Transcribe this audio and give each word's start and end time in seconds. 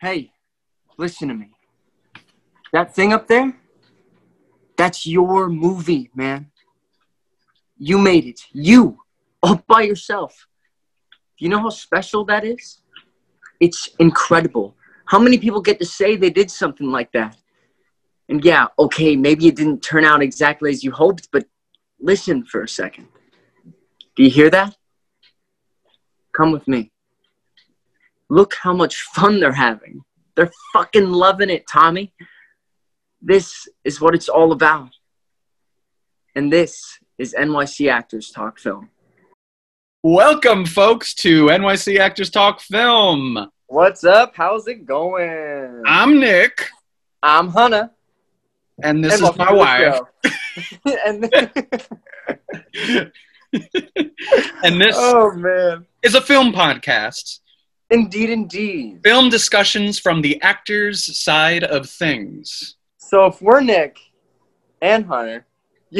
Hey, 0.00 0.30
listen 0.96 1.28
to 1.28 1.34
me. 1.34 1.50
That 2.72 2.94
thing 2.94 3.12
up 3.12 3.26
there, 3.26 3.56
that's 4.76 5.06
your 5.06 5.48
movie, 5.48 6.10
man. 6.14 6.50
You 7.78 7.98
made 7.98 8.26
it. 8.26 8.40
You, 8.52 8.98
all 9.42 9.62
by 9.66 9.82
yourself. 9.82 10.46
You 11.38 11.48
know 11.48 11.58
how 11.60 11.70
special 11.70 12.24
that 12.26 12.44
is? 12.44 12.80
It's 13.60 13.90
incredible. 13.98 14.76
How 15.06 15.18
many 15.18 15.38
people 15.38 15.60
get 15.60 15.78
to 15.80 15.86
say 15.86 16.16
they 16.16 16.30
did 16.30 16.50
something 16.50 16.90
like 16.90 17.10
that? 17.12 17.36
And 18.28 18.44
yeah, 18.44 18.66
okay, 18.78 19.16
maybe 19.16 19.48
it 19.48 19.56
didn't 19.56 19.80
turn 19.80 20.04
out 20.04 20.22
exactly 20.22 20.70
as 20.70 20.84
you 20.84 20.92
hoped, 20.92 21.28
but 21.32 21.46
listen 21.98 22.44
for 22.44 22.62
a 22.62 22.68
second. 22.68 23.08
Do 24.16 24.22
you 24.22 24.30
hear 24.30 24.50
that? 24.50 24.76
Come 26.36 26.52
with 26.52 26.68
me. 26.68 26.92
Look 28.30 28.54
how 28.54 28.74
much 28.74 29.00
fun 29.14 29.40
they're 29.40 29.52
having. 29.52 30.02
They're 30.36 30.50
fucking 30.74 31.08
loving 31.08 31.48
it, 31.48 31.66
Tommy. 31.66 32.12
This 33.22 33.66
is 33.84 34.00
what 34.02 34.14
it's 34.14 34.28
all 34.28 34.52
about. 34.52 34.90
And 36.34 36.52
this 36.52 36.98
is 37.16 37.34
NYC 37.34 37.90
Actors 37.90 38.30
Talk 38.30 38.58
Film. 38.58 38.90
Welcome, 40.02 40.66
folks, 40.66 41.14
to 41.16 41.46
NYC 41.46 41.98
Actors 41.98 42.28
Talk 42.28 42.60
Film. 42.60 43.50
What's 43.66 44.04
up? 44.04 44.34
How's 44.36 44.68
it 44.68 44.84
going? 44.84 45.82
I'm 45.86 46.20
Nick, 46.20 46.68
I'm 47.22 47.50
Hannah. 47.50 47.92
and 48.82 49.02
this 49.02 49.20
and 49.20 49.30
is 49.30 49.38
my 49.38 49.52
wife. 49.52 50.00
and 51.06 51.24
and 54.62 54.80
this 54.80 54.94
oh 54.98 55.32
man, 55.32 55.86
is 56.02 56.14
a 56.14 56.20
film 56.20 56.52
podcast. 56.52 57.40
Indeed, 57.90 58.30
indeed. 58.30 59.00
Film 59.02 59.28
discussions 59.30 59.98
from 59.98 60.22
the 60.22 60.40
actors' 60.42 61.18
side 61.18 61.64
of 61.64 61.88
things. 61.88 62.76
So 62.98 63.26
if 63.26 63.40
we're 63.40 63.60
Nick 63.60 63.98
and 64.82 65.04
Hunter, 65.06 65.46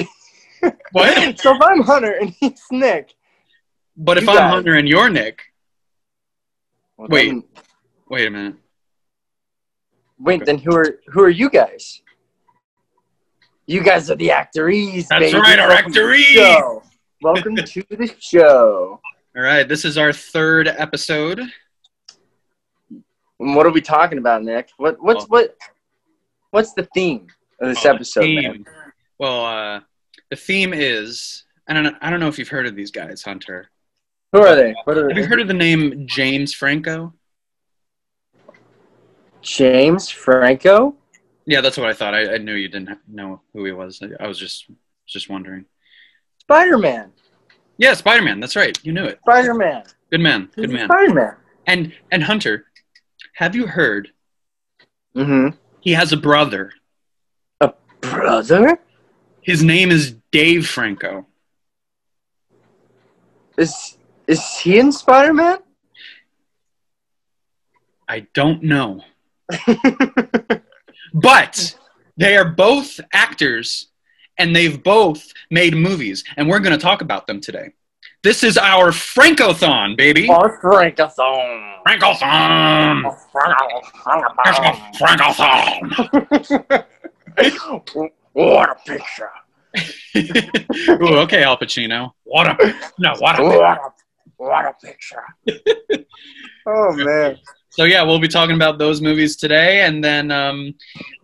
What? 0.93 1.39
so 1.39 1.55
if 1.55 1.63
I'm 1.63 1.83
Hunter 1.83 2.13
and 2.21 2.31
he's 2.41 2.61
Nick, 2.71 3.15
But 3.97 4.19
if 4.19 4.29
I'm 4.29 4.37
guys. 4.37 4.53
Hunter 4.53 4.75
and 4.75 4.89
you're 4.89 5.09
Nick, 5.09 5.41
well, 6.97 7.09
Wait. 7.11 7.27
then- 7.29 7.45
wait 8.09 8.27
a 8.27 8.31
minute. 8.31 8.55
wait, 10.19 10.43
Okay. 10.43 10.45
then 10.53 10.59
who 10.59 10.75
are 10.75 10.99
who 11.09 11.21
are 11.23 11.29
you 11.31 11.49
guys? 11.49 12.03
You 13.67 13.83
guys 13.83 14.11
are 14.11 14.17
the 14.17 14.29
actorees. 14.31 15.07
That's 15.09 15.21
baby. 15.33 15.39
right, 15.39 15.59
our 15.59 15.69
Welcome 15.69 15.93
the 15.93 16.01
actorees. 16.01 16.25
show. 16.35 16.83
Welcome 17.23 17.57
to 17.57 17.85
the 17.91 18.15
show. 18.19 19.01
All 19.37 19.43
right, 19.43 19.69
this 19.69 19.85
is 19.85 19.97
our 19.99 20.13
third 20.13 20.67
episode. 20.69 21.41
What 23.39 23.67
are 23.67 23.71
we 23.71 23.81
talking 23.81 24.19
about, 24.19 24.43
Nick? 24.43 24.71
What 24.77 25.01
what's 25.01 25.25
what 25.27 25.57
what's 26.51 26.75
the 26.75 26.89
theme 26.95 27.29
of 27.61 27.69
this 27.69 27.87
Oh, 27.87 27.95
episode, 27.95 28.23
theme. 28.23 28.67
Well, 29.19 29.45
uh, 29.45 29.81
the 30.31 30.37
theme 30.37 30.73
is 30.75 31.45
I 31.69 31.73
don't 31.73 31.85
know, 31.85 31.95
I 32.01 32.11
don't 32.11 32.21
know 32.21 32.29
if 32.29 32.39
you've 32.39 32.49
heard 32.49 32.67
of 32.67 32.75
these 32.75 32.91
guys, 32.91 33.23
Hunter. 33.23 33.71
Who 34.33 34.41
are 34.43 34.55
they? 34.55 34.75
What 34.85 34.99
are 34.99 35.09
Have 35.09 35.17
you 35.17 35.27
heard 35.27 35.41
of 35.41 35.49
the 35.49 35.55
name 35.55 36.07
James 36.07 36.53
Franco? 36.53 37.15
James 39.41 40.09
Franco? 40.11 40.97
Yeah, 41.47 41.61
that's 41.61 41.79
what 41.79 41.89
I 41.89 41.95
thought. 41.95 42.15
I, 42.15 42.35
I 42.35 42.39
knew 42.39 42.55
you 42.55 42.69
didn't 42.69 42.99
know 43.09 43.41
who 43.55 43.65
he 43.65 43.73
was. 43.73 44.03
I, 44.03 44.25
I 44.25 44.27
was 44.27 44.39
just 44.39 44.71
just 45.07 45.31
wondering. 45.31 45.65
Spider 46.39 46.77
Man. 46.77 47.13
Yeah, 47.79 47.95
Spider 47.95 48.23
Man. 48.23 48.41
That's 48.41 48.57
right. 48.57 48.79
You 48.83 48.93
knew 48.93 49.05
it. 49.05 49.21
Spider 49.21 49.55
Man. 49.55 49.85
Good 50.11 50.21
man. 50.21 50.51
Good 50.57 50.71
man. 50.71 50.89
Spider 50.89 51.15
Man. 51.15 51.37
And 51.67 51.95
and 52.11 52.23
Hunter, 52.23 52.67
have 53.39 53.55
you 53.55 53.67
heard 53.69 54.11
Mm-hmm. 55.15 55.57
he 55.81 55.93
has 55.93 56.13
a 56.13 56.17
brother? 56.17 56.73
A 57.61 57.73
brother? 58.01 58.79
His 59.41 59.63
name 59.63 59.91
is 59.91 60.17
Dave 60.33 60.67
Franco. 60.67 61.27
Is 63.57 63.97
is 64.27 64.59
he 64.59 64.79
in 64.79 64.93
Spider 64.93 65.33
Man? 65.33 65.59
I 68.09 68.27
don't 68.35 68.63
know, 68.65 69.03
but 71.15 71.77
they 72.17 72.37
are 72.37 72.45
both 72.49 73.01
actors, 73.13 73.89
and 74.37 74.55
they've 74.55 74.83
both 74.83 75.33
made 75.51 75.75
movies, 75.75 76.25
and 76.37 76.49
we're 76.49 76.61
going 76.61 76.77
to 76.79 76.83
talk 76.83 77.03
about 77.03 77.27
them 77.27 77.41
today. 77.41 77.73
This 78.25 78.43
is 78.43 78.59
our 78.59 78.91
Francothon, 78.91 79.97
baby. 79.97 80.29
Or 80.29 80.61
Frankathon. 80.61 81.85
Francothon. 81.87 83.15
Francothon. 84.99 86.85
what 88.33 88.71
a 88.71 88.75
picture. 88.85 89.31
Ooh, 91.01 91.19
okay, 91.19 91.45
Al 91.45 91.57
Pacino. 91.57 92.11
What 92.25 92.49
a 92.49 92.75
no, 92.99 93.15
what 93.19 93.39
a. 93.39 93.45
What 93.45 93.79
a, 93.79 93.93
what 94.37 94.65
a 94.65 94.75
picture. 94.85 95.23
oh 96.67 96.93
man. 96.95 97.39
So 97.71 97.85
yeah, 97.85 98.03
we'll 98.03 98.19
be 98.19 98.27
talking 98.27 98.57
about 98.57 98.79
those 98.79 99.01
movies 99.01 99.37
today, 99.37 99.83
and 99.83 100.03
then 100.03 100.33
um, 100.33 100.75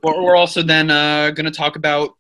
we're, 0.05 0.23
we're 0.23 0.37
also 0.37 0.63
then 0.63 0.93
uh, 0.93 1.33
going 1.33 1.47
to 1.47 1.51
talk 1.51 1.75
about 1.75 2.17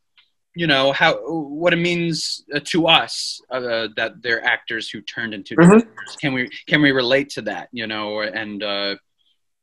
you 0.54 0.66
know 0.66 0.92
how 0.92 1.15
what 1.26 1.72
it 1.72 1.76
means 1.76 2.44
uh, 2.54 2.60
to 2.65 2.87
us 2.87 3.41
uh, 3.50 3.88
that 3.97 4.22
they're 4.22 4.44
actors 4.44 4.88
who 4.88 5.00
turned 5.03 5.34
into 5.34 5.56
Mhm. 5.56 5.87
Can 6.20 6.32
we 6.32 6.48
can 6.66 6.81
we 6.82 6.92
relate 6.92 7.28
to 7.31 7.42
that? 7.42 7.69
You 7.72 7.87
know, 7.87 8.20
and 8.20 8.62
uh, 8.62 8.97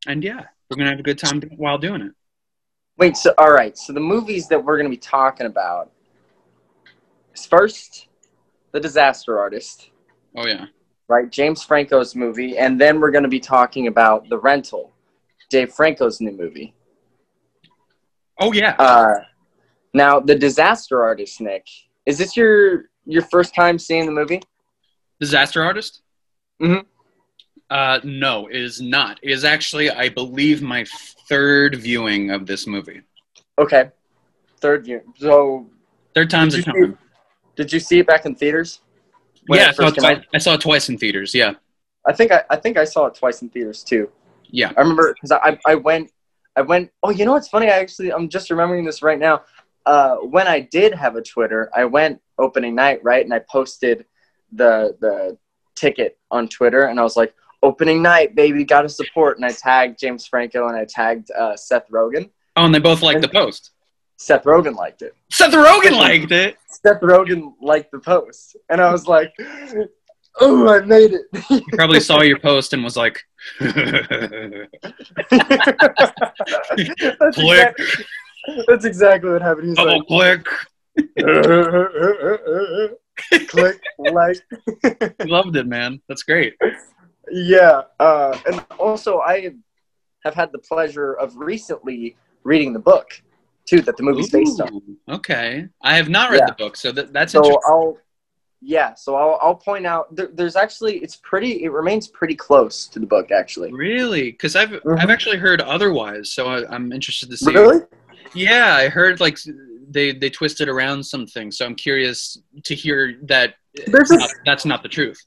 and 0.08 0.24
yeah, 0.24 0.46
we're 0.70 0.78
gonna 0.78 0.90
have 0.90 1.00
a 1.00 1.04
good 1.04 1.20
time 1.20 1.42
while 1.58 1.78
doing 1.78 2.02
it. 2.02 2.12
Wait, 2.98 3.16
so 3.18 3.34
all 3.38 3.52
right, 3.52 3.78
so 3.78 3.94
the 3.94 4.00
movies 4.00 4.48
that 4.50 4.64
we're 4.64 4.78
gonna 4.78 4.90
be 4.90 4.98
talking 4.98 5.48
about 5.48 5.92
is 7.34 7.46
first 7.46 8.08
The 8.74 8.80
Disaster 8.80 9.40
Artist. 9.40 9.90
Oh 10.36 10.46
yeah, 10.46 10.66
right? 11.08 11.30
James 11.30 11.64
Franco's 11.64 12.16
movie, 12.16 12.58
and 12.58 12.80
then 12.80 13.00
we're 13.00 13.12
going 13.12 13.24
to 13.24 13.30
be 13.30 13.40
talking 13.40 13.88
about 13.88 14.30
The 14.30 14.38
Rental, 14.38 14.92
Dave 15.50 15.72
Franco's 15.74 16.20
new 16.22 16.32
movie. 16.32 16.74
oh 18.40 18.52
yeah. 18.54 18.76
Uh, 18.80 19.16
now, 19.94 20.20
The 20.20 20.36
Disaster 20.36 21.02
Artist, 21.04 21.42
Nick, 21.42 21.66
is 22.06 22.18
this 22.18 22.36
your 22.38 22.86
your 23.06 23.24
first 23.24 23.54
time 23.56 23.78
seeing 23.80 24.06
the 24.06 24.12
movie? 24.12 24.42
Disaster 25.20 25.64
Artist. 25.64 26.02
Mhm. 26.62 26.86
Uh, 27.70 28.00
no, 28.04 28.48
it 28.48 28.56
is 28.58 28.82
not. 28.82 29.20
It 29.24 29.32
is 29.32 29.44
actually, 29.46 29.90
I 29.90 30.10
believe, 30.10 30.62
my 30.62 30.86
third 31.30 31.76
viewing 31.76 32.30
of 32.32 32.46
this 32.46 32.68
movie. 32.68 33.02
Okay, 33.58 33.90
third 34.60 34.86
view. 34.86 35.02
So, 35.18 35.70
Third 36.14 36.30
time's 36.30 36.56
a 36.56 36.62
charm. 36.64 36.98
did 37.56 37.72
you 37.72 37.80
see 37.80 38.00
it 38.00 38.08
back 38.08 38.26
in 38.26 38.36
theaters? 38.36 38.82
Yeah, 39.48 39.70
I 39.70 39.72
saw, 39.72 39.90
twice, 39.90 40.20
I 40.34 40.38
saw 40.38 40.54
it 40.56 40.62
twice 40.62 40.90
in 40.90 40.98
theaters. 40.98 41.34
Yeah, 41.34 41.54
I 42.06 42.14
think 42.14 42.32
I, 42.32 42.44
I 42.50 42.58
think 42.58 42.78
I 42.78 42.84
saw 42.84 43.06
it 43.06 43.16
twice 43.16 43.42
in 43.42 43.50
theaters 43.50 43.84
too. 43.84 44.10
yeah. 44.50 44.72
I 44.76 44.82
remember 44.82 45.14
because 45.14 45.32
I, 45.32 45.58
I 45.66 45.76
went 45.76 46.12
I 46.58 46.62
went 46.62 46.92
oh 47.04 47.10
you 47.10 47.24
know 47.26 47.32
what's 47.32 47.48
funny 47.48 47.68
I 47.68 47.80
actually 47.80 48.12
I'm 48.12 48.28
just 48.28 48.50
remembering 48.52 48.84
this 48.86 49.02
right 49.02 49.18
now. 49.20 49.42
Uh, 49.86 50.18
when 50.18 50.48
I 50.48 50.60
did 50.60 50.94
have 50.94 51.16
a 51.16 51.22
Twitter, 51.22 51.70
I 51.76 51.86
went 51.86 52.22
opening 52.38 52.76
night 52.76 53.04
right, 53.04 53.24
and 53.24 53.34
I 53.34 53.40
posted 53.40 54.06
the 54.52 54.98
the 55.00 55.38
ticket 55.76 56.18
on 56.30 56.48
Twitter, 56.48 56.86
and 56.86 57.00
I 57.00 57.04
was 57.04 57.16
like 57.16 57.34
opening 57.64 58.02
night, 58.02 58.36
baby, 58.36 58.64
gotta 58.64 58.90
support, 58.90 59.38
and 59.38 59.46
I 59.46 59.52
tagged 59.52 60.00
James 60.00 60.26
Franco 60.28 60.68
and 60.68 60.76
I 60.76 60.86
tagged 60.86 61.32
uh, 61.32 61.56
Seth 61.56 61.88
Rogen. 61.90 62.30
Oh, 62.56 62.66
and 62.66 62.74
they 62.76 62.80
both 62.80 63.02
liked 63.02 63.22
the 63.22 63.30
post. 63.30 63.72
Seth 64.18 64.44
Rogen 64.44 64.76
liked 64.76 65.02
it. 65.02 65.16
Seth 65.32 65.54
Rogen 65.54 65.98
liked 65.98 66.32
it. 66.32 66.58
Seth 66.68 67.02
Rogen 67.02 67.54
liked 67.62 67.92
the 67.92 68.00
post, 68.00 68.56
and 68.70 68.80
I 68.80 68.92
was 68.92 69.08
like, 69.08 69.34
"Oh, 70.40 70.70
I 70.70 70.82
made 70.82 71.14
it!" 71.14 71.24
He 71.48 71.64
probably 71.74 72.00
saw 72.00 72.22
your 72.22 72.38
post 72.38 72.74
and 72.74 72.84
was 72.84 72.96
like, 72.96 73.20
click, 73.58 73.80
exactly, 77.34 78.06
that's 78.68 78.86
exactly 78.86 79.32
what 79.32 79.42
happened. 79.42 79.70
He's 79.70 79.78
double 79.78 80.00
like, 80.00 80.08
click. 80.08 80.48
click 83.48 83.80
like 84.00 84.38
loved 85.26 85.56
it, 85.56 85.68
man. 85.68 86.02
That's 86.08 86.24
great. 86.24 86.56
yeah 87.32 87.82
uh, 88.00 88.38
and 88.48 88.64
also 88.80 89.20
i 89.20 89.52
have 90.24 90.34
had 90.34 90.52
the 90.52 90.60
pleasure 90.60 91.14
of 91.14 91.36
recently 91.38 92.16
reading 92.44 92.74
the 92.74 92.80
book 92.80 93.22
too 93.66 93.82
that 93.82 93.96
the 93.98 94.04
movie's 94.04 94.30
based 94.30 94.60
on 94.60 94.82
okay. 95.08 95.68
I 95.84 95.96
have 95.96 96.10
not 96.10 96.32
read 96.32 96.40
Yeah. 96.40 96.48
the 96.48 96.56
book, 96.64 96.76
so 96.76 96.92
that, 96.92 97.14
that's 97.14 97.32
so 97.34 97.40
interesting. 97.40 97.62
i'll 97.68 97.98
yeah 98.62 98.94
so 98.96 99.16
i'll, 99.16 99.38
I'll 99.42 99.56
point 99.56 99.86
out 99.86 100.14
there, 100.16 100.28
there's 100.34 100.56
actually 100.56 100.98
it's 100.98 101.16
pretty 101.18 101.64
it 101.64 101.72
remains 101.72 102.08
pretty 102.08 102.36
close 102.36 102.88
to 102.88 103.00
the 103.00 103.06
book 103.06 103.32
actually 103.32 103.72
Really? 103.72 104.32
Because 104.32 104.56
I've 104.56 104.70
Mhm. 104.70 105.00
I've 105.00 105.10
actually 105.10 105.38
heard 105.38 105.62
otherwise, 105.62 106.34
so 106.34 106.48
I, 106.48 106.68
I'm 106.74 106.92
interested 106.92 107.30
to 107.30 107.38
see. 107.38 107.54
really 107.54 107.82
Yeah, 108.34 108.76
I 108.76 108.90
heard 108.90 109.20
like 109.20 109.38
they 109.90 110.14
they 110.14 110.30
twisted 110.30 110.70
around 110.70 111.04
some 111.04 111.28
things, 111.28 111.58
so 111.58 111.66
I'm 111.66 111.76
curious 111.76 112.38
to 112.64 112.76
hear 112.76 113.20
that 113.24 113.56
a- 113.88 114.18
not, 114.18 114.30
that's 114.46 114.66
not 114.66 114.84
the 114.84 114.90
truth. 114.90 115.24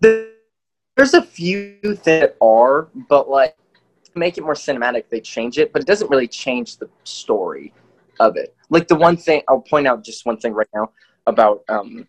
There's 0.00 1.14
a 1.14 1.22
few 1.22 1.78
that 2.04 2.36
are, 2.40 2.88
but 3.08 3.28
like 3.30 3.56
to 4.04 4.18
make 4.18 4.36
it 4.36 4.42
more 4.42 4.54
cinematic, 4.54 5.08
they 5.08 5.20
change 5.20 5.58
it, 5.58 5.72
but 5.72 5.80
it 5.80 5.88
doesn't 5.88 6.10
really 6.10 6.28
change 6.28 6.76
the 6.76 6.88
story 7.04 7.72
of 8.20 8.36
it. 8.36 8.54
Like 8.68 8.88
the 8.88 8.96
one 8.96 9.16
thing 9.16 9.42
I'll 9.48 9.60
point 9.60 9.86
out 9.86 10.04
just 10.04 10.26
one 10.26 10.36
thing 10.36 10.52
right 10.52 10.68
now 10.74 10.90
about 11.26 11.62
um, 11.68 12.06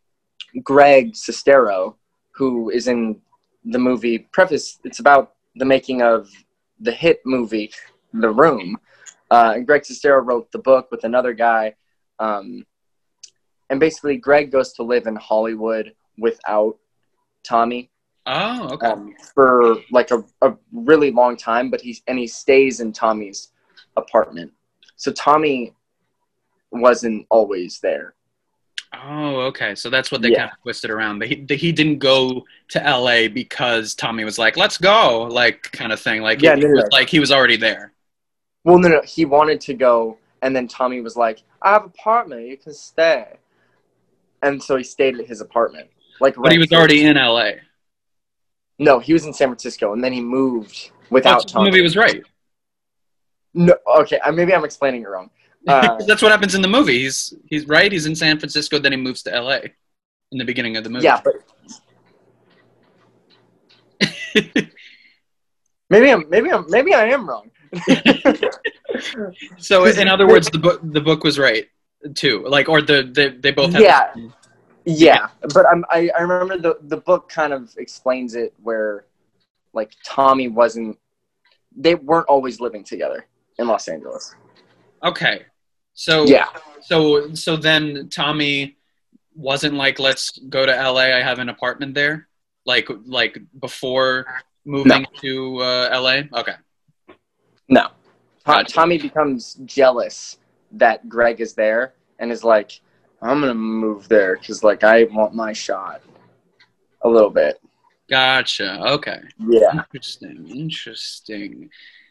Greg 0.64 1.14
Sestero, 1.14 1.96
who 2.32 2.70
is 2.70 2.88
in 2.88 3.22
the 3.64 3.80
movie 3.80 4.20
Preface. 4.20 4.80
It's 4.84 5.00
about 5.00 5.34
the 5.56 5.66
making 5.66 6.02
of 6.02 6.30
the 6.80 6.92
hit 6.92 7.22
movie 7.26 7.72
The 8.14 8.30
Room. 8.30 8.78
Uh, 9.32 9.54
and 9.56 9.66
Greg 9.66 9.82
Sestero 9.84 10.24
wrote 10.26 10.52
the 10.52 10.60
book 10.60 10.90
with 10.92 11.04
another 11.04 11.34
guy. 11.34 11.76
Um, 12.20 12.66
and 13.70 13.80
basically, 13.80 14.18
Greg 14.18 14.52
goes 14.52 14.74
to 14.74 14.84
live 14.84 15.08
in 15.08 15.16
Hollywood 15.16 15.94
without 16.18 16.78
Tommy 17.44 17.90
Oh, 18.26 18.70
okay. 18.74 18.88
um, 18.88 19.14
for 19.34 19.78
like 19.92 20.12
a, 20.12 20.24
a 20.42 20.56
really 20.72 21.12
long 21.12 21.36
time, 21.36 21.70
but 21.70 21.82
he's 21.82 22.02
and 22.08 22.18
he 22.18 22.28
stays 22.28 22.80
in 22.80 22.94
Tommy's 22.94 23.52
apartment. 23.98 24.52
So 24.96 25.12
Tommy 25.12 25.74
wasn't 26.72 27.26
always 27.30 27.80
there. 27.82 28.14
Oh, 28.94 29.38
okay. 29.48 29.76
So 29.76 29.90
that's 29.90 30.12
what 30.12 30.22
they 30.22 30.30
Yeah. 30.32 30.40
kind 30.40 30.52
of 30.52 30.62
twisted 30.62 30.92
around. 30.92 31.24
He, 31.24 31.46
he 31.50 31.72
didn't 31.72 31.98
go 31.98 32.46
to 32.70 32.80
LA 32.80 33.28
because 33.28 33.96
Tommy 33.96 34.24
was 34.24 34.38
like, 34.38 34.56
"Let's 34.56 34.78
go," 34.78 35.24
like 35.24 35.64
kind 35.72 35.92
of 35.92 36.00
thing. 36.00 36.22
Like 36.22 36.44
Yeah, 36.44 36.54
it, 36.54 36.60
no, 36.60 36.68
no, 36.68 36.74
was 36.76 36.84
no. 36.84 36.90
like 36.92 37.10
he 37.10 37.20
was 37.20 37.32
already 37.32 37.58
there. 37.58 37.93
Well, 38.64 38.80
no, 38.80 38.88
no, 38.88 39.02
he 39.02 39.26
wanted 39.26 39.60
to 39.62 39.74
go, 39.74 40.18
and 40.42 40.56
then 40.56 40.68
Tommy 40.68 41.02
was 41.02 41.16
like, 41.16 41.44
"I 41.62 41.74
have 41.74 41.84
an 41.84 41.90
apartment, 41.90 42.48
you 42.48 42.58
can 42.58 42.74
stay," 42.74 43.38
and 44.42 44.62
so 44.62 44.78
he 44.78 44.84
stayed 44.84 45.20
at 45.20 45.28
his 45.28 45.42
apartment. 45.42 45.90
Like, 46.20 46.36
But 46.36 46.52
he 46.52 46.60
was 46.60 46.72
already 46.72 47.04
in 47.06 47.18
LA. 47.18 47.52
No, 48.80 49.00
he 49.00 49.14
was 49.14 49.26
in 49.26 49.34
San 49.34 49.50
Francisco, 49.50 49.94
and 49.94 50.04
then 50.04 50.14
he 50.14 50.22
moved 50.22 50.92
without 51.10 51.44
the 51.46 51.54
Tommy. 51.54 51.70
movie 51.70 51.82
was 51.82 51.96
right. 51.96 52.24
No, 53.54 53.76
okay, 54.00 54.20
maybe 54.34 54.54
I'm 54.54 54.66
explaining 54.66 55.04
it 55.04 55.10
wrong. 55.10 55.30
Uh, 55.66 55.98
that's 56.06 56.22
what 56.22 56.30
happens 56.30 56.56
in 56.56 56.62
the 56.62 56.68
movie. 56.68 57.00
He's 57.00 57.34
he's 57.46 57.66
right. 57.70 57.90
He's 57.90 58.06
in 58.06 58.18
San 58.18 58.38
Francisco. 58.38 58.80
Then 58.80 58.92
he 58.92 58.98
moves 58.98 59.24
to 59.24 59.30
LA 59.30 59.60
in 60.34 60.38
the 60.38 60.44
beginning 60.44 60.76
of 60.76 60.84
the 60.84 60.90
movie. 60.90 61.06
yeah, 61.06 61.22
but 61.24 61.36
maybe 65.90 66.12
I'm 66.12 66.30
maybe 66.30 66.52
I'm 66.52 66.66
maybe 66.70 66.94
I 66.94 67.06
am 67.06 67.30
wrong. 67.30 67.50
so 69.58 69.86
in 69.86 70.08
other 70.08 70.28
words, 70.28 70.50
the 70.50 70.60
book 70.60 70.82
the 70.84 71.02
book 71.02 71.24
was 71.24 71.40
right 71.40 71.68
too. 72.16 72.46
Like 72.48 72.70
or 72.70 72.82
the, 72.82 73.04
the 73.04 73.38
they 73.40 73.52
both 73.52 73.74
have 73.74 73.82
Yeah. 73.82 74.14
Yeah, 74.86 75.30
but 75.54 75.66
I'm, 75.66 75.86
I 75.90 76.10
I 76.18 76.24
remember 76.24 76.58
the 76.58 76.78
the 76.90 76.98
book 76.98 77.30
kind 77.30 77.54
of 77.54 77.74
explains 77.78 78.36
it 78.36 78.54
where, 78.62 79.06
like 79.72 79.94
Tommy 80.06 80.50
wasn't, 80.50 81.00
they 81.74 81.96
weren't 81.96 82.28
always 82.28 82.60
living 82.60 82.84
together 82.84 83.26
in 83.58 83.68
Los 83.68 83.88
Angeles. 83.88 84.36
Okay. 85.02 85.46
So 85.94 86.26
Yeah, 86.26 86.48
So 86.82 87.34
so 87.34 87.56
then 87.56 88.10
Tommy 88.10 88.76
wasn't 89.36 89.76
like, 89.76 90.00
let's 90.00 90.38
go 90.50 90.66
to 90.66 90.72
LA. 90.72 91.16
I 91.16 91.22
have 91.22 91.40
an 91.40 91.48
apartment 91.48 91.94
there. 91.94 92.28
Like 92.66 92.90
like 93.06 93.38
before 93.60 94.26
moving 94.66 95.06
to 95.22 95.60
uh, 95.60 95.90
LA. 96.02 96.40
Okay. 96.40 96.56
No. 97.70 97.84
To- 97.84 97.90
Gotcha. 98.46 98.74
Tommy 98.74 98.98
becomes 98.98 99.56
jealous 99.66 100.38
that 100.74 101.08
Greg 101.08 101.40
is 101.40 101.54
there 101.54 101.94
and 102.20 102.32
is 102.32 102.44
like, 102.44 102.82
I'm 103.22 103.40
gonna 103.40 103.54
move 103.54 104.10
there 104.10 104.36
because 104.38 104.64
like 104.64 104.84
I 104.84 105.06
want 105.06 105.34
my 105.34 105.54
shot, 105.54 106.02
a 107.04 107.10
little 107.10 107.30
bit. 107.30 107.60
Gotcha. 108.10 108.82
Okay. 108.86 109.20
Yeah. 109.40 109.72
Interesting. 109.72 110.50
Interesting. 110.50 111.70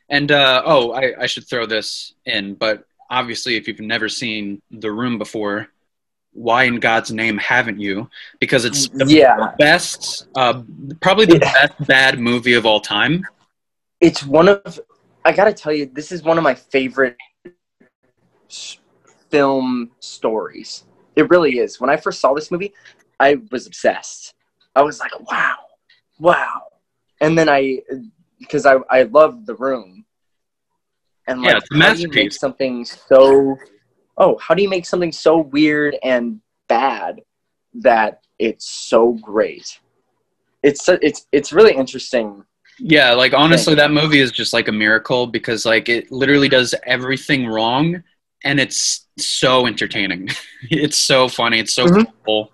And 0.08 0.32
uh, 0.32 0.62
oh, 0.64 0.93
I, 0.93 1.22
I 1.22 1.26
should 1.26 1.46
throw 1.46 1.66
this 1.66 2.14
in, 2.25 2.55
but 2.55 2.84
obviously, 3.10 3.56
if 3.56 3.69
you've 3.69 3.81
never 3.81 4.08
seen 4.08 4.62
The 4.70 4.90
Room 4.90 5.19
before, 5.19 5.69
why 6.32 6.64
in 6.64 6.76
God's 6.76 7.12
name 7.12 7.37
haven't 7.38 7.78
you? 7.78 8.08
Because 8.40 8.64
it's 8.64 8.88
the 8.88 9.05
Yeah. 9.06 9.52
best, 9.58 10.28
uh, 10.34 10.62
probably 11.00 11.26
the 11.26 11.38
Yeah. 11.43 11.52
best 11.52 11.87
bad 11.87 12.19
movie 12.19 12.55
of 12.55 12.64
all 12.64 12.81
time. 12.81 13.22
It's 14.00 14.25
one 14.25 14.48
of 14.48 14.81
I 15.24 15.32
gotta 15.32 15.52
tell 15.52 15.72
you, 15.72 15.86
this 15.86 16.12
is 16.12 16.22
one 16.22 16.38
of 16.38 16.44
my 16.44 16.54
favorite 16.54 17.16
film 19.30 19.92
stories. 20.00 20.84
It 21.16 21.28
really 21.30 21.58
is. 21.58 21.80
When 21.80 21.90
I 21.90 21.96
first 21.96 22.20
saw 22.20 22.34
this 22.34 22.50
movie, 22.50 22.72
I 23.20 23.38
was 23.50 23.66
obsessed. 23.66 24.34
I 24.74 24.82
was 24.82 25.00
like, 25.00 25.12
wow, 25.30 25.56
wow. 26.19 26.62
And 27.20 27.38
then 27.38 27.48
I, 27.48 27.80
because 28.38 28.66
I 28.66 28.76
I 28.90 29.04
loved 29.04 29.46
The 29.46 29.54
Room, 29.54 30.04
and 31.26 31.42
Yeah, 31.42 31.54
like, 31.54 31.62
it's 31.62 31.70
a 31.70 31.84
how 31.84 31.94
do 31.94 32.00
you 32.00 32.08
make 32.08 32.32
something 32.32 32.84
so? 32.84 33.56
Oh, 34.19 34.36
how 34.38 34.54
do 34.54 34.62
you 34.62 34.69
make 34.69 34.86
something 34.86 35.12
so 35.12 35.38
weird 35.38 35.96
and 36.02 36.40
bad 36.69 37.20
that 37.74 38.20
it's 38.38 38.69
so 38.69 39.12
great? 39.12 39.78
It's 40.62 40.88
it's 40.88 41.26
it's 41.32 41.52
really 41.52 41.74
interesting. 41.74 42.44
Yeah, 42.84 43.12
like 43.12 43.32
honestly, 43.32 43.76
that 43.76 43.93
movie 43.93 44.19
is 44.19 44.32
just 44.32 44.52
like 44.52 44.67
a 44.67 44.73
miracle 44.73 45.29
because 45.29 45.64
like 45.64 45.88
it 45.88 46.11
literally 46.11 46.49
does 46.49 46.75
everything 46.84 47.46
wrong, 47.46 48.02
and 48.43 48.58
it's 48.58 49.06
so 49.19 49.67
entertaining. 49.69 50.29
it's 50.70 50.99
so 50.99 51.29
funny. 51.29 51.61
It's 51.61 51.73
so 51.75 51.84
Mhm. 51.87 52.06
cool. 52.26 52.50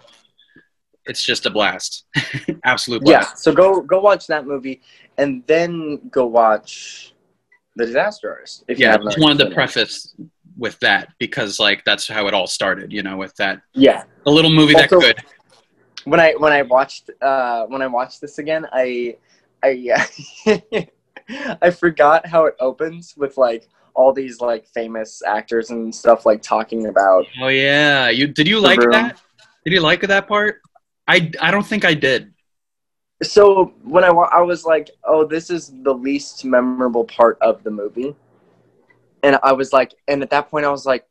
It's 1.06 1.25
just 1.25 1.46
a 1.46 1.50
blast. 1.50 2.04
Absolute 2.64 3.02
blast. 3.02 3.30
Yeah, 3.30 3.34
so 3.36 3.52
go 3.52 3.80
go 3.80 4.00
watch 4.00 4.26
that 4.26 4.46
movie, 4.46 4.82
and 5.16 5.42
then 5.46 6.08
go 6.10 6.26
watch 6.26 7.14
The 7.76 7.86
Disaster 7.86 8.30
Artist. 8.30 8.64
If 8.69 8.78
you 8.78 8.84
Yeah, 8.84 8.96
I 8.96 8.98
just 8.98 9.19
wanted 9.20 9.48
to 9.48 9.54
preface 9.54 10.14
with 10.58 10.78
that 10.80 11.08
because 11.19 11.58
like 11.58 11.84
that's 11.86 12.06
how 12.06 12.26
it 12.26 12.34
all 12.34 12.46
started. 12.46 12.92
You 12.92 13.02
know, 13.02 13.16
with 13.16 13.34
that 13.36 13.62
Yeah, 13.72 14.04
A 14.26 14.30
little 14.30 14.50
movie 14.50 14.75
that 14.75 14.90
could. 14.90 15.16
when 16.04 16.20
I 16.20 16.34
when 16.34 16.52
I 16.52 16.60
watched 16.62 17.08
uh, 17.22 17.64
when 17.64 17.80
I 17.80 17.86
watched 17.86 18.20
this 18.20 18.38
again, 18.38 18.66
I 18.70 19.16
I 19.62 19.70
yeah. 19.70 20.06
I 21.62 21.70
forgot 21.70 22.26
how 22.26 22.46
it 22.46 22.55
opens 22.58 23.14
with 23.16 23.37
like 23.37 23.69
all 23.99 24.12
these 24.12 24.40
like 24.40 24.66
famous 24.69 25.22
actors 25.26 25.70
and 25.70 25.93
stuff 25.94 26.25
like 26.25 26.40
talking 26.40 26.87
about. 26.87 27.26
Oh 27.40 27.49
yeah, 27.49 28.08
you 28.08 28.28
did 28.28 28.46
you 28.46 28.60
like 28.60 28.78
Room. 28.78 28.93
that? 28.93 29.20
Did 29.64 29.72
you 29.72 29.81
like 29.81 30.00
that 30.02 30.28
part? 30.28 30.60
I 31.06 31.31
I 31.40 31.50
don't 31.50 31.66
think 31.66 31.84
I 31.84 31.94
did. 31.94 32.32
So 33.22 33.75
when 33.82 34.05
I 34.05 34.08
I 34.08 34.40
was 34.40 34.64
like, 34.64 34.90
oh, 35.05 35.26
this 35.26 35.50
is 35.50 35.72
the 35.82 35.93
least 35.93 36.44
memorable 36.44 37.04
part 37.04 37.38
of 37.40 37.64
the 37.64 37.71
movie, 37.71 38.14
and 39.25 39.38
I 39.42 39.52
was 39.52 39.73
like, 39.73 39.94
and 40.06 40.23
at 40.23 40.30
that 40.30 40.49
point 40.49 40.64
I 40.64 40.71
was 40.71 40.87
like, 40.87 41.04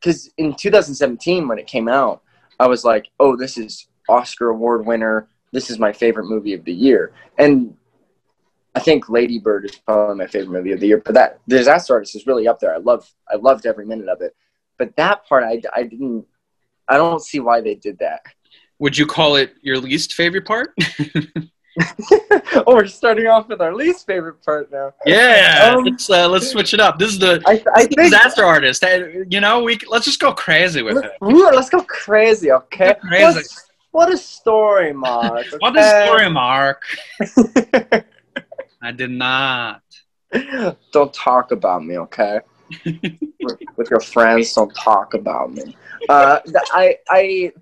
because 0.00 0.28
in 0.36 0.54
2017 0.54 1.46
when 1.46 1.58
it 1.58 1.68
came 1.68 1.88
out, 1.88 2.22
I 2.58 2.66
was 2.66 2.84
like, 2.84 3.06
oh, 3.20 3.36
this 3.36 3.56
is 3.56 3.86
Oscar 4.08 4.48
award 4.48 4.84
winner. 4.84 5.28
This 5.52 5.70
is 5.70 5.78
my 5.78 5.92
favorite 5.92 6.26
movie 6.26 6.54
of 6.54 6.64
the 6.64 6.72
year, 6.72 7.12
and 7.38 7.76
I 8.76 8.78
think 8.78 9.08
Lady 9.08 9.38
Bird 9.38 9.64
is 9.64 9.76
probably 9.76 10.16
my 10.16 10.26
favorite 10.26 10.50
movie 10.50 10.72
of 10.72 10.80
the 10.80 10.86
year. 10.86 11.02
But 11.02 11.14
that 11.14 11.40
The 11.48 11.56
Disaster 11.56 11.94
Artist 11.94 12.14
is 12.14 12.26
really 12.26 12.46
up 12.46 12.60
there. 12.60 12.74
I 12.74 12.76
love 12.76 13.10
I 13.32 13.36
loved 13.36 13.64
every 13.64 13.86
minute 13.86 14.08
of 14.08 14.20
it, 14.20 14.36
but 14.76 14.94
that 14.96 15.26
part 15.26 15.44
I 15.44 15.62
I 15.74 15.84
didn't. 15.84 16.26
I 16.86 16.98
don't 16.98 17.22
see 17.22 17.40
why 17.40 17.62
they 17.62 17.74
did 17.74 17.98
that. 18.00 18.20
Would 18.78 18.96
you 18.98 19.06
call 19.06 19.36
it 19.36 19.54
your 19.62 19.78
least 19.78 20.12
favorite 20.12 20.44
part? 20.44 20.74
oh, 22.54 22.64
we're 22.66 22.86
starting 22.86 23.26
off 23.26 23.48
with 23.48 23.62
our 23.62 23.74
least 23.74 24.06
favorite 24.06 24.44
part 24.44 24.70
now. 24.70 24.92
yeah, 25.06 25.72
Um, 25.74 25.84
let's 25.84 26.10
uh, 26.10 26.28
let's 26.28 26.48
switch 26.48 26.74
it 26.74 26.80
up. 26.80 26.98
This 26.98 27.12
is 27.12 27.18
the 27.18 27.42
I, 27.46 27.62
I 27.74 27.86
think 27.86 27.96
disaster 27.96 28.44
artist. 28.44 28.84
Hey, 28.84 29.24
You 29.30 29.40
know, 29.40 29.62
we 29.62 29.78
let's 29.88 30.04
just 30.04 30.20
go 30.20 30.34
crazy 30.34 30.82
with 30.82 31.02
it. 31.02 31.12
Let's 31.22 31.70
go 31.70 31.80
crazy, 31.82 32.52
okay? 32.52 32.94
Go 33.02 33.08
crazy. 33.08 33.48
What 33.90 34.12
a 34.12 34.18
story, 34.18 34.92
Mark. 34.92 35.46
What 35.60 35.74
is 35.76 35.86
okay? 35.86 36.04
story, 36.04 36.28
Mark? 36.28 36.82
I 38.86 38.92
did 38.92 39.10
not. 39.10 39.82
don't 40.92 41.12
talk 41.12 41.50
about 41.50 41.84
me, 41.84 41.98
okay? 41.98 42.40
with, 43.42 43.58
with 43.76 43.90
your 43.90 44.00
friends, 44.00 44.54
don't 44.54 44.74
talk 44.74 45.14
about 45.14 45.52
me. 45.52 45.76
Uh, 46.08 46.38
I, 46.72 46.96
I, 47.08 47.52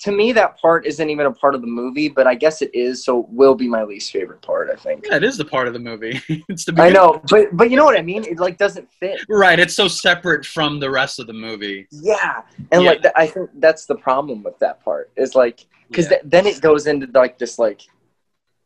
to 0.00 0.12
me, 0.12 0.32
that 0.32 0.58
part 0.60 0.86
isn't 0.86 1.08
even 1.10 1.26
a 1.26 1.32
part 1.32 1.54
of 1.54 1.62
the 1.62 1.66
movie, 1.66 2.08
but 2.08 2.26
I 2.26 2.34
guess 2.34 2.60
it 2.62 2.70
is, 2.74 3.04
so 3.04 3.20
it 3.20 3.26
will 3.30 3.54
be 3.54 3.68
my 3.68 3.82
least 3.82 4.12
favorite 4.12 4.42
part. 4.42 4.70
I 4.70 4.76
think. 4.76 5.06
Yeah, 5.08 5.16
it 5.16 5.24
is 5.24 5.38
the 5.38 5.44
part 5.44 5.68
of 5.68 5.72
the 5.74 5.78
movie. 5.78 6.20
it's 6.48 6.64
the 6.64 6.74
I 6.76 6.90
know, 6.90 7.20
but 7.30 7.48
but 7.52 7.70
you 7.70 7.76
know 7.76 7.84
what 7.84 7.98
I 7.98 8.02
mean? 8.02 8.24
It 8.24 8.38
like 8.38 8.58
doesn't 8.58 8.90
fit. 8.92 9.20
Right, 9.28 9.58
it's 9.58 9.74
so 9.74 9.88
separate 9.88 10.44
from 10.44 10.80
the 10.80 10.90
rest 10.90 11.18
of 11.18 11.26
the 11.26 11.32
movie. 11.32 11.88
Yeah, 11.92 12.42
and 12.72 12.82
Yeah. 12.82 12.90
like 12.90 13.02
th- 13.02 13.14
I 13.16 13.26
think 13.26 13.50
that's 13.58 13.86
the 13.86 13.96
problem 13.96 14.42
with 14.42 14.58
that 14.58 14.82
part 14.84 15.10
is 15.16 15.34
like 15.34 15.66
because 15.88 16.10
Yeah. 16.10 16.18
then 16.24 16.46
it 16.46 16.60
goes 16.60 16.86
into 16.86 17.06
like 17.14 17.38
this 17.38 17.58
like 17.58 17.82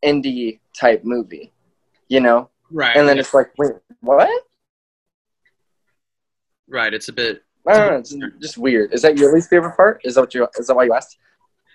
indie 0.05 0.61
type 0.79 1.05
movie, 1.05 1.53
you 2.09 2.21
know, 2.21 2.51
right, 2.71 2.97
and 2.97 3.09
then 3.09 3.19
it's 3.19 3.33
like 3.35 3.51
wait 3.59 3.73
what? 4.01 4.29
right. 6.69 6.93
It's 6.95 7.09
a 7.09 7.13
bit. 7.13 7.43
I 7.67 7.73
don't 7.79 7.91
know, 7.91 8.27
it's 8.29 8.39
just 8.43 8.59
weird. 8.59 8.93
Is 8.93 9.03
that 9.03 9.17
your 9.17 9.33
least 9.33 9.49
favorite 9.49 9.75
part? 9.77 10.01
Is 10.05 10.15
that 10.17 10.21
what 10.23 10.35
you? 10.35 10.47
Is 10.59 10.67
that 10.67 10.75
why 10.75 10.85
you 10.85 10.93
asked? 10.93 11.17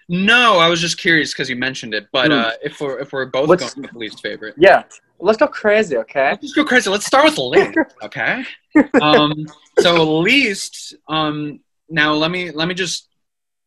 No, 0.07 0.57
I 0.57 0.67
was 0.69 0.81
just 0.81 0.97
curious 0.99 1.33
because 1.33 1.49
you 1.49 1.55
mentioned 1.55 1.93
it. 1.93 2.07
But 2.11 2.27
Hmm. 2.27 2.37
uh, 2.39 2.51
if 2.63 2.79
we're 2.79 2.99
if 2.99 3.11
we're 3.11 3.25
both 3.25 3.47
What's- 3.49 3.73
going 3.73 3.83
with 3.87 3.93
least 3.95 4.21
favorite, 4.21 4.55
Yeah. 4.57 4.83
Let's 5.21 5.37
go 5.37 5.47
crazy, 5.47 5.97
okay? 5.97 6.29
let's 6.29 6.41
just 6.43 6.55
go 6.55 6.63
crazy. 6.63 6.89
Let's 6.89 7.05
start 7.05 7.25
with 7.25 7.37
least, 7.39 7.77
okay? 8.03 8.45
Um, 9.01 9.45
so 9.79 10.19
least. 10.19 10.95
Um, 11.09 11.59
now 11.89 12.13
let 12.13 12.31
me 12.31 12.51
let 12.51 12.67
me 12.69 12.73
just 12.73 13.09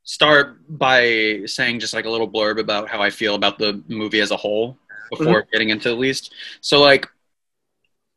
start 0.04 0.56
by 0.78 1.42
saying 1.44 1.78
just 1.80 1.92
like 1.92 2.06
a 2.06 2.10
little 2.10 2.30
blurb 2.30 2.58
about 2.58 2.88
how 2.88 3.02
I 3.02 3.10
feel 3.10 3.34
about 3.34 3.58
the 3.58 3.82
movie 3.88 4.20
as 4.20 4.30
a 4.30 4.36
whole 4.36 4.78
before 5.16 5.46
getting 5.52 5.70
into 5.70 5.90
the 5.90 5.94
least. 5.96 6.32
So 6.60 6.80
like 6.80 7.06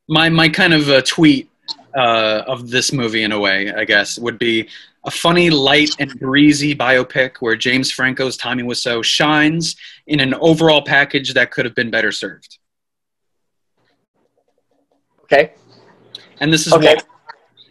my 0.08 0.30
my 0.30 0.50
kind 0.50 0.74
of 0.74 0.90
uh, 0.90 1.02
tweet 1.02 1.50
uh, 1.96 2.44
of 2.48 2.70
this 2.70 2.92
movie 2.92 3.24
in 3.24 3.32
a 3.32 3.40
way, 3.40 3.72
I 3.74 3.86
guess, 3.86 4.18
would 4.20 4.38
be 4.38 4.70
a 5.06 5.12
funny, 5.12 5.50
light, 5.50 5.96
and 6.00 6.20
breezy 6.20 6.76
biopic 6.76 7.38
where 7.40 7.56
James 7.56 7.92
Franco's 7.92 8.38
Tommy 8.38 8.64
Wiseau 8.64 9.04
shines 9.04 9.76
in 10.08 10.20
an 10.20 10.34
overall 10.36 10.82
package 10.82 11.34
that 11.34 11.52
could 11.52 11.66
have 11.66 11.76
been 11.76 11.92
better 11.92 12.12
served. 12.12 12.58
Okay. 15.24 15.54
And 16.40 16.52
this 16.52 16.68
is 16.68 16.74
Okay. 16.74 16.96
why. 16.96 17.02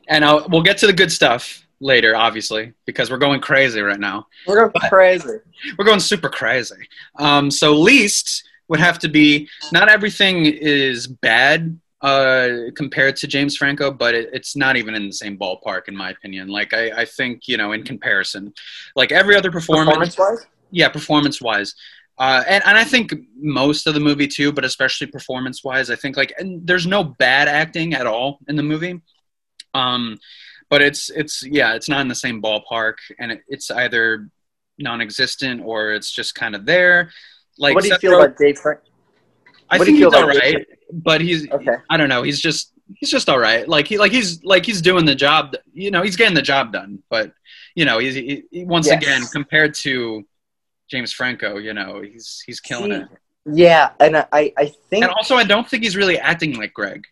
And 0.08 0.24
I'll, 0.24 0.46
we'll 0.48 0.62
get 0.62 0.78
to 0.78 0.86
the 0.86 0.92
good 0.92 1.10
stuff 1.10 1.66
later, 1.80 2.14
obviously, 2.14 2.72
because 2.84 3.10
we're 3.10 3.18
going 3.18 3.40
crazy 3.40 3.80
right 3.80 3.98
now. 3.98 4.26
We're 4.46 4.68
going 4.68 4.90
crazy. 4.90 5.38
We're 5.78 5.84
going 5.84 6.00
super 6.00 6.28
crazy. 6.28 6.88
Um, 7.18 7.50
so 7.50 7.72
least 7.72 8.44
would 8.68 8.80
have 8.80 8.98
to 9.00 9.08
be 9.08 9.48
not 9.72 9.88
everything 9.88 10.46
is 10.46 11.06
bad 11.06 11.78
uh, 12.00 12.70
compared 12.76 13.16
to 13.16 13.26
James 13.26 13.56
Franco, 13.56 13.90
but 13.90 14.14
it, 14.14 14.30
it's 14.32 14.56
not 14.56 14.76
even 14.76 14.94
in 14.94 15.06
the 15.06 15.12
same 15.12 15.38
ballpark 15.38 15.88
in 15.88 15.96
my 15.96 16.10
opinion. 16.10 16.48
Like 16.48 16.74
I, 16.74 16.90
I 17.02 17.04
think 17.04 17.48
you 17.48 17.56
know 17.56 17.72
in 17.72 17.82
comparison, 17.82 18.52
like 18.94 19.10
every 19.12 19.36
other 19.36 19.50
performance, 19.50 20.14
Performance 20.14 20.18
wise? 20.18 20.46
yeah, 20.70 20.88
performance 20.88 21.40
wise. 21.40 21.74
Uh, 22.16 22.44
and, 22.46 22.62
and 22.64 22.78
I 22.78 22.84
think 22.84 23.12
most 23.36 23.88
of 23.88 23.94
the 23.94 24.00
movie 24.00 24.28
too, 24.28 24.52
but 24.52 24.64
especially 24.64 25.08
performance 25.08 25.64
wise, 25.64 25.90
I 25.90 25.96
think 25.96 26.16
like 26.16 26.32
and 26.38 26.64
there's 26.66 26.86
no 26.86 27.02
bad 27.02 27.48
acting 27.48 27.94
at 27.94 28.06
all 28.06 28.38
in 28.48 28.56
the 28.56 28.62
movie. 28.62 29.00
Um, 29.72 30.18
but 30.70 30.80
it's 30.82 31.10
it's 31.10 31.42
yeah, 31.42 31.74
it's 31.74 31.88
not 31.88 32.00
in 32.02 32.08
the 32.08 32.14
same 32.14 32.40
ballpark, 32.40 32.94
and 33.18 33.32
it, 33.32 33.42
it's 33.48 33.70
either 33.70 34.28
non-existent 34.78 35.62
or 35.64 35.92
it's 35.92 36.10
just 36.10 36.34
kind 36.34 36.54
of 36.54 36.66
there. 36.66 37.10
Like 37.58 37.74
what 37.74 37.82
do 37.82 37.88
you 37.88 37.94
Seth 37.94 38.00
feel 38.00 38.12
Rogen- 38.12 38.24
about 38.24 38.36
Dave 38.38 38.58
Frank? 38.58 38.80
I 39.70 39.78
think 39.78 39.96
he's 39.98 40.12
all 40.12 40.26
right, 40.26 40.66
but 40.92 41.20
he's 41.20 41.50
Okay. 41.50 41.74
I 41.90 41.96
don't 41.96 42.08
know. 42.08 42.22
He's 42.22 42.40
just 42.40 42.72
he's 42.96 43.10
just 43.10 43.28
all 43.28 43.38
right. 43.38 43.66
Like 43.68 43.86
he 43.88 43.98
like 43.98 44.12
he's 44.12 44.42
like 44.44 44.66
he's 44.66 44.82
doing 44.82 45.04
the 45.04 45.14
job. 45.14 45.54
You 45.72 45.90
know, 45.90 46.02
he's 46.02 46.16
getting 46.16 46.34
the 46.34 46.42
job 46.42 46.72
done. 46.72 47.02
But 47.08 47.32
you 47.74 47.84
know, 47.84 47.98
he's 47.98 48.14
he, 48.14 48.42
he- 48.50 48.64
once 48.64 48.86
Yes. 48.86 49.02
again 49.02 49.22
compared 49.32 49.74
to 49.76 50.24
James 50.90 51.12
Franco, 51.12 51.56
you 51.58 51.72
know, 51.74 52.00
he's 52.02 52.42
he's 52.46 52.60
killing 52.60 52.90
See, 52.90 52.96
it. 52.98 53.08
Yeah, 53.46 53.90
and 54.00 54.16
I, 54.16 54.52
I- 54.56 54.72
think 54.90 55.04
And 55.04 55.12
also, 55.12 55.34
I 55.36 55.44
don't 55.44 55.68
think 55.68 55.82
he's 55.82 55.96
really 55.96 56.18
acting 56.18 56.56
like 56.56 56.72
Greg. 56.74 57.04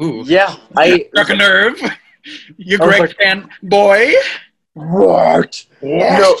Ooh, 0.00 0.22
yeah, 0.26 0.54
I 0.76 1.06
struck 1.08 1.30
a 1.30 1.36
nerve. 1.36 1.80
You 2.58 2.76
Greg 2.76 3.00
like- 3.00 3.16
fan 3.16 3.48
boy? 3.62 4.12
What? 4.78 5.64
No, 5.82 6.36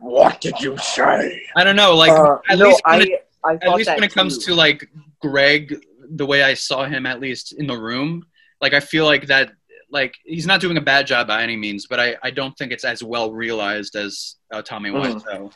what 0.00 0.40
did 0.40 0.60
you 0.60 0.76
say? 0.78 1.42
I 1.56 1.64
don't 1.64 1.76
know. 1.76 1.94
Like 1.94 2.10
Uh, 2.10 2.38
at 2.50 2.58
no, 2.58 2.66
least 2.66 2.82
when 2.84 3.02
it, 3.02 3.28
I, 3.44 3.52
I 3.52 3.54
at 3.54 3.74
least 3.74 3.90
when 3.90 4.04
it 4.04 4.12
comes 4.12 4.38
too. 4.38 4.52
to 4.52 4.54
like 4.56 4.88
Greg, 5.20 5.76
the 6.10 6.26
way 6.26 6.42
I 6.42 6.54
saw 6.54 6.84
him, 6.84 7.06
at 7.06 7.20
least 7.20 7.52
in 7.52 7.66
the 7.66 7.76
room, 7.76 8.26
like 8.60 8.74
I 8.74 8.80
feel 8.80 9.04
like 9.04 9.26
that, 9.26 9.52
like 9.90 10.14
he's 10.24 10.46
not 10.46 10.60
doing 10.60 10.76
a 10.76 10.80
bad 10.80 11.06
job 11.06 11.28
by 11.28 11.42
any 11.42 11.56
means, 11.56 11.86
but 11.86 11.98
I, 11.98 12.16
I 12.22 12.30
don't 12.30 12.56
think 12.58 12.72
it's 12.72 12.84
as 12.84 13.02
well 13.02 13.32
realized 13.32 13.96
as 13.96 14.36
uh, 14.52 14.62
Tommy. 14.62 14.90
Wiseau. 14.90 15.52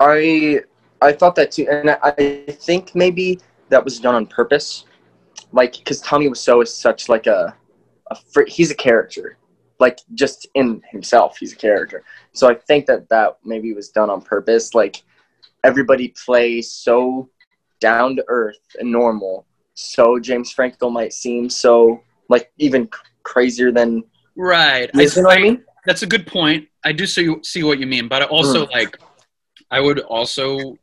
I 0.00 0.60
I 1.02 1.12
thought 1.12 1.34
that 1.36 1.52
too, 1.52 1.66
and 1.70 1.90
I, 1.90 1.98
I 2.02 2.52
think 2.52 2.94
maybe 2.94 3.40
that 3.68 3.84
was 3.84 4.00
done 4.00 4.14
on 4.14 4.26
purpose, 4.26 4.84
like 5.52 5.72
because 5.78 6.00
Tommy 6.00 6.28
Wiseau 6.28 6.62
is 6.62 6.74
such 6.74 7.08
like 7.08 7.26
a, 7.26 7.54
a 8.10 8.16
fr- 8.32 8.46
he's 8.46 8.70
a 8.70 8.74
character, 8.74 9.36
like 9.78 9.98
just 10.14 10.46
in 10.54 10.82
himself, 10.90 11.38
he's 11.38 11.52
a 11.52 11.56
character. 11.56 12.02
So 12.32 12.48
I 12.48 12.54
think 12.54 12.86
that 12.86 13.08
that 13.10 13.38
maybe 13.44 13.72
was 13.72 13.90
done 13.90 14.10
on 14.10 14.22
purpose. 14.22 14.74
Like 14.74 15.02
everybody 15.64 16.08
plays 16.08 16.70
so 16.72 17.28
down 17.80 18.16
to 18.16 18.24
earth 18.28 18.58
and 18.78 18.90
normal, 18.90 19.46
so 19.74 20.18
James 20.18 20.50
Franco 20.52 20.88
might 20.88 21.12
seem 21.12 21.50
so 21.50 22.02
like 22.28 22.50
even 22.58 22.88
crazier 23.22 23.70
than 23.70 24.02
Right. 24.36 24.90
you 24.94 25.04
know 25.16 25.22
what 25.28 25.38
I 25.38 25.42
mean. 25.42 25.64
That's 25.86 26.02
a 26.02 26.06
good 26.06 26.26
point. 26.26 26.68
I 26.84 26.92
do 26.92 27.06
see 27.06 27.34
see 27.42 27.62
what 27.62 27.78
you 27.78 27.86
mean, 27.86 28.08
but 28.08 28.22
I 28.22 28.26
also 28.26 28.66
Mm. 28.66 28.72
like 28.72 28.98
I 29.70 29.80
would 29.80 30.00
also 30.00 30.78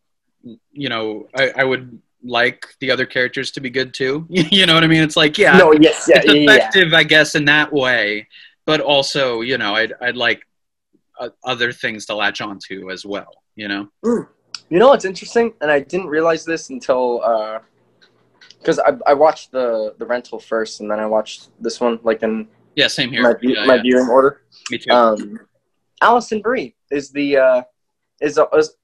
you 0.72 0.90
know 0.90 1.28
I, 1.36 1.52
I 1.58 1.64
would 1.64 2.00
like 2.26 2.66
the 2.80 2.90
other 2.92 3.06
characters 3.06 3.52
to 3.52 3.60
be 3.60 3.70
good 3.70 3.94
too. 3.94 4.26
you 4.30 4.66
know 4.66 4.74
what 4.76 4.84
I 4.84 4.88
mean? 4.88 5.04
It's 5.04 5.18
like 5.18 5.38
yeah, 5.38 5.58
No, 5.58 5.74
yes, 5.74 6.08
yeah, 6.08 6.18
it's 6.18 6.28
yeah, 6.28 6.34
yeah. 6.34 6.56
effective, 6.56 6.94
I 6.94 7.04
guess, 7.04 7.36
in 7.36 7.46
that 7.46 7.72
way, 7.74 8.28
but 8.66 8.80
also 8.82 9.42
you 9.42 9.58
know 9.58 9.76
I'd 9.76 9.94
I'd 10.02 10.16
like 10.16 10.46
uh, 11.20 11.30
other 11.44 11.72
things 11.72 12.06
to 12.08 12.16
latch 12.16 12.42
onto 12.42 12.92
as 12.92 13.06
well. 13.06 13.32
You 13.56 13.68
know? 13.68 13.90
You 14.04 14.80
know 14.80 14.90
what's 14.90 15.06
interesting, 15.06 15.54
and 15.62 15.70
I 15.70 15.80
didn't 15.80 16.08
realize 16.08 16.44
this 16.44 16.70
until 16.70 17.62
because 18.60 18.80
I, 18.80 18.94
I 19.06 19.14
watched 19.14 19.52
the 19.52 19.94
the 20.00 20.06
rental 20.06 20.40
first, 20.40 20.82
and 20.82 20.90
then 20.90 21.00
I 21.00 21.06
watched 21.06 21.50
this 21.60 21.80
one 21.80 22.00
like 22.04 22.24
in 22.24 22.48
Yeah, 22.76 22.88
same 22.88 23.12
here. 23.12 23.24
my, 23.24 23.36
Yeah, 23.42 23.66
my 23.66 23.76
yeah. 23.76 23.82
viewing 23.82 24.08
order. 24.08 24.42
Me 24.72 24.78
too. 24.78 24.92
Um, 24.92 25.40
Alison 26.02 26.42
Brie 26.42 26.76
is 26.92 27.12
the 27.12 27.38
uh, 27.38 27.62
is, 28.22 28.38
a, 28.38 28.48
is 28.58 28.76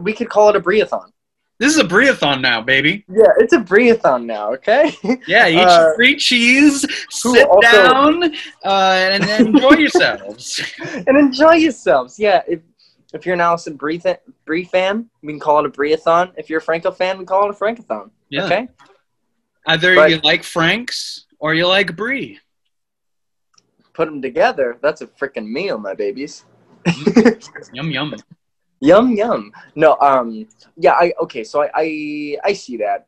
we 0.00 0.12
could 0.12 0.28
call 0.28 0.48
it 0.48 0.56
a 0.56 0.60
Breathon. 0.60 1.10
This 1.58 1.72
is 1.72 1.78
a 1.78 1.84
Breathon 1.84 2.40
now, 2.42 2.60
baby. 2.60 3.04
Yeah, 3.08 3.32
it's 3.38 3.54
a 3.54 3.58
Breathon 3.58 4.26
now. 4.26 4.52
Okay. 4.54 4.92
Yeah, 5.26 5.48
eat 5.48 5.56
Uh, 5.58 5.80
your 5.80 5.94
free 5.96 6.16
cheese, 6.16 6.84
sit 7.10 7.46
also- 7.48 7.60
down, 7.62 8.24
uh, 8.64 9.08
and, 9.10 9.24
enjoy 9.48 9.70
yourselves. 9.76 10.60
and 11.06 11.16
enjoy 11.16 11.52
yourselves. 11.54 12.18
Yeah, 12.18 12.42
if 12.46 12.60
if 13.14 13.24
you're 13.24 13.34
an 13.34 13.40
Alison 13.40 13.76
Brie, 13.76 13.98
th- 13.98 14.18
Brie 14.44 14.64
fan, 14.64 15.08
we 15.22 15.32
can 15.32 15.40
call 15.40 15.60
it 15.60 15.66
a 15.66 15.70
Breathon. 15.70 16.32
If 16.36 16.50
you're 16.50 16.58
a 16.58 16.62
Franco 16.62 16.90
fan, 16.90 17.16
we 17.18 17.24
call 17.24 17.48
it 17.48 17.50
a 17.50 17.58
Frankathon. 17.58 18.10
Yeah. 18.28 18.44
Okay. 18.44 18.68
Either 19.66 19.94
But- 19.94 20.10
you 20.10 20.18
like 20.18 20.42
Frank's 20.44 21.24
or 21.38 21.54
you 21.54 21.66
like 21.66 21.96
Brie. 21.96 22.38
Put 23.94 24.06
them 24.06 24.20
together. 24.20 24.76
That's 24.82 25.00
a 25.00 25.06
freaking 25.06 25.48
meal, 25.48 25.78
my 25.78 25.94
babies. 25.94 26.44
Yum 27.72 27.90
yum. 27.90 28.14
Yum 28.80 29.12
yum. 29.16 29.52
No, 29.74 29.96
um, 30.00 30.46
yeah, 30.76 30.92
I 30.92 31.12
okay. 31.22 31.44
So 31.44 31.62
I 31.62 31.70
I, 31.74 32.36
I 32.44 32.52
see 32.52 32.76
that. 32.78 33.06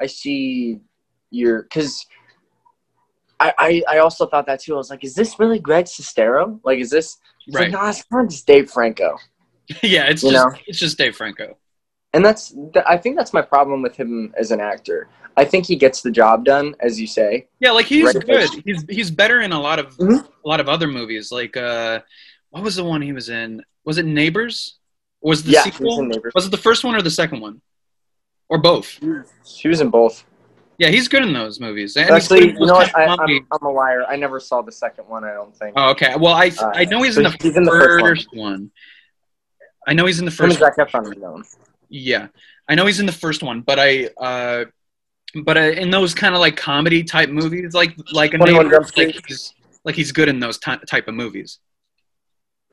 I 0.00 0.06
see 0.06 0.80
your 1.30 1.62
because 1.62 2.06
I, 3.40 3.52
I 3.58 3.82
I 3.90 3.98
also 3.98 4.26
thought 4.26 4.46
that 4.46 4.60
too. 4.60 4.74
I 4.74 4.76
was 4.76 4.90
like, 4.90 5.04
is 5.04 5.14
this 5.14 5.38
really 5.38 5.58
Greg 5.58 5.86
Sestero? 5.86 6.60
Like, 6.64 6.78
is 6.78 6.90
this? 6.90 7.18
Right. 7.52 7.62
Like, 7.62 7.72
no, 7.72 7.88
it's 7.88 8.04
not 8.10 8.30
just 8.30 8.46
Dave 8.46 8.70
Franco. 8.70 9.18
yeah, 9.82 10.04
it's 10.04 10.22
You 10.22 10.30
just 10.30 10.46
know? 10.46 10.54
it's 10.66 10.78
just 10.78 10.96
Dave 10.98 11.16
Franco. 11.16 11.58
And 12.12 12.24
that's 12.24 12.50
th- 12.50 12.84
I 12.86 12.96
think 12.96 13.16
that's 13.16 13.32
my 13.32 13.42
problem 13.42 13.82
with 13.82 13.96
him 13.96 14.32
as 14.38 14.52
an 14.52 14.60
actor. 14.60 15.08
I 15.36 15.44
think 15.44 15.66
he 15.66 15.74
gets 15.74 16.00
the 16.00 16.12
job 16.12 16.44
done, 16.44 16.76
as 16.78 17.00
you 17.00 17.08
say. 17.08 17.48
Yeah, 17.58 17.72
like 17.72 17.86
he's 17.86 18.04
Right. 18.04 18.24
good. 18.24 18.50
He's 18.64 18.84
he's 18.88 19.10
better 19.10 19.40
in 19.40 19.50
a 19.52 19.60
lot 19.60 19.80
of 19.80 19.96
Mhm. 19.96 20.24
a 20.44 20.48
lot 20.48 20.60
of 20.60 20.68
other 20.68 20.86
movies. 20.86 21.32
Like 21.32 21.56
uh, 21.56 22.00
what 22.50 22.62
was 22.62 22.76
the 22.76 22.84
one 22.84 23.02
he 23.02 23.12
was 23.12 23.28
in? 23.28 23.62
Was 23.84 23.98
it 23.98 24.06
Neighbors? 24.06 24.78
Was 25.24 25.42
the 25.42 25.52
yeah, 25.52 25.62
he 25.64 25.70
was 25.70 25.76
sequel? 25.78 26.00
in 26.00 26.08
Neighbors. 26.08 26.32
Was 26.34 26.46
it 26.46 26.50
the 26.50 26.56
first 26.58 26.84
one 26.84 26.94
or 26.94 27.02
the 27.02 27.10
second 27.10 27.40
one? 27.40 27.60
Or 28.48 28.58
both? 28.58 29.00
He 29.46 29.68
was 29.68 29.80
in 29.80 29.88
both. 29.90 30.24
Yeah, 30.76 30.88
he's 30.88 31.08
good 31.08 31.22
in 31.22 31.32
those 31.32 31.60
movies. 31.60 31.96
And 31.96 32.10
Actually, 32.10 32.48
you 32.48 32.66
know 32.66 32.74
what? 32.74 32.94
I, 32.96 33.04
of 33.04 33.18
comedy- 33.18 33.38
I'm, 33.50 33.58
I'm 33.62 33.66
a 33.66 33.70
liar. 33.70 34.04
I 34.06 34.16
never 34.16 34.38
saw 34.38 34.60
the 34.60 34.72
second 34.72 35.08
one. 35.08 35.24
I 35.24 35.32
don't 35.32 35.56
think. 35.56 35.72
Oh, 35.76 35.90
okay. 35.90 36.14
Well, 36.16 36.34
I 36.34 36.50
Uh, 36.58 36.72
I 36.74 36.84
know 36.84 37.02
he's 37.02 37.16
in 37.16 37.22
the, 37.24 37.36
he's 37.40 37.56
in 37.56 37.62
the 37.64 37.70
first, 37.70 38.04
first 38.04 38.28
one. 38.32 38.50
one. 38.52 38.70
I 39.86 39.94
know 39.94 40.04
he's 40.06 40.18
in 40.18 40.24
the 40.26 40.30
Him 40.30 40.50
and 40.50 40.58
first. 40.58 40.76
Zac 40.76 40.76
Efron 40.76 41.10
are 41.10 41.18
known. 41.18 41.44
Yeah, 41.88 42.28
I 42.68 42.74
know 42.74 42.86
he's 42.86 43.00
in 43.00 43.06
the 43.06 43.12
first 43.12 43.42
one, 43.42 43.60
but 43.60 43.78
I, 43.78 44.06
uh, 44.18 44.64
but 45.44 45.56
uh, 45.56 45.60
in 45.60 45.90
those 45.90 46.12
kind 46.12 46.34
of 46.34 46.40
like 46.40 46.56
comedy 46.56 47.04
type 47.04 47.28
movies, 47.30 47.72
like 47.72 47.94
like 48.12 48.34
a 48.34 48.38
21 48.38 48.66
neighbor, 48.66 48.80
like 48.96 49.14
he's 49.26 49.54
like 49.84 49.94
he's 49.94 50.10
good 50.12 50.28
in 50.28 50.40
those 50.40 50.58
ty- 50.58 50.80
type 50.88 51.06
of 51.08 51.14
movies. 51.14 51.60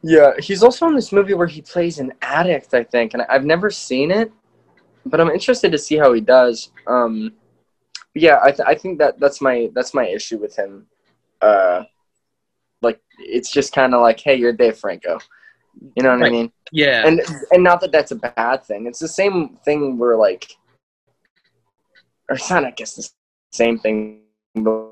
Yeah, 0.03 0.31
he's 0.39 0.63
also 0.63 0.87
in 0.87 0.95
this 0.95 1.11
movie 1.11 1.33
where 1.33 1.47
he 1.47 1.61
plays 1.61 1.99
an 1.99 2.13
addict, 2.21 2.73
I 2.73 2.83
think, 2.83 3.13
and 3.13 3.23
I've 3.23 3.45
never 3.45 3.69
seen 3.69 4.09
it, 4.09 4.31
but 5.05 5.21
I'm 5.21 5.29
interested 5.29 5.71
to 5.71 5.77
see 5.77 5.95
how 5.97 6.13
he 6.13 6.21
does. 6.21 6.71
Um, 6.87 7.33
yeah, 8.15 8.39
I, 8.41 8.51
th- 8.51 8.67
I 8.67 8.75
think 8.75 8.97
that 8.99 9.19
that's 9.19 9.41
my 9.41 9.69
that's 9.73 9.93
my 9.93 10.07
issue 10.07 10.37
with 10.37 10.55
him. 10.55 10.87
Uh, 11.41 11.83
like 12.81 12.99
it's 13.19 13.51
just 13.51 13.73
kind 13.73 13.93
of 13.93 14.01
like, 14.01 14.19
hey, 14.19 14.35
you're 14.35 14.53
Dave 14.53 14.77
Franco, 14.77 15.19
you 15.95 16.03
know 16.03 16.09
what 16.17 16.23
I 16.23 16.29
mean? 16.29 16.51
Yeah, 16.71 17.05
And 17.05 17.21
and 17.51 17.63
not 17.63 17.81
that 17.81 17.91
that's 17.91 18.11
a 18.11 18.15
bad 18.15 18.63
thing. 18.63 18.87
It's 18.87 18.99
the 18.99 19.07
same 19.07 19.57
thing 19.63 19.97
where 19.97 20.15
like, 20.15 20.51
or 22.29 22.35
it's 22.35 22.49
not, 22.49 22.65
I 22.65 22.71
guess, 22.71 22.95
the 22.95 23.07
same 23.51 23.77
thing. 23.77 24.21
But 24.55 24.89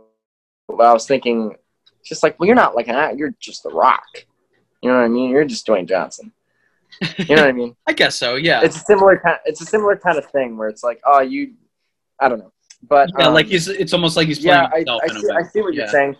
I 0.79 0.93
was 0.93 1.07
thinking, 1.07 1.55
just 2.03 2.21
like, 2.21 2.39
well, 2.39 2.47
you're 2.47 2.55
not 2.55 2.75
like 2.75 2.87
an 2.87 2.95
actor. 2.95 3.17
You're 3.17 3.35
just 3.39 3.63
The 3.63 3.69
Rock. 3.69 4.25
You 4.81 4.89
know 4.89 4.97
what 4.97 5.05
I 5.05 5.07
mean? 5.09 5.29
You're 5.29 5.45
just 5.45 5.67
Dwayne 5.67 5.87
Johnson. 5.87 6.31
You 7.17 7.35
know 7.35 7.41
what 7.43 7.49
I 7.49 7.51
mean? 7.51 7.75
I 7.87 7.93
guess 7.93 8.15
so. 8.15 8.35
Yeah. 8.35 8.61
It's 8.61 8.77
a 8.77 8.79
similar 8.79 9.17
kind. 9.17 9.37
It's 9.45 9.61
a 9.61 9.65
similar 9.65 9.95
kind 9.97 10.17
of 10.17 10.25
thing 10.31 10.57
where 10.57 10.69
it's 10.69 10.83
like, 10.83 10.99
oh, 11.05 11.21
you, 11.21 11.53
I 12.19 12.27
don't 12.29 12.39
know, 12.39 12.51
but 12.87 13.09
yeah, 13.17 13.27
um, 13.27 13.33
like 13.33 13.47
he's. 13.47 13.67
It's 13.67 13.93
almost 13.93 14.17
like 14.17 14.27
he's 14.27 14.39
playing 14.39 14.63
yeah, 14.63 14.69
I, 14.73 14.77
himself 14.79 15.01
I, 15.03 15.05
a 15.07 15.19
see. 15.19 15.29
I 15.29 15.43
see 15.43 15.61
what 15.61 15.73
Yeah. 15.73 15.81
you're 15.81 15.87
saying. 15.89 16.15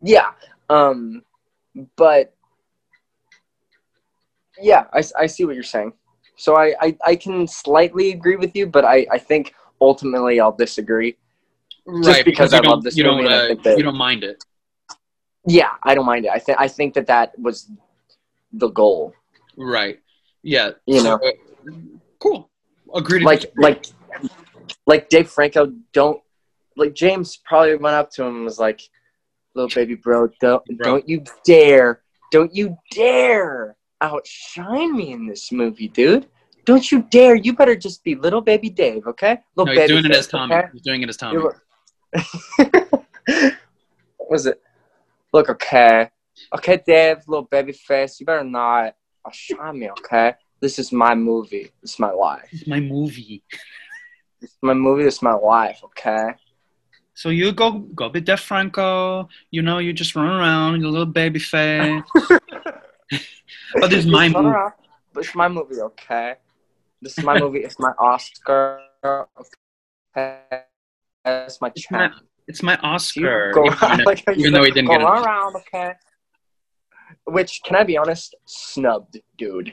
Yeah, 0.00 0.30
um, 0.70 1.22
but 1.96 2.34
yeah, 4.60 4.84
I, 4.92 5.02
I 5.18 5.26
see 5.26 5.44
what 5.44 5.54
you're 5.54 5.64
saying. 5.64 5.92
So 6.36 6.56
I, 6.56 6.74
I, 6.80 6.96
I 7.04 7.16
can 7.16 7.48
slightly 7.48 8.12
agree 8.12 8.36
with 8.36 8.54
you, 8.54 8.66
but 8.66 8.84
I, 8.84 9.06
I 9.10 9.18
think 9.18 9.54
ultimately 9.80 10.38
I'll 10.40 10.52
disagree. 10.52 11.16
right, 11.86 12.24
because 12.24 12.52
you 12.52 12.58
I 12.58 12.60
don't, 12.62 12.70
love 12.70 12.82
this 12.84 12.96
you 12.96 13.04
movie 13.04 13.24
don't, 13.24 13.32
I 13.32 13.50
uh, 13.52 13.54
that- 13.64 13.76
you 13.78 13.82
don't 13.82 13.96
mind 13.96 14.22
it. 14.24 14.44
Yeah, 15.46 15.70
I 15.82 15.94
don't 15.94 16.06
mind 16.06 16.24
it. 16.26 16.30
I 16.32 16.38
think 16.38 16.58
I 16.60 16.68
think 16.68 16.94
that 16.94 17.06
that 17.06 17.38
was 17.38 17.70
the 18.52 18.68
goal. 18.68 19.14
Right. 19.56 20.00
Yeah. 20.42 20.72
You 20.86 21.00
so, 21.00 21.04
know. 21.04 21.14
uh, 21.16 21.72
cool. 22.18 22.50
Agreed. 22.94 23.22
Like 23.24 23.52
like 23.56 23.86
like 24.86 25.08
Dave 25.08 25.28
Franco 25.30 25.72
don't 25.92 26.20
like 26.76 26.94
James 26.94 27.36
probably 27.36 27.76
went 27.76 27.94
up 27.94 28.10
to 28.12 28.24
him 28.24 28.36
and 28.36 28.44
was 28.44 28.58
like, 28.58 28.80
"Little 29.54 29.70
baby 29.74 29.94
bro, 29.94 30.28
don't 30.40 30.64
Bro. 30.64 30.84
don't 30.84 31.08
you 31.08 31.24
dare, 31.44 32.02
don't 32.30 32.54
you 32.54 32.76
dare 32.92 33.76
outshine 34.00 34.96
me 34.96 35.12
in 35.12 35.26
this 35.26 35.52
movie, 35.52 35.88
dude." 35.88 36.26
Don't 36.64 36.92
you 36.92 37.00
dare! 37.10 37.34
You 37.34 37.54
better 37.54 37.74
just 37.74 38.04
be 38.04 38.14
little 38.14 38.42
baby 38.42 38.68
Dave, 38.68 39.06
okay? 39.06 39.38
no, 39.56 39.64
Little 39.64 39.72
he's 39.72 39.80
baby 39.80 40.02
doing 40.02 40.04
it 40.04 40.14
as 40.14 40.26
Tommy. 40.26 40.54
okay? 40.54 40.68
He's 40.70 40.82
doing 40.82 41.02
it 41.02 41.08
as 41.08 41.16
Tommy. 41.16 41.42
What 44.18 44.30
was 44.30 44.46
it? 44.46 44.60
Look, 45.32 45.48
okay. 45.50 46.10
Okay, 46.54 46.80
Dave, 46.86 47.18
little 47.26 47.44
baby 47.44 47.72
face, 47.72 48.20
you 48.20 48.26
better 48.26 48.44
not 48.44 48.94
outshine 49.26 49.78
me, 49.78 49.90
okay? 49.90 50.34
This 50.60 50.78
is 50.78 50.92
my 50.92 51.14
movie. 51.14 51.70
This 51.82 51.92
is 51.94 51.98
my 51.98 52.10
life. 52.10 52.48
This 52.50 52.62
is 52.62 52.68
my 52.68 52.80
movie. 52.80 53.42
This 54.40 54.50
is 54.50 54.58
my 54.62 54.74
movie. 54.74 55.04
This 55.04 55.16
is 55.16 55.22
my 55.22 55.34
life, 55.34 55.80
okay? 55.84 56.34
So 57.14 57.30
you 57.30 57.52
go 57.52 57.72
go 57.72 58.08
be 58.08 58.20
Def 58.20 58.40
Franco. 58.40 59.28
You 59.50 59.62
know, 59.62 59.78
you 59.78 59.92
just 59.92 60.14
run 60.14 60.26
around, 60.26 60.80
your 60.80 60.90
little 60.90 61.06
baby 61.06 61.40
face. 61.40 62.02
But 63.80 63.90
this 63.90 64.04
is 64.04 64.06
my 64.06 64.28
movie. 64.28 64.48
around. 64.48 64.72
This 65.14 65.28
is 65.28 65.34
my 65.34 65.48
movie, 65.48 65.80
okay? 65.80 66.36
This 67.02 67.18
is 67.18 67.24
my 67.24 67.38
movie. 67.38 67.60
It's 67.60 67.78
my 67.78 67.92
Oscar. 67.98 68.80
Okay? 69.04 70.40
It's 71.24 71.60
my 71.60 71.68
It's 71.68 71.82
chance. 71.82 72.14
It's 72.48 72.62
my 72.62 72.76
Oscar. 72.78 73.52
go 73.52 73.66
even 73.66 74.04
like 74.04 74.24
even 74.36 74.52
though 74.52 74.64
he 74.64 74.70
didn't 74.70 74.88
go 74.88 74.94
get 74.94 75.02
it. 75.02 75.04
around, 75.04 75.56
okay? 75.56 75.92
Which, 77.24 77.60
can 77.64 77.76
I 77.76 77.84
be 77.84 77.96
honest? 77.96 78.34
Snubbed, 78.46 79.20
dude. 79.36 79.72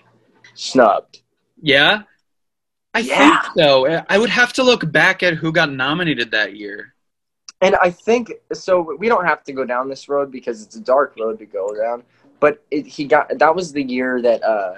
Snubbed. 0.53 1.21
Yeah. 1.61 2.03
I 2.93 2.99
Yeah. 2.99 3.17
think 3.41 3.53
so. 3.57 4.03
I 4.09 4.17
would 4.17 4.29
have 4.29 4.53
to 4.53 4.63
look 4.63 4.89
back 4.91 5.23
at 5.23 5.33
who 5.35 5.51
got 5.51 5.71
nominated 5.71 6.31
that 6.31 6.55
year. 6.55 6.93
And 7.61 7.75
I 7.77 7.89
think 7.89 8.31
so. 8.53 8.95
We 8.99 9.07
don't 9.07 9.25
have 9.25 9.43
to 9.45 9.53
go 9.53 9.65
down 9.65 9.89
this 9.89 10.07
road 10.09 10.31
because 10.31 10.61
it's 10.61 10.75
a 10.75 10.81
dark 10.81 11.15
road 11.19 11.39
to 11.39 11.45
go 11.45 11.73
down. 11.75 12.03
But 12.39 12.63
it, 12.69 12.85
he 12.85 13.05
got 13.05 13.37
that 13.39 13.55
was 13.55 13.71
the 13.71 13.81
year 13.83 14.21
that. 14.21 14.43
uh 14.43 14.75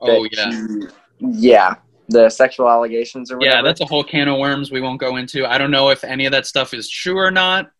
Oh 0.00 0.26
yeah. 0.32 0.50
he- 0.50 0.86
yeah, 1.18 1.74
the 2.08 2.30
sexual 2.30 2.68
allegations 2.68 3.30
or 3.30 3.38
whatever. 3.38 3.56
Yeah, 3.56 3.62
that's 3.62 3.80
a 3.80 3.86
whole 3.86 4.04
can 4.04 4.28
of 4.28 4.38
worms 4.38 4.70
we 4.70 4.80
won't 4.80 5.00
go 5.00 5.16
into. 5.16 5.46
I 5.46 5.58
don't 5.58 5.70
know 5.70 5.90
if 5.90 6.04
any 6.04 6.26
of 6.26 6.32
that 6.32 6.46
stuff 6.46 6.74
is 6.74 6.88
true 6.88 7.18
or 7.18 7.30
not. 7.30 7.70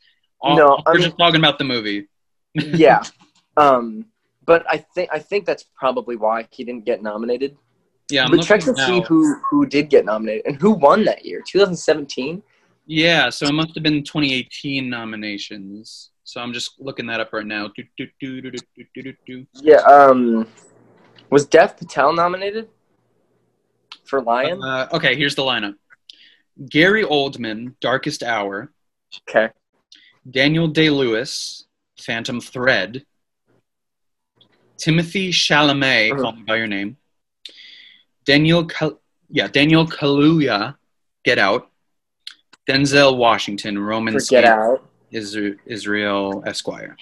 All, 0.40 0.56
no, 0.56 0.82
we're 0.86 0.94
I'm, 0.94 1.00
just 1.00 1.18
talking 1.18 1.40
about 1.40 1.58
the 1.58 1.64
movie. 1.64 2.08
yeah, 2.54 3.02
um, 3.56 4.06
but 4.44 4.64
I 4.68 4.78
think 4.78 5.10
I 5.12 5.18
think 5.18 5.46
that's 5.46 5.64
probably 5.74 6.16
why 6.16 6.46
he 6.50 6.64
didn't 6.64 6.84
get 6.84 7.02
nominated. 7.02 7.56
Yeah, 8.10 8.26
but 8.30 8.42
check 8.42 8.60
to 8.60 8.74
see 8.74 9.00
who 9.00 9.40
who 9.50 9.66
did 9.66 9.88
get 9.90 10.04
nominated 10.04 10.46
and 10.46 10.60
who 10.60 10.72
won 10.72 11.04
that 11.04 11.24
year, 11.24 11.42
2017. 11.46 12.42
Yeah, 12.86 13.30
so 13.30 13.46
it 13.46 13.52
must 13.52 13.74
have 13.74 13.82
been 13.82 14.04
2018 14.04 14.88
nominations. 14.88 16.10
So 16.22 16.40
I'm 16.40 16.52
just 16.52 16.80
looking 16.80 17.06
that 17.06 17.20
up 17.20 17.32
right 17.32 17.46
now. 17.46 17.70
Do, 17.76 17.82
do, 17.96 18.06
do, 18.20 19.46
yeah, 19.54 19.76
um, 19.76 20.46
was 21.30 21.46
Dev 21.46 21.76
Patel 21.76 22.12
nominated? 22.12 22.68
For 24.06 24.22
Lion? 24.22 24.62
Uh, 24.62 24.88
okay, 24.92 25.16
here's 25.16 25.34
the 25.34 25.42
lineup: 25.42 25.74
Gary 26.68 27.04
Oldman, 27.04 27.74
Darkest 27.80 28.22
Hour; 28.22 28.72
okay. 29.28 29.52
Daniel 30.28 30.68
Day 30.68 30.90
Lewis, 30.90 31.66
Phantom 32.00 32.40
Thread; 32.40 33.04
Timothy 34.78 35.30
Chalamet, 35.30 36.12
Mhm. 36.12 36.20
Call 36.22 36.32
Me 36.32 36.42
by 36.42 36.56
Your 36.56 36.66
Name; 36.66 36.96
Daniel, 38.24 38.64
Kal- 38.66 39.00
yeah, 39.30 39.48
Daniel 39.48 39.86
Kaluuya, 39.86 40.76
Get 41.24 41.38
Out; 41.38 41.70
Denzel 42.68 43.16
Washington, 43.16 43.78
Roman 43.78 44.14
For 44.18 44.24
Get 44.28 44.44
Out. 44.44 44.88
Isra- 45.12 45.58
Israel 45.66 46.42
Esquire. 46.46 46.96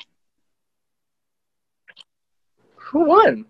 Who 2.76 3.06
won? 3.06 3.46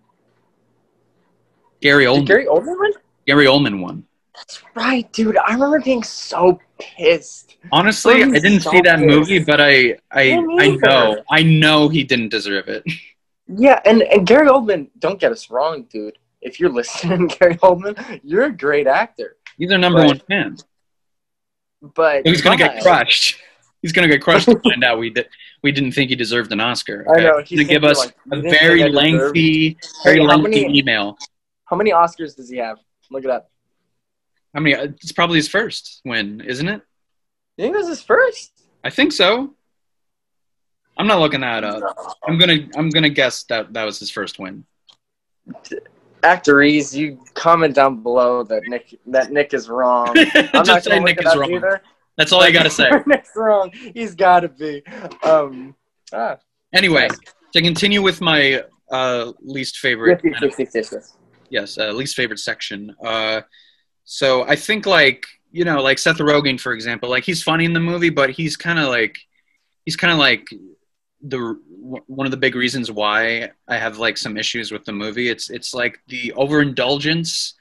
Gary 1.81 2.05
Oldman. 2.05 2.19
Did 2.19 2.27
Gary 2.27 2.45
Oldman? 2.45 2.93
Gary 3.27 3.45
Oldman 3.45 3.81
won. 3.81 4.05
That's 4.35 4.61
right, 4.75 5.11
dude. 5.13 5.37
I 5.37 5.53
remember 5.53 5.79
being 5.79 6.03
so 6.03 6.59
pissed. 6.79 7.55
Honestly, 7.71 8.21
I 8.21 8.29
didn't 8.29 8.59
so 8.61 8.71
see 8.71 8.81
that 8.81 8.97
pissed. 8.99 9.07
movie, 9.07 9.39
but 9.39 9.61
I 9.61 9.97
I 10.11 10.33
I 10.59 10.69
know 10.75 11.23
I 11.31 11.41
know 11.43 11.87
he 11.89 12.03
didn't 12.03 12.29
deserve 12.29 12.67
it. 12.67 12.83
Yeah, 13.47 13.79
and, 13.85 14.01
and 14.01 14.25
Gary 14.25 14.47
Oldman, 14.47 14.87
don't 14.97 15.19
get 15.19 15.31
us 15.31 15.51
wrong, 15.51 15.83
dude. 15.83 16.17
If 16.41 16.59
you're 16.59 16.71
listening, 16.81 17.27
Gary 17.27 17.53
Oldman, 17.57 18.19
you're 18.23 18.45
a 18.45 18.51
great 18.51 18.87
actor. 18.87 19.37
He's 19.55 19.71
our 19.71 19.77
number 19.77 19.99
Right. 19.99 20.07
one 20.07 20.21
fan. 20.27 20.57
But 21.93 22.25
He's 22.25 22.41
gonna 22.41 22.57
get 22.57 22.81
crushed. 22.81 23.39
He's 23.83 23.91
gonna 23.91 24.07
get 24.07 24.23
crushed 24.23 24.47
to 24.49 24.59
find 24.63 24.83
out 24.83 24.97
we 24.97 25.11
did 25.11 25.27
we 25.61 25.71
didn't 25.71 25.91
think 25.91 26.09
he 26.09 26.15
deserved 26.15 26.51
an 26.53 26.59
Oscar. 26.59 27.05
I 27.15 27.21
know, 27.21 27.37
He's 27.39 27.49
he's 27.49 27.59
gonna 27.67 27.69
give 27.69 27.83
us 27.83 27.99
like, 27.99 28.15
a 28.31 28.41
very 28.41 28.81
think 28.81 28.95
deserved-" 28.95 28.95
lengthy, 28.95 29.77
very 30.03 30.17
Hey, 30.21 30.25
lengthy 30.25 30.61
many- 30.65 30.79
email. 30.79 31.15
How 31.65 31.75
many 31.75 31.91
Oscars 31.91 32.35
does 32.35 32.49
he 32.49 32.57
have? 32.57 32.77
Look 33.11 33.23
it 33.23 33.29
up. 33.29 33.49
I 34.53 34.59
mean, 34.59 34.75
it's 34.75 35.11
probably 35.11 35.37
his 35.37 35.47
first 35.47 36.01
win, 36.05 36.41
isn't 36.41 36.67
it? 36.67 36.81
You 37.57 37.65
think 37.65 37.75
this 37.75 37.83
is 37.83 37.89
his 37.89 38.01
first? 38.03 38.51
I 38.83 38.89
think 38.89 39.11
so. 39.11 39.53
I'm 40.97 41.07
not 41.07 41.19
looking 41.19 41.41
that 41.41 41.63
up. 41.63 41.83
I'm 42.25 42.37
gonna 42.37 42.67
I'm 42.77 42.89
gonna 42.89 43.09
guess 43.09 43.43
that 43.45 43.73
that 43.73 43.83
was 43.83 43.99
his 43.99 44.09
first 44.11 44.39
win. 44.39 44.65
Actories, 46.23 46.95
you 46.95 47.19
comment 47.33 47.75
down 47.75 48.01
below 48.01 48.43
that 48.43 48.63
Nick 48.67 48.97
that 49.07 49.31
Nick 49.31 49.53
is 49.53 49.69
wrong. 49.69 50.09
I'm 50.17 50.65
Just 50.65 50.67
not 50.67 50.85
gonna 50.85 51.01
Nick 51.01 51.23
is 51.23 51.35
wrong. 51.35 51.53
either. 51.53 51.81
That's 52.17 52.31
all 52.31 52.41
I 52.41 52.51
gotta 52.51 52.69
say. 52.69 52.89
Nick's 53.05 53.31
wrong. 53.35 53.71
He's 53.93 54.15
got 54.15 54.41
to 54.41 54.49
be. 54.49 54.81
Um, 55.23 55.75
ah, 56.13 56.37
Anyway, 56.73 57.07
to 57.53 57.61
continue 57.61 58.01
with 58.01 58.21
my 58.21 58.63
uh, 58.91 59.31
least 59.41 59.77
favorite 59.79 60.21
yes, 60.23 60.55
yes, 60.57 60.71
yes, 60.91 61.17
yes, 61.49 61.77
uh, 61.77 61.91
least 61.91 62.15
favorite 62.15 62.39
section. 62.39 62.95
Uh, 63.03 63.41
so 64.03 64.43
I 64.43 64.55
think 64.55 64.85
like 64.85 65.25
you 65.51 65.63
know, 65.63 65.81
like 65.81 65.99
Seth 65.99 66.17
Rogen, 66.17 66.59
for 66.59 66.73
example, 66.73 67.09
like 67.09 67.23
he's 67.23 67.41
funny 67.41 67.65
in 67.65 67.73
the 67.73 67.79
movie, 67.79 68.09
but 68.09 68.29
he's 68.29 68.57
kind 68.57 68.77
of 68.77 68.89
like 68.89 69.17
he's 69.85 69.95
kind 69.95 70.11
of 70.11 70.19
like 70.19 70.47
the 71.21 71.57
one 72.07 72.27
of 72.27 72.31
the 72.31 72.37
big 72.37 72.55
reasons 72.55 72.91
why 72.91 73.51
I 73.67 73.77
have 73.77 73.97
like 73.97 74.17
some 74.17 74.37
issues 74.37 74.71
with 74.71 74.85
the 74.85 74.91
movie. 74.91 75.29
It's 75.29 75.49
it's 75.49 75.73
like 75.73 75.99
the 76.07 76.33
overindulgence 76.33 77.53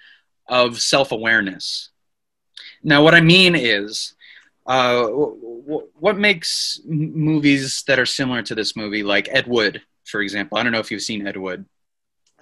of 0.48 0.80
self 0.80 1.12
awareness. 1.12 1.90
Now, 2.82 3.02
what 3.02 3.14
I 3.14 3.20
mean 3.20 3.54
is. 3.54 4.14
Uh, 4.66 5.08
what 5.64 6.18
makes 6.18 6.80
movies 6.86 7.82
that 7.86 7.98
are 7.98 8.06
similar 8.06 8.42
to 8.42 8.54
this 8.54 8.76
movie, 8.76 9.02
like 9.02 9.28
Ed 9.30 9.46
Wood, 9.46 9.82
for 10.04 10.20
example? 10.20 10.58
I 10.58 10.62
don't 10.62 10.72
know 10.72 10.78
if 10.78 10.90
you've 10.90 11.02
seen 11.02 11.26
Ed 11.26 11.36
Wood. 11.36 11.64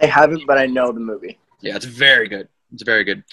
I 0.00 0.06
haven't, 0.06 0.46
but 0.46 0.58
I 0.58 0.66
know 0.66 0.92
the 0.92 1.00
movie. 1.00 1.38
Yeah, 1.60 1.76
it's 1.76 1.84
very 1.84 2.28
good. 2.28 2.48
It's 2.72 2.82
very 2.82 3.04
good. 3.04 3.24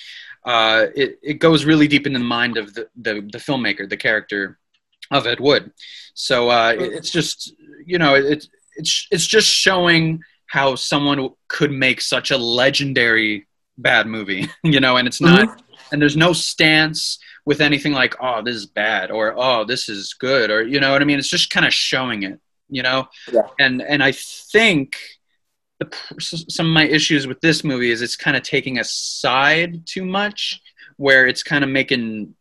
Uh, 0.46 0.88
it 0.96 1.20
it 1.22 1.34
goes 1.36 1.66
really 1.66 1.88
deep 1.88 2.08
into 2.08 2.20
the 2.20 2.26
mind 2.26 2.58
of 2.58 2.74
the, 2.74 2.88
the, 2.96 3.16
the 3.32 3.38
filmmaker, 3.38 3.90
the 3.90 3.98
character 3.98 4.58
of 5.12 5.28
Ed 5.28 5.40
Wood. 5.40 5.72
So 6.14 6.50
uh, 6.50 6.74
it, 6.78 6.94
it's 6.94 7.12
just 7.12 7.54
you 7.86 7.98
know 7.98 8.16
it's 8.16 8.50
it's 8.76 9.08
it's 9.12 9.28
just 9.28 9.48
showing 9.48 10.22
how 10.48 10.76
someone 10.76 11.30
could 11.48 11.72
make 11.72 12.02
such 12.02 12.32
a 12.32 12.38
legendary 12.38 13.48
bad 13.78 14.08
movie, 14.08 14.48
you 14.64 14.80
know, 14.80 14.98
and 14.98 15.08
it's 15.08 15.22
not 15.22 15.62
and 15.92 16.02
there's 16.02 16.18
no 16.18 16.34
stance 16.34 17.20
with 17.46 17.62
anything 17.62 17.94
like 17.94 18.16
oh 18.22 18.44
this 18.44 18.56
is 18.56 18.66
bad 18.66 19.10
or 19.10 19.34
oh 19.36 19.64
this 19.66 19.90
is 19.90 20.14
good 20.14 20.52
or 20.52 20.62
you 20.62 20.80
know 20.80 20.92
what 20.92 21.02
I 21.02 21.06
mean. 21.06 21.20
It's 21.20 21.30
just 21.30 21.50
kind 21.50 21.66
of 21.66 21.74
showing 21.74 22.24
it, 22.24 22.40
you 22.70 22.84
know. 22.84 23.08
Yeah. 23.32 23.42
And 23.60 23.82
and 23.82 24.04
I 24.04 24.12
think 24.14 24.98
the, 25.80 25.90
some 26.20 26.68
of 26.68 26.74
my 26.74 26.86
issues 26.86 27.26
with 27.26 27.42
this 27.42 27.64
movie 27.64 27.92
is 27.92 28.02
it's 28.02 28.16
kind 28.16 28.38
of 28.38 28.44
taking 28.44 28.80
a 28.80 28.84
side 28.84 29.86
too 29.86 30.06
much, 30.06 30.62
where 30.98 31.28
it's 31.28 31.44
kind 31.44 31.64
of 31.64 31.70
making 31.70 32.36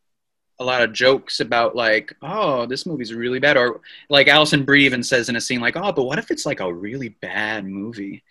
a 0.61 0.64
lot 0.64 0.83
of 0.83 0.92
jokes 0.92 1.38
about 1.38 1.77
like, 1.77 2.12
oh, 2.22 2.66
this 2.66 2.85
movie's 2.85 3.14
really 3.14 3.38
bad, 3.38 3.57
or 3.57 3.81
like 4.11 4.27
Alison 4.27 4.64
Brie 4.64 4.85
even 4.85 5.03
says 5.03 5.29
in 5.29 5.37
a 5.37 5.40
scene 5.40 5.61
like, 5.61 5.77
oh, 5.77 5.92
but 5.92 6.03
what 6.05 6.18
if 6.18 6.31
it's 6.31 6.44
like 6.44 6.61
a 6.61 6.72
really 6.72 7.11
bad 7.11 7.64
movie? 7.64 8.22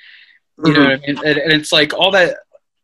You 0.63 0.73
know, 0.73 0.79
what 0.81 0.91
I 0.91 0.95
mm-hmm. 0.95 1.07
mean? 1.07 1.25
and, 1.25 1.37
and 1.37 1.53
it's 1.53 1.71
like 1.71 1.93
all 1.93 2.11
that, 2.11 2.37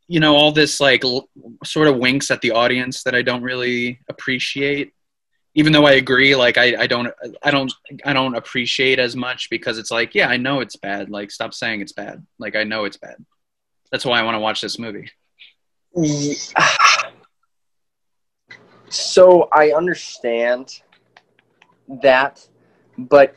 you 0.08 0.20
know, 0.20 0.36
all 0.36 0.52
this 0.52 0.80
like 0.80 1.04
l- 1.04 1.28
sort 1.66 1.88
of 1.88 1.98
winks 1.98 2.32
at 2.32 2.40
the 2.42 2.52
audience 2.52 3.04
that 3.04 3.16
I 3.16 3.22
don't 3.22 3.42
really 3.42 4.00
appreciate. 4.08 4.94
Even 5.56 5.72
though 5.72 5.86
I 5.86 5.94
agree, 5.94 6.36
like 6.36 6.58
I, 6.58 6.76
I 6.84 6.88
don't, 6.88 7.14
I 7.44 7.52
don't, 7.52 7.72
I 8.06 8.14
don't 8.14 8.36
appreciate 8.36 8.98
as 8.98 9.16
much 9.16 9.50
because 9.52 9.78
it's 9.78 9.92
like, 9.92 10.16
yeah, 10.16 10.28
I 10.28 10.38
know 10.38 10.62
it's 10.62 10.76
bad. 10.76 11.10
Like, 11.12 11.30
stop 11.30 11.54
saying 11.54 11.82
it's 11.82 11.92
bad. 11.92 12.26
Like, 12.40 12.56
I 12.56 12.64
know 12.64 12.86
it's 12.86 12.98
bad. 12.98 13.18
That's 13.92 14.04
why 14.06 14.20
I 14.20 14.24
want 14.24 14.36
to 14.36 14.40
watch 14.40 14.62
this 14.62 14.80
movie. 14.80 15.12
Ye- 15.96 16.36
So 18.90 19.50
I 19.52 19.72
understand 19.72 20.82
that, 22.02 22.48
but 22.98 23.36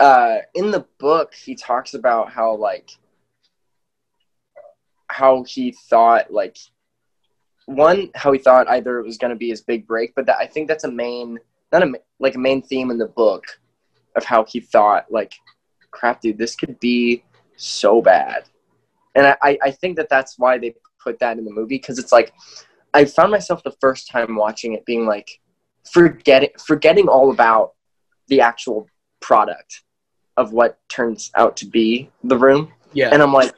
uh, 0.00 0.36
in 0.54 0.70
the 0.70 0.86
book, 0.98 1.34
he 1.34 1.54
talks 1.54 1.94
about 1.94 2.30
how 2.30 2.54
like 2.56 2.90
how 5.08 5.42
he 5.44 5.72
thought 5.72 6.32
like 6.32 6.56
one 7.66 8.10
how 8.14 8.32
he 8.32 8.38
thought 8.38 8.68
either 8.68 8.98
it 8.98 9.04
was 9.04 9.18
going 9.18 9.30
to 9.30 9.36
be 9.36 9.48
his 9.50 9.60
big 9.62 9.86
break, 9.86 10.14
but 10.14 10.26
that 10.26 10.36
I 10.38 10.46
think 10.46 10.68
that's 10.68 10.84
a 10.84 10.90
main 10.90 11.38
not 11.72 11.82
a 11.82 11.92
like 12.18 12.34
a 12.34 12.38
main 12.38 12.62
theme 12.62 12.90
in 12.90 12.98
the 12.98 13.06
book 13.06 13.44
of 14.16 14.24
how 14.24 14.44
he 14.44 14.60
thought 14.60 15.06
like 15.10 15.32
crap, 15.90 16.20
dude, 16.20 16.38
this 16.38 16.54
could 16.56 16.78
be 16.80 17.24
so 17.56 18.02
bad, 18.02 18.44
and 19.14 19.26
I 19.26 19.36
I- 19.42 19.58
I 19.64 19.70
think 19.70 19.96
that 19.96 20.08
that's 20.08 20.38
why 20.38 20.58
they 20.58 20.74
put 21.02 21.18
that 21.20 21.38
in 21.38 21.44
the 21.44 21.50
movie 21.50 21.76
because 21.76 21.98
it's 21.98 22.12
like 22.12 22.32
I 22.94 23.04
found 23.04 23.30
myself 23.30 23.62
the 23.62 23.74
first 23.80 24.08
time 24.08 24.36
watching 24.36 24.74
it 24.74 24.84
being 24.84 25.06
like 25.06 25.40
forgetting 25.90 26.50
forgetting 26.64 27.08
all 27.08 27.30
about 27.30 27.72
the 28.28 28.40
actual 28.40 28.86
product 29.20 29.82
of 30.36 30.52
what 30.52 30.78
turns 30.88 31.30
out 31.36 31.56
to 31.58 31.66
be 31.66 32.10
the 32.24 32.36
room. 32.36 32.72
Yeah. 32.92 33.10
and 33.12 33.22
I'm 33.22 33.32
like 33.32 33.54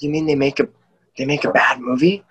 you 0.00 0.10
mean 0.10 0.26
they 0.26 0.34
make 0.34 0.60
a 0.60 0.68
they 1.16 1.24
make 1.24 1.44
a 1.44 1.50
bad 1.50 1.80
movie 1.80 2.24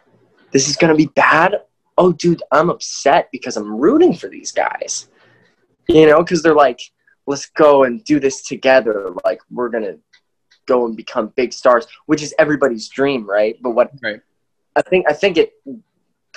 this 0.52 0.70
is 0.70 0.76
going 0.76 0.92
to 0.92 0.98
be 0.98 1.12
bad 1.16 1.56
oh 1.98 2.12
dude 2.14 2.44
I'm 2.52 2.70
upset 2.70 3.30
because 3.32 3.58
I'm 3.58 3.76
rooting 3.76 4.14
for 4.16 4.30
these 4.30 4.52
guys 4.52 5.10
you 5.88 6.06
know 6.06 6.24
cuz 6.24 6.42
they're 6.42 6.56
like 6.56 6.80
let's 7.26 7.48
go 7.48 7.84
and 7.84 8.04
do 8.04 8.20
this 8.20 8.42
together 8.42 9.12
like 9.26 9.40
we're 9.52 9.70
going 9.70 9.84
to 9.84 10.00
go 10.66 10.86
and 10.86 10.96
become 10.96 11.34
big 11.36 11.54
stars 11.54 11.88
which 12.06 12.22
is 12.22 12.34
everybody's 12.40 12.88
dream 12.90 13.30
right 13.30 13.58
but 13.62 13.72
what 13.72 13.92
Right. 14.02 14.22
I 14.78 14.82
think 14.84 15.10
I 15.10 15.14
think 15.14 15.38
it 15.38 15.54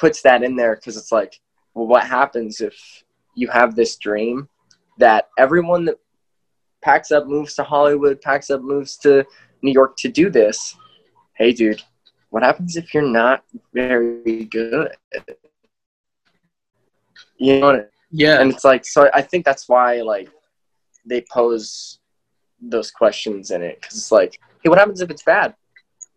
puts 0.00 0.22
that 0.22 0.42
in 0.42 0.56
there 0.56 0.74
because 0.74 0.96
it's 0.96 1.12
like, 1.12 1.38
well, 1.74 1.86
what 1.86 2.04
happens 2.04 2.60
if 2.62 3.04
you 3.34 3.48
have 3.48 3.76
this 3.76 3.96
dream 3.96 4.48
that 4.98 5.28
everyone 5.38 5.84
that 5.84 5.98
packs 6.82 7.12
up 7.12 7.26
moves 7.26 7.54
to 7.54 7.62
Hollywood, 7.62 8.20
packs 8.22 8.48
up 8.48 8.62
moves 8.62 8.96
to 8.98 9.24
New 9.60 9.72
York 9.72 9.96
to 9.98 10.08
do 10.08 10.30
this? 10.30 10.74
Hey, 11.34 11.52
dude, 11.52 11.82
what 12.30 12.42
happens 12.42 12.76
if 12.76 12.94
you're 12.94 13.02
not 13.02 13.44
very 13.74 14.44
good? 14.44 14.92
You 17.36 17.60
know, 17.60 17.66
what 17.66 17.90
yeah. 18.10 18.40
and 18.40 18.52
it's 18.52 18.64
like, 18.64 18.84
so 18.84 19.10
I 19.14 19.22
think 19.22 19.44
that's 19.44 19.68
why 19.68 20.00
like 20.02 20.28
they 21.04 21.24
pose 21.30 21.98
those 22.60 22.90
questions 22.90 23.50
in 23.50 23.62
it 23.62 23.80
because 23.80 23.96
it's 23.96 24.12
like, 24.12 24.38
hey, 24.62 24.68
what 24.68 24.78
happens 24.78 25.00
if 25.00 25.10
it's 25.10 25.22
bad? 25.22 25.54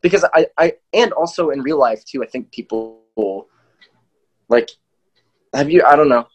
Because 0.02 0.26
I, 0.34 0.48
I, 0.58 0.74
and 0.94 1.14
also 1.14 1.52
in 1.52 1.62
real 1.62 1.80
life 1.80 2.04
too, 2.04 2.24
I 2.24 2.28
think 2.28 2.52
people 2.52 3.00
like, 4.50 4.70
have 5.54 5.70
you? 5.70 5.84
I 5.86 5.96
don't 5.96 6.10
know. 6.10 6.28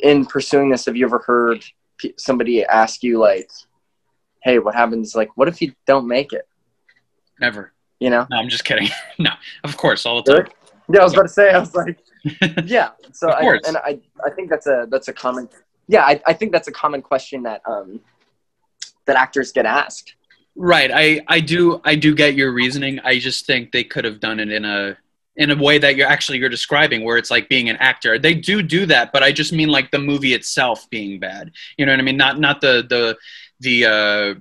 In 0.00 0.26
pursuing 0.26 0.70
this, 0.70 0.86
have 0.86 0.96
you 0.96 1.06
ever 1.06 1.18
heard 1.18 1.64
somebody 2.16 2.64
ask 2.64 3.02
you 3.02 3.18
like, 3.18 3.50
hey, 4.42 4.58
what 4.58 4.74
happens? 4.74 5.14
Like, 5.14 5.30
what 5.36 5.48
if 5.48 5.60
you 5.60 5.72
don't 5.86 6.06
make 6.06 6.32
it? 6.32 6.46
Never. 7.40 7.72
You 8.00 8.10
know? 8.10 8.26
No, 8.30 8.36
I'm 8.36 8.48
just 8.48 8.64
kidding. 8.64 8.88
no, 9.18 9.30
of 9.64 9.76
course, 9.76 10.06
all 10.06 10.22
the 10.22 10.34
time. 10.34 10.48
Yeah, 10.92 11.00
I 11.00 11.04
was 11.04 11.12
about 11.12 11.22
to 11.24 11.28
say. 11.28 11.50
I 11.50 11.58
was 11.58 11.74
like, 11.74 11.98
yeah. 12.64 12.90
So 13.12 13.28
Of 13.28 13.34
I, 13.34 13.40
course. 13.40 13.60
and 13.66 13.76
I, 13.76 13.98
I 14.24 14.30
think 14.30 14.50
that's 14.50 14.66
a 14.66 14.86
that's 14.90 15.08
a 15.08 15.12
common. 15.12 15.48
Yeah, 15.86 16.02
I, 16.04 16.20
I 16.26 16.32
think 16.32 16.52
that's 16.52 16.68
a 16.68 16.72
common 16.72 17.02
question 17.02 17.42
that 17.44 17.62
um 17.66 18.00
that 19.06 19.16
actors 19.16 19.52
get 19.52 19.66
asked. 19.66 20.14
Right. 20.54 20.90
I, 20.92 21.20
I 21.28 21.40
do 21.40 21.80
I 21.84 21.94
do 21.94 22.14
get 22.14 22.34
your 22.34 22.52
reasoning. 22.52 23.00
I 23.00 23.18
just 23.18 23.46
think 23.46 23.72
they 23.72 23.84
could 23.84 24.04
have 24.04 24.20
done 24.20 24.40
it 24.40 24.50
in 24.50 24.64
a 24.64 24.96
in 25.36 25.50
a 25.52 25.56
way 25.56 25.78
that 25.78 25.94
you're 25.96 26.08
actually 26.08 26.38
you're 26.38 26.48
describing 26.48 27.04
where 27.04 27.16
it's 27.16 27.30
like 27.30 27.48
being 27.48 27.68
an 27.68 27.76
actor. 27.76 28.18
They 28.18 28.34
do 28.34 28.60
do 28.62 28.84
that, 28.86 29.12
but 29.12 29.22
I 29.22 29.30
just 29.30 29.52
mean 29.52 29.68
like 29.68 29.90
the 29.90 30.00
movie 30.00 30.34
itself 30.34 30.88
being 30.90 31.20
bad. 31.20 31.52
You 31.76 31.86
know 31.86 31.92
what 31.92 32.00
I 32.00 32.02
mean? 32.02 32.16
Not 32.16 32.40
not 32.40 32.60
the 32.60 32.84
the 32.88 33.16
the 33.60 33.84
uh 33.86 34.40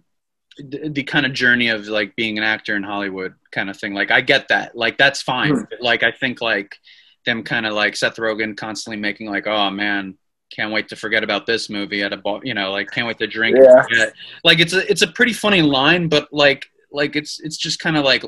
the, 0.57 0.89
the 0.89 1.03
kind 1.03 1.25
of 1.25 1.33
journey 1.33 1.69
of 1.69 1.87
like 1.87 2.15
being 2.15 2.37
an 2.37 2.43
actor 2.43 2.75
in 2.75 2.83
Hollywood 2.83 3.35
kind 3.51 3.69
of 3.69 3.77
thing. 3.77 3.93
Like 3.93 4.11
I 4.11 4.21
get 4.21 4.47
that. 4.49 4.75
Like 4.75 4.97
that's 4.97 5.21
fine. 5.21 5.53
Mm-hmm. 5.53 5.83
Like 5.83 6.03
I 6.03 6.11
think 6.11 6.41
like 6.41 6.77
them 7.25 7.43
kind 7.43 7.65
of 7.65 7.73
like 7.73 7.95
Seth 7.95 8.17
Rogen 8.17 8.55
constantly 8.57 8.99
making 8.99 9.29
like, 9.29 9.47
oh 9.47 9.69
man, 9.69 10.17
can't 10.51 10.71
wait 10.71 10.89
to 10.89 10.95
forget 10.95 11.23
about 11.23 11.45
this 11.45 11.69
movie 11.69 12.01
at 12.03 12.13
a 12.13 12.17
bar. 12.17 12.41
You 12.43 12.53
know, 12.53 12.71
like 12.71 12.91
can't 12.91 13.07
wait 13.07 13.17
to 13.19 13.27
drink. 13.27 13.57
Yeah. 13.59 14.07
Like 14.43 14.59
it's 14.59 14.73
a 14.73 14.89
it's 14.89 15.01
a 15.01 15.07
pretty 15.07 15.33
funny 15.33 15.61
line, 15.61 16.07
but 16.07 16.27
like 16.31 16.67
like 16.91 17.15
it's 17.15 17.39
it's 17.39 17.57
just 17.57 17.79
kind 17.79 17.97
of 17.97 18.05
like 18.05 18.23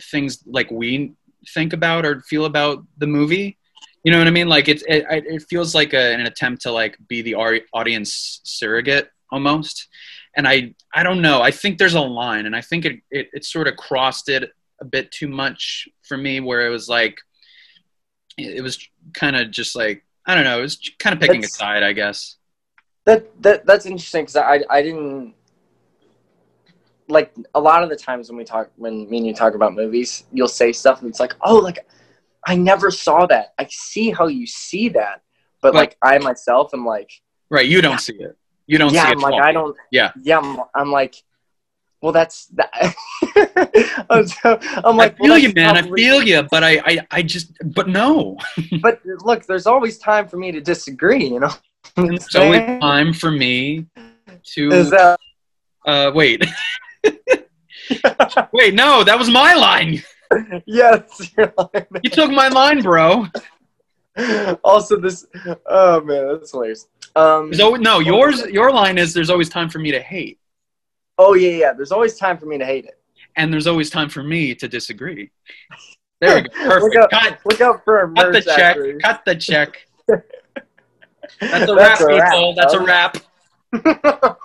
things 0.00 0.42
like 0.46 0.70
we 0.70 1.14
think 1.54 1.72
about 1.72 2.04
or 2.06 2.20
feel 2.22 2.44
about 2.44 2.84
the 2.98 3.06
movie. 3.06 3.58
You 4.04 4.12
know 4.12 4.18
what 4.18 4.28
I 4.28 4.30
mean? 4.30 4.48
Like 4.48 4.68
it's 4.68 4.84
it, 4.86 5.04
it 5.08 5.44
feels 5.50 5.74
like 5.74 5.92
a, 5.92 6.14
an 6.14 6.20
attempt 6.20 6.62
to 6.62 6.72
like 6.72 6.96
be 7.08 7.22
the 7.22 7.34
audience 7.34 8.40
surrogate 8.44 9.10
almost. 9.30 9.88
And 10.36 10.46
I 10.46 10.74
I 10.94 11.02
don't 11.02 11.22
know. 11.22 11.40
I 11.42 11.50
think 11.50 11.78
there's 11.78 11.94
a 11.94 12.00
line, 12.00 12.46
and 12.46 12.54
I 12.54 12.60
think 12.60 12.84
it 12.84 13.00
it, 13.10 13.28
it 13.32 13.44
sort 13.44 13.68
of 13.68 13.76
crossed 13.76 14.28
it 14.28 14.50
a 14.80 14.84
bit 14.84 15.10
too 15.10 15.28
much 15.28 15.88
for 16.02 16.16
me, 16.18 16.40
where 16.40 16.66
it 16.66 16.70
was 16.70 16.88
like 16.88 17.18
it, 18.36 18.62
was 18.62 18.78
kind 19.14 19.34
of 19.34 19.50
just 19.50 19.74
like 19.74 20.04
I 20.26 20.34
don't 20.34 20.44
know. 20.44 20.58
It 20.58 20.62
was 20.62 20.90
kind 20.98 21.14
of 21.14 21.20
picking 21.20 21.40
That's- 21.40 21.54
a 21.54 21.58
side, 21.58 21.82
I 21.82 21.92
guess. 21.92 22.36
That 23.06 23.24
that 23.42 23.64
that's 23.66 23.86
interesting 23.86 24.22
because 24.24 24.36
I 24.36 24.62
I 24.68 24.82
didn't 24.82 25.34
like 27.08 27.32
a 27.54 27.60
lot 27.60 27.82
of 27.82 27.88
the 27.88 27.96
times 27.96 28.28
when 28.28 28.36
we 28.36 28.44
talk 28.44 28.70
when 28.76 29.08
me 29.08 29.18
and 29.18 29.26
you 29.26 29.34
talk 29.34 29.54
about 29.54 29.74
movies, 29.74 30.24
you'll 30.32 30.48
say 30.48 30.72
stuff 30.72 31.00
and 31.00 31.08
it's 31.08 31.20
like, 31.20 31.34
oh, 31.42 31.56
like 31.56 31.78
I 32.46 32.56
never 32.56 32.90
saw 32.90 33.26
that. 33.26 33.54
I 33.58 33.66
see 33.70 34.10
how 34.10 34.26
you 34.26 34.46
see 34.46 34.88
that, 34.90 35.22
but 35.62 35.72
But- 35.72 35.74
like 35.78 35.96
I 36.02 36.18
myself 36.18 36.74
am 36.74 36.84
like, 36.84 37.10
Right? 37.48 37.66
You 37.66 37.80
don't 37.80 38.00
see 38.00 38.16
it. 38.16 38.36
You 38.66 38.78
don't 38.78 38.92
yeah, 38.92 39.04
see 39.06 39.12
I'm 39.12 39.20
like. 39.20 39.34
I 39.34 39.52
don't, 39.52 39.76
Yeah. 39.90 40.12
yeah, 40.22 40.38
I'm, 40.38 40.60
I'm 40.74 40.90
like, 40.90 41.14
well, 42.02 42.12
that's 42.12 42.46
that. 42.46 42.94
I'm, 44.10 44.26
so, 44.26 44.58
I'm 44.84 44.96
like, 44.96 45.14
I 45.14 45.16
feel 45.16 45.28
well, 45.30 45.38
you, 45.38 45.52
man. 45.54 45.76
I 45.76 45.82
feel 45.82 46.22
you, 46.22 46.42
but 46.50 46.62
I, 46.62 46.82
I, 46.84 47.06
I 47.10 47.22
just, 47.22 47.52
but 47.74 47.88
no. 47.88 48.38
But 48.82 49.00
look, 49.04 49.46
there's 49.46 49.66
always 49.66 49.98
time 49.98 50.28
for 50.28 50.36
me 50.36 50.52
to 50.52 50.60
disagree. 50.60 51.26
You 51.26 51.40
know. 51.40 51.50
It's 51.98 52.34
always 52.34 52.60
time 52.80 53.12
for 53.14 53.30
me 53.30 53.86
to. 54.54 54.70
Is 54.72 54.90
that 54.90 55.18
Uh, 55.86 56.10
wait, 56.14 56.44
wait, 58.52 58.74
no, 58.74 59.04
that 59.04 59.16
was 59.18 59.30
my 59.30 59.54
line. 59.54 60.02
yes? 60.66 61.32
You're 61.38 61.52
like, 61.56 61.88
You 62.02 62.10
took 62.10 62.30
my 62.30 62.48
line, 62.48 62.82
bro. 62.82 63.28
also, 64.64 64.98
this. 64.98 65.26
Oh 65.66 66.00
man, 66.02 66.28
that's 66.28 66.50
hilarious. 66.50 66.88
Um. 67.16 67.50
There's 67.50 67.60
always, 67.60 67.80
no, 67.80 67.98
yours, 67.98 68.42
your 68.46 68.70
line 68.70 68.98
is 68.98 69.12
there's 69.14 69.30
always 69.30 69.48
time 69.48 69.68
for 69.68 69.78
me 69.78 69.90
to 69.90 70.00
hate, 70.00 70.38
Oh 71.18 71.32
yeah, 71.34 71.50
yeah. 71.50 71.72
There's 71.72 71.90
always 71.92 72.16
time 72.18 72.36
for 72.38 72.44
me 72.46 72.58
to 72.58 72.64
hate 72.64 72.84
it. 72.84 72.98
and 73.36 73.50
there's 73.52 73.66
always 73.66 73.88
time 73.90 74.08
for 74.10 74.22
me 74.22 74.54
to 74.54 74.68
disagree. 74.68 75.30
There 76.18 76.36
we 76.36 76.42
go. 76.48 76.48
Perfect. 76.50 76.82
Look 76.82 76.96
out, 76.96 77.10
Cut, 77.10 77.38
look 77.44 77.60
out 77.60 77.84
for 77.84 77.98
a 78.04 78.14
cut 78.14 78.32
the 78.32 78.40
check. 78.40 78.76
Cut 79.02 79.22
the 79.26 79.34
check. 79.34 79.86
That's 81.40 81.70
a 81.70 81.74
wrap, 81.74 81.98
people. 81.98 82.54
That's 82.54 82.72
a 82.72 82.80
wrap. 82.82 83.18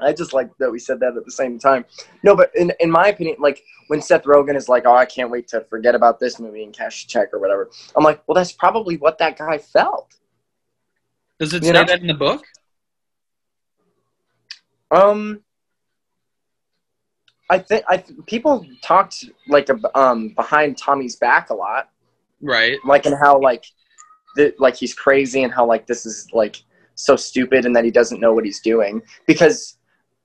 I 0.00 0.12
just 0.12 0.32
like 0.32 0.50
that 0.58 0.70
we 0.70 0.78
said 0.78 1.00
that 1.00 1.16
at 1.16 1.24
the 1.24 1.30
same 1.32 1.58
time. 1.58 1.84
No, 2.22 2.36
but 2.36 2.50
in 2.54 2.72
in 2.78 2.88
my 2.88 3.08
opinion, 3.08 3.36
like 3.40 3.64
when 3.88 4.00
Seth 4.00 4.22
Rogen 4.22 4.56
is 4.56 4.68
like, 4.68 4.84
"Oh, 4.86 4.94
I 4.94 5.04
can't 5.04 5.28
wait 5.30 5.48
to 5.48 5.62
forget 5.62 5.96
about 5.96 6.20
this 6.20 6.38
movie 6.38 6.62
and 6.62 6.72
cash 6.72 7.04
a 7.04 7.08
check 7.08 7.32
or 7.32 7.40
whatever," 7.40 7.70
I'm 7.96 8.04
like, 8.04 8.22
"Well, 8.28 8.34
that's 8.36 8.52
probably 8.52 8.96
what 8.98 9.18
that 9.18 9.36
guy 9.36 9.58
felt." 9.58 10.14
Does 11.42 11.54
it 11.54 11.62
You 11.64 11.70
say 11.70 11.72
know? 11.72 11.84
that 11.84 12.00
in 12.00 12.06
the 12.06 12.14
book? 12.14 12.44
Um, 14.92 15.42
I 17.50 17.58
think 17.58 17.84
I 17.88 17.96
th- 17.96 18.16
people 18.26 18.64
talked 18.80 19.24
like 19.48 19.68
um 19.96 20.28
behind 20.36 20.78
Tommy's 20.78 21.16
back 21.16 21.50
a 21.50 21.54
lot, 21.54 21.90
Right. 22.40 22.78
like 22.84 23.06
and 23.06 23.16
how 23.20 23.40
like 23.40 23.64
the, 24.36 24.54
like 24.60 24.76
he's 24.76 24.94
crazy 24.94 25.42
and 25.42 25.52
how 25.52 25.66
like 25.66 25.84
this 25.88 26.06
is 26.06 26.28
like 26.32 26.62
so 26.94 27.16
stupid 27.16 27.66
and 27.66 27.74
that 27.74 27.84
he 27.84 27.90
doesn't 27.90 28.20
know 28.20 28.32
what 28.32 28.44
he's 28.44 28.60
doing 28.60 29.02
because 29.26 29.78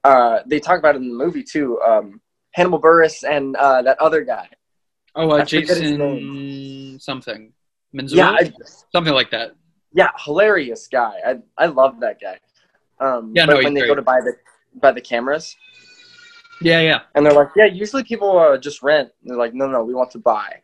uh 0.04 0.42
they 0.46 0.60
talk 0.60 0.78
about 0.78 0.94
it 0.94 1.02
in 1.02 1.10
the 1.10 1.16
movie 1.16 1.44
too. 1.44 1.82
Um, 1.82 2.22
Hannibal 2.52 2.80
Buress 2.80 3.28
and 3.28 3.56
uh, 3.56 3.82
that 3.82 3.98
other 3.98 4.24
guy. 4.24 4.48
Oh, 5.16 5.32
uh, 5.32 5.44
Jason 5.46 7.00
something. 7.00 7.54
Yeah, 7.92 8.30
I, 8.30 8.52
something 8.92 9.14
like 9.16 9.32
that. 9.32 9.56
Yeah, 9.94 10.10
hilarious 10.24 10.88
guy. 10.88 11.14
I 11.26 11.38
I 11.58 11.66
love 11.68 12.00
that 12.02 12.20
guy. 12.20 12.40
Um, 13.00 13.32
Yeah, 13.36 13.46
no, 13.46 13.56
when 13.58 13.74
they 13.74 13.82
go 13.88 13.96
to 13.96 14.02
buy 14.02 14.20
the 14.22 14.34
buy 14.76 14.92
the 14.92 15.02
cameras, 15.02 15.56
Yeah, 16.62 16.82
yeah. 16.82 17.02
and 17.16 17.26
they're 17.26 17.34
like, 17.34 17.50
"Yeah, 17.56 17.66
usually 17.66 18.04
people 18.04 18.38
uh, 18.38 18.58
just 18.58 18.82
rent." 18.84 19.10
And 19.22 19.32
they're 19.32 19.38
like, 19.38 19.54
"No, 19.54 19.68
no, 19.68 19.84
we 19.84 19.94
want 19.94 20.12
to 20.12 20.20
buy." 20.20 20.62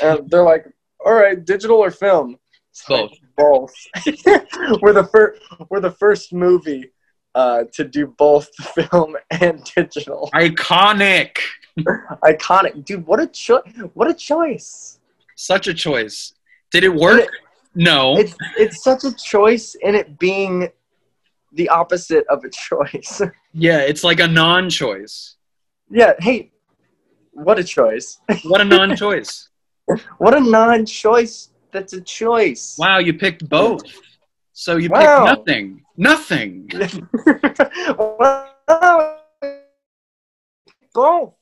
And 0.00 0.18
they're 0.30 0.44
like, 0.44 0.66
"All 1.04 1.14
right, 1.14 1.44
digital 1.44 1.76
or 1.78 1.90
film?" 1.90 2.38
It's 2.70 2.88
like, 2.88 3.10
both. 3.36 3.74
we're 4.80 4.94
the 4.94 5.08
first. 5.12 5.42
We're 5.68 5.80
the 5.80 5.90
first 5.90 6.32
movie 6.32 6.90
uh, 7.34 7.64
to 7.74 7.84
do 7.84 8.06
both 8.18 8.48
film 8.74 9.16
and 9.30 9.62
digital. 9.76 10.30
Iconic. 10.34 11.36
Iconic, 12.24 12.84
dude. 12.84 13.06
What 13.06 13.20
a 13.20 13.26
choice! 13.26 13.62
What 13.94 14.08
a 14.08 14.14
choice! 14.14 14.98
Such 15.36 15.68
a 15.68 15.74
choice. 15.74 16.34
Did 16.70 16.84
it 16.84 16.94
work? 16.94 17.28
No. 17.74 18.16
It's 18.18 18.34
it's 18.58 18.82
such 18.82 19.04
a 19.04 19.12
choice, 19.14 19.74
in 19.76 19.94
it 19.94 20.18
being 20.18 20.68
the 21.52 21.68
opposite 21.68 22.24
of 22.28 22.44
a 22.44 22.50
choice. 22.50 23.22
Yeah, 23.54 23.80
it's 23.80 24.02
like 24.02 24.18
a 24.20 24.26
non-choice. 24.26 25.36
yeah. 25.90 26.14
Hey, 26.18 26.52
what 27.32 27.58
a 27.58 27.64
choice! 27.64 28.18
What 28.44 28.62
a 28.62 28.64
non-choice. 28.64 29.50
What 30.16 30.34
a 30.34 30.40
non-choice. 30.40 31.50
That's 31.70 31.92
a 31.92 32.00
choice. 32.00 32.76
wow, 32.78 32.98
you 32.98 33.12
picked 33.12 33.46
both. 33.48 33.84
So 34.54 34.76
you 34.78 34.88
Wow. 34.88 34.98
picked 35.00 35.24
nothing. 35.46 35.82
Nothing. 35.98 36.70
Wow. 37.98 39.18
Both. 40.94 41.34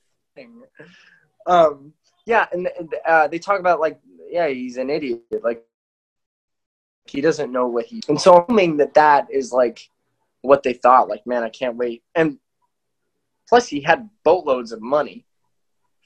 Um. 1.46 1.92
Yeah, 2.26 2.46
and, 2.52 2.68
and 2.78 2.94
uh, 3.06 3.26
they 3.28 3.38
talk 3.38 3.58
about 3.60 3.80
like, 3.80 3.98
yeah, 4.28 4.48
he's 4.48 4.76
an 4.76 4.90
idiot. 4.90 5.22
Like, 5.42 5.64
he 7.10 7.20
doesn't 7.20 7.50
know 7.50 7.66
what 7.66 7.86
he. 7.86 8.00
And 8.08 8.20
so 8.20 8.36
I'm 8.36 8.44
assuming 8.44 8.76
that 8.78 8.94
that 8.94 9.26
is 9.30 9.52
like 9.52 9.88
what 10.42 10.62
they 10.62 10.74
thought. 10.74 11.08
Like, 11.08 11.26
man, 11.26 11.42
I 11.42 11.48
can't 11.48 11.76
wait. 11.76 12.02
And 12.14 12.38
plus, 13.48 13.66
he 13.66 13.80
had 13.80 14.08
boatloads 14.24 14.72
of 14.72 14.80
money 14.80 15.26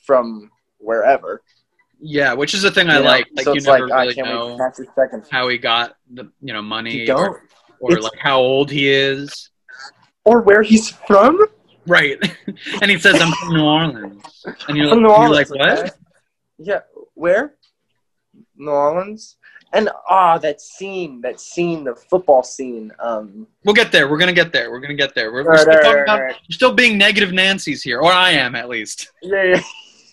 from 0.06 0.50
wherever. 0.78 1.42
Yeah, 2.00 2.32
which 2.32 2.54
is 2.54 2.62
the 2.62 2.70
thing 2.70 2.88
I 2.88 2.94
know? 2.94 3.02
like. 3.02 3.26
Like 3.34 3.44
so 3.44 3.52
you 3.52 3.58
it's 3.58 3.66
never 3.66 3.88
like, 3.88 3.92
I 3.92 4.04
really 4.04 4.22
know 4.22 4.56
to 4.56 4.64
catch 4.64 4.94
second. 4.94 5.24
how 5.30 5.48
he 5.48 5.58
got 5.58 5.96
the 6.12 6.30
you 6.40 6.52
know 6.52 6.62
money 6.62 7.00
You 7.00 7.06
don't. 7.06 7.20
or, 7.20 7.42
or 7.80 8.00
like 8.00 8.18
how 8.18 8.38
old 8.40 8.70
he 8.70 8.88
is. 8.88 9.50
Or 10.24 10.40
where 10.40 10.62
he's 10.62 10.88
from. 10.90 11.38
Right. 11.86 12.18
and 12.80 12.90
he 12.90 12.98
says 12.98 13.20
I'm 13.20 13.32
from 13.32 13.54
New 13.54 13.64
Orleans. 13.64 14.46
And 14.68 14.76
you're, 14.76 14.86
like, 14.86 14.98
New 14.98 15.08
you're 15.08 15.28
like, 15.28 15.50
what? 15.50 15.78
okay? 15.78 15.90
Yeah, 16.58 16.80
where? 17.12 17.56
New 18.56 18.70
Orleans. 18.70 19.36
And 19.74 19.90
ah, 20.08 20.38
that 20.38 20.60
scene, 20.60 21.20
that 21.22 21.40
scene, 21.40 21.82
the 21.82 21.96
football 21.96 22.44
scene. 22.44 22.92
Um, 23.00 23.48
We'll 23.64 23.74
get 23.74 23.90
there. 23.90 24.08
We're 24.08 24.18
gonna 24.18 24.32
get 24.32 24.52
there. 24.52 24.70
We're 24.70 24.80
gonna 24.80 24.94
get 24.94 25.16
there. 25.16 25.32
We're, 25.32 25.44
we're 25.44 25.58
still, 25.58 26.02
about, 26.02 26.20
we're 26.20 26.34
still 26.50 26.72
being 26.72 26.96
negative 26.96 27.32
Nancy's 27.32 27.82
here, 27.82 27.98
or 28.00 28.12
I 28.12 28.30
am 28.30 28.54
at 28.54 28.68
least. 28.68 29.10
yeah, 29.20 29.60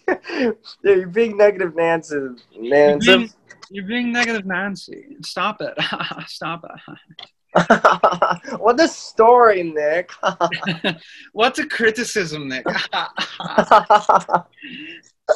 yeah, 0.08 0.16
yeah. 0.32 0.52
You're 0.84 1.08
being 1.08 1.38
negative, 1.38 1.76
Nancy. 1.76 2.16
You're 2.52 2.70
Nancy. 2.76 3.18
being, 3.18 3.30
you're 3.70 3.86
being 3.86 4.12
negative 4.12 4.48
Nancy. 4.48 5.18
Stop 5.22 5.62
it. 5.62 5.76
Stop 6.28 6.66
it. 6.66 6.72
what 8.60 8.80
a 8.80 8.88
story, 8.88 9.62
Nick. 9.62 10.10
What's 11.34 11.60
a 11.60 11.68
criticism, 11.68 12.48
Nick? 12.48 12.66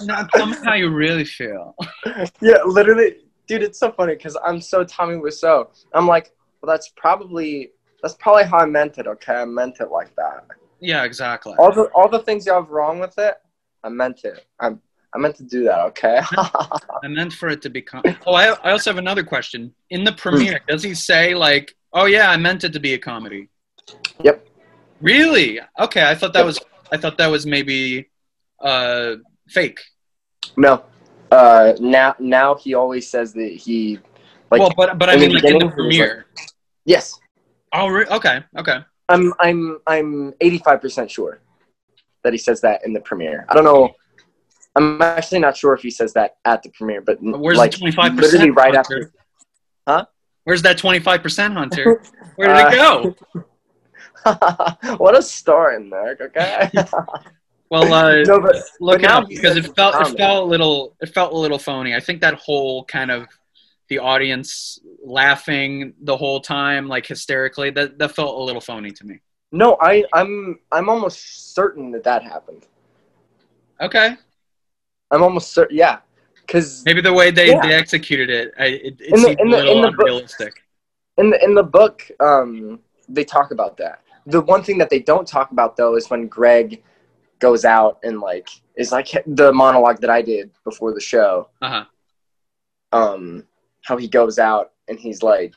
now 0.04 0.26
tell 0.34 0.46
me 0.48 0.56
how 0.64 0.74
you 0.74 0.90
really 0.90 1.26
feel. 1.26 1.76
yeah, 2.42 2.64
literally, 2.66 3.18
dude. 3.48 3.64
It's 3.64 3.80
so 3.80 3.92
funny 3.92 4.16
because 4.16 4.38
I'm 4.46 4.62
so 4.62 4.84
Tommy 4.84 5.16
Wiseau. 5.16 5.68
I'm 5.94 6.08
like, 6.08 6.32
well, 6.62 6.72
that's 6.74 6.90
probably 6.96 7.72
that's 8.02 8.16
probably 8.16 8.44
how 8.44 8.60
I 8.60 8.66
meant 8.66 8.98
it. 8.98 9.08
Okay, 9.08 9.34
I 9.34 9.46
meant 9.46 9.78
it 9.80 9.92
like 9.92 10.16
that. 10.16 10.46
Yeah, 10.80 11.04
exactly. 11.04 11.54
all 11.58 11.72
the 11.72 11.86
all 11.96 12.10
the 12.10 12.20
things 12.20 12.46
you 12.46 12.54
have 12.54 12.70
wrong 12.70 13.00
with 13.00 13.18
it, 13.18 13.36
I 13.84 13.90
meant 13.90 14.24
it. 14.24 14.46
I'm 14.60 14.82
I 15.16 15.18
meant 15.18 15.36
to 15.38 15.44
do 15.44 15.64
that. 15.64 15.80
Okay. 15.80 16.20
I 16.38 17.08
meant 17.08 17.32
for 17.32 17.48
it 17.48 17.62
to 17.62 17.70
become. 17.70 18.04
Oh, 18.26 18.34
I, 18.34 18.48
I 18.64 18.72
also 18.72 18.90
have 18.90 18.98
another 18.98 19.24
question. 19.24 19.74
In 19.90 20.04
the 20.04 20.12
premiere, 20.12 20.60
does 20.68 20.84
he 20.84 20.94
say 20.94 21.34
like, 21.34 21.74
"Oh 21.94 22.06
yeah, 22.06 22.30
I 22.30 22.38
meant 22.38 22.66
it 22.66 22.74
to 22.74 22.80
be 22.82 22.94
a 22.94 23.00
comedy"? 23.00 23.50
Yep. 24.22 24.46
Really? 25.02 25.62
Okay, 25.80 26.10
I 26.10 26.16
thought 26.16 26.34
that 26.34 26.46
was. 26.46 26.60
I 26.92 26.98
thought 26.98 27.18
that 27.18 27.28
was 27.28 27.46
maybe 27.46 28.10
uh, 28.62 29.16
fake. 29.48 29.80
no. 30.58 30.84
Uh, 31.36 31.76
now 31.80 32.16
now 32.20 32.56
he 32.56 32.74
always 32.74 33.10
says 33.10 33.34
that 33.34 33.52
he 33.66 34.00
like 34.52 34.60
well, 34.62 34.72
but 34.78 34.98
but 34.98 35.10
I 35.10 35.16
mean, 35.18 35.34
like 35.34 35.44
in 35.44 35.60
the 35.60 35.60
beginning, 35.60 35.60
he 35.62 35.66
was 35.66 35.74
premiere. 35.76 36.26
yes. 36.86 37.20
oh, 37.74 37.88
re- 37.88 38.06
okay, 38.18 38.44
okay. 38.58 38.78
I'm 39.10 39.34
I'm 39.40 39.80
I'm 39.86 40.34
85 40.40 40.82
percent 40.82 41.12
sure 41.12 41.40
that 42.24 42.32
he 42.34 42.40
says 42.40 42.62
that 42.62 42.86
in 42.86 42.94
the 42.94 43.02
premiere. 43.02 43.46
I 43.50 43.54
don't 43.54 43.66
know. 43.66 43.94
I'm 44.78 45.02
actually 45.02 45.40
not 45.40 45.56
sure 45.58 45.74
if 45.74 45.82
he 45.82 45.90
says 45.92 46.14
that 46.14 46.38
at 46.46 46.64
the 46.64 46.70
premiere, 46.70 47.02
but 47.02 47.18
Where's 47.22 47.58
like 47.58 47.72
the 47.72 47.78
twenty 47.78 47.96
five 47.96 48.14
literally 48.16 48.52
percent? 48.52 48.58
right 48.58 48.76
after. 48.76 49.12
Huh? 49.88 50.06
Where's 50.46 50.62
that 50.64 50.78
twenty 50.78 51.00
five 51.00 51.22
percent, 51.22 51.54
Hunter? 51.54 52.02
Where 52.36 52.48
did 52.48 52.66
Uh, 52.66 52.70
it 52.70 53.18
go? 54.26 54.96
what 54.98 55.18
a 55.18 55.22
story, 55.22 55.84
Nick. 55.84 56.22
Okay. 56.22 56.70
Well, 57.76 57.94
uh, 57.94 58.24
no, 58.28 58.40
but 58.40 58.56
look 58.80 59.04
up 59.04 59.28
because 59.28 59.58
it 59.58 59.76
felt 59.76 59.96
it 60.08 60.18
felt 60.18 60.44
a 60.44 60.48
little 60.48 60.96
it 61.02 61.10
felt 61.14 61.34
a 61.34 61.38
little 61.38 61.60
phony. 61.60 61.94
I 61.96 62.00
think 62.00 62.22
that 62.22 62.36
whole 62.36 62.86
kind 62.86 63.12
of 63.12 63.28
the 63.90 64.00
audience 64.00 64.80
laughing 65.04 65.94
the 66.02 66.16
whole 66.16 66.40
time, 66.40 66.88
like 66.88 67.06
hysterically, 67.06 67.70
that 67.72 67.98
that 68.00 68.16
felt 68.16 68.40
a 68.40 68.44
little 68.44 68.62
phony 68.62 68.92
to 68.92 69.06
me. 69.06 69.20
no, 69.52 69.78
I 69.82 70.04
I'm 70.14 70.60
I'm 70.72 70.90
almost 70.90 71.54
certain 71.54 71.92
that 71.92 72.04
that 72.06 72.24
happened. 72.24 72.66
Okay, 73.82 74.16
I'm 75.12 75.22
almost 75.22 75.52
certain. 75.52 75.76
Yeah, 75.76 75.98
because 76.42 76.84
maybe 76.86 77.02
the 77.02 77.12
way 77.14 77.30
they, 77.32 77.48
Yeah. 77.50 77.62
they 77.62 77.74
executed 77.74 78.30
it, 78.30 78.54
I, 78.58 78.66
it, 78.66 79.02
it 79.02 79.14
In 79.14 79.22
the- 79.22 79.36
a 79.42 79.46
little 79.46 79.76
in 79.76 79.82
the 79.82 79.92
book- 79.92 80.00
unrealistic. 80.00 80.64
in 81.18 81.30
the 81.30 81.44
in 81.44 81.54
the 81.56 81.64
book, 81.64 82.10
um, 82.22 82.80
they 83.10 83.26
talk 83.26 83.52
about 83.52 83.76
that. 83.78 84.02
The 84.28 84.40
one 84.42 84.64
thing 84.64 84.78
that 84.80 84.90
they 84.90 85.00
don't 85.00 85.28
talk 85.28 85.52
about 85.52 85.76
though 85.76 85.96
is 85.98 86.10
when 86.10 86.28
Greg 86.28 86.82
goes 87.46 87.64
out 87.64 88.00
and 88.04 88.20
like 88.20 88.50
is 88.76 88.92
like 88.92 89.10
the 89.28 89.54
monologue 89.54 90.00
that 90.02 90.10
I 90.10 90.22
did 90.22 90.50
before 90.64 90.94
the 90.94 91.06
show. 91.14 91.50
Uh 91.62 91.70
huh. 91.76 91.86
Um, 93.00 93.44
how 93.84 93.98
he 93.98 94.08
goes 94.08 94.40
out 94.40 94.72
and 94.88 95.00
he's 95.00 95.22
like, 95.22 95.54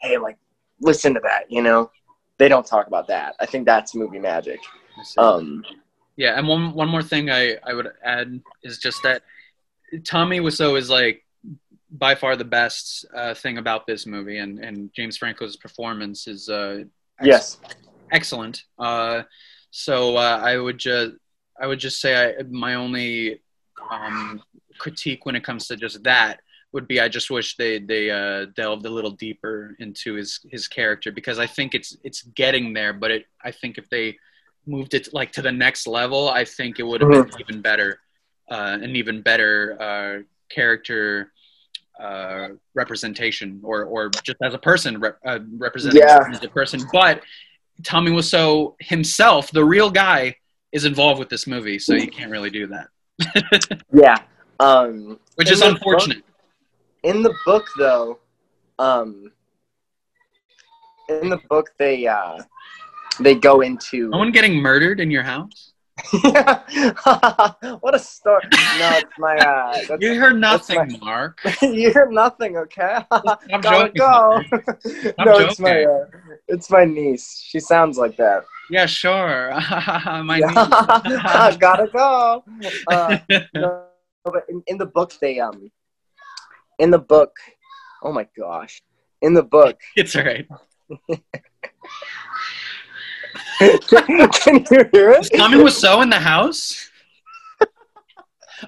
"Hey, 0.00 0.16
like, 0.18 0.38
listen 0.80 1.14
to 1.14 1.20
that," 1.20 1.50
you 1.50 1.62
know. 1.62 1.90
They 2.38 2.48
don't 2.48 2.66
talk 2.66 2.86
about 2.86 3.06
that. 3.08 3.34
I 3.40 3.46
think 3.46 3.66
that's 3.66 3.94
movie 3.94 4.18
magic. 4.18 4.60
Um, 5.18 5.64
Yeah, 6.16 6.38
and 6.38 6.46
one 6.46 6.72
one 6.72 6.88
more 6.88 7.02
thing 7.02 7.30
I, 7.30 7.56
I 7.64 7.74
would 7.74 7.88
add 8.04 8.40
is 8.62 8.78
just 8.78 9.02
that 9.02 9.22
Tommy 10.04 10.40
Wiseau 10.40 10.78
is 10.78 10.88
like 10.88 11.24
by 11.90 12.14
far 12.14 12.36
the 12.36 12.44
best 12.60 13.04
uh, 13.14 13.34
thing 13.34 13.58
about 13.58 13.86
this 13.86 14.06
movie, 14.06 14.38
and, 14.38 14.58
and 14.58 14.90
James 14.94 15.18
Franco's 15.18 15.56
performance 15.56 16.26
is 16.26 16.48
uh, 16.48 16.84
ex- 17.20 17.26
yes. 17.26 17.58
excellent. 18.10 18.64
Uh, 18.78 19.22
so 19.72 20.16
uh, 20.16 20.38
I 20.42 20.58
would 20.58 20.78
just 20.78 21.12
I 21.60 21.66
would 21.66 21.80
just 21.80 22.00
say 22.00 22.34
I, 22.38 22.42
my 22.44 22.74
only 22.74 23.40
um, 23.90 24.42
critique 24.78 25.26
when 25.26 25.34
it 25.34 25.42
comes 25.42 25.66
to 25.68 25.76
just 25.76 26.02
that 26.04 26.40
would 26.72 26.86
be 26.86 27.00
I 27.00 27.08
just 27.08 27.30
wish 27.30 27.56
they 27.56 27.78
they 27.78 28.10
uh, 28.10 28.46
delved 28.54 28.84
a 28.86 28.90
little 28.90 29.10
deeper 29.10 29.74
into 29.78 30.14
his 30.14 30.40
his 30.50 30.68
character 30.68 31.10
because 31.10 31.38
I 31.38 31.46
think 31.46 31.74
it's 31.74 31.96
it's 32.04 32.22
getting 32.34 32.72
there, 32.74 32.92
but 32.92 33.10
it 33.10 33.26
I 33.42 33.50
think 33.50 33.78
if 33.78 33.88
they 33.88 34.18
moved 34.66 34.94
it 34.94 35.12
like 35.12 35.32
to 35.32 35.42
the 35.42 35.52
next 35.52 35.86
level, 35.86 36.28
I 36.28 36.44
think 36.44 36.78
it 36.78 36.84
would 36.84 37.00
have 37.00 37.10
been 37.10 37.30
even 37.40 37.62
better, 37.62 37.98
uh, 38.50 38.78
an 38.80 38.94
even 38.94 39.22
better 39.22 39.76
uh, 39.80 40.22
character 40.54 41.32
uh, 41.98 42.48
representation, 42.74 43.60
or 43.62 43.84
or 43.84 44.10
just 44.22 44.38
as 44.42 44.54
a 44.54 44.58
person 44.58 45.00
rep, 45.00 45.18
uh, 45.26 45.40
representing 45.56 46.02
Yeah. 46.02 46.24
as 46.30 46.42
a 46.44 46.48
person. 46.48 46.80
But 46.92 47.22
Tommy 47.84 48.10
Wiseau 48.10 48.74
himself, 48.80 49.50
the 49.50 49.64
real 49.64 49.90
guy, 49.90 50.36
is 50.72 50.84
involved 50.84 51.18
with 51.18 51.28
this 51.28 51.46
movie, 51.46 51.78
so 51.78 51.94
you 51.94 52.08
can't 52.08 52.30
really 52.30 52.50
do 52.50 52.66
that, 52.68 53.80
Yeah. 53.92 54.16
Um, 54.60 55.18
which 55.34 55.50
is 55.50 55.60
unfortunate. 55.60 56.22
in 57.02 57.22
the 57.22 57.34
book 57.44 57.66
though 57.78 58.20
um 58.78 59.32
in 61.08 61.28
the 61.28 61.38
book 61.50 61.70
they 61.78 62.06
uh 62.06 62.38
they 63.20 63.34
go 63.34 63.60
into 63.60 64.08
someone 64.10 64.30
getting 64.30 64.54
murdered 64.54 65.00
in 65.00 65.10
your 65.10 65.22
house? 65.24 65.71
what 67.80 67.94
a 67.94 67.98
story 67.98 68.42
no 68.78 68.96
it's 68.98 69.12
my 69.18 69.36
uh 69.38 69.78
that's, 69.88 70.02
You 70.02 70.14
heard 70.18 70.42
that's 70.42 70.68
nothing, 70.70 70.98
Mark. 71.00 71.40
you 71.62 71.90
hear 71.92 72.08
nothing 72.10 72.56
okay 72.58 72.98
gotta 73.10 73.62
joking. 73.62 73.92
go 73.98 74.40
Hunter. 75.18 75.24
no 75.24 75.38
it's 75.38 75.58
my 75.60 75.84
uh, 75.84 76.04
it's 76.48 76.70
my 76.70 76.84
niece 76.84 77.42
she 77.46 77.60
sounds 77.60 77.98
like 77.98 78.16
that 78.16 78.44
Yeah, 78.70 78.86
sure. 78.86 79.52
my 80.24 80.38
Yeah. 80.40 81.56
gotta 81.58 81.86
go 81.86 82.44
uh, 82.88 83.18
no, 83.54 83.84
but 84.24 84.44
in, 84.48 84.62
in 84.66 84.78
the 84.78 84.86
book 84.86 85.12
they 85.20 85.38
um 85.40 85.70
in 86.78 86.90
the 86.90 86.98
book 86.98 87.32
Oh 88.04 88.12
my 88.12 88.26
gosh. 88.36 88.82
In 89.20 89.32
the 89.34 89.44
book, 89.44 89.78
It's 89.94 90.16
all 90.16 90.24
right. 90.24 90.44
Can 93.58 94.64
you 94.70 94.84
hear 94.92 95.10
Is 95.12 95.30
it? 95.30 95.36
Tommy 95.36 95.58
Wiseau 95.58 96.02
in 96.02 96.10
the 96.10 96.18
house? 96.18 96.88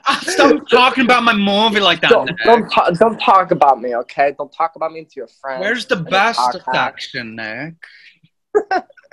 Ah, 0.07 0.21
Stop 0.27 0.69
talking 0.69 1.05
about 1.05 1.23
my 1.23 1.33
movie 1.33 1.79
like 1.81 2.01
that. 2.01 2.11
Don't, 2.11 2.31
don't, 2.45 2.69
ta- 2.69 2.91
don't 2.91 3.19
talk 3.21 3.53
about 3.53 3.81
me, 3.81 3.95
okay? 3.95 4.35
Don't 4.37 4.53
talk 4.53 4.73
about 4.75 4.93
me 4.93 5.05
to 5.05 5.11
your 5.15 5.29
friends. 5.29 5.61
Where's 5.61 5.87
the 5.87 5.97
best 5.97 6.41
section, 6.73 7.37
Nick? 7.37 7.75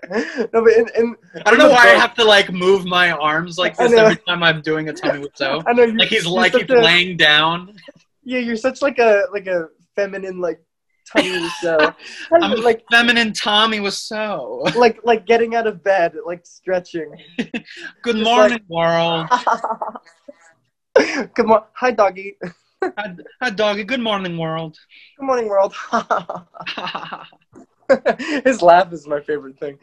no, 0.10 0.50
but 0.52 0.74
in, 0.74 0.88
in, 0.98 1.16
I 1.46 1.52
don't 1.52 1.60
know 1.60 1.70
why 1.70 1.84
I 1.84 1.96
have 2.00 2.16
to 2.16 2.24
like 2.24 2.52
move 2.52 2.86
my 2.86 3.12
arms 3.12 3.58
like 3.60 3.78
this 3.78 3.94
every 3.94 4.16
time 4.28 4.42
I'm 4.42 4.62
doing 4.62 4.90
a 4.90 4.94
Tommy 4.94 5.24
Wiseau. 5.28 5.64
I 5.68 5.74
know 5.74 5.86
Like 5.86 6.10
he's 6.10 6.26
like 6.26 6.54
he's 6.56 6.70
a- 6.70 6.74
laying 6.74 7.16
down. 7.18 7.76
Yeah, 8.24 8.40
you're 8.40 8.56
such 8.56 8.82
like 8.82 8.98
a 9.00 9.26
like 9.32 9.48
a 9.48 9.68
feminine 9.96 10.40
like 10.40 10.64
tummy 11.12 11.50
so 11.62 11.94
I'm 12.42 12.52
like 12.64 12.84
feminine 12.92 13.34
Tommy 13.34 13.80
Wiseau. 13.80 14.74
like 14.76 15.00
like 15.04 15.26
getting 15.26 15.56
out 15.56 15.68
of 15.68 15.84
bed, 15.84 16.14
like 16.26 16.46
stretching. 16.46 17.12
Good 18.04 18.16
Just 18.18 18.24
morning, 18.24 18.60
world. 18.70 19.28
Good 20.96 21.46
morning. 21.46 21.68
Hi 21.74 21.92
doggy. 21.92 22.38
Hi, 22.84 23.16
hi, 23.42 23.50
doggy. 23.50 23.84
Good 23.84 24.02
morning, 24.02 24.38
world. 24.38 24.78
Good 25.18 25.26
morning 25.26 25.48
world. 25.48 25.74
His 28.46 28.62
laugh 28.62 28.92
is 28.94 29.08
my 29.08 29.20
favorite 29.22 29.60
thing. 29.60 29.78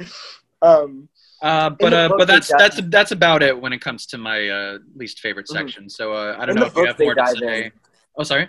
Um 0.63 1.09
Uh, 1.41 1.71
but 1.71 1.93
uh, 1.93 2.09
but 2.19 2.27
that's 2.27 2.49
dive- 2.49 2.59
that's 2.59 2.81
that's 2.89 3.13
about 3.13 3.43
it 3.43 3.61
when 3.61 3.73
it 3.73 3.81
comes 3.81 4.07
to 4.07 4.19
my 4.19 4.49
uh, 4.49 4.79
least 4.97 5.21
favorite 5.21 5.47
Mhm. 5.47 5.53
section. 5.53 5.89
So 5.89 6.13
uh, 6.13 6.37
I 6.39 6.47
don't 6.47 6.57
In 6.57 6.61
know 6.61 6.67
if 6.67 6.77
you 6.77 6.85
have 6.87 6.99
more 6.99 7.15
to 7.15 7.27
say. 7.27 7.65
in. 7.67 7.73
Oh, 8.19 8.25
sorry. 8.25 8.49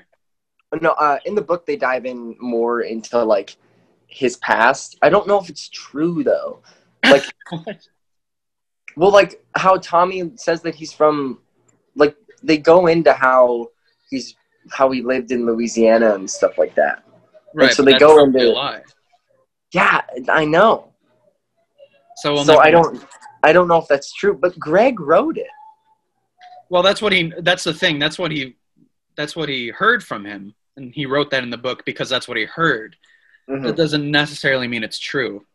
No, 0.81 0.91
uh 0.91 1.17
in 1.25 1.35
the 1.35 1.41
book 1.41 1.65
they 1.65 1.75
dive 1.75 2.05
in 2.05 2.35
more 2.39 2.81
into 2.81 3.23
like 3.23 3.57
his 4.07 4.37
past. 4.37 4.97
I 5.01 5.09
don't 5.09 5.27
know 5.27 5.39
if 5.39 5.49
it's 5.49 5.69
true 5.69 6.23
though. 6.23 6.61
Like 7.03 7.25
well 8.95 9.11
like 9.11 9.43
how 9.55 9.77
Tommy 9.77 10.31
says 10.35 10.61
that 10.61 10.75
he's 10.75 10.93
from 10.93 11.39
like 11.95 12.15
they 12.43 12.57
go 12.57 12.87
into 12.87 13.13
how 13.13 13.69
he's 14.09 14.35
how 14.71 14.91
he 14.91 15.01
lived 15.01 15.31
in 15.31 15.45
Louisiana 15.45 16.15
and 16.15 16.29
stuff 16.29 16.57
like 16.57 16.75
that. 16.75 17.03
right. 17.53 17.73
so 17.73 17.83
but 17.83 17.93
they 17.93 17.99
go 17.99 18.23
into- 18.23 18.51
lie. 18.51 18.83
Yeah, 19.71 20.01
I 20.27 20.45
know. 20.45 20.93
So, 22.17 22.33
we'll 22.33 22.43
so 22.43 22.59
I 22.59 22.71
don't 22.71 23.05
I 23.43 23.53
don't 23.53 23.67
know 23.67 23.77
if 23.77 23.87
that's 23.87 24.13
true, 24.13 24.33
but 24.33 24.57
Greg 24.59 24.99
wrote 24.99 25.37
it. 25.37 25.47
Well, 26.69 26.83
that's 26.83 27.01
what 27.01 27.13
he. 27.13 27.33
That's 27.39 27.63
the 27.63 27.73
thing. 27.73 27.99
That's 27.99 28.19
what 28.19 28.31
he. 28.31 28.55
That's 29.15 29.35
what 29.35 29.49
he 29.49 29.69
heard 29.69 30.03
from 30.03 30.25
him, 30.25 30.53
and 30.79 30.93
he 30.93 31.05
wrote 31.05 31.29
that 31.31 31.43
in 31.43 31.49
the 31.49 31.57
book 31.57 31.85
because 31.85 32.09
that's 32.09 32.27
what 32.27 32.37
he 32.37 32.45
heard. 32.45 32.95
Mhm. 33.49 33.63
That 33.63 33.75
doesn't 33.75 34.09
necessarily 34.09 34.67
mean 34.67 34.83
it's 34.83 34.99
true. 34.99 35.45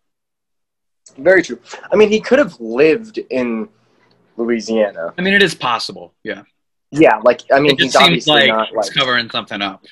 Very 1.18 1.42
true. 1.42 1.60
I 1.92 1.96
mean, 1.96 2.10
he 2.10 2.20
could 2.20 2.38
have 2.38 2.58
lived 2.60 3.18
in 3.18 3.68
Louisiana. 4.36 5.12
I 5.16 5.22
mean, 5.22 5.34
it 5.34 5.42
is 5.42 5.54
possible. 5.54 6.14
Yeah. 6.22 6.42
Yeah, 6.90 7.16
like 7.24 7.42
I 7.52 7.60
mean, 7.60 7.72
It 7.72 7.78
just 7.78 7.82
he's 7.82 7.92
seems 7.92 8.28
obviously 8.28 8.34
like 8.34 8.48
not 8.48 8.72
like 8.72 8.92
covering 8.94 9.28
something 9.30 9.60
up. 9.60 9.84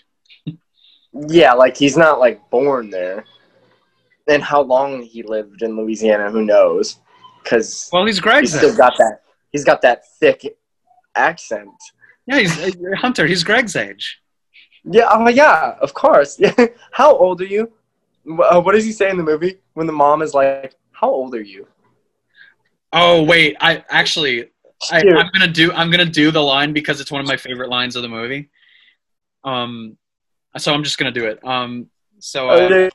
yeah, 1.29 1.53
like 1.53 1.77
he's 1.77 1.97
not 1.97 2.21
like 2.21 2.49
born 2.51 2.90
there. 2.90 3.25
And 4.29 4.42
how 4.42 4.62
long 4.62 5.03
he 5.03 5.23
lived 5.23 5.62
in 5.62 5.77
Louisiana, 5.77 6.31
who 6.31 6.45
knows? 6.45 6.99
Because 7.42 7.90
Well, 7.92 8.07
he's 8.07 8.21
he's 8.21 8.57
still 8.57 8.77
got 8.77 8.97
that. 8.99 9.23
He's 9.51 9.64
got 9.64 9.83
that 9.83 10.05
thick 10.21 10.57
accent. 11.16 11.71
Yeah, 12.27 12.38
he's 12.38 12.77
Hunter. 12.97 13.27
He's 13.27 13.42
Greg's 13.42 13.75
age. 13.75 14.21
Yeah, 14.85 15.09
oh 15.11 15.29
yeah, 15.29 15.77
of 15.81 15.95
course. 15.95 16.38
Yeah. 16.40 16.66
How 16.90 17.16
old 17.16 17.40
are 17.40 17.47
you? 17.47 17.73
Uh, 18.27 18.61
what 18.61 18.73
does 18.73 18.85
he 18.85 18.92
say 18.92 19.11
in 19.11 19.16
the 19.16 19.23
movie 19.23 19.59
when 19.75 19.87
the 19.87 19.92
mom 19.92 20.23
is 20.23 20.35
like, 20.35 20.75
"How 20.92 21.11
old 21.11 21.35
are 21.35 21.42
you?" 21.42 21.66
Oh 22.92 23.23
wait, 23.23 23.57
I 23.61 23.85
actually 23.88 24.51
I, 24.90 25.01
I'm 25.01 25.31
gonna 25.33 25.53
do 25.53 25.73
I'm 25.73 25.90
gonna 25.90 26.05
do 26.05 26.31
the 26.31 26.42
line 26.42 26.73
because 26.73 27.01
it's 27.01 27.11
one 27.11 27.21
of 27.21 27.27
my 27.27 27.37
favorite 27.37 27.68
lines 27.71 27.97
of 27.97 28.03
the 28.03 28.09
movie. 28.09 28.51
Um, 29.45 29.97
so 30.57 30.73
I'm 30.75 30.83
just 30.85 30.99
gonna 30.99 31.12
do 31.12 31.27
it. 31.27 31.45
Um, 31.45 31.88
so 32.18 32.49
uh, 32.49 32.53
Okay. 32.53 32.90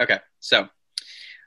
okay, 0.00 0.18
so 0.40 0.68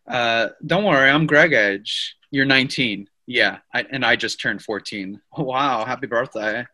uh, 0.07 0.49
don't 0.65 0.83
worry, 0.85 1.09
I'm 1.09 1.25
Greg 1.25 1.53
Edge. 1.53 2.15
You're 2.31 2.45
19. 2.45 3.09
Yeah, 3.25 3.59
I, 3.73 3.85
and 3.91 4.05
I 4.05 4.15
just 4.15 4.39
turned 4.39 4.61
14. 4.61 5.19
Oh, 5.37 5.43
wow, 5.51 5.83
happy 5.85 6.07
birthday! 6.07 6.65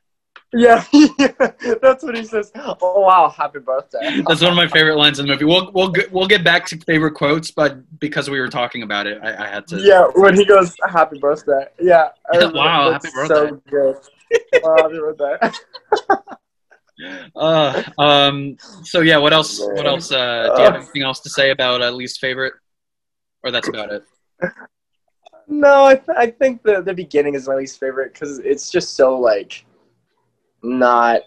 Yeah, 0.53 0.85
that's 1.81 2.03
what 2.03 2.15
he 2.15 2.23
says. 2.23 2.51
Oh 2.55 3.01
wow, 3.01 3.29
happy 3.35 3.59
birthday. 3.59 4.21
That's 4.27 4.41
one 4.41 4.51
of 4.51 4.55
my 4.55 4.67
favorite 4.67 4.97
lines 4.97 5.19
in 5.19 5.25
the 5.25 5.33
movie. 5.33 5.45
We'll 5.45 5.71
we'll 5.71 5.89
get- 5.89 6.11
we'll 6.11 6.27
get 6.27 6.43
back 6.43 6.65
to 6.67 6.77
favorite 6.77 7.13
quotes, 7.13 7.49
but 7.51 7.77
because 7.99 8.29
we 8.29 8.39
were 8.39 8.49
talking 8.49 8.83
about 8.83 9.07
it, 9.07 9.19
I, 9.23 9.45
I 9.45 9.47
had 9.47 9.67
to. 9.67 9.77
Yeah, 9.79 10.05
when 10.15 10.35
he 10.35 10.45
goes, 10.45 10.75
"Happy 10.87 11.17
birthday." 11.19 11.65
Yeah. 11.81 12.09
Wow, 12.31 12.91
That's 12.91 13.05
happy 13.05 13.27
So 13.27 13.61
good. 13.69 13.95
Wow, 14.63 14.75
happy 14.77 14.99
birthday. 14.99 15.37
Uh, 17.35 17.83
um. 17.97 18.55
So 18.83 19.01
yeah, 19.01 19.17
what 19.17 19.33
else? 19.33 19.59
What 19.59 19.87
else? 19.87 20.11
Uh, 20.11 20.53
do 20.55 20.61
you 20.61 20.65
have 20.67 20.75
anything 20.75 21.01
else 21.01 21.19
to 21.21 21.29
say 21.29 21.49
about 21.49 21.81
uh, 21.81 21.89
least 21.89 22.19
favorite? 22.19 22.53
Or 23.43 23.49
that's 23.49 23.67
about 23.67 23.91
it. 23.91 24.03
No, 25.47 25.85
I, 25.85 25.95
th- 25.95 26.17
I 26.17 26.27
think 26.27 26.61
the 26.63 26.81
the 26.81 26.93
beginning 26.93 27.33
is 27.33 27.47
my 27.47 27.55
least 27.55 27.79
favorite 27.79 28.13
because 28.13 28.39
it's 28.39 28.69
just 28.69 28.93
so 28.93 29.19
like 29.19 29.65
not. 30.63 31.21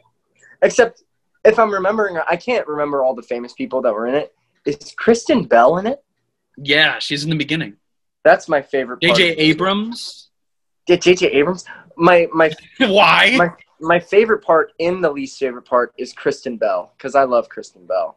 Except 0.63 1.03
if 1.45 1.59
I'm 1.59 1.71
remembering, 1.71 2.19
I 2.29 2.37
can't 2.37 2.67
remember 2.67 3.03
all 3.03 3.15
the 3.15 3.23
famous 3.23 3.53
people 3.53 3.81
that 3.83 3.93
were 3.93 4.07
in 4.07 4.15
it. 4.15 4.35
Is 4.65 4.95
Kristen 4.97 5.45
Bell 5.45 5.79
in 5.79 5.87
it? 5.87 6.03
Yeah, 6.57 6.99
she's 6.99 7.23
in 7.25 7.31
the 7.31 7.37
beginning. 7.37 7.77
That's 8.25 8.49
my 8.49 8.63
favorite. 8.63 9.01
part. 9.01 9.17
J.J. 9.17 9.37
Abrams. 9.37 10.31
Yeah, 10.89 10.97
J.J. 10.97 11.29
Abrams. 11.29 11.65
My 11.97 12.27
my 12.33 12.51
Why? 12.79 13.35
My- 13.37 13.51
my 13.79 14.01
favorite 14.01 14.43
part 14.43 14.73
in 14.79 15.03
the 15.03 15.11
least 15.11 15.39
favorite 15.39 15.67
part 15.67 15.93
is 15.99 16.15
Kristen 16.15 16.57
Bell 16.57 16.95
because 16.97 17.15
I 17.15 17.25
love 17.25 17.51
Kristen 17.51 17.85
Bell. 17.85 18.17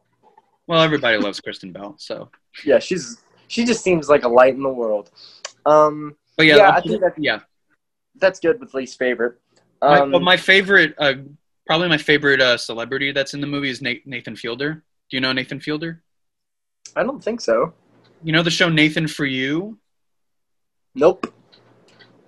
Well, 0.68 0.82
everybody 0.82 1.18
loves 1.18 1.42
Kristen 1.42 1.74
Bell, 1.74 1.96
so. 1.98 2.30
Yeah, 2.64 2.80
she's 2.80 3.18
she 3.50 3.66
just 3.66 3.84
seems 3.84 4.08
like 4.08 4.24
a 4.24 4.30
light 4.30 4.54
in 4.54 4.64
the 4.64 4.70
world. 4.70 5.12
Um, 5.66 6.16
But 6.38 6.46
yeah, 6.46 6.56
Yeah, 6.56 6.70
I 6.72 6.80
think 6.80 7.02
that- 7.02 7.14
yeah. 7.18 7.40
that's 8.16 8.40
good 8.40 8.62
with 8.62 8.74
least 8.74 8.98
favorite. 8.98 9.38
My, 9.82 10.00
Um, 10.00 10.12
but 10.12 10.22
my 10.22 10.38
favorite, 10.38 10.94
uh, 10.98 11.14
probably 11.66 11.88
my 11.90 11.98
favorite 11.98 12.42
uh, 12.42 12.58
celebrity 12.58 13.12
that's 13.12 13.34
in 13.34 13.42
the 13.42 13.48
movie 13.48 13.70
is 13.70 13.82
Na- 13.82 13.94
Nathan 14.06 14.36
Fielder. 14.36 14.84
Do 15.10 15.18
you 15.18 15.22
know 15.22 15.32
Nathan 15.32 15.60
Fielder? 15.60 16.02
I 16.96 17.04
don't 17.04 17.24
think 17.24 17.42
so. 17.42 17.74
You 18.24 18.34
know 18.34 18.44
the 18.44 18.52
show 18.52 18.70
Nathan 18.70 19.08
for 19.08 19.26
You? 19.26 19.80
Nope. 20.96 21.34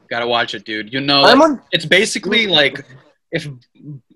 Gotta 0.10 0.28
watch 0.28 0.54
it, 0.56 0.66
dude. 0.66 0.94
You 0.94 1.02
know, 1.02 1.24
I'm 1.24 1.42
on. 1.42 1.62
it's 1.72 1.86
basically 1.86 2.48
like 2.48 2.86
if 3.32 3.48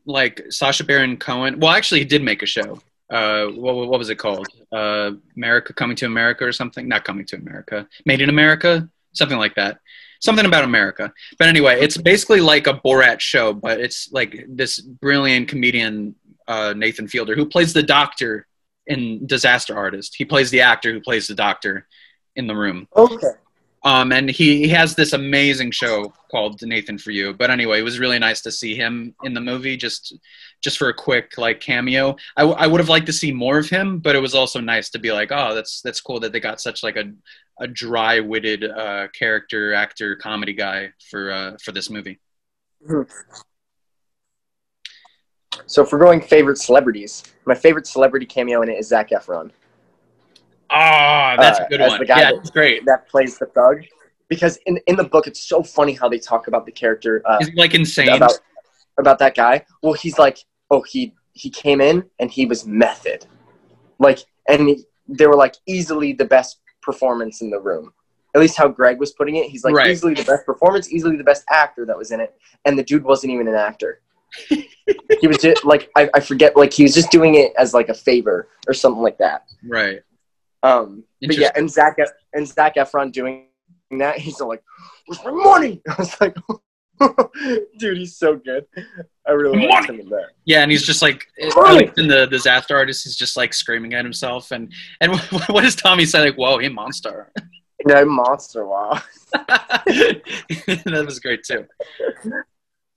like 0.06 0.42
Sacha 0.50 0.84
Baron 0.84 1.18
Cohen. 1.18 1.60
Well, 1.60 1.72
actually, 1.72 2.00
he 2.00 2.06
did 2.06 2.22
make 2.22 2.44
a 2.44 2.46
show. 2.46 2.80
Uh, 3.10 3.48
what, 3.48 3.76
what 3.76 4.00
was 4.00 4.10
it 4.10 4.16
called? 4.16 4.48
Uh, 4.72 5.12
America 5.36 5.74
Coming 5.74 5.96
to 5.98 6.06
America 6.06 6.44
or 6.46 6.52
something? 6.52 6.88
Not 6.88 7.04
Coming 7.06 7.26
to 7.28 7.36
America. 7.38 7.88
Made 8.06 8.22
in 8.22 8.30
America, 8.30 8.90
something 9.14 9.38
like 9.38 9.56
that. 9.56 9.80
Something 10.20 10.46
about 10.46 10.64
America. 10.64 11.12
But 11.38 11.48
anyway, 11.48 11.80
it's 11.80 11.98
basically 11.98 12.42
like 12.42 12.68
a 12.68 12.74
Borat 12.74 13.20
show, 13.20 13.54
but 13.54 13.80
it's 13.80 14.12
like 14.12 14.46
this 14.48 14.80
brilliant 14.80 15.48
comedian 15.48 16.16
uh, 16.48 16.74
Nathan 16.76 17.08
Fielder 17.08 17.36
who 17.36 17.46
plays 17.46 17.74
the 17.74 17.84
doctor 17.84 18.48
in 18.88 19.26
Disaster 19.26 19.76
Artist. 19.76 20.16
He 20.16 20.26
plays 20.26 20.52
the 20.52 20.62
actor 20.62 20.92
who 20.92 21.02
plays 21.02 21.28
the 21.28 21.36
doctor 21.36 21.88
in 22.36 22.48
the 22.48 22.56
room. 22.56 22.88
Okay. 22.96 23.28
Um, 23.86 24.12
and 24.12 24.32
he, 24.32 24.64
he 24.64 24.70
has 24.70 24.96
this 24.96 25.14
amazing 25.14 25.70
show 25.70 26.12
called 26.32 26.60
Nathan 26.64 26.98
for 26.98 27.12
You. 27.12 27.36
But 27.36 27.52
anyway, 27.52 27.80
it 27.80 27.84
was 27.84 28.00
really 28.00 28.18
nice 28.18 28.42
to 28.42 28.52
see 28.52 28.76
him 28.76 29.14
in 29.24 29.36
the 29.36 29.40
movie 29.40 29.78
just 29.78 30.18
just 30.62 30.80
for 30.80 30.90
a 30.90 30.94
quick 30.94 31.38
like 31.38 31.60
cameo. 31.60 32.16
I, 32.36 32.42
w- 32.42 32.58
I 32.58 32.66
would 32.66 32.80
have 32.80 32.90
liked 32.90 33.06
to 33.06 33.14
see 33.14 33.32
more 33.32 33.60
of 33.60 33.70
him, 33.70 34.00
but 34.00 34.16
it 34.16 34.20
was 34.20 34.34
also 34.34 34.60
nice 34.60 34.90
to 34.90 35.00
be 35.00 35.12
like, 35.12 35.32
oh, 35.32 35.54
that's 35.54 35.82
that's 35.82 36.02
cool 36.02 36.20
that 36.22 36.32
they 36.32 36.40
got 36.40 36.60
such 36.60 36.82
like 36.82 36.98
a 36.98 37.14
a 37.60 37.68
dry 37.68 38.20
witted 38.20 38.64
uh, 38.64 39.08
character 39.10 39.76
actor 39.76 40.16
comedy 40.16 40.54
guy 40.54 40.92
for 41.12 41.32
uh, 41.32 41.56
for 41.64 41.72
this 41.72 41.92
movie. 41.92 42.20
So 45.68 45.88
we're 45.92 46.00
going 46.00 46.22
favorite 46.22 46.58
celebrities, 46.58 47.24
my 47.46 47.56
favorite 47.56 47.86
celebrity 47.86 48.26
cameo 48.26 48.64
in 48.64 48.70
it 48.70 48.80
is 48.80 48.88
Zac 48.88 49.12
Efron 49.12 49.52
Ah, 50.70 51.36
that's 51.40 51.60
Uh, 51.60 51.64
a 51.66 51.70
good 51.70 51.82
as 51.82 51.90
one. 51.92 52.00
the 52.00 52.06
guy 52.06 52.20
Yeah, 52.20 52.32
that- 52.32 52.40
it's 52.40 52.50
great. 52.50 52.86
that 52.86 53.08
plays 53.08 53.38
the 53.38 53.46
thug. 53.48 53.84
Because 54.28 54.58
in 54.66 54.78
in 54.88 54.96
the 54.96 55.04
book, 55.04 55.28
it's 55.28 55.40
so 55.42 55.62
funny 55.62 55.94
how 55.94 56.10
they 56.10 56.18
talk 56.18 56.48
about 56.48 56.66
the 56.66 56.72
character 56.72 57.22
uh, 57.26 57.38
He's 57.38 57.54
like 57.56 57.76
insane. 57.76 58.10
about 58.10 58.34
about 58.98 59.20
that 59.20 59.36
guy. 59.36 59.64
Well, 59.84 59.94
he's 59.94 60.18
like, 60.18 60.40
oh, 60.72 60.82
he 60.82 61.14
he 61.34 61.50
came 61.50 61.80
in 61.82 62.04
and 62.20 62.32
he 62.32 62.46
was 62.48 62.66
method, 62.66 63.26
like, 64.00 64.20
and 64.48 64.70
he, 64.70 64.86
they 65.08 65.28
were 65.28 65.36
like 65.36 65.56
easily 65.68 66.14
the 66.14 66.26
best 66.26 66.60
performance 66.82 67.42
in 67.42 67.50
the 67.52 67.60
room. 67.60 67.94
At 68.34 68.42
least 68.42 68.58
how 68.58 68.68
Greg 68.68 69.00
was 69.00 69.12
putting 69.12 69.36
it, 69.36 69.50
he's 69.50 69.64
like 69.64 69.76
Right. 69.76 69.92
easily 69.92 70.14
the 70.16 70.24
best 70.24 70.46
performance, 70.46 70.92
easily 70.92 71.18
the 71.18 71.24
best 71.24 71.44
actor 71.52 71.86
that 71.86 71.98
was 71.98 72.12
in 72.12 72.20
it, 72.20 72.34
and 72.66 72.80
the 72.80 72.84
dude 72.84 73.04
wasn't 73.04 73.32
even 73.34 73.48
an 73.48 73.56
actor. 73.56 74.02
he 74.50 75.28
was 75.28 75.38
just 75.38 75.64
like 75.66 75.90
I, 75.96 76.10
I 76.16 76.20
forget 76.20 76.58
like 76.58 76.74
he 76.74 76.82
was 76.84 76.96
just 76.96 77.12
doing 77.12 77.36
it 77.36 77.54
as 77.60 77.74
like 77.76 77.90
a 77.90 77.94
favor 77.94 78.48
or 78.68 78.74
something 78.74 79.04
like 79.04 79.18
that. 79.20 79.44
Right. 79.68 80.00
Um, 80.66 81.04
but 81.22 81.38
yeah, 81.38 81.52
and 81.56 81.70
Zac 81.70 81.98
and 82.34 82.48
Zac 82.48 82.76
Efron 82.76 83.12
doing 83.12 83.48
that, 83.92 84.18
he's 84.18 84.40
like, 84.42 84.64
"Where's 85.06 85.24
my 85.24 85.32
money?" 85.32 85.82
I 85.90 85.96
was 86.00 86.20
like, 86.20 86.36
"Dude, 87.78 87.98
he's 87.98 88.18
so 88.18 88.36
good. 88.36 88.66
I 89.28 89.32
really 89.32 89.68
like 89.68 89.88
him 89.88 90.00
in 90.00 90.10
that." 90.10 90.30
Yeah, 90.46 90.64
and 90.64 90.72
he's 90.72 90.84
just 90.84 91.04
like, 91.04 91.28
like 91.56 91.96
in 92.00 92.08
the 92.08 92.26
disaster 92.26 92.76
artist, 92.76 93.04
he's 93.04 93.16
just 93.16 93.38
like 93.38 93.54
screaming 93.54 93.94
at 93.94 94.04
himself, 94.04 94.52
and 94.52 94.74
and 95.02 95.16
what 95.50 95.62
does 95.62 95.76
Tommy 95.76 96.06
say? 96.06 96.20
Like, 96.22 96.36
"Whoa, 96.36 96.58
he 96.58 96.68
monster." 96.68 97.32
Yeah, 97.88 98.04
monster! 98.06 98.66
Wow, 98.66 99.00
that 99.34 101.04
was 101.06 101.20
great 101.20 101.44
too. 101.44 101.68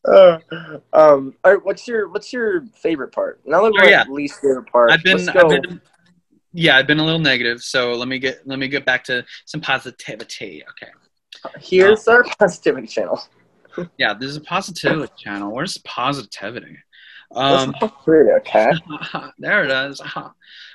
Uh, 0.06 0.38
um, 0.94 1.34
all 1.44 1.52
right, 1.52 1.64
what's 1.64 1.86
your 1.86 2.08
what's 2.08 2.32
your 2.32 2.64
favorite 2.68 3.12
part? 3.12 3.40
Now 3.44 3.62
that 3.64 3.72
we're 3.72 3.84
oh, 3.84 3.88
yeah. 3.88 4.04
least 4.08 4.40
favorite 4.40 4.70
part, 4.72 4.90
I've 4.90 5.02
been, 5.02 5.28
I've 5.28 5.62
been 5.62 5.82
yeah, 6.52 6.76
I've 6.76 6.86
been 6.86 6.98
a 6.98 7.04
little 7.04 7.20
negative, 7.20 7.62
so 7.62 7.92
let 7.92 8.08
me 8.08 8.18
get 8.18 8.46
let 8.46 8.58
me 8.58 8.68
get 8.68 8.84
back 8.84 9.04
to 9.04 9.24
some 9.44 9.60
positivity. 9.60 10.62
Okay. 10.70 10.92
Here's 11.60 12.08
uh, 12.08 12.12
our 12.12 12.24
positivity 12.38 12.86
channel. 12.86 13.22
yeah, 13.98 14.14
this 14.14 14.30
is 14.30 14.36
a 14.36 14.40
positivity 14.40 15.12
channel. 15.16 15.52
Where's 15.52 15.78
positivity? 15.78 16.78
Um, 17.34 17.74
okay. 17.82 18.72
there 19.38 19.64
it 19.64 19.90
is. 19.90 20.00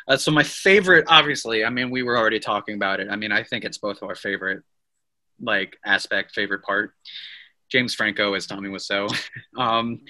Uh, 0.08 0.18
so 0.18 0.32
my 0.32 0.44
favorite, 0.44 1.06
obviously, 1.08 1.66
I 1.66 1.70
mean, 1.70 1.90
we 1.90 2.04
were 2.04 2.18
already 2.18 2.40
talking 2.40 2.76
about 2.76 3.00
it. 3.00 3.08
I 3.10 3.16
mean, 3.16 3.32
I 3.32 3.44
think 3.44 3.66
it's 3.66 3.78
both 3.78 4.02
of 4.02 4.10
our 4.10 4.16
favorite, 4.16 4.64
like 5.42 5.78
aspect, 5.86 6.36
favorite 6.36 6.64
part. 6.64 6.94
James 7.70 7.96
Franco 7.96 8.34
as 8.36 8.46
Tommy 8.46 8.70
Wiseau. 8.70 9.12
um, 9.58 10.02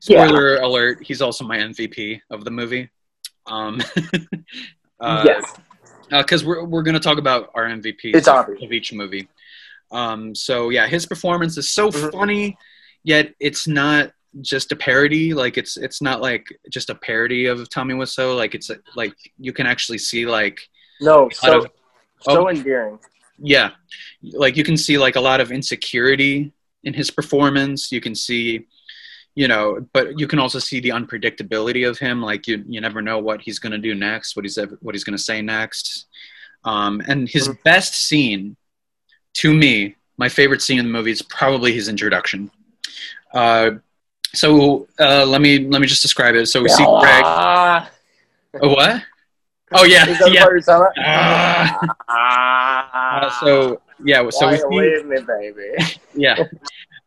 spoiler 0.00 0.56
yeah. 0.56 0.66
alert: 0.66 0.98
he's 1.04 1.22
also 1.22 1.44
my 1.44 1.58
MVP 1.58 2.20
of 2.30 2.44
the 2.44 2.50
movie. 2.50 2.90
Um, 3.46 3.80
uh, 5.02 5.22
yes, 5.26 5.44
because 6.10 6.42
uh, 6.42 6.46
we're 6.46 6.64
we're 6.64 6.82
gonna 6.82 7.00
talk 7.00 7.18
about 7.18 7.50
our 7.54 7.64
MVP 7.64 8.14
it's 8.14 8.28
of, 8.28 8.48
of 8.48 8.72
each 8.72 8.92
movie. 8.92 9.28
Um, 9.90 10.34
so 10.34 10.70
yeah, 10.70 10.86
his 10.86 11.06
performance 11.06 11.58
is 11.58 11.70
so 11.70 11.90
mm-hmm. 11.90 12.10
funny, 12.10 12.56
yet 13.04 13.34
it's 13.40 13.68
not 13.68 14.12
just 14.40 14.72
a 14.72 14.76
parody. 14.76 15.34
Like 15.34 15.58
it's 15.58 15.76
it's 15.76 16.00
not 16.00 16.20
like 16.20 16.46
just 16.70 16.90
a 16.90 16.94
parody 16.94 17.46
of 17.46 17.68
Tommy 17.68 17.94
Wiseau. 17.94 18.36
Like 18.36 18.54
it's 18.54 18.70
like 18.96 19.14
you 19.38 19.52
can 19.52 19.66
actually 19.66 19.98
see 19.98 20.24
like 20.24 20.60
no 21.00 21.28
so 21.30 21.58
of, 21.58 21.70
so 22.20 22.44
oh, 22.44 22.48
endearing. 22.48 22.98
Yeah, 23.38 23.70
like 24.22 24.56
you 24.56 24.64
can 24.64 24.76
see 24.76 24.98
like 24.98 25.16
a 25.16 25.20
lot 25.20 25.40
of 25.40 25.50
insecurity 25.50 26.52
in 26.84 26.94
his 26.94 27.10
performance. 27.10 27.92
You 27.92 28.00
can 28.00 28.14
see 28.14 28.66
you 29.34 29.48
know, 29.48 29.86
but 29.92 30.18
you 30.18 30.26
can 30.26 30.38
also 30.38 30.58
see 30.58 30.80
the 30.80 30.90
unpredictability 30.90 31.88
of 31.88 31.98
him. 31.98 32.20
Like 32.22 32.46
you, 32.46 32.62
you 32.66 32.80
never 32.80 33.00
know 33.00 33.18
what 33.18 33.40
he's 33.40 33.58
going 33.58 33.72
to 33.72 33.78
do 33.78 33.94
next, 33.94 34.36
what 34.36 34.44
he's 34.44 34.58
what 34.80 34.94
he's 34.94 35.04
going 35.04 35.16
to 35.16 35.22
say 35.22 35.40
next. 35.40 36.06
Um, 36.64 37.02
and 37.08 37.28
his 37.28 37.48
mm-hmm. 37.48 37.60
best 37.64 37.94
scene, 37.94 38.56
to 39.34 39.52
me, 39.52 39.96
my 40.16 40.28
favorite 40.28 40.62
scene 40.62 40.78
in 40.78 40.84
the 40.86 40.92
movie 40.92 41.10
is 41.10 41.22
probably 41.22 41.72
his 41.72 41.88
introduction. 41.88 42.50
Uh, 43.32 43.72
so 44.34 44.86
uh, 44.98 45.24
let 45.26 45.40
me 45.40 45.66
let 45.66 45.80
me 45.80 45.86
just 45.86 46.02
describe 46.02 46.34
it. 46.34 46.46
So 46.46 46.62
we 46.62 46.68
see 46.68 46.84
Greg. 46.84 47.24
Uh, 47.24 47.86
what? 48.60 49.02
Oh 49.74 49.84
yeah, 49.84 50.04
yeah. 50.26 50.44
Uh, 52.08 53.30
so 53.40 53.80
yeah, 54.04 54.28
so 54.30 54.46
Why 54.46 54.60
we 54.68 54.98
see, 54.98 55.04
me, 55.04 55.16
baby. 55.26 55.98
yeah. 56.14 56.44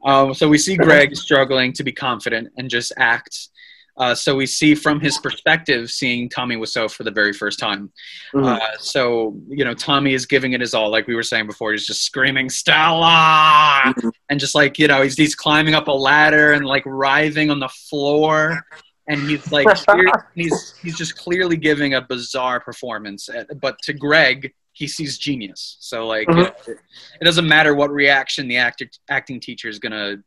Um, 0.06 0.34
so 0.34 0.47
we 0.47 0.58
see 0.58 0.78
Greg 0.78 1.16
struggling 1.16 1.74
to 1.74 1.84
be 1.84 1.91
confident 1.91 2.49
and 2.58 2.70
just 2.70 2.93
act. 2.97 3.49
Uh, 3.97 4.14
so 4.14 4.36
we 4.36 4.45
see 4.45 4.76
from 4.76 4.99
his 4.99 5.18
perspective, 5.18 5.89
seeing 5.89 6.28
Tommy 6.30 6.58
Wiseau 6.58 6.91
for 6.91 7.03
the 7.03 7.12
very 7.12 7.32
first 7.32 7.60
time. 7.60 7.91
Mm-hmm. 8.34 8.45
Uh, 8.45 8.78
so 8.78 9.39
you 9.47 9.64
know, 9.64 9.74
Tommy 9.74 10.14
is 10.14 10.26
giving 10.26 10.53
it 10.53 10.62
his 10.62 10.74
all, 10.74 10.91
like 10.91 11.08
we 11.08 11.16
were 11.16 11.24
saying 11.24 11.47
before. 11.47 11.72
He's 11.72 11.88
just 11.88 12.03
screaming 12.03 12.49
Stella, 12.49 13.82
mm-hmm. 13.86 14.10
and 14.30 14.39
just 14.39 14.53
like 14.53 14.78
you 14.78 14.88
know, 14.88 15.01
he's 15.01 15.16
he's 15.16 15.34
climbing 15.34 15.76
up 15.76 15.88
a 15.88 15.93
ladder 15.93 16.51
and 16.51 16.66
like 16.66 16.84
writhing 16.86 17.49
on 17.49 17.60
the 17.60 17.70
floor, 17.70 18.66
and 19.08 19.22
he's 19.30 19.49
like 19.53 19.68
he's 20.36 20.78
he's 20.82 20.97
just 20.97 21.18
clearly 21.18 21.56
giving 21.56 21.93
a 21.93 22.01
bizarre 22.01 22.60
performance. 22.60 23.30
Uh, 23.30 23.45
but 23.62 23.80
to 23.84 23.93
Greg, 23.93 24.53
he 24.76 24.88
sees 24.88 25.17
genius. 25.17 25.78
So 25.80 26.05
like 26.05 26.28
mm-hmm. 26.28 26.71
it, 26.71 26.80
it, 27.21 27.23
doesn't 27.23 27.47
matter 27.47 27.73
what 27.73 27.89
reaction 27.91 28.47
the 28.47 28.57
actor 28.57 28.88
acting 29.09 29.39
teacher 29.39 29.69
is 29.69 29.80
gonna 29.80 30.17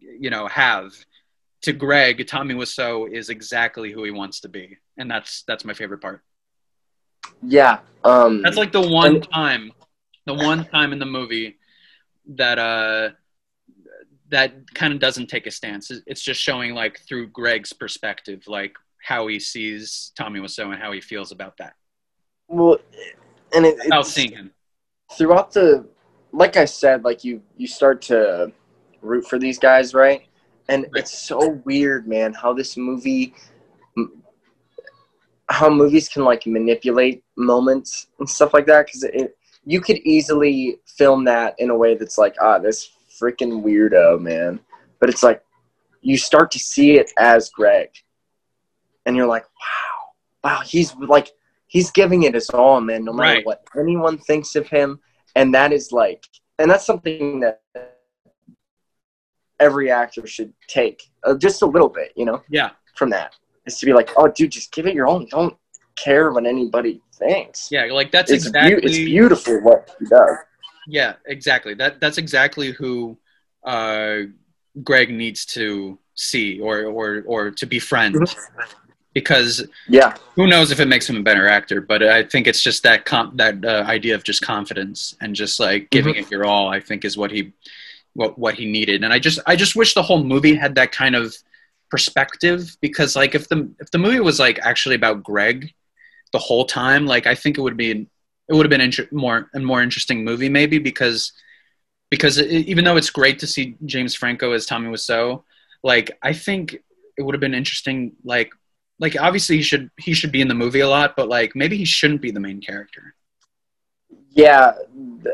you 0.00 0.30
know 0.30 0.46
have. 0.46 0.92
To 1.62 1.72
Greg, 1.72 2.24
Tommy 2.28 2.54
Wiseau 2.54 3.10
is 3.10 3.28
exactly 3.28 3.90
who 3.90 4.04
he 4.04 4.12
wants 4.12 4.40
to 4.40 4.48
be, 4.48 4.76
and 4.98 5.10
that's 5.10 5.42
that's 5.48 5.64
my 5.64 5.74
favorite 5.74 6.00
part. 6.00 6.22
Yeah, 7.42 7.80
um, 8.04 8.40
that's 8.42 8.56
like 8.56 8.70
the 8.70 8.88
one 8.88 9.16
and- 9.16 9.30
time, 9.32 9.72
the 10.26 10.34
one 10.34 10.64
time 10.66 10.92
in 10.92 11.00
the 11.00 11.06
movie 11.06 11.56
that 12.36 12.58
uh 12.58 13.10
that 14.28 14.72
kind 14.74 14.92
of 14.92 15.00
doesn't 15.00 15.26
take 15.26 15.46
a 15.46 15.50
stance. 15.50 15.90
It's 16.06 16.22
just 16.22 16.40
showing 16.40 16.74
like 16.74 17.00
through 17.00 17.28
Greg's 17.28 17.72
perspective, 17.72 18.44
like 18.46 18.76
how 19.02 19.26
he 19.26 19.40
sees 19.40 20.12
Tommy 20.16 20.38
Wiseau 20.38 20.72
and 20.72 20.80
how 20.80 20.92
he 20.92 21.00
feels 21.00 21.32
about 21.32 21.56
that. 21.56 21.74
Well, 22.48 22.78
and 23.56 23.66
it, 23.66 23.76
without 23.84 24.06
seeing 24.06 24.32
him 24.32 24.50
throughout 25.16 25.52
the 25.52 25.86
like 26.32 26.56
i 26.56 26.64
said 26.64 27.04
like 27.04 27.24
you 27.24 27.42
you 27.56 27.66
start 27.66 28.00
to 28.02 28.52
root 29.06 29.26
for 29.26 29.38
these 29.38 29.58
guys 29.58 29.94
right? 29.94 30.22
And 30.68 30.86
it's 30.94 31.16
so 31.16 31.60
weird 31.64 32.08
man 32.08 32.32
how 32.32 32.52
this 32.52 32.76
movie 32.76 33.34
how 35.48 35.70
movies 35.70 36.08
can 36.08 36.24
like 36.24 36.44
manipulate 36.46 37.22
moments 37.36 38.08
and 38.18 38.28
stuff 38.28 38.52
like 38.52 38.66
that 38.66 38.86
because 38.86 39.04
it 39.04 39.36
you 39.64 39.80
could 39.80 39.98
easily 39.98 40.78
film 40.86 41.24
that 41.24 41.54
in 41.58 41.70
a 41.70 41.76
way 41.76 41.94
that's 41.94 42.18
like 42.18 42.34
ah 42.40 42.58
this 42.58 42.90
freaking 43.20 43.62
weirdo 43.62 44.20
man. 44.20 44.60
But 45.00 45.08
it's 45.08 45.22
like 45.22 45.42
you 46.02 46.16
start 46.16 46.50
to 46.52 46.58
see 46.58 46.98
it 46.98 47.12
as 47.18 47.48
greg. 47.50 47.90
And 49.04 49.16
you're 49.16 49.26
like 49.28 49.44
wow 49.44 50.50
wow 50.50 50.60
he's 50.62 50.94
like 50.96 51.30
he's 51.76 51.90
giving 51.90 52.22
it 52.22 52.32
his 52.32 52.48
all, 52.48 52.80
man, 52.80 53.04
no 53.04 53.12
matter 53.12 53.36
right. 53.36 53.46
what 53.46 53.62
anyone 53.78 54.16
thinks 54.16 54.56
of 54.56 54.66
him. 54.66 54.98
And 55.34 55.54
that 55.54 55.74
is 55.74 55.92
like, 55.92 56.24
and 56.58 56.70
that's 56.70 56.86
something 56.86 57.40
that 57.40 57.60
every 59.60 59.90
actor 59.90 60.26
should 60.26 60.54
take 60.68 61.02
uh, 61.24 61.36
just 61.36 61.60
a 61.60 61.66
little 61.66 61.90
bit, 61.90 62.12
you 62.16 62.24
know? 62.24 62.42
Yeah. 62.48 62.70
From 62.94 63.10
that 63.10 63.34
is 63.66 63.78
to 63.80 63.84
be 63.84 63.92
like, 63.92 64.08
oh, 64.16 64.28
dude, 64.28 64.52
just 64.52 64.72
give 64.72 64.86
it 64.86 64.94
your 64.94 65.06
own. 65.06 65.26
Don't 65.30 65.54
care 65.96 66.32
what 66.32 66.46
anybody 66.46 67.02
thinks. 67.14 67.68
Yeah, 67.70 67.84
like 67.92 68.10
that's 68.10 68.30
it's 68.30 68.46
exactly. 68.46 68.80
Be- 68.80 68.86
it's 68.86 68.96
beautiful 68.96 69.60
what 69.60 69.94
he 69.98 70.06
does. 70.06 70.36
Yeah, 70.88 71.14
exactly. 71.26 71.74
That 71.74 72.00
that's 72.00 72.16
exactly 72.16 72.72
who 72.72 73.18
uh, 73.64 74.20
Greg 74.82 75.10
needs 75.10 75.44
to 75.56 75.98
see 76.14 76.58
or 76.58 76.84
or 76.84 77.22
or 77.26 77.50
to 77.50 77.66
befriend. 77.66 78.34
Mm-hmm 79.16 79.22
because 79.22 79.66
yeah, 79.88 80.14
who 80.34 80.46
knows 80.46 80.70
if 80.70 80.78
it 80.78 80.88
makes 80.88 81.08
him 81.08 81.16
a 81.16 81.22
better 81.22 81.48
actor? 81.48 81.80
But 81.80 82.02
I 82.02 82.22
think 82.22 82.46
it's 82.46 82.62
just 82.62 82.82
that 82.82 83.06
comp- 83.06 83.38
that 83.38 83.64
uh, 83.64 83.84
idea 83.86 84.14
of 84.14 84.22
just 84.24 84.42
confidence 84.42 85.16
and 85.22 85.34
just 85.34 85.58
like 85.58 85.88
giving 85.90 86.14
mm-hmm. 86.14 86.24
it 86.24 86.30
your 86.30 86.44
all. 86.44 86.68
I 86.68 86.80
think 86.80 87.04
is 87.04 87.16
what 87.16 87.30
he 87.30 87.52
what 88.12 88.38
what 88.38 88.54
he 88.54 88.66
needed, 88.66 89.04
and 89.04 89.12
I 89.12 89.18
just 89.18 89.38
I 89.46 89.56
just 89.56 89.74
wish 89.74 89.94
the 89.94 90.02
whole 90.02 90.22
movie 90.22 90.54
had 90.54 90.74
that 90.74 90.92
kind 90.92 91.16
of 91.16 91.34
perspective 91.90 92.76
because 92.82 93.16
like 93.16 93.34
if 93.34 93.48
the 93.48 93.70
if 93.80 93.90
the 93.90 93.98
movie 93.98 94.20
was 94.20 94.38
like 94.38 94.58
actually 94.58 94.96
about 94.96 95.22
Greg 95.22 95.72
the 96.32 96.38
whole 96.38 96.66
time, 96.66 97.06
like 97.06 97.26
I 97.26 97.34
think 97.34 97.56
it 97.56 97.62
would 97.62 97.78
be 97.78 98.06
it 98.48 98.54
would 98.54 98.66
have 98.66 98.70
been 98.70 98.82
inter- 98.82 99.08
more 99.12 99.48
a 99.54 99.60
more 99.60 99.82
interesting 99.82 100.24
movie 100.24 100.50
maybe 100.50 100.78
because 100.78 101.32
because 102.10 102.36
it, 102.36 102.50
even 102.50 102.84
though 102.84 102.98
it's 102.98 103.10
great 103.10 103.38
to 103.38 103.46
see 103.46 103.76
James 103.86 104.14
Franco 104.14 104.52
as 104.52 104.66
Tommy 104.66 104.90
Wiseau, 104.90 105.42
like 105.82 106.10
I 106.22 106.34
think 106.34 106.74
it 107.16 107.22
would 107.22 107.34
have 107.34 107.40
been 107.40 107.54
interesting 107.54 108.12
like 108.22 108.50
like 108.98 109.20
obviously 109.20 109.56
he 109.56 109.62
should 109.62 109.90
he 109.98 110.14
should 110.14 110.32
be 110.32 110.40
in 110.40 110.48
the 110.48 110.54
movie 110.54 110.80
a 110.80 110.88
lot, 110.88 111.14
but 111.16 111.28
like 111.28 111.54
maybe 111.54 111.76
he 111.76 111.84
shouldn't 111.84 112.22
be 112.22 112.30
the 112.30 112.40
main 112.40 112.60
character. 112.60 113.14
Yeah, 114.30 114.72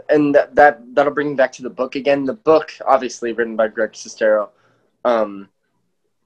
and 0.08 0.34
that, 0.34 0.54
that 0.54 0.80
that'll 0.94 1.12
bring 1.12 1.30
me 1.30 1.34
back 1.34 1.52
to 1.52 1.62
the 1.62 1.70
book 1.70 1.96
again. 1.96 2.24
The 2.24 2.34
book, 2.34 2.72
obviously 2.86 3.32
written 3.32 3.56
by 3.56 3.68
Greg 3.68 3.92
Sestero, 3.92 4.50
um, 5.04 5.48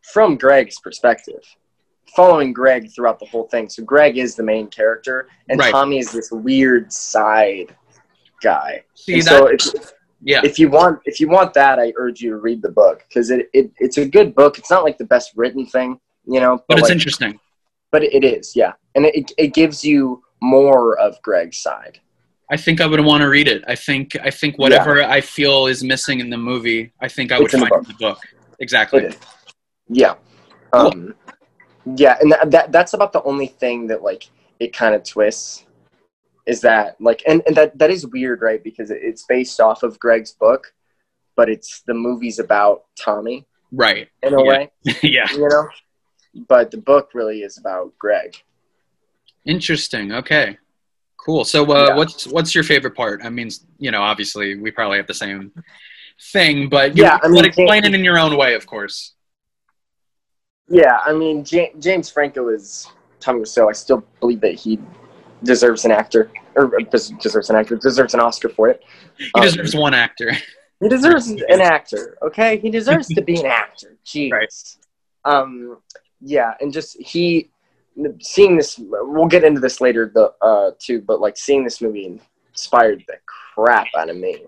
from 0.03 0.37
Greg's 0.37 0.79
perspective, 0.81 1.43
following 2.15 2.53
Greg 2.53 2.91
throughout 2.91 3.19
the 3.19 3.27
whole 3.27 3.49
thing. 3.49 3.69
So 3.69 3.83
Greg 3.83 4.19
is 4.19 4.35
the 4.35 4.43
main 4.43 4.69
character, 4.69 5.29
and 5.49 5.59
right. 5.59 5.71
Tommy 5.71 5.99
is 5.99 6.13
this 6.13 6.31
weird 6.31 6.93
side 6.93 7.75
guy. 8.43 8.85
See, 8.95 9.21
that, 9.21 9.25
so 9.25 9.47
if, 9.47 9.93
yeah, 10.23 10.41
if 10.45 10.59
you 10.59 10.69
want 10.69 11.01
if 11.07 11.19
you 11.19 11.29
want 11.29 11.55
that, 11.55 11.79
I 11.79 11.93
urge 11.97 12.21
you 12.21 12.31
to 12.31 12.37
read 12.37 12.61
the 12.61 12.71
book 12.71 13.05
because 13.09 13.31
it, 13.31 13.49
it 13.55 13.71
it's 13.79 13.97
a 13.97 14.07
good 14.07 14.35
book. 14.35 14.59
It's 14.59 14.71
not 14.71 14.85
like 14.85 14.99
the 14.99 15.05
best 15.05 15.33
written 15.35 15.67
thing, 15.67 15.99
you 16.27 16.41
know. 16.41 16.57
But, 16.57 16.65
but 16.69 16.79
it's 16.79 16.89
like, 16.89 16.93
interesting. 16.93 17.41
But 17.93 18.03
it 18.03 18.25
is, 18.25 18.55
yeah, 18.55 18.73
and 18.95 19.07
it 19.07 19.33
it 19.39 19.55
gives 19.55 19.85
you 19.85 20.23
more 20.41 20.99
of 20.99 21.21
Greg's 21.23 21.59
side. 21.59 22.01
I 22.51 22.57
think 22.57 22.81
I 22.81 22.87
would 22.87 23.01
want 23.01 23.23
to 23.23 23.29
read 23.29 23.49
it. 23.49 23.65
I 23.67 23.75
think 23.75 24.17
I 24.23 24.31
think 24.31 24.59
whatever 24.59 24.99
yeah. 24.99 25.11
I 25.11 25.21
feel 25.21 25.67
is 25.67 25.83
missing 25.83 26.21
in 26.21 26.31
the 26.31 26.37
movie, 26.39 26.93
I 27.01 27.09
think 27.09 27.33
I 27.33 27.41
would 27.41 27.51
find 27.51 27.65
in 27.65 27.83
the 27.83 27.95
book. 27.99 28.19
Exactly. 28.61 29.15
Yeah. 29.89 30.15
Cool. 30.73 30.87
Um, 30.87 31.15
yeah, 31.97 32.19
and 32.21 32.33
that, 32.33 32.51
that 32.51 32.73
that's 32.73 32.95
about 32.95 33.13
the 33.13 33.23
only 33.23 33.47
thing 33.47 33.87
that 33.89 34.03
like 34.03 34.29
it 34.59 34.73
kind 34.73 34.95
of 34.95 35.05
twists 35.05 35.65
is 36.47 36.61
that 36.63 37.01
like 37.01 37.23
and, 37.27 37.43
and 37.47 37.57
that 37.57 37.79
that 37.79 37.91
is 37.91 38.07
weird, 38.07 38.43
right? 38.43 38.63
Because 38.63 38.91
it's 38.91 39.25
based 39.29 39.61
off 39.61 39.83
of 39.83 39.99
Greg's 39.99 40.33
book, 40.33 40.73
but 41.37 41.49
it's 41.49 41.83
the 41.87 41.95
movie's 41.95 42.39
about 42.39 42.85
Tommy 42.99 43.47
Right. 43.73 44.09
in 44.23 44.35
a 44.35 44.43
Yeah. 44.43 44.49
way, 44.49 44.71
yeah. 45.03 45.31
you 45.33 45.49
know. 45.49 45.69
But 46.49 46.71
the 46.71 46.79
book 46.79 47.11
really 47.15 47.41
is 47.43 47.59
about 47.59 47.97
Greg. 47.99 48.37
Interesting. 49.45 50.13
Okay. 50.13 50.59
Cool. 51.17 51.45
So, 51.45 51.65
uh, 51.73 51.87
Yeah. 51.89 51.97
what's 51.97 52.27
what's 52.27 52.55
your 52.55 52.65
favorite 52.65 52.95
part? 52.95 53.21
I 53.25 53.31
mean, 53.31 53.49
you 53.79 53.91
know, 53.91 54.03
obviously 54.03 54.57
we 54.57 54.71
probably 54.71 54.99
have 54.99 55.07
the 55.07 55.15
same 55.15 55.53
thing, 56.33 56.69
but 56.69 56.97
you, 56.97 57.03
Yeah, 57.05 57.19
I 57.23 57.29
mean, 57.29 57.37
but 57.37 57.47
explain 57.47 57.83
James- 57.83 57.95
it 57.95 57.99
in 57.99 58.05
your 58.05 58.19
own 58.19 58.37
way, 58.37 58.55
of 58.55 58.67
course. 58.67 59.15
Yeah, 60.69 60.99
I 61.05 61.13
mean 61.13 61.45
Ja- 61.49 61.73
James 61.79 62.11
Franco 62.11 62.49
is 62.49 62.89
Tommy 63.21 63.41
Wiseau. 63.41 63.69
I 63.69 63.73
still 63.73 64.05
believe 64.21 64.41
that 64.41 64.55
he 64.55 64.79
deserves 65.45 65.85
an 65.85 65.93
actor 65.93 66.31
or 66.57 66.75
uh, 66.75 66.85
deserves 67.21 67.51
an 67.51 67.57
actor 67.57 67.77
deserves 67.77 68.15
an 68.15 68.21
Oscar 68.21 68.49
for 68.49 68.69
it. 68.69 68.83
He 69.17 69.31
Um, 69.35 69.43
deserves 69.43 69.75
one 69.75 69.95
actor. 69.95 70.33
He 70.79 70.91
deserves 70.91 71.29
an 71.31 71.63
actor. 71.63 72.19
Okay, 72.21 72.59
he 72.59 72.69
deserves 72.69 73.07
to 73.09 73.23
be 73.23 73.41
an 73.41 73.47
actor. 73.47 73.97
Jeez. 74.05 74.31
Right. 74.31 74.53
Um. 75.25 75.79
Yeah, 76.21 76.55
and 76.61 76.73
just 76.73 77.01
he 77.01 77.51
seeing 78.21 78.57
this. 78.57 78.79
We'll 78.79 79.27
get 79.27 79.45
into 79.45 79.61
this 79.61 79.81
later, 79.81 80.11
the 80.15 80.33
uh 80.43 80.73
too. 80.79 81.03
But 81.03 81.21
like 81.21 81.37
seeing 81.37 81.65
this 81.65 81.81
movie 81.81 82.21
inspired 82.51 83.05
the 83.07 83.17
crap 83.27 83.89
out 83.97 84.11
of 84.11 84.17
me. 84.17 84.45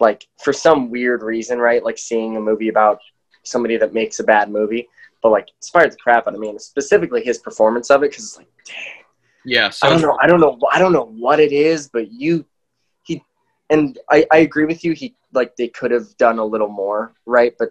Like 0.00 0.26
for 0.42 0.52
some 0.52 0.90
weird 0.90 1.22
reason, 1.22 1.58
right? 1.58 1.82
Like 1.82 1.98
seeing 1.98 2.36
a 2.36 2.40
movie 2.40 2.68
about 2.68 3.00
somebody 3.42 3.76
that 3.78 3.94
makes 3.94 4.20
a 4.20 4.24
bad 4.24 4.50
movie, 4.50 4.88
but 5.22 5.30
like 5.30 5.48
inspired 5.56 5.92
the 5.92 5.96
crap 5.96 6.26
out 6.26 6.34
of 6.34 6.40
me, 6.40 6.50
and 6.50 6.60
specifically 6.60 7.24
his 7.24 7.38
performance 7.38 7.90
of 7.90 8.02
it, 8.02 8.10
because 8.10 8.24
it's 8.24 8.36
like, 8.36 8.48
dang. 8.64 8.76
Yeah. 9.44 9.70
So 9.70 9.86
I 9.86 9.90
don't 9.90 10.02
know. 10.02 10.18
I 10.22 10.26
don't 10.26 10.40
know. 10.40 10.58
I 10.72 10.78
don't 10.78 10.92
know 10.92 11.12
what 11.18 11.40
it 11.40 11.52
is, 11.52 11.88
but 11.88 12.12
you, 12.12 12.44
he, 13.02 13.24
and 13.70 13.98
I, 14.10 14.26
I 14.30 14.38
agree 14.38 14.66
with 14.66 14.84
you. 14.84 14.92
He 14.92 15.16
like 15.32 15.56
they 15.56 15.68
could 15.68 15.90
have 15.90 16.16
done 16.16 16.38
a 16.38 16.44
little 16.44 16.68
more, 16.68 17.14
right? 17.26 17.54
But 17.58 17.70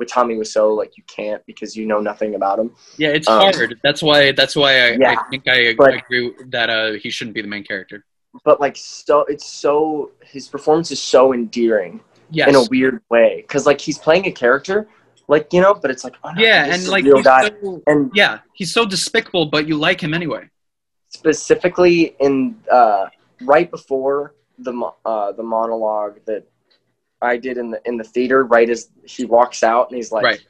with 0.00 0.08
Tommy 0.08 0.34
Wiseau, 0.34 0.76
like 0.76 0.96
you 0.98 1.04
can't 1.16 1.42
because 1.46 1.76
you 1.76 1.84
know 1.86 2.00
nothing 2.00 2.34
about 2.34 2.58
him. 2.58 2.68
yeah, 2.96 3.10
it's 3.18 3.28
um, 3.28 3.40
hard. 3.42 3.78
That's 3.84 4.02
why. 4.02 4.32
That's 4.32 4.56
why 4.56 4.70
I, 4.86 4.86
Yeah, 4.98 5.14
I 5.20 5.28
think 5.30 5.44
I 5.46 5.74
but- 5.78 5.94
agree 5.94 6.32
that 6.56 6.68
uh, 6.70 6.92
he 7.02 7.08
shouldn't 7.10 7.34
be 7.38 7.42
the 7.42 7.52
main 7.56 7.62
character. 7.72 8.04
But 8.44 8.56
like 8.64 8.76
so, 8.76 9.16
it's 9.34 9.46
so 9.64 10.10
his 10.34 10.48
performance 10.48 10.90
is 10.90 11.00
so 11.14 11.22
endearing 11.32 12.00
Yes. 12.32 12.48
in 12.48 12.54
a 12.54 12.64
weird 12.70 13.02
way 13.10 13.30
because 13.42 13.66
like 13.66 13.80
he's 13.80 13.98
playing 13.98 14.24
a 14.26 14.32
character, 14.44 14.88
like 15.26 15.52
you 15.52 15.60
know, 15.60 15.74
but 15.74 15.90
it's 15.90 16.04
like 16.04 16.16
oh, 16.24 16.30
no, 16.30 16.40
yeah, 16.40 16.72
and 16.72 16.80
like 16.88 17.04
real 17.04 17.22
guy, 17.22 17.50
so, 17.62 17.82
and 17.88 18.10
yeah, 18.14 18.38
he's 18.58 18.72
so 18.72 18.86
despicable, 18.86 19.46
but 19.54 19.62
you 19.68 19.76
like 19.88 20.00
him 20.00 20.14
anyway. 20.14 20.44
specifically 21.20 22.14
in 22.20 22.56
uh, 22.70 23.06
right 23.42 23.68
before 23.70 24.34
the 24.58 24.72
uh, 25.04 25.32
the 25.32 25.42
monologue 25.42 26.14
that 26.28 26.42
I 27.22 27.36
did 27.36 27.58
in 27.58 27.70
the 27.70 27.80
in 27.84 27.96
the 27.96 28.04
theater, 28.04 28.44
right 28.44 28.68
as 28.68 28.90
he 29.04 29.24
walks 29.24 29.62
out 29.62 29.88
and 29.88 29.96
he's 29.96 30.12
like, 30.12 30.24
Right. 30.24 30.40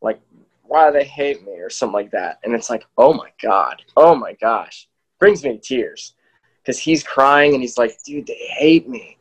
like 0.00 0.20
why 0.62 0.86
do 0.90 0.98
they 0.98 1.04
hate 1.04 1.44
me? 1.44 1.52
or 1.60 1.68
something 1.68 1.92
like 1.92 2.10
that, 2.12 2.38
and 2.44 2.54
it's 2.54 2.70
like, 2.70 2.84
oh 2.96 3.12
my 3.12 3.30
god, 3.42 3.82
oh 3.96 4.14
my 4.14 4.32
gosh, 4.34 4.88
brings 5.18 5.44
me 5.44 5.52
to 5.52 5.58
tears 5.58 6.14
because 6.62 6.78
he's 6.78 7.02
crying 7.02 7.52
and 7.54 7.62
he's 7.62 7.76
like, 7.76 7.96
dude, 8.04 8.26
they 8.26 8.38
hate 8.56 8.88
me, 8.88 9.18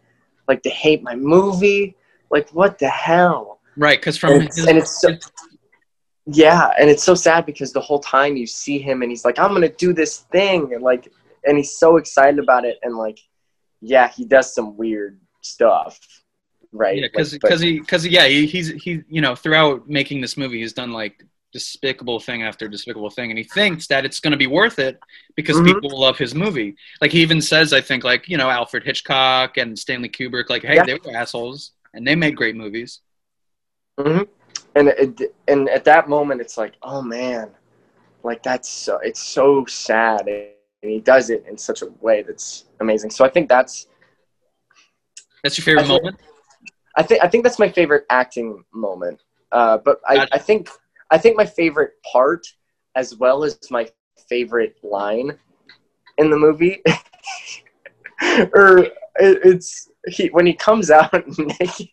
like 0.48 0.64
they 0.64 0.70
hate 0.70 1.04
my 1.04 1.16
movie, 1.16 1.96
like 2.30 2.50
what 2.52 2.80
the 2.80 2.88
hell, 2.88 3.60
Right, 3.78 4.00
because 4.00 4.18
from 4.18 4.34
and 4.34 4.44
it's, 4.44 4.56
his, 4.56 4.66
and 4.68 4.78
it's 4.78 5.02
so, 5.02 5.18
yeah, 6.26 6.72
and 6.80 6.90
it's 6.90 7.04
so 7.04 7.16
sad 7.16 7.46
because 7.46 7.74
the 7.74 7.82
whole 7.82 8.00
time 8.00 8.38
you 8.38 8.46
see 8.48 8.80
him 8.80 9.02
and 9.02 9.12
he's 9.12 9.26
like, 9.26 9.40
I'm 9.40 9.54
gonna 9.54 9.70
do 9.70 9.92
this 9.94 10.20
thing, 10.32 10.74
and 10.74 10.84
like, 10.84 11.12
and 11.46 11.58
he's 11.58 11.78
so 11.78 11.98
excited 11.98 12.40
about 12.40 12.64
it, 12.66 12.78
and 12.84 12.96
like, 12.96 13.20
yeah, 13.82 14.08
he 14.08 14.24
does 14.26 14.54
some 14.54 14.78
weird 14.78 15.20
stuff, 15.42 16.00
right? 16.72 16.98
yeah, 16.98 17.02
Like, 17.04 17.12
because 17.32 17.60
he 17.62 17.80
because 17.80 18.06
yeah 18.08 18.26
he, 18.28 18.46
he's 18.46 18.70
he 18.70 19.04
you 19.10 19.22
know 19.22 19.36
throughout 19.36 19.88
making 19.90 20.22
this 20.22 20.38
movie 20.38 20.60
he's 20.60 20.74
done 20.74 20.92
like 20.92 21.24
despicable 21.54 22.20
thing 22.20 22.44
after 22.44 22.68
despicable 22.70 23.10
thing 23.10 23.30
and 23.30 23.38
he 23.38 23.44
thinks 23.44 23.86
that 23.88 24.06
it's 24.06 24.20
going 24.22 24.32
to 24.32 24.38
be 24.38 24.48
worth 24.48 24.80
it 24.80 24.98
because 25.36 25.58
Mhm. 25.58 25.66
people 25.66 26.00
love 26.00 26.18
his 26.18 26.34
movie 26.34 26.76
like 27.02 27.12
he 27.12 27.22
even 27.22 27.42
says 27.42 27.74
i 27.74 27.82
think 27.82 28.06
like 28.06 28.30
you 28.30 28.38
know 28.38 28.50
alfred 28.50 28.84
hitchcock 28.86 29.58
and 29.58 29.78
stanley 29.78 30.08
kubrick 30.08 30.50
like 30.50 30.64
hey 30.64 30.76
Yeah. 30.76 30.86
they 30.86 30.94
were 30.94 31.14
assholes 31.14 31.72
and 31.94 32.08
they 32.08 32.16
made 32.16 32.38
great 32.38 32.56
movies 32.56 33.02
Mhm. 34.00 34.28
and 34.76 34.88
it, 34.88 35.36
and 35.50 35.68
at 35.70 35.84
that 35.84 36.08
moment 36.08 36.40
it's 36.40 36.58
like, 36.58 36.74
oh 36.82 37.02
man, 37.02 37.52
like 38.24 38.42
that's 38.42 38.70
so, 38.70 38.98
it's 39.04 39.22
so 39.22 39.66
sad, 39.66 40.26
and 40.30 40.48
he 40.94 41.02
does 41.02 41.30
it 41.30 41.44
in 41.50 41.58
such 41.58 41.82
a 41.82 41.88
way 42.00 42.22
that's 42.24 42.66
amazing. 42.80 43.10
So 43.12 43.26
I 43.26 43.30
think 43.30 43.50
that's 43.50 43.88
that's 45.44 45.58
your 45.58 45.66
favorite 45.66 45.88
think- 45.88 46.04
moment 46.04 46.20
I 46.96 47.04
think 47.04 47.24
I 47.24 47.28
think 47.28 47.44
that's 47.44 47.60
my 47.60 47.70
favorite 47.70 48.06
acting 48.10 48.64
moment. 48.74 49.22
Uh, 49.52 49.78
but 49.78 50.00
I. 50.08 50.28
I 50.32 50.38
think 50.38 50.70
I 51.12 51.18
think 51.18 51.36
my 51.36 51.46
favorite 51.46 51.92
part, 52.10 52.48
as 52.96 53.18
well 53.18 53.44
as 53.44 53.60
my 53.70 53.88
favorite 54.30 54.78
line 54.82 55.38
in 56.18 56.30
the 56.30 56.38
movie, 56.38 56.82
or 58.54 58.80
it, 58.80 58.94
it's 59.20 59.90
he 60.08 60.28
when 60.28 60.46
he 60.46 60.54
comes 60.54 60.90
out 60.90 61.14
naked, 61.38 61.90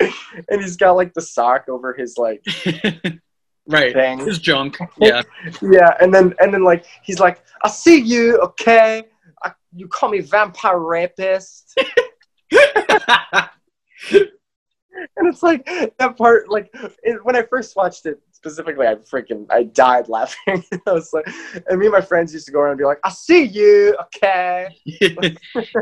and 0.00 0.62
he's 0.62 0.76
got 0.76 0.92
like 0.92 1.12
the 1.12 1.20
sock 1.20 1.68
over 1.68 1.92
his 1.92 2.16
like 2.16 2.42
right 3.66 3.92
thing. 3.94 4.18
his 4.20 4.38
junk 4.38 4.78
yeah 4.98 5.22
Yeah, 5.60 5.96
and 6.00 6.14
then 6.14 6.34
and 6.38 6.54
then 6.54 6.62
like 6.62 6.84
he's 7.02 7.18
like, 7.18 7.42
"I 7.64 7.68
see 7.68 8.00
you, 8.00 8.38
okay? 8.38 9.02
I, 9.44 9.52
you 9.74 9.88
call 9.88 10.10
me 10.10 10.20
vampire 10.20 10.78
rapist." 10.78 11.76
And 15.16 15.28
it's 15.28 15.42
like 15.42 15.66
that 15.98 16.16
part, 16.16 16.48
like 16.48 16.70
it, 17.02 17.24
when 17.24 17.36
I 17.36 17.42
first 17.42 17.74
watched 17.76 18.06
it 18.06 18.20
specifically, 18.30 18.86
I 18.86 18.94
freaking 18.94 19.46
I 19.50 19.64
died 19.64 20.08
laughing. 20.08 20.64
I 20.86 20.92
was 20.92 21.12
like, 21.12 21.26
and 21.68 21.78
me 21.78 21.86
and 21.86 21.92
my 21.92 22.00
friends 22.00 22.32
used 22.32 22.46
to 22.46 22.52
go 22.52 22.60
around 22.60 22.72
and 22.72 22.78
be 22.78 22.84
like, 22.84 23.00
"I 23.04 23.10
see 23.10 23.42
you, 23.44 23.96
okay?" 24.00 24.68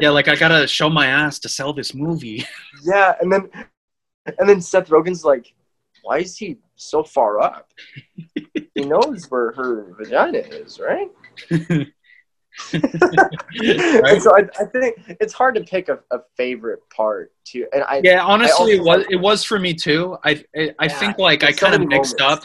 yeah 0.00 0.10
like 0.10 0.28
i 0.28 0.34
gotta 0.34 0.66
show 0.66 0.88
my 0.88 1.06
ass 1.06 1.38
to 1.40 1.48
sell 1.48 1.72
this 1.72 1.94
movie 1.94 2.44
Yeah, 2.84 3.14
and 3.20 3.32
then 3.32 3.50
and 4.38 4.48
then 4.48 4.60
Seth 4.60 4.88
Rogen's 4.88 5.24
like, 5.24 5.52
"Why 6.02 6.18
is 6.18 6.36
he 6.36 6.58
so 6.76 7.02
far 7.02 7.40
up? 7.40 7.70
he 8.74 8.84
knows 8.84 9.30
where 9.30 9.52
her 9.52 9.94
vagina 9.98 10.38
is, 10.38 10.80
right?" 10.80 11.08
And 14.08 14.22
so 14.22 14.30
I, 14.34 14.42
I 14.60 14.64
think 14.66 14.96
it's 15.20 15.32
hard 15.32 15.54
to 15.56 15.62
pick 15.62 15.88
a, 15.88 15.98
a 16.10 16.20
favorite 16.36 16.80
part 16.94 17.32
too, 17.44 17.66
and 17.72 17.82
I 17.84 18.02
Yeah, 18.02 18.22
honestly, 18.24 18.72
it 18.72 18.82
was 18.82 19.04
it 19.08 19.16
was 19.16 19.44
for 19.44 19.58
me 19.58 19.74
too. 19.74 20.16
I 20.24 20.44
I, 20.56 20.74
I 20.78 20.88
Yeah, 20.88 20.98
think 20.98 21.18
like 21.18 21.44
I 21.44 21.52
kind 21.52 21.74
of 21.74 21.80
mixed 21.82 22.20
moments. 22.20 22.20
up. 22.20 22.42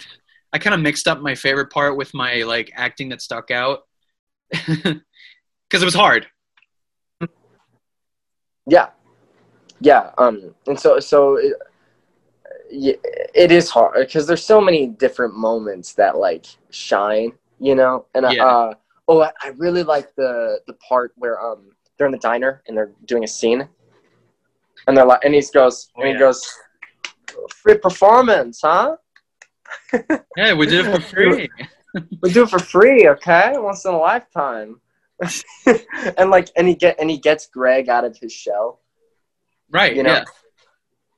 I 0.54 0.60
kind 0.60 0.74
of 0.74 0.82
mixed 0.82 1.08
up 1.08 1.20
my 1.22 1.36
favorite 1.36 1.72
part 1.72 1.98
with 1.98 2.14
my 2.14 2.44
like 2.44 2.72
acting 2.76 3.10
that 3.10 3.22
stuck 3.22 3.52
out 3.52 3.80
because 4.52 5.02
it 5.82 5.86
was 5.86 5.96
hard. 5.96 6.28
Yeah, 8.66 8.90
yeah. 9.82 10.12
Um, 10.18 10.56
and 10.68 10.80
so 10.80 11.00
so 11.00 11.38
it, 12.70 13.00
it 13.34 13.52
is 13.52 13.70
hard 13.70 14.08
because 14.08 14.28
there's 14.28 14.44
so 14.44 14.60
many 14.62 14.88
different 14.88 15.36
moments 15.36 15.94
that 15.94 16.18
like 16.18 16.46
shine, 16.70 17.34
you 17.60 17.76
know. 17.76 18.06
And 18.14 18.26
Yeah. 18.26 18.44
uh, 18.44 18.74
oh, 19.08 19.22
I, 19.22 19.32
I 19.42 19.48
really 19.58 19.84
like 19.84 20.14
the 20.16 20.60
the 20.68 20.74
part 20.74 21.14
where 21.16 21.42
um 21.42 21.72
they're 21.98 22.08
in 22.08 22.12
the 22.14 22.20
diner 22.20 22.62
and 22.68 22.78
they're 22.78 22.92
doing 23.06 23.24
a 23.24 23.28
scene, 23.28 23.68
and 24.88 24.96
they're 24.98 25.06
like, 25.06 25.24
and 25.24 25.34
he 25.34 25.44
goes, 25.54 25.90
Oh, 25.98 26.02
and 26.02 26.10
yeah. 26.10 26.16
he 26.16 26.20
goes, 26.20 26.48
free 27.56 27.78
performance, 27.78 28.62
huh? 28.62 28.96
Yeah, 30.38 30.54
we 30.54 30.68
do 30.68 30.82
it 30.82 30.86
for 30.86 31.02
free. 31.14 31.50
we 32.22 32.32
do 32.34 32.44
it 32.44 32.50
for 32.50 32.60
free, 32.60 33.08
okay? 33.10 33.54
Once 33.56 33.84
in 33.86 33.94
a 33.94 33.98
lifetime. 33.98 34.80
and 36.18 36.30
like, 36.30 36.50
and 36.56 36.68
he 36.68 36.76
get 36.76 37.00
and 37.00 37.10
he 37.10 37.18
gets 37.18 37.48
Greg 37.48 37.90
out 37.90 38.06
of 38.06 38.16
his 38.18 38.32
shell. 38.32 38.82
right. 39.72 39.96
You 39.96 40.04
know? 40.04 40.14
Yeah. 40.14 40.24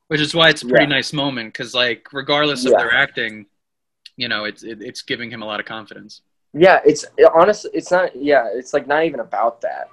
Which 0.07 0.21
is 0.21 0.33
why 0.33 0.49
it's 0.49 0.63
a 0.63 0.65
pretty 0.67 0.85
Yeah. 0.85 0.89
nice 0.89 1.11
moment 1.13 1.51
because 1.53 1.75
like 1.75 2.07
regardless 2.13 2.65
of 2.65 2.71
Yeah. 2.71 2.77
their 2.79 2.93
acting, 2.95 3.45
you 4.15 4.29
know, 4.29 4.45
it's 4.45 4.63
it, 4.63 4.81
it's 4.81 5.01
giving 5.01 5.29
him 5.29 5.41
a 5.41 5.45
lot 5.45 5.59
of 5.59 5.65
confidence. 5.65 6.21
Yeah, 6.53 6.79
it's 6.85 7.05
it, 7.17 7.29
honestly, 7.33 7.71
it's 7.73 7.91
not. 7.91 8.15
Yeah, 8.15 8.47
it's 8.53 8.73
like 8.73 8.87
not 8.87 9.05
even 9.05 9.19
about 9.19 9.61
that. 9.61 9.89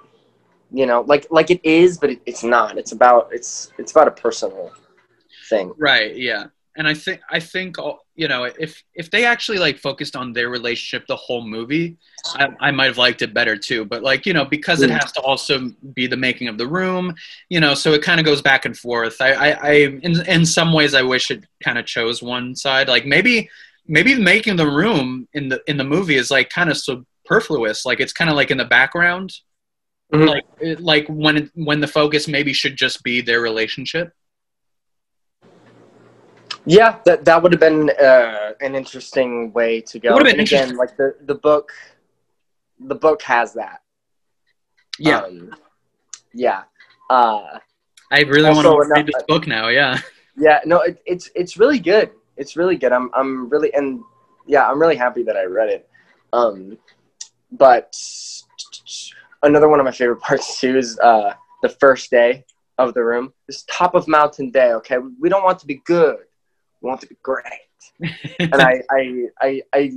You 0.71 0.85
know, 0.85 1.01
like 1.01 1.27
like 1.29 1.49
it 1.51 1.61
is, 1.63 1.97
but 1.97 2.09
it, 2.11 2.21
it's 2.25 2.43
not. 2.43 2.77
It's 2.77 2.91
about 2.91 3.29
it's 3.31 3.71
it's 3.77 3.91
about 3.91 4.07
a 4.07 4.11
personal 4.11 4.71
thing. 5.49 5.73
Right. 5.77 6.15
Yeah. 6.15 6.45
And 6.75 6.87
I 6.87 6.93
think 6.93 7.21
I 7.31 7.39
think 7.39 7.79
uh, 7.79 7.93
you 8.15 8.27
know 8.27 8.43
if 8.43 8.83
if 8.93 9.09
they 9.09 9.25
actually 9.25 9.57
like 9.57 9.79
focused 9.79 10.15
on 10.15 10.31
their 10.33 10.49
relationship 10.49 11.07
the 11.07 11.15
whole 11.15 11.43
movie, 11.43 11.97
I, 12.35 12.49
I 12.59 12.71
might 12.71 12.85
have 12.85 12.99
liked 12.99 13.23
it 13.23 13.33
better 13.33 13.55
too. 13.57 13.83
But 13.85 14.03
like 14.03 14.27
you 14.27 14.33
know 14.33 14.45
because 14.45 14.83
it 14.83 14.91
Mm. 14.91 14.99
has 14.99 15.11
to 15.13 15.21
also 15.21 15.71
be 15.95 16.05
the 16.05 16.17
making 16.17 16.49
of 16.49 16.59
the 16.59 16.67
room, 16.67 17.15
you 17.49 17.59
know, 17.59 17.73
so 17.73 17.93
it 17.93 18.03
kind 18.03 18.19
of 18.19 18.27
goes 18.27 18.43
back 18.43 18.65
and 18.65 18.77
forth. 18.77 19.19
I 19.21 19.31
I, 19.33 19.49
I 19.49 19.71
in 20.03 20.21
in 20.27 20.45
some 20.45 20.71
ways 20.71 20.93
I 20.93 21.01
wish 21.01 21.31
it 21.31 21.45
kind 21.63 21.79
of 21.79 21.85
chose 21.87 22.21
one 22.21 22.55
side. 22.55 22.87
Like 22.87 23.07
maybe 23.07 23.49
maybe 23.87 24.15
making 24.15 24.55
the 24.55 24.67
room 24.67 25.27
in 25.33 25.49
the 25.49 25.61
in 25.67 25.77
the 25.77 25.83
movie 25.83 26.15
is 26.15 26.29
like 26.31 26.49
kind 26.49 26.69
of 26.69 26.77
superfluous. 26.77 27.85
Like 27.85 27.99
it's 27.99 28.13
kind 28.13 28.29
of 28.29 28.35
like 28.35 28.51
in 28.51 28.57
the 28.57 28.65
background, 28.65 29.31
Mhm. 30.13 30.27
like 30.27 30.43
it, 30.59 30.79
like 30.79 31.07
when 31.07 31.37
it, 31.37 31.49
when 31.53 31.79
the 31.79 31.87
focus 31.87 32.27
maybe 32.27 32.53
should 32.53 32.75
just 32.75 33.03
be 33.03 33.21
their 33.21 33.41
relationship. 33.41 34.11
Yeah, 36.65 36.99
that 37.05 37.23
that 37.25 37.41
would 37.41 37.53
have 37.53 37.61
been 37.61 37.89
uh, 37.91 38.51
an 38.59 38.75
interesting 38.75 39.53
way 39.53 39.81
to 39.81 39.99
go. 39.99 40.09
It 40.09 40.13
would've 40.13 40.31
been 40.31 40.39
again, 40.41 40.75
like 40.75 40.97
the 40.97 41.15
the 41.25 41.35
book, 41.35 41.71
the 42.79 42.95
book 42.95 43.21
has 43.21 43.53
that. 43.53 43.81
Yeah, 44.99 45.19
Um, 45.19 45.55
yeah. 46.33 46.63
Uh, 47.09 47.59
I 48.11 48.21
really 48.21 48.49
want 48.49 48.65
to 48.65 48.93
read 48.93 49.05
this 49.07 49.23
book 49.27 49.47
now. 49.47 49.69
Yeah, 49.69 49.99
yeah. 50.37 50.59
No, 50.65 50.81
it, 50.81 51.01
it's 51.05 51.29
it's 51.35 51.57
really 51.57 51.79
good. 51.79 52.11
It's 52.37 52.55
really 52.55 52.75
good. 52.75 52.91
I'm 52.91 53.09
I'm 53.13 53.49
really 53.49 53.73
and 53.73 54.01
yeah, 54.45 54.69
I'm 54.69 54.79
really 54.79 54.95
happy 54.95 55.23
that 55.23 55.35
I 55.35 55.43
read 55.43 55.69
it. 55.69 55.89
Um, 56.33 56.77
but 57.51 57.95
another 59.43 59.69
one 59.69 59.79
of 59.79 59.85
my 59.85 59.91
favorite 59.91 60.21
parts 60.21 60.59
too 60.59 60.77
is 60.77 60.99
uh, 60.99 61.33
the 61.61 61.69
first 61.69 62.09
day 62.09 62.45
of 62.77 62.93
the 62.93 63.03
room. 63.03 63.33
This 63.47 63.63
top 63.69 63.95
of 63.95 64.07
mountain 64.07 64.51
day. 64.51 64.73
Okay, 64.73 64.97
we 65.19 65.29
don't 65.29 65.43
want 65.43 65.59
to 65.59 65.67
be 65.67 65.81
good. 65.85 66.17
We 66.81 66.87
want 66.87 67.01
to 67.01 67.07
be 67.07 67.17
great. 67.23 67.43
and 68.39 68.61
I, 68.61 68.81
I, 68.91 69.23
I, 69.41 69.61
I, 69.73 69.91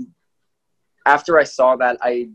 after 1.06 1.38
I 1.38 1.44
saw 1.44 1.76
that, 1.76 1.98
I 2.02 2.28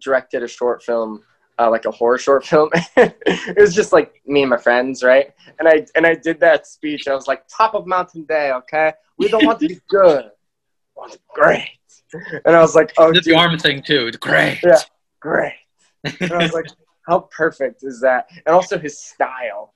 directed 0.00 0.42
a 0.42 0.48
short 0.48 0.82
film, 0.82 1.22
uh, 1.58 1.70
like 1.70 1.84
a 1.84 1.90
horror 1.90 2.18
short 2.18 2.44
film. 2.46 2.70
it 2.96 3.58
was 3.58 3.74
just 3.74 3.92
like 3.92 4.22
me 4.26 4.42
and 4.42 4.50
my 4.50 4.56
friends, 4.56 5.02
right? 5.02 5.34
And 5.58 5.68
I, 5.68 5.86
and 5.94 6.06
I 6.06 6.14
did 6.14 6.40
that 6.40 6.66
speech. 6.66 7.08
I 7.08 7.14
was 7.14 7.28
like, 7.28 7.44
"Top 7.48 7.74
of 7.74 7.86
Mountain 7.86 8.24
Day, 8.24 8.52
okay? 8.52 8.92
We 9.20 9.28
don't 9.28 9.44
want 9.46 9.60
to 9.60 9.68
be 9.68 9.78
good, 9.88 10.24
we 10.24 11.00
want 11.00 11.12
to 11.12 11.18
be 11.18 11.24
great." 11.40 11.68
And 12.44 12.56
I 12.56 12.60
was 12.60 12.74
like, 12.74 12.92
"Oh, 12.98 13.12
the 13.12 13.34
arm 13.36 13.56
thing 13.58 13.82
too. 13.82 14.10
Great. 14.20 14.58
Yeah. 14.64 14.78
great!" 15.20 15.54
And 16.20 16.32
I 16.32 16.38
was 16.38 16.52
like, 16.52 16.66
"How 17.06 17.20
perfect 17.40 17.84
is 17.84 18.00
that?" 18.00 18.26
And 18.46 18.52
also 18.58 18.78
his 18.78 19.00
style. 19.00 19.74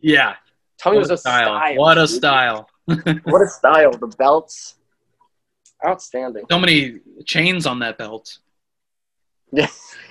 yeah. 0.00 0.34
Tommy 0.82 0.96
What 0.96 1.00
was 1.02 1.10
a 1.10 1.16
style. 1.18 1.44
style. 1.58 1.76
What 1.76 1.98
a 1.98 2.06
dude. 2.06 2.16
style. 2.20 2.70
What 3.32 3.42
a 3.42 3.46
style! 3.48 3.92
The 3.92 4.06
belts, 4.18 4.76
outstanding. 5.86 6.44
So 6.50 6.58
many 6.58 7.00
chains 7.26 7.66
on 7.66 7.80
that 7.80 7.98
belt. 7.98 8.38
Yeah. 9.52 9.68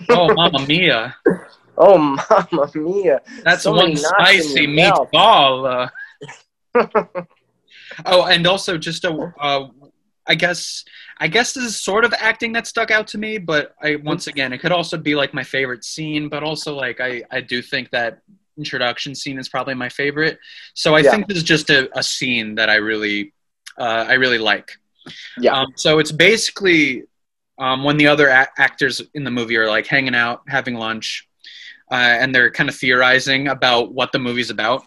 Oh, 0.09 0.31
mamma 0.33 0.65
mia. 0.67 1.15
Oh, 1.81 1.97
mamma 1.97 2.69
mia! 2.75 3.21
That's 3.43 3.63
So 3.63 3.71
one 3.71 3.89
many 3.89 4.01
knots 4.01 4.05
in 4.05 4.41
spicy 4.43 4.67
meatball. 4.67 5.89
Uh. 6.75 7.21
oh, 8.05 8.25
and 8.25 8.45
also 8.47 8.77
just 8.77 9.05
a, 9.05 9.11
uh, 9.39 9.67
I 10.27 10.35
guess, 10.35 10.85
I 11.19 11.27
guess 11.27 11.53
this 11.53 11.63
is 11.63 11.81
sort 11.81 12.05
of 12.05 12.13
acting 12.17 12.53
that 12.53 12.67
stuck 12.67 12.91
out 12.91 13.07
to 13.07 13.17
me, 13.17 13.37
but 13.39 13.75
I 13.81 13.95
once 13.97 14.27
again, 14.27 14.53
it 14.53 14.59
could 14.59 14.71
also 14.71 14.97
be 14.97 15.15
like 15.15 15.33
my 15.33 15.43
favorite 15.43 15.83
scene, 15.83 16.29
but 16.29 16.43
also 16.43 16.75
like 16.75 17.01
I, 17.01 17.23
I 17.31 17.41
do 17.41 17.61
think 17.61 17.89
that 17.91 18.19
introduction 18.57 19.15
scene 19.15 19.39
is 19.39 19.49
probably 19.49 19.73
my 19.73 19.89
favorite. 19.89 20.37
So 20.73 20.95
I 20.95 20.99
Yeah. 20.99 21.11
think 21.11 21.27
this 21.27 21.37
is 21.37 21.43
just 21.43 21.69
a, 21.69 21.89
a 21.97 22.03
scene 22.03 22.55
that 22.55 22.69
I 22.69 22.75
really, 22.75 23.33
uh, 23.77 24.05
I 24.07 24.13
really 24.13 24.37
like. 24.37 24.71
Yeah. 25.39 25.53
Um, 25.59 25.73
so 25.75 25.99
it's 25.99 26.11
basically 26.11 27.03
um, 27.57 27.83
when 27.83 27.97
the 27.97 28.07
other 28.07 28.27
a- 28.27 28.49
actors 28.57 29.01
in 29.13 29.23
the 29.23 29.31
movie 29.31 29.57
are 29.57 29.67
like 29.67 29.87
hanging 29.87 30.15
out, 30.15 30.43
having 30.47 30.75
lunch, 30.75 31.27
uh, 31.91 31.95
and 31.95 32.35
they're 32.35 32.51
kind 32.51 32.69
of 32.69 32.75
theorizing 32.75 33.47
about 33.47 33.93
what 33.93 34.11
the 34.11 34.19
movie's 34.19 34.51
about, 34.51 34.83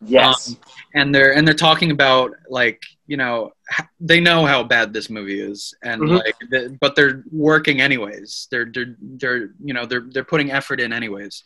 Yes. 0.00 0.48
um, 0.50 0.56
and 0.94 1.14
they're 1.14 1.34
and 1.34 1.46
they're 1.46 1.54
talking 1.54 1.90
about 1.90 2.30
like 2.48 2.82
you 3.06 3.16
know 3.16 3.52
they 4.00 4.20
know 4.20 4.46
how 4.46 4.62
bad 4.62 4.92
this 4.92 5.10
movie 5.10 5.40
is, 5.40 5.74
and 5.82 6.00
Mhm. 6.02 6.18
like 6.24 6.36
the, 6.50 6.76
but 6.80 6.94
they're 6.96 7.24
working 7.32 7.80
anyways. 7.80 8.48
They're 8.50 8.66
they're 8.72 8.94
they're 9.00 9.50
you 9.62 9.74
know 9.74 9.86
they're 9.86 10.06
they're 10.10 10.24
putting 10.24 10.50
effort 10.52 10.80
in 10.80 10.92
anyways. 10.92 11.42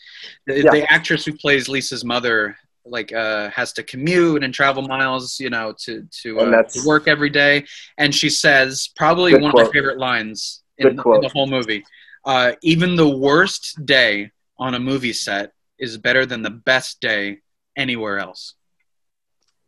The, 0.46 0.62
Yeah. 0.62 0.70
the 0.70 0.92
actress 0.92 1.24
who 1.24 1.32
plays 1.32 1.68
Lisa's 1.68 2.04
mother 2.04 2.56
like 2.84 3.12
uh 3.12 3.48
has 3.50 3.72
to 3.74 3.82
commute 3.84 4.42
and 4.42 4.52
travel 4.52 4.82
miles 4.82 5.38
you 5.38 5.48
know 5.50 5.72
to 5.84 6.04
to, 6.10 6.40
uh, 6.40 6.62
to 6.72 6.80
work 6.84 7.06
every 7.06 7.30
day 7.30 7.64
and 7.96 8.12
she 8.12 8.28
says 8.28 8.88
probably 8.96 9.32
one 9.34 9.50
of 9.50 9.54
my 9.54 9.62
favorite 9.72 9.98
lines 9.98 10.64
in, 10.78 10.88
in 10.88 11.20
the 11.20 11.28
whole 11.32 11.46
movie 11.46 11.84
uh 12.24 12.50
even 12.62 12.96
the 12.96 13.08
worst 13.08 13.78
day 13.86 14.32
on 14.58 14.74
a 14.74 14.80
movie 14.80 15.12
set 15.12 15.52
is 15.78 15.96
better 15.96 16.26
than 16.26 16.42
the 16.42 16.50
best 16.50 17.00
day 17.00 17.38
anywhere 17.76 18.18
else 18.18 18.54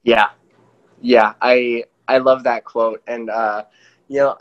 yeah. 0.07 0.27
Yeah. 1.01 1.33
I 1.41 1.85
I 2.07 2.19
love 2.19 2.45
that 2.45 2.65
quote, 2.65 3.03
and 3.07 3.31
uh, 3.31 3.65
you 4.09 4.19
know, 4.19 4.37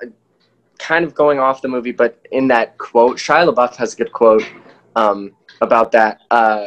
kind 0.77 1.05
of 1.05 1.13
going 1.15 1.39
off 1.39 1.61
the 1.61 1.69
movie, 1.69 1.93
but 1.93 2.19
in 2.31 2.49
that 2.49 2.77
quote, 2.77 3.15
Shia 3.17 3.47
LaBeouf 3.49 3.77
has 3.77 3.93
a 3.93 3.95
good 3.97 4.11
quote 4.11 4.43
um, 4.97 5.31
about 5.61 5.93
that, 5.93 6.19
uh, 6.29 6.65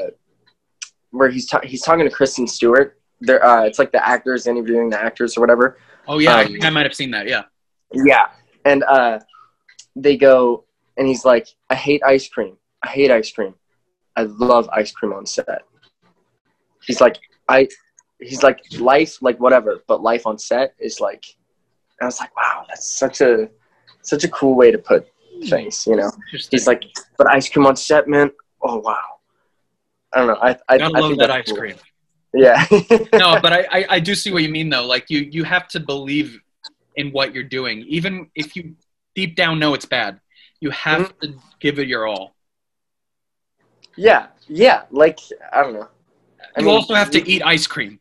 where 1.11 1.29
he's 1.29 1.47
ta- 1.47 1.61
he's 1.63 1.83
talking 1.83 2.07
to 2.09 2.11
Kristen 2.11 2.47
Stewart. 2.47 2.99
There, 3.21 3.45
uh, 3.45 3.65
it's 3.65 3.79
like 3.79 3.93
the 3.93 4.03
actors 4.07 4.47
interviewing 4.47 4.89
the 4.89 4.99
actors 4.99 5.37
or 5.37 5.43
whatever. 5.43 5.77
oh 6.09 6.19
yeah 6.19 6.37
i 6.37 6.45
Um, 6.45 6.53
think 6.53 6.65
i 6.65 6.71
might 6.71 6.87
have 6.87 6.95
seen 6.95 7.11
that 7.11 7.29
yeah 7.29 7.43
Yeah. 7.93 8.29
And 8.65 8.83
uh, 8.85 9.21
they 9.95 10.17
go, 10.17 10.65
and 10.97 11.07
he's 11.07 11.25
like, 11.27 11.49
I 11.69 11.75
hate 11.75 12.03
ice 12.03 12.27
cream. 12.29 12.57
I 12.83 12.89
hate 12.89 13.11
ice 13.11 13.31
cream. 13.31 13.55
I 14.17 14.23
love 14.23 14.69
ice 14.73 14.91
cream 14.93 15.13
on 15.13 15.27
set. 15.27 15.63
He's 16.87 17.01
like, 17.01 17.19
I, 17.49 17.69
he's 18.21 18.43
like, 18.43 18.61
life, 18.79 19.21
like 19.23 19.39
whatever, 19.41 19.83
but 19.89 20.03
life 20.03 20.27
on 20.27 20.39
set 20.39 20.75
is 20.79 21.01
like, 21.01 21.25
I 22.01 22.07
was 22.07 22.21
like, 22.21 22.35
wow, 22.37 22.65
that's 22.69 22.87
such 22.99 23.21
a, 23.21 23.49
such 24.03 24.25
a 24.25 24.29
cool 24.29 24.55
way 24.55 24.71
to 24.71 24.79
put 24.79 25.09
things, 25.49 25.87
you 25.87 25.97
know? 25.97 26.11
He's 26.51 26.67
like, 26.67 26.85
but 27.19 27.29
ice 27.33 27.49
cream 27.49 27.67
on 27.67 27.77
set, 27.77 28.09
man, 28.09 28.31
oh 28.63 28.79
wow. 28.79 29.01
I 30.15 30.19
don't 30.19 30.29
know. 30.29 30.39
I, 30.41 30.51
I, 30.69 30.77
I 30.77 30.87
love 30.89 31.19
that 31.19 31.31
ice 31.31 31.53
cool. 31.53 31.57
cream 31.57 31.77
Yeah. 32.35 32.65
no 33.15 33.39
but 33.43 33.53
I, 33.53 33.67
I 33.71 33.87
i 33.97 34.01
do 34.01 34.15
see 34.15 34.31
what 34.33 34.43
you 34.43 34.51
mean 34.51 34.69
though 34.69 34.85
like 34.87 35.09
you 35.11 35.21
you 35.21 35.45
have 35.45 35.69
to 35.69 35.81
believe 35.81 36.39
in 36.97 37.11
what 37.11 37.35
you're 37.35 37.45
doing 37.45 37.81
even 37.89 38.31
if 38.35 38.57
you 38.57 38.75
deep 39.15 39.37
down 39.37 39.59
know 39.59 39.75
it's 39.75 39.87
bad 39.87 40.21
you 40.61 40.71
have 40.71 41.03
Mm-hmm. 41.03 41.33
to 41.33 41.41
give 41.61 41.79
it 41.79 41.89
your 41.89 42.07
all 42.07 42.35
yeah. 43.97 44.27
Yeah. 44.49 44.83
Like, 44.91 45.19
I 45.53 45.63
don't 45.63 45.75
know. 45.75 45.89
I 46.57 46.61
you 46.61 46.67
mean, 46.67 46.75
also 46.75 46.95
have 46.95 47.15
you- 47.15 47.21
to 47.21 47.31
eat 47.31 47.43
ice 47.45 47.67
cream 47.67 48.01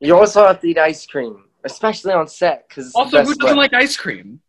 You 0.00 0.16
also 0.16 0.44
have 0.44 0.60
to 0.60 0.66
eat 0.68 0.78
ice 0.78 1.06
cream, 1.06 1.44
especially 1.64 2.12
on 2.12 2.26
set, 2.26 2.68
because 2.68 2.92
also 2.94 3.22
who 3.22 3.34
doesn't 3.34 3.56
like 3.56 3.72
ice 3.72 3.96
cream 3.96 4.40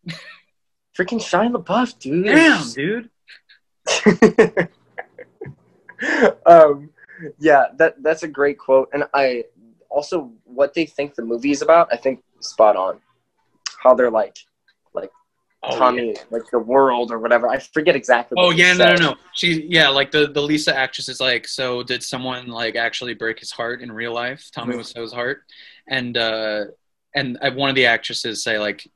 freaking 0.96 1.20
Shia 1.20 1.50
LaBeouf, 1.54 1.98
dude? 1.98 2.26
damn 2.26 2.72
dude 2.78 3.10
um, 6.46 6.90
yeah, 7.38 7.66
that 7.76 8.02
that's 8.02 8.22
a 8.22 8.28
great 8.28 8.58
quote, 8.58 8.88
and 8.92 9.04
I 9.14 9.44
also 9.88 10.32
what 10.44 10.74
they 10.74 10.86
think 10.86 11.14
the 11.14 11.22
movie 11.22 11.50
is 11.50 11.62
about. 11.62 11.88
I 11.92 11.96
think 11.96 12.22
spot 12.40 12.76
on. 12.76 13.00
How 13.82 13.94
they're 13.94 14.10
like 14.10 14.36
oh, 15.68 15.78
Tommy, 15.78 16.12
yeah. 16.12 16.22
like 16.30 16.42
the 16.50 16.58
world 16.58 17.10
or 17.10 17.18
whatever. 17.18 17.48
I 17.48 17.58
forget 17.58 17.94
exactly. 17.96 18.36
oh 18.38 18.50
yeah 18.50 18.72
no 18.74 18.84
no 18.84 18.96
said. 18.96 19.00
no 19.00 19.14
she 19.34 19.66
yeah 19.68 19.88
like 19.88 20.10
the 20.10 20.28
the 20.28 20.40
lisa 20.42 20.74
actress 20.76 21.08
is 21.08 21.20
like 21.20 21.46
so 21.48 21.82
did 21.82 22.02
someone 22.02 22.46
like 22.48 22.76
actually 22.76 23.14
break 23.14 23.38
his 23.38 23.50
heart 23.50 23.80
in 23.82 23.90
real 23.90 24.12
life 24.12 24.50
tommy 24.52 24.74
Mhm. 24.74 24.78
Wiseau's 24.78 25.12
heart 25.12 25.42
and 25.88 26.16
uh 26.16 26.64
and 27.14 27.38
uh, 27.42 27.50
one 27.52 27.68
of 27.70 27.76
the 27.76 27.86
actresses 27.86 28.42
say 28.42 28.58
like 28.58 28.86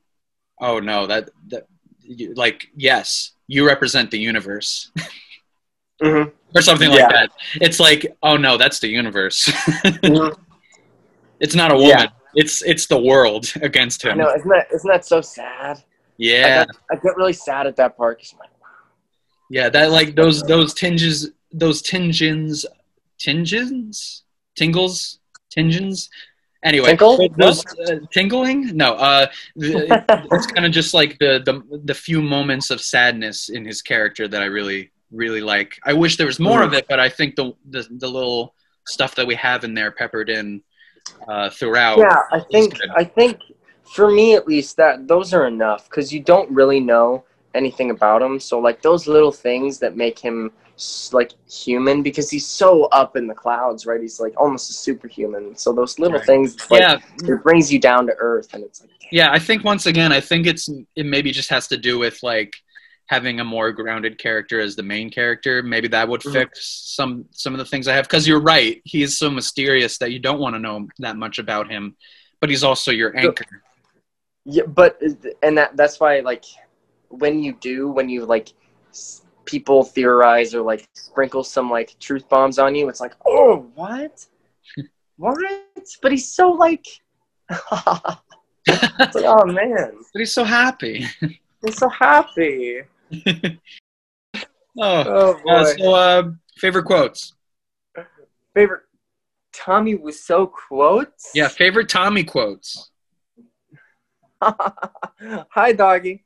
oh 0.61 0.79
no 0.79 1.07
that 1.07 1.29
that 1.47 1.63
you- 2.01 2.33
like 2.35 2.67
yes 2.75 3.31
you 3.47 3.65
represent 3.65 4.11
the 4.11 4.19
universe 4.19 4.91
Mhm. 6.01 6.31
or 6.55 6.61
something 6.61 6.89
like 6.89 6.99
Yeah. 6.99 7.09
that 7.11 7.29
it's 7.61 7.79
like 7.79 8.01
oh 8.23 8.37
no 8.37 8.57
that's 8.57 8.79
the 8.79 8.87
universe 8.87 9.45
Mhm. 9.47 10.35
it's 11.39 11.55
not 11.55 11.71
a 11.71 11.75
woman 11.75 11.89
Yeah. 11.89 12.07
it's 12.35 12.61
it's 12.61 12.85
the 12.87 12.97
world 12.99 13.51
against 13.61 14.03
him 14.03 14.17
No, 14.17 14.29
isn't 14.33 14.47
that 14.49 14.67
isn't 14.73 14.89
that 14.89 15.05
so 15.05 15.19
sad? 15.21 15.83
I 16.19 16.23
yeah 16.25 16.65
get, 16.65 16.75
I 16.91 16.95
get 16.95 17.17
really 17.17 17.33
sad 17.33 17.65
at 17.67 17.75
that 17.77 17.95
part. 17.97 18.19
'cause 18.19 18.33
I'm 18.33 18.39
like, 18.39 18.49
yeah 19.49 19.69
that 19.69 19.91
like 19.91 20.15
those 20.15 20.43
those 20.43 20.73
tinges 20.73 21.31
those 21.51 21.81
tingens 21.81 22.65
tingens? 23.19 24.21
Tingles? 24.55 25.19
Tingens? 25.55 26.09
Anyway 26.63 26.89
Tinkle? 26.89 27.29
those 27.37 27.65
uh, 27.89 27.99
tingling? 28.11 28.75
No 28.75 28.93
uh 28.93 29.27
it's 29.55 30.47
kind 30.47 30.65
of 30.65 30.71
just 30.71 30.93
like 30.93 31.17
the, 31.19 31.41
the 31.45 31.79
the 31.85 31.93
few 31.93 32.21
moments 32.21 32.69
of 32.69 32.81
sadness 32.81 33.49
in 33.49 33.65
his 33.65 33.81
character 33.81 34.27
that 34.27 34.41
i 34.41 34.45
really 34.45 34.91
really 35.11 35.41
like. 35.41 35.79
I 35.85 35.93
wish 35.93 36.17
there 36.17 36.27
was 36.27 36.39
more 36.39 36.61
of 36.61 36.73
it 36.73 36.85
but 36.87 36.99
i 36.99 37.09
think 37.09 37.35
the 37.35 37.53
the, 37.69 37.87
the 38.03 38.07
little 38.07 38.53
stuff 38.87 39.15
that 39.15 39.25
we 39.25 39.35
have 39.35 39.63
in 39.63 39.73
there 39.73 39.91
peppered 39.91 40.29
in 40.29 40.61
uh 41.27 41.49
throughout 41.49 41.97
yeah, 41.97 42.21
I 42.31 42.39
think. 42.51 42.73
I 42.95 43.03
think 43.03 43.39
for 43.93 44.11
me 44.11 44.35
at 44.35 44.47
least 44.47 44.77
that 44.77 45.07
those 45.07 45.33
are 45.33 45.47
enough 45.47 45.89
because 45.89 46.13
you 46.13 46.19
don't 46.19 46.49
really 46.51 46.79
know 46.79 47.23
anything 47.55 47.89
about 47.91 48.21
him. 48.21 48.39
So 48.39 48.59
like 48.59 48.81
those 48.81 49.07
little 49.07 49.31
things 49.31 49.79
that 49.79 49.95
make 49.97 50.19
him 50.19 50.51
like 51.11 51.31
human 51.49 52.01
because 52.03 52.29
he's 52.29 52.47
so 52.47 52.85
up 52.85 53.17
in 53.17 53.27
the 53.27 53.33
clouds, 53.33 53.85
right? 53.85 53.99
He's 53.99 54.19
like 54.19 54.33
almost 54.37 54.69
a 54.69 54.73
superhuman. 54.73 55.55
So 55.57 55.73
those 55.73 55.99
little 55.99 56.17
Right. 56.19 56.25
things, 56.25 56.57
like, 56.69 56.81
yeah, 56.81 56.97
it 57.27 57.43
brings 57.43 57.71
you 57.73 57.79
down 57.79 58.07
to 58.07 58.13
earth, 58.17 58.53
and 58.53 58.63
it's 58.63 58.81
like, 58.81 58.91
yeah. 59.11 59.29
I 59.31 59.39
think 59.39 59.63
once 59.65 59.87
again, 59.87 60.11
I 60.13 60.21
think 60.21 60.47
it's 60.47 60.69
it 60.95 61.05
maybe 61.05 61.31
just 61.31 61.49
has 61.49 61.67
to 61.69 61.77
do 61.77 61.99
with 61.99 62.21
like 62.23 62.53
having 63.07 63.39
a 63.39 63.43
more 63.43 63.71
grounded 63.71 64.19
character 64.19 64.61
as 64.61 64.75
the 64.75 64.83
main 64.83 65.09
character. 65.09 65.63
Maybe 65.63 65.87
that 65.89 66.07
would 66.07 66.21
Mhm. 66.21 66.31
fix 66.31 66.65
some 66.95 67.25
some 67.31 67.53
of 67.53 67.57
the 67.57 67.65
things 67.65 67.87
I 67.87 67.95
have. 67.95 68.05
Because 68.05 68.27
you're 68.27 68.39
right, 68.41 68.79
he 68.85 69.01
is 69.01 69.17
so 69.17 69.29
mysterious 69.29 69.97
that 69.97 70.11
you 70.11 70.19
don't 70.19 70.39
want 70.39 70.55
to 70.55 70.59
know 70.59 70.87
that 70.99 71.17
much 71.17 71.39
about 71.39 71.69
him. 71.69 71.97
But 72.39 72.49
he's 72.51 72.63
also 72.63 72.91
your 72.91 73.17
anchor. 73.17 73.63
Yeah, 74.45 74.63
but 74.63 75.01
and 75.43 75.57
that 75.57 75.75
that's 75.75 75.99
why 75.99 76.19
like 76.21 76.45
when 77.09 77.41
you 77.43 77.53
do 77.53 77.89
when 77.89 78.09
you 78.09 78.25
like 78.25 78.53
people 79.45 79.83
theorize 79.83 80.53
or 80.53 80.61
like 80.61 80.87
sprinkle 80.93 81.43
some 81.43 81.69
like 81.69 81.97
truth 81.99 82.27
bombs 82.29 82.59
on 82.59 82.75
you, 82.75 82.87
it's 82.87 83.01
like, 83.01 83.13
oh, 83.25 83.67
what, 83.75 84.25
what? 85.17 85.37
But 86.01 86.11
he's 86.11 86.29
so 86.31 86.51
like, 86.51 86.85
like, 87.49 88.17
oh 89.25 89.45
man, 89.45 89.91
But 90.13 90.19
he's 90.19 90.33
so 90.33 90.43
happy. 90.43 91.05
he's 91.65 91.77
so 91.77 91.89
happy. 91.89 92.81
oh, 93.25 93.43
Oh 94.81 95.39
boy. 95.43 95.51
uh, 95.51 95.65
so 95.65 95.93
uh, 95.93 96.31
favorite 96.57 96.85
quotes. 96.85 97.33
Favorite 98.53 98.83
Tommy 99.51 99.95
was 99.95 100.21
so 100.23 100.47
quotes? 100.47 101.31
Yeah, 101.33 101.47
favorite 101.47 101.89
Tommy 101.89 102.23
quotes. 102.23 102.91
Hi, 104.41 105.71
doggy. 105.73 106.23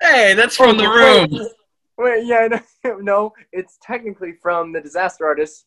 Hey, 0.00 0.34
that's 0.34 0.56
from 0.56 0.76
the 0.76 0.84
Oh, 0.84 0.94
room. 0.94 1.28
Wait, 1.30 1.52
wait, 1.98 2.26
yeah, 2.26 2.48
no, 2.84 2.96
no, 3.00 3.32
it's 3.52 3.78
technically 3.80 4.32
from 4.42 4.72
the 4.72 4.80
Disaster 4.80 5.24
Artist 5.24 5.66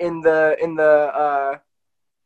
in 0.00 0.20
the 0.20 0.56
in 0.60 0.74
the 0.74 0.82
uh, 1.14 1.58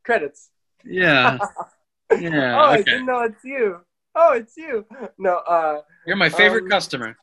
credits. 0.04 0.50
Yeah. 0.84 1.38
yeah. 2.10 2.18
oh, 2.18 2.18
Yeah. 2.20 2.58
I 2.68 2.82
didn't 2.82 3.06
know 3.06 3.20
it's 3.20 3.44
you. 3.44 3.80
Oh, 4.14 4.32
it's 4.32 4.56
you. 4.56 4.86
No, 5.18 5.36
uh, 5.38 5.82
You're 6.06 6.16
my 6.16 6.28
favorite 6.28 6.64
Um, 6.64 6.68
customer. 6.70 7.16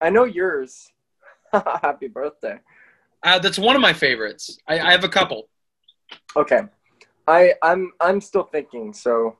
I 0.00 0.08
know 0.10 0.24
yours. 0.24 0.90
Happy 1.52 2.08
birthday. 2.08 2.58
Uh, 3.22 3.38
that's 3.38 3.58
one 3.58 3.76
of 3.76 3.82
my 3.82 3.92
favorites. 3.92 4.56
I, 4.66 4.80
I 4.80 4.92
have 4.92 5.04
a 5.04 5.08
couple. 5.08 5.48
Okay, 6.36 6.60
I 7.28 7.54
I'm 7.62 7.92
I'm 8.00 8.20
still 8.22 8.44
thinking. 8.44 8.94
So. 8.94 9.36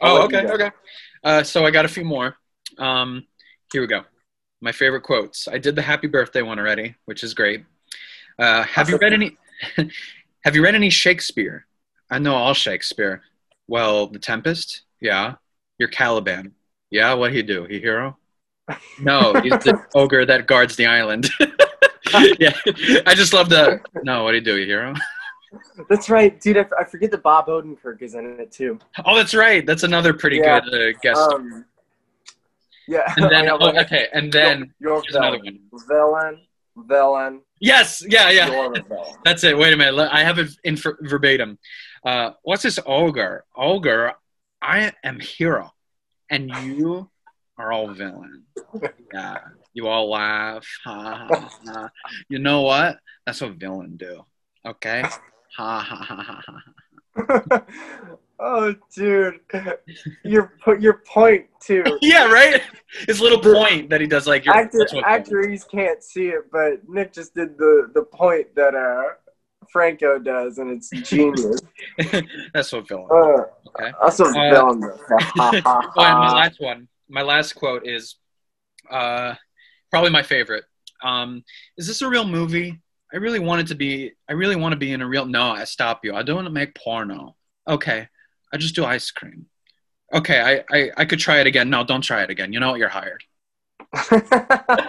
I'll 0.00 0.16
Oh, 0.16 0.22
okay, 0.22 0.46
okay. 0.46 0.70
Uh, 1.22 1.42
so 1.42 1.64
I 1.66 1.70
got 1.70 1.84
a 1.84 1.88
few 1.88 2.04
more. 2.04 2.36
Um, 2.78 3.26
here 3.72 3.82
we 3.82 3.86
go. 3.86 4.02
My 4.60 4.72
favorite 4.72 5.02
quotes. 5.02 5.48
I 5.48 5.58
did 5.58 5.76
the 5.76 5.82
happy 5.82 6.06
birthday 6.06 6.42
one 6.42 6.58
already, 6.58 6.94
which 7.04 7.22
is 7.22 7.34
great. 7.34 7.64
Uh, 8.38 8.62
have 8.62 8.88
you 8.88 8.98
read 8.98 9.12
any? 9.12 9.36
have 10.44 10.56
you 10.56 10.62
read 10.62 10.74
any 10.74 10.90
Shakespeare? 10.90 11.66
I 12.10 12.18
know 12.18 12.34
all 12.34 12.54
Shakespeare. 12.54 13.22
Well, 13.68 14.06
The 14.06 14.18
Tempest. 14.18 14.82
Yeah. 15.00 15.34
Your 15.78 15.88
Caliban. 15.88 16.52
Yeah. 16.90 17.14
What 17.14 17.32
he 17.32 17.42
do? 17.42 17.64
He 17.64 17.80
hero? 17.80 18.18
No, 19.00 19.34
he's 19.42 19.52
the 19.52 19.80
ogre 19.94 20.24
that 20.26 20.46
guards 20.46 20.76
the 20.76 20.86
island. 20.86 21.28
yeah. 22.38 22.52
I 23.06 23.14
just 23.14 23.32
love 23.32 23.48
the. 23.48 23.80
No, 24.02 24.24
what 24.24 24.32
do 24.32 24.38
you 24.38 24.44
do? 24.44 24.56
You 24.56 24.66
hero? 24.66 24.94
That's 25.88 26.08
right, 26.08 26.40
dude. 26.40 26.56
I, 26.56 26.60
f- 26.60 26.72
I 26.78 26.84
forget 26.84 27.10
that 27.10 27.22
Bob 27.22 27.46
Odenkirk 27.46 28.02
is 28.02 28.14
in 28.14 28.38
it 28.40 28.52
too. 28.52 28.78
Oh, 29.04 29.16
that's 29.16 29.34
right. 29.34 29.64
That's 29.66 29.82
another 29.82 30.12
pretty 30.14 30.36
Yeah. 30.38 30.60
good 30.60 30.94
uh, 30.94 30.98
guest. 31.02 31.20
Um, 31.20 31.64
yeah. 32.86 33.12
and 33.16 33.30
then, 33.30 33.48
oh, 33.50 33.78
okay, 33.80 34.08
and 34.12 34.32
then 34.32 34.72
You're 34.78 35.02
here's 35.02 35.14
another 35.16 35.38
one. 35.38 35.58
Villain, 35.88 36.40
villain, 36.76 37.40
Yes, 37.60 38.02
yeah, 38.08 38.30
yeah. 38.30 38.46
you're 38.48 38.66
a 38.74 38.82
villain. 38.82 39.14
That's 39.24 39.44
it. 39.44 39.56
Wait 39.58 39.72
a 39.72 39.76
minute. 39.76 40.08
I 40.12 40.22
have 40.24 40.38
it 40.38 40.50
in 40.64 40.76
ver- 40.76 40.98
verbatim. 41.02 41.58
Uh, 42.04 42.30
what's 42.42 42.62
this 42.62 42.78
ogre? 42.86 43.44
Ogre, 43.56 44.14
I 44.62 44.92
am 45.04 45.20
hero, 45.20 45.70
and 46.30 46.48
you 46.62 47.10
are 47.58 47.72
all 47.72 47.88
villain. 47.88 48.44
Yeah, 49.12 49.38
you 49.74 49.88
all 49.88 50.08
laugh. 50.08 50.64
Ha, 50.84 51.26
ha, 51.28 51.50
ha. 51.66 51.90
You 52.28 52.38
know 52.38 52.62
what? 52.62 52.98
That's 53.26 53.40
what 53.40 53.52
villain 53.54 53.96
do. 53.96 54.24
Okay. 54.64 55.02
Ha 55.56 55.80
ha 55.80 55.96
ha 55.96 56.22
ha 56.22 56.42
ha. 56.46 57.66
oh, 58.40 58.74
dude, 58.94 59.40
your 60.24 60.52
your 60.78 61.02
point 61.06 61.46
too. 61.60 61.84
Yeah, 62.02 62.30
right. 62.30 62.62
His 63.06 63.20
little 63.20 63.38
point 63.40 63.90
that 63.90 64.00
he 64.00 64.06
does, 64.06 64.26
like 64.26 64.44
you're, 64.44 64.54
Actor, 64.54 64.78
that's 64.78 64.92
what 64.94 65.04
villain 65.04 65.20
actors 65.20 65.64
can't 65.64 66.02
see 66.02 66.28
it, 66.28 66.50
but 66.50 66.88
Nick 66.88 67.12
just 67.12 67.34
did 67.34 67.58
the 67.58 67.90
the 67.94 68.02
point 68.02 68.54
that 68.54 68.74
uh 68.74 69.14
Franco 69.72 70.18
does, 70.18 70.58
and 70.58 70.70
it's 70.70 70.90
genius. 71.08 71.60
that's 72.54 72.72
what 72.72 72.88
villain. 72.88 73.08
Uh, 73.10 73.44
Okay. 73.68 73.92
That's 74.02 74.18
what 74.18 74.36
Uh, 74.36 74.80
Oh, 75.66 75.92
my 75.96 76.32
last 76.34 76.60
one, 76.60 76.88
my 77.08 77.22
last 77.22 77.52
quote 77.54 77.86
is 77.86 78.16
uh, 78.90 79.34
probably 79.90 80.10
my 80.10 80.22
favorite. 80.22 80.64
Um, 81.02 81.44
is 81.76 81.86
this 81.86 82.02
a 82.02 82.08
real 82.08 82.26
movie? 82.26 82.80
I 83.12 83.16
really 83.16 83.38
want 83.40 83.60
it 83.62 83.66
to 83.68 83.74
be. 83.74 84.12
I 84.28 84.32
really 84.34 84.56
want 84.56 84.72
to 84.72 84.76
be 84.78 84.92
in 84.92 85.00
a 85.00 85.06
real. 85.06 85.26
No, 85.26 85.50
I 85.50 85.64
stop 85.64 86.04
you. 86.04 86.14
I 86.14 86.22
don't 86.22 86.36
want 86.36 86.46
to 86.46 86.52
make 86.52 86.74
porno. 86.74 87.36
Okay, 87.68 88.08
I 88.52 88.56
just 88.56 88.74
do 88.74 88.84
ice 88.84 89.10
cream. 89.10 89.46
Okay, 90.12 90.40
I, 90.40 90.64
I 90.76 90.90
I 90.98 91.04
could 91.04 91.18
try 91.18 91.40
it 91.40 91.46
again. 91.46 91.70
No, 91.70 91.84
don't 91.84 92.02
try 92.02 92.22
it 92.22 92.30
again. 92.30 92.52
You 92.52 92.60
know 92.60 92.70
what? 92.70 92.78
You're 92.78 92.88
hired. 92.88 93.24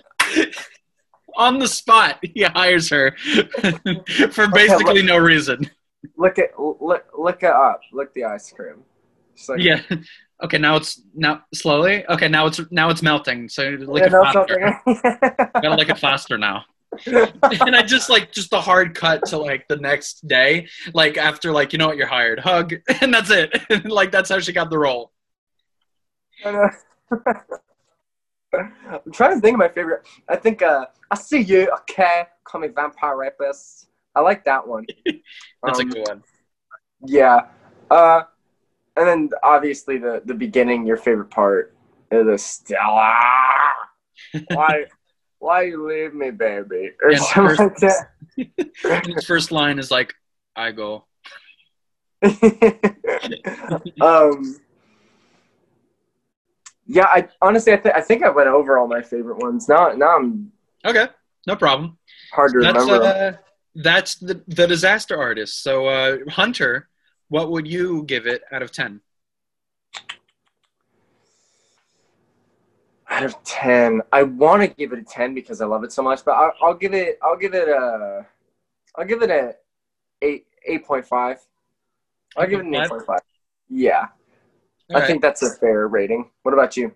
On 1.38 1.60
the 1.60 1.68
spot, 1.68 2.20
he 2.22 2.44
hires 2.44 2.90
her 2.90 3.12
for 4.32 4.48
basically 4.50 5.02
no 5.02 5.18
reason. 5.18 5.70
look 6.18 6.38
at 6.40 6.60
look 6.60 7.06
look 7.18 7.42
it 7.44 7.50
up. 7.52 7.82
Look 7.94 8.14
the 8.14 8.26
ice 8.26 8.52
cream. 8.52 8.84
Like, 9.48 9.60
Yeah. 9.62 9.82
Okay, 10.44 10.58
now 10.58 10.76
it's 10.76 11.00
now 11.14 11.44
slowly. 11.54 12.04
Okay, 12.08 12.28
now 12.28 12.48
it's 12.48 12.60
now 12.72 12.90
it's 12.90 13.04
melting. 13.04 13.48
So 13.48 13.62
lick 13.70 14.02
yeah, 14.02 14.08
it 14.08 14.34
faster. 14.34 14.82
gotta 15.62 15.76
lick 15.76 15.90
it 15.90 16.00
faster 16.00 16.36
now. 16.36 16.66
and 17.06 17.76
I 17.76 17.84
just 17.84 18.10
like 18.10 18.32
just 18.32 18.50
the 18.50 18.60
hard 18.62 18.96
cut 18.96 19.26
to 19.28 19.38
like 19.38 19.68
the 19.68 19.78
next 19.78 20.28
day, 20.28 20.68
like 20.94 21.18
after 21.18 21.52
like 21.52 21.72
you 21.74 21.80
know 21.80 21.88
what 21.88 21.98
you're 21.98 22.08
hired, 22.08 22.40
hug, 22.40 22.74
and 23.02 23.14
that's 23.14 23.30
it. 23.30 23.52
like 23.86 24.12
that's 24.12 24.30
how 24.30 24.40
she 24.40 24.52
got 24.52 24.70
the 24.70 24.78
role. 24.80 25.12
I'm 26.44 26.70
trying 29.14 29.36
to 29.36 29.42
think 29.42 29.56
of 29.56 29.60
my 29.60 29.70
favorite. 29.70 30.06
I 30.28 30.36
think 30.36 30.62
uh, 30.62 30.86
I 31.10 31.16
see 31.16 31.42
you. 31.42 31.70
Okay, 31.82 32.26
call 32.44 32.62
me 32.62 32.68
vampire 32.68 33.16
rapist. 33.18 33.88
I 34.14 34.22
like 34.22 34.44
that 34.46 34.68
one. 34.68 34.86
That's 35.64 35.80
Um, 35.80 35.88
a 35.90 35.94
good 35.94 36.08
one. 36.08 36.24
Yeah. 37.06 37.48
Uh, 37.90 38.24
and 38.98 39.08
then 39.08 39.30
obviously 39.44 39.98
the 39.98 40.22
the 40.26 40.34
beginning, 40.34 40.86
your 40.86 40.98
favorite 40.98 41.30
part 41.30 41.76
is 42.12 42.26
the 42.26 42.38
Stella. 42.38 43.14
why, 44.52 44.86
why 45.42 45.64
you 45.64 45.88
leave 45.88 46.14
me, 46.14 46.32
baby? 46.32 46.92
Or 47.04 47.12
Yeah, 47.12 47.20
something 47.20 47.56
like 47.58 47.78
that. 47.78 48.10
His 49.04 49.26
first 49.26 49.52
line 49.52 49.80
is 49.80 49.92
like, 49.92 50.14
"I 50.56 50.72
go." 50.72 51.06
um. 54.02 54.56
Yeah, 56.88 57.06
I 57.06 57.28
honestly, 57.42 57.74
I, 57.74 57.78
th- 57.78 57.96
I 57.96 58.02
think 58.02 58.24
I 58.24 58.30
went 58.30 58.50
over 58.50 58.78
all 58.78 58.88
my 58.88 59.02
favorite 59.02 59.38
ones. 59.38 59.70
Now, 59.70 59.94
now 59.94 60.18
I'm 60.18 60.52
Okay, 60.86 61.08
no 61.48 61.56
problem. 61.56 61.98
hard 62.32 62.52
to 62.54 62.60
That's 62.60 62.88
remember. 62.88 62.96
uh, 62.98 63.34
that's 63.76 64.16
the 64.16 64.44
the 64.48 64.68
disaster 64.68 65.18
artist. 65.20 65.62
So 65.64 65.88
uh, 65.88 66.18
Hunter, 66.30 66.90
what 67.30 67.52
would 67.52 67.68
you 67.68 68.04
give 68.04 68.26
it 68.28 68.44
out 68.52 68.62
of 68.62 68.72
ten? 68.72 69.02
Out 73.12 73.24
of 73.24 73.42
10 73.44 74.02
i 74.12 74.24
want 74.24 74.62
to 74.62 74.68
give 74.68 74.94
it 74.94 75.00
a 75.00 75.04
10 75.04 75.36
because 75.36 75.62
i 75.62 75.66
love 75.66 75.84
it 75.84 75.92
so 75.92 76.02
much 76.02 76.26
but 76.26 76.32
i'll, 76.32 76.54
I'll 76.62 76.74
give 76.74 76.94
it 76.94 77.20
i'll 77.22 77.38
give 77.38 77.54
it 77.54 77.68
a 77.68 78.26
i'll 78.98 79.06
give 79.06 79.22
it 79.22 79.30
a 79.30 79.54
8 80.22 80.46
8.5 80.70 81.38
i'll 82.38 82.48
give 82.48 82.60
it 82.62 82.66
an 82.66 82.74
8.5 82.74 83.20
yeah. 83.72 84.08
All 84.90 84.98
i 84.98 85.00
right. 85.00 85.08
think 85.08 85.22
that's 85.22 85.42
a 85.42 85.56
fair 85.56 85.88
rating. 85.88 86.30
What 86.44 86.54
about 86.54 86.76
you? 86.76 86.94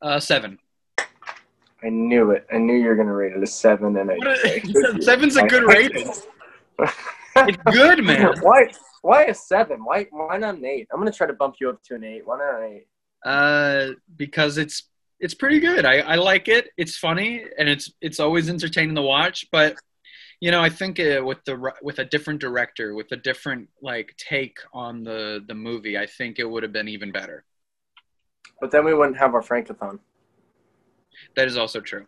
Uh, 0.00 0.18
seven. 0.18 0.58
i 0.98 1.90
knew 1.90 2.30
it. 2.30 2.46
I 2.50 2.56
knew 2.56 2.74
you 2.74 2.86
were 2.86 2.94
going 2.94 3.08
to 3.08 3.12
rate 3.12 3.32
it 3.32 3.42
a 3.42 3.46
7 3.46 3.96
and 3.96 4.10
a- 4.10 5.02
Seven's 5.02 5.36
a 5.36 5.46
good 5.46 5.64
rating. 5.64 6.10
It's 7.36 7.62
good, 7.72 8.02
man. 8.02 8.34
why 8.40 8.66
why 9.02 9.24
a 9.26 9.34
7 9.34 9.84
why 9.84 10.08
why 10.10 10.38
not 10.38 10.56
an 10.56 10.64
8 10.64 10.88
i'm 10.92 10.98
going 10.98 11.12
to 11.12 11.16
try 11.16 11.26
to 11.26 11.34
bump 11.34 11.56
you 11.60 11.70
up 11.70 11.80
to 11.84 11.94
an 11.94 12.02
8 12.02 12.26
why 12.26 12.38
not 12.38 12.60
an 12.60 12.72
8 12.72 12.86
Uh, 13.24 13.86
because 14.16 14.58
it's 14.58 14.88
it's 15.20 15.34
pretty 15.34 15.60
good. 15.60 15.84
I, 15.84 15.98
I 16.00 16.14
like 16.16 16.48
it. 16.48 16.68
It's 16.76 16.96
funny 16.96 17.44
and 17.58 17.68
it's 17.68 17.92
it's 18.00 18.20
always 18.20 18.48
entertaining 18.48 18.94
to 18.96 19.02
watch. 19.02 19.46
But 19.50 19.76
you 20.40 20.50
know, 20.50 20.62
I 20.62 20.68
think 20.70 21.00
uh, 21.00 21.22
with 21.24 21.44
the 21.44 21.72
with 21.82 21.98
a 21.98 22.04
different 22.04 22.40
director, 22.40 22.94
with 22.94 23.10
a 23.12 23.16
different 23.16 23.68
like 23.82 24.14
take 24.18 24.58
on 24.72 25.04
the 25.04 25.44
the 25.46 25.54
movie, 25.54 25.98
I 25.98 26.06
think 26.06 26.38
it 26.38 26.44
would 26.48 26.62
have 26.62 26.72
been 26.72 26.88
even 26.88 27.12
better. 27.12 27.44
but 28.60 28.70
then 28.70 28.84
we 28.84 28.94
wouldn't 28.94 29.16
have 29.18 29.34
our 29.34 29.42
frankathon 29.42 29.98
That 31.36 31.48
is 31.48 31.56
also 31.56 31.80
true. 31.80 32.06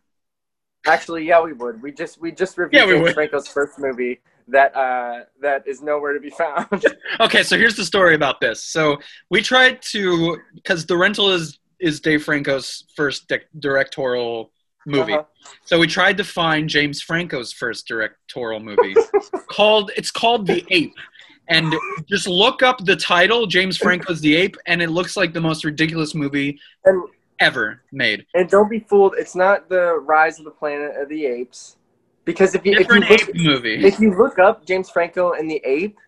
Actually, 0.87 1.25
yeah, 1.27 1.43
we 1.43 1.53
would. 1.53 1.83
We 1.83 1.93
just 1.93 2.21
we 2.21 2.33
just 2.33 2.57
reviewed 2.59 2.83
Yeah, 2.83 2.87
we 2.87 2.95
James 2.95 3.03
would. 3.03 3.15
Franco's 3.15 3.49
first 3.49 3.79
movie 3.79 4.21
that 4.49 4.75
uh 4.75 5.25
that 5.41 5.67
is 5.67 5.83
nowhere 5.83 6.13
to 6.15 6.21
be 6.21 6.31
found. 6.31 6.85
Okay, 7.21 7.43
so 7.43 7.57
here's 7.59 7.77
the 7.77 7.85
story 7.85 8.15
about 8.15 8.41
this. 8.41 8.65
So 8.65 8.99
we 9.31 9.43
tried 9.43 9.83
to 9.93 10.39
because 10.55 10.87
the 10.87 10.97
rental 10.97 11.31
is 11.31 11.60
is 11.81 12.01
Dave 12.01 12.23
Franco's 12.25 12.85
first 12.97 13.29
di- 13.29 13.41
directorial 13.59 14.53
movie. 14.87 15.15
Uh-huh. 15.15 15.25
So 15.65 15.79
we 15.79 15.87
tried 15.87 16.17
to 16.19 16.25
find 16.25 16.69
James 16.69 17.01
Franco's 17.03 17.53
first 17.53 17.87
directorial 17.87 18.61
movie 18.61 18.95
called 19.51 19.91
it's 19.97 20.11
called 20.11 20.47
The 20.47 20.65
Ape. 20.71 20.95
And 21.49 21.75
just 22.09 22.29
look 22.29 22.63
up 22.63 22.85
the 22.85 22.95
title, 22.95 23.45
James 23.47 23.77
Franco's 23.77 24.21
The 24.21 24.37
Ape, 24.37 24.57
and 24.67 24.81
it 24.81 24.91
looks 24.91 25.17
like 25.17 25.33
the 25.33 25.41
most 25.41 25.65
ridiculous 25.65 26.15
movie 26.15 26.61
And 26.85 27.03
ever 27.41 27.83
made. 27.91 28.25
and 28.35 28.49
don't 28.49 28.71
be 28.71 28.81
fooled, 28.81 29.15
it's 29.19 29.35
not 29.35 29.69
the 29.69 29.95
Rise 30.01 30.39
of 30.39 30.45
the 30.45 30.51
Planet 30.53 30.93
of 30.97 31.09
the 31.09 31.27
Apes, 31.27 31.77
because 32.25 32.55
if 32.55 32.65
you 32.65 32.75
if 32.79 32.89
you 32.89 33.01
look, 33.01 33.35
movie. 33.35 33.85
if 33.85 33.99
you 33.99 34.17
look 34.17 34.39
up 34.39 34.65
James 34.65 34.91
Franco 34.91 35.33
and 35.33 35.51
the 35.51 35.61
Ape, 35.65 35.99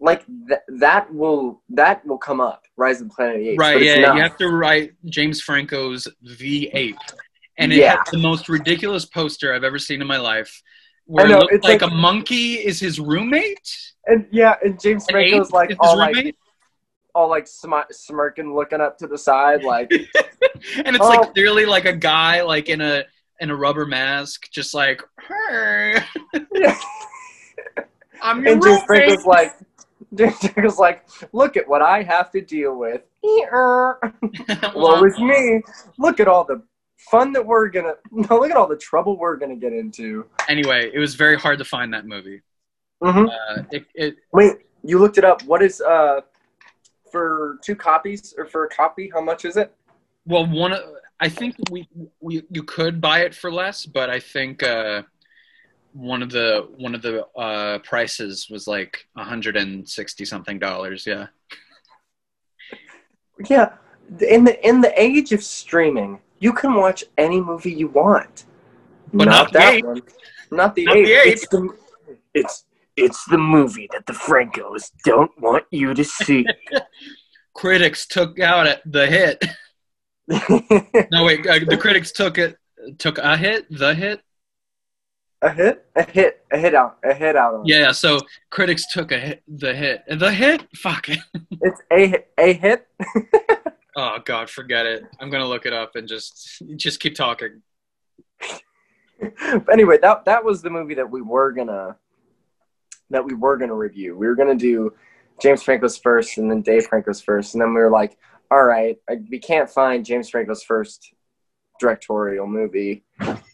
like 0.00 0.24
th- 0.26 0.60
that 0.78 1.12
will 1.12 1.62
that 1.70 2.04
will 2.06 2.18
come 2.18 2.40
up. 2.40 2.64
Rise 2.76 3.00
of 3.00 3.08
the 3.08 3.14
Planet 3.14 3.36
of 3.36 3.40
the 3.42 3.48
Apes, 3.50 3.58
Right, 3.58 3.82
yeah, 3.82 4.00
not. 4.00 4.16
you 4.16 4.22
have 4.22 4.36
to 4.38 4.48
write 4.48 4.92
James 5.06 5.40
Franco's 5.40 6.06
The 6.40 6.70
Ape. 6.72 6.96
And 7.58 7.72
it 7.72 7.78
Yeah. 7.78 7.96
has 7.98 8.06
the 8.12 8.18
most 8.18 8.48
ridiculous 8.48 9.04
poster 9.04 9.52
I've 9.52 9.64
ever 9.64 9.78
seen 9.80 10.00
in 10.00 10.06
my 10.06 10.18
life. 10.18 10.62
Where 11.06 11.26
know, 11.26 11.38
it 11.38 11.40
looks 11.40 11.54
it's 11.56 11.64
like, 11.64 11.82
like- 11.82 11.90
a 11.90 11.94
monkey 11.94 12.54
is 12.54 12.78
his 12.78 13.00
roommate. 13.00 13.76
And 14.06 14.26
yeah, 14.30 14.54
and 14.64 14.80
James 14.80 15.04
An 15.08 15.12
Franco's 15.14 15.50
like 15.50 15.74
all 15.80 15.96
like 15.98 16.34
all 17.14 17.28
like 17.28 17.46
smi- 17.46 17.90
smirking, 17.90 18.54
looking 18.54 18.80
up 18.80 18.96
to 18.98 19.06
the 19.08 19.18
side, 19.18 19.64
like 19.64 19.90
and 19.92 20.06
it's 20.94 21.00
Oh. 21.00 21.08
like 21.08 21.32
clearly 21.34 21.66
like 21.66 21.84
a 21.86 21.92
guy 21.92 22.42
like 22.42 22.68
in 22.68 22.80
a 22.80 23.04
in 23.40 23.50
a 23.50 23.56
rubber 23.56 23.84
mask, 23.86 24.48
just 24.52 24.72
like 24.74 25.02
hey, 25.28 25.96
I'm 28.22 28.42
your 28.44 28.52
and 28.54 28.62
James 28.62 28.64
roommate. 28.64 28.86
Franco's 28.86 29.26
like, 29.26 29.54
Franco's 30.16 30.78
like, 30.78 31.06
look 31.32 31.56
at 31.56 31.68
what 31.68 31.82
I 31.82 32.02
have 32.02 32.30
to 32.32 32.40
deal 32.40 32.76
with. 32.76 33.02
Woe 33.22 35.04
is 35.04 35.18
me. 35.18 35.62
Look 35.98 36.20
at 36.20 36.28
all 36.28 36.44
the 36.44 36.62
fun 37.10 37.32
that 37.32 37.44
we're 37.44 37.68
gonna. 37.68 37.94
No, 38.10 38.38
look 38.40 38.50
at 38.50 38.56
all 38.56 38.66
the 38.68 38.76
trouble 38.76 39.16
we're 39.18 39.36
gonna 39.36 39.56
get 39.56 39.72
into. 39.72 40.26
anyway, 40.48 40.90
it 40.92 40.98
was 40.98 41.14
very 41.14 41.36
hard 41.36 41.58
to 41.58 41.64
find 41.64 41.92
that 41.94 42.06
movie. 42.06 42.42
hmm 43.02 43.26
Uh, 43.26 43.62
it, 43.70 43.86
it 43.94 44.16
Wait, 44.32 44.54
you 44.82 44.98
looked 44.98 45.18
it 45.18 45.24
up. 45.24 45.42
What 45.42 45.62
is 45.62 45.80
uh 45.80 46.20
for 47.10 47.58
two 47.64 47.74
copies 47.74 48.34
or 48.36 48.46
for 48.46 48.64
a 48.64 48.68
copy? 48.68 49.10
How 49.12 49.20
much 49.20 49.44
is 49.44 49.56
it? 49.56 49.74
well 50.26 50.46
one 50.46 50.74
I 51.20 51.28
think 51.28 51.56
we 51.70 51.88
we 52.20 52.42
you 52.50 52.62
could 52.62 53.00
buy 53.00 53.20
it 53.20 53.34
for 53.34 53.50
less, 53.52 53.86
but 53.86 54.08
I 54.08 54.20
think 54.20 54.62
uh, 54.62 55.02
one 55.92 56.22
of 56.22 56.30
the 56.30 56.68
one 56.76 56.94
of 56.94 57.02
the 57.02 57.26
uh, 57.36 57.78
prices 57.80 58.48
was 58.50 58.66
like 58.66 59.06
160 59.14 60.24
something 60.24 60.58
dollars. 60.58 61.06
Yeah. 61.06 61.26
Yeah, 63.48 63.74
in 64.28 64.44
the 64.44 64.66
in 64.66 64.80
the 64.80 64.92
age 65.00 65.32
of 65.32 65.42
streaming, 65.42 66.20
you 66.40 66.52
can 66.52 66.74
watch 66.74 67.04
any 67.16 67.40
movie 67.40 67.72
you 67.72 67.88
want. 67.88 68.44
But 69.12 69.26
not 69.26 69.52
the 69.52 69.58
that 69.58 69.74
ape. 69.74 69.84
one. 69.84 70.02
Not 70.50 70.74
the 70.74 70.84
Not 70.84 70.96
ape. 70.96 71.06
the 71.06 71.12
ape. 71.12 71.26
It's 71.26 71.48
the 71.48 71.68
it's 72.34 72.64
it's 72.96 73.24
the 73.26 73.38
movie 73.38 73.88
that 73.92 74.06
the 74.06 74.12
Francos 74.12 74.90
don't 75.04 75.30
want 75.40 75.64
you 75.70 75.94
to 75.94 76.04
see. 76.04 76.44
Critics 77.54 78.06
took 78.06 78.38
out 78.40 78.66
it, 78.66 78.80
the 78.86 79.06
hit. 79.06 79.44
No 81.10 81.24
wait, 81.24 81.46
uh, 81.46 81.58
the 81.66 81.78
critics 81.78 82.12
took 82.12 82.36
it 82.36 82.58
took 82.98 83.16
a 83.18 83.34
hit, 83.36 83.66
the 83.70 83.94
hit. 83.94 84.20
A 85.42 85.50
hit, 85.50 85.86
a 85.94 86.02
hit, 86.02 86.44
a 86.52 86.58
hit 86.58 86.74
out, 86.74 86.98
a 87.04 87.14
hit 87.14 87.36
out. 87.36 87.54
On. 87.54 87.62
Yeah, 87.64 87.92
so 87.92 88.20
critics 88.50 88.92
took 88.92 89.12
a 89.12 89.18
hit, 89.18 89.42
the 89.46 89.74
hit, 89.74 90.02
the 90.08 90.32
hit. 90.32 90.66
Fuck 90.76 91.08
it. 91.08 91.20
it's 91.60 91.80
a 91.92 92.24
a 92.38 92.52
hit. 92.52 92.86
Oh 94.00 94.18
god, 94.24 94.48
forget 94.48 94.86
it. 94.86 95.02
I'm 95.18 95.28
gonna 95.28 95.48
look 95.48 95.66
it 95.66 95.72
up 95.72 95.96
and 95.96 96.06
just 96.06 96.62
just 96.76 97.00
keep 97.00 97.16
talking. 97.16 97.62
but 99.18 99.72
anyway, 99.72 99.98
that 100.00 100.24
that 100.24 100.44
was 100.44 100.62
the 100.62 100.70
movie 100.70 100.94
that 100.94 101.10
we 101.10 101.20
were 101.20 101.50
gonna 101.50 101.96
that 103.10 103.24
we 103.24 103.34
were 103.34 103.56
gonna 103.56 103.74
review. 103.74 104.16
We 104.16 104.28
were 104.28 104.36
gonna 104.36 104.54
do 104.54 104.94
James 105.42 105.64
Franco's 105.64 105.98
first, 105.98 106.38
and 106.38 106.48
then 106.48 106.62
Dave 106.62 106.86
Franco's 106.86 107.20
first, 107.20 107.54
and 107.54 107.60
then 107.60 107.74
we 107.74 107.80
were 107.80 107.90
like, 107.90 108.16
all 108.52 108.62
right, 108.62 108.96
I, 109.10 109.16
we 109.28 109.40
can't 109.40 109.68
find 109.68 110.04
James 110.04 110.30
Franco's 110.30 110.62
first 110.62 111.12
directorial 111.78 112.46
movie, 112.46 113.04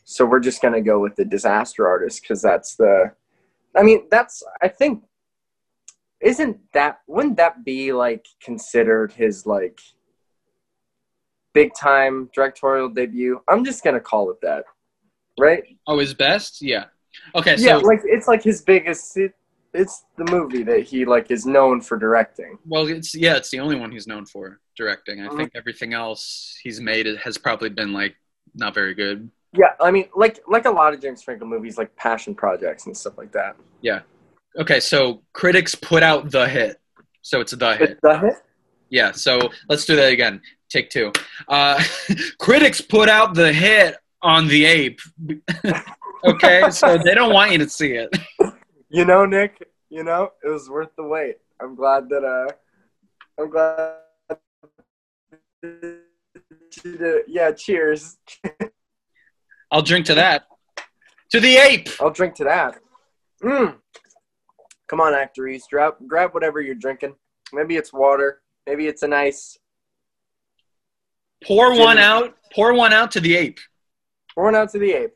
so 0.04 0.24
we're 0.24 0.40
just 0.40 0.62
gonna 0.62 0.80
go 0.80 0.98
with 0.98 1.16
the 1.16 1.24
Disaster 1.24 1.86
Artist 1.86 2.22
because 2.22 2.42
that's 2.42 2.76
the. 2.76 3.12
I 3.76 3.82
mean, 3.82 4.06
that's 4.10 4.42
I 4.62 4.68
think. 4.68 5.04
Isn't 6.20 6.58
that 6.72 7.00
wouldn't 7.06 7.36
that 7.36 7.64
be 7.64 7.92
like 7.92 8.26
considered 8.42 9.12
his 9.12 9.44
like 9.46 9.78
big 11.52 11.74
time 11.74 12.30
directorial 12.34 12.88
debut? 12.88 13.40
I'm 13.48 13.64
just 13.64 13.84
gonna 13.84 14.00
call 14.00 14.30
it 14.30 14.40
that, 14.42 14.64
right? 15.38 15.64
Oh, 15.86 15.98
his 15.98 16.14
best? 16.14 16.62
Yeah. 16.62 16.86
Okay, 17.34 17.56
yeah, 17.58 17.76
like 17.76 18.00
it's 18.04 18.28
like 18.28 18.42
his 18.42 18.62
biggest. 18.62 19.18
It, 19.74 19.80
it's 19.80 20.04
the 20.16 20.24
movie 20.30 20.62
that 20.64 20.80
he 20.80 21.04
like 21.04 21.30
is 21.30 21.46
known 21.46 21.80
for 21.80 21.96
directing. 21.98 22.58
well, 22.66 22.86
it's 22.86 23.14
yeah, 23.14 23.36
it's 23.36 23.50
the 23.50 23.60
only 23.60 23.76
one 23.76 23.90
he's 23.92 24.06
known 24.06 24.24
for 24.26 24.60
directing. 24.76 25.20
I 25.22 25.28
Mhm. 25.28 25.36
think 25.36 25.50
everything 25.54 25.92
else 25.94 26.56
he's 26.62 26.80
made 26.80 27.06
has 27.06 27.38
probably 27.38 27.68
been 27.70 27.92
like 27.92 28.16
not 28.54 28.74
very 28.74 28.94
good. 28.94 29.30
Yeah, 29.52 29.74
I 29.80 29.90
mean, 29.90 30.08
like 30.16 30.40
like 30.48 30.64
a 30.64 30.70
lot 30.70 30.94
of 30.94 31.00
James 31.00 31.22
Franco 31.22 31.44
movies, 31.44 31.78
like 31.78 31.94
passion 31.96 32.34
projects 32.34 32.86
and 32.86 32.96
stuff 32.96 33.18
like 33.18 33.32
that. 33.32 33.56
Yeah. 33.82 34.00
Okay, 34.58 34.80
so 34.80 35.22
critics 35.32 35.74
put 35.74 36.02
out 36.02 36.30
the 36.30 36.48
hit, 36.48 36.80
so 37.22 37.40
it's 37.40 37.52
the 37.52 37.74
hit. 37.76 37.90
It's 37.90 38.00
the 38.02 38.18
hit. 38.18 38.34
Yeah, 38.90 39.10
so 39.12 39.38
let's 39.68 39.84
do 39.84 39.96
that 39.96 40.12
again. 40.12 40.40
Take 40.70 40.90
two. 40.90 41.12
Uh, 41.48 41.82
critics 42.38 42.80
put 42.80 43.08
out 43.08 43.34
the 43.34 43.52
hit 43.52 43.96
on 44.22 44.46
the 44.46 44.64
ape. 44.64 45.00
okay, 46.24 46.70
so 46.70 46.96
they 46.98 47.14
don't 47.14 47.32
want 47.32 47.50
you 47.52 47.58
to 47.58 47.68
see 47.68 47.92
it. 47.92 48.10
You 48.94 49.04
know, 49.04 49.26
Nick. 49.26 49.60
You 49.90 50.04
know, 50.04 50.30
it 50.44 50.48
was 50.48 50.70
worth 50.70 50.94
the 50.96 51.02
wait. 51.02 51.38
I'm 51.60 51.74
glad 51.74 52.08
that. 52.10 52.22
uh 52.22 52.52
I'm 53.36 53.50
glad. 53.50 53.96
Yeah, 57.26 57.50
cheers. 57.50 58.18
I'll 59.72 59.82
drink 59.82 60.06
to 60.06 60.14
that. 60.14 60.44
To 61.32 61.40
the 61.40 61.56
ape. 61.56 61.88
I'll 62.00 62.12
drink 62.12 62.36
to 62.36 62.44
that. 62.44 62.78
Mm. 63.42 63.78
Come 64.86 65.00
on, 65.00 65.12
actors, 65.12 65.64
grab 65.68 65.94
grab 66.06 66.32
whatever 66.32 66.60
you're 66.60 66.76
drinking. 66.76 67.16
Maybe 67.52 67.76
it's 67.76 67.92
water. 67.92 68.42
Maybe 68.64 68.86
it's 68.86 69.02
a 69.02 69.08
nice. 69.08 69.58
Pour 71.44 71.76
one 71.76 71.98
out. 71.98 72.36
Pour 72.54 72.72
one 72.74 72.92
out 72.92 73.10
to 73.10 73.20
the 73.20 73.34
ape. 73.34 73.58
Pour 74.36 74.44
one 74.44 74.54
out 74.54 74.70
to 74.70 74.78
the 74.78 74.92
ape. 74.92 75.14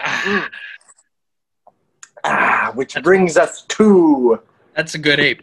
Ah, 0.00 0.50
Ah, 2.24 2.72
which 2.74 2.96
brings 3.02 3.36
us 3.36 3.62
to. 3.62 4.40
that's 4.74 4.94
a 4.94 4.98
good 4.98 5.20
ape. 5.20 5.42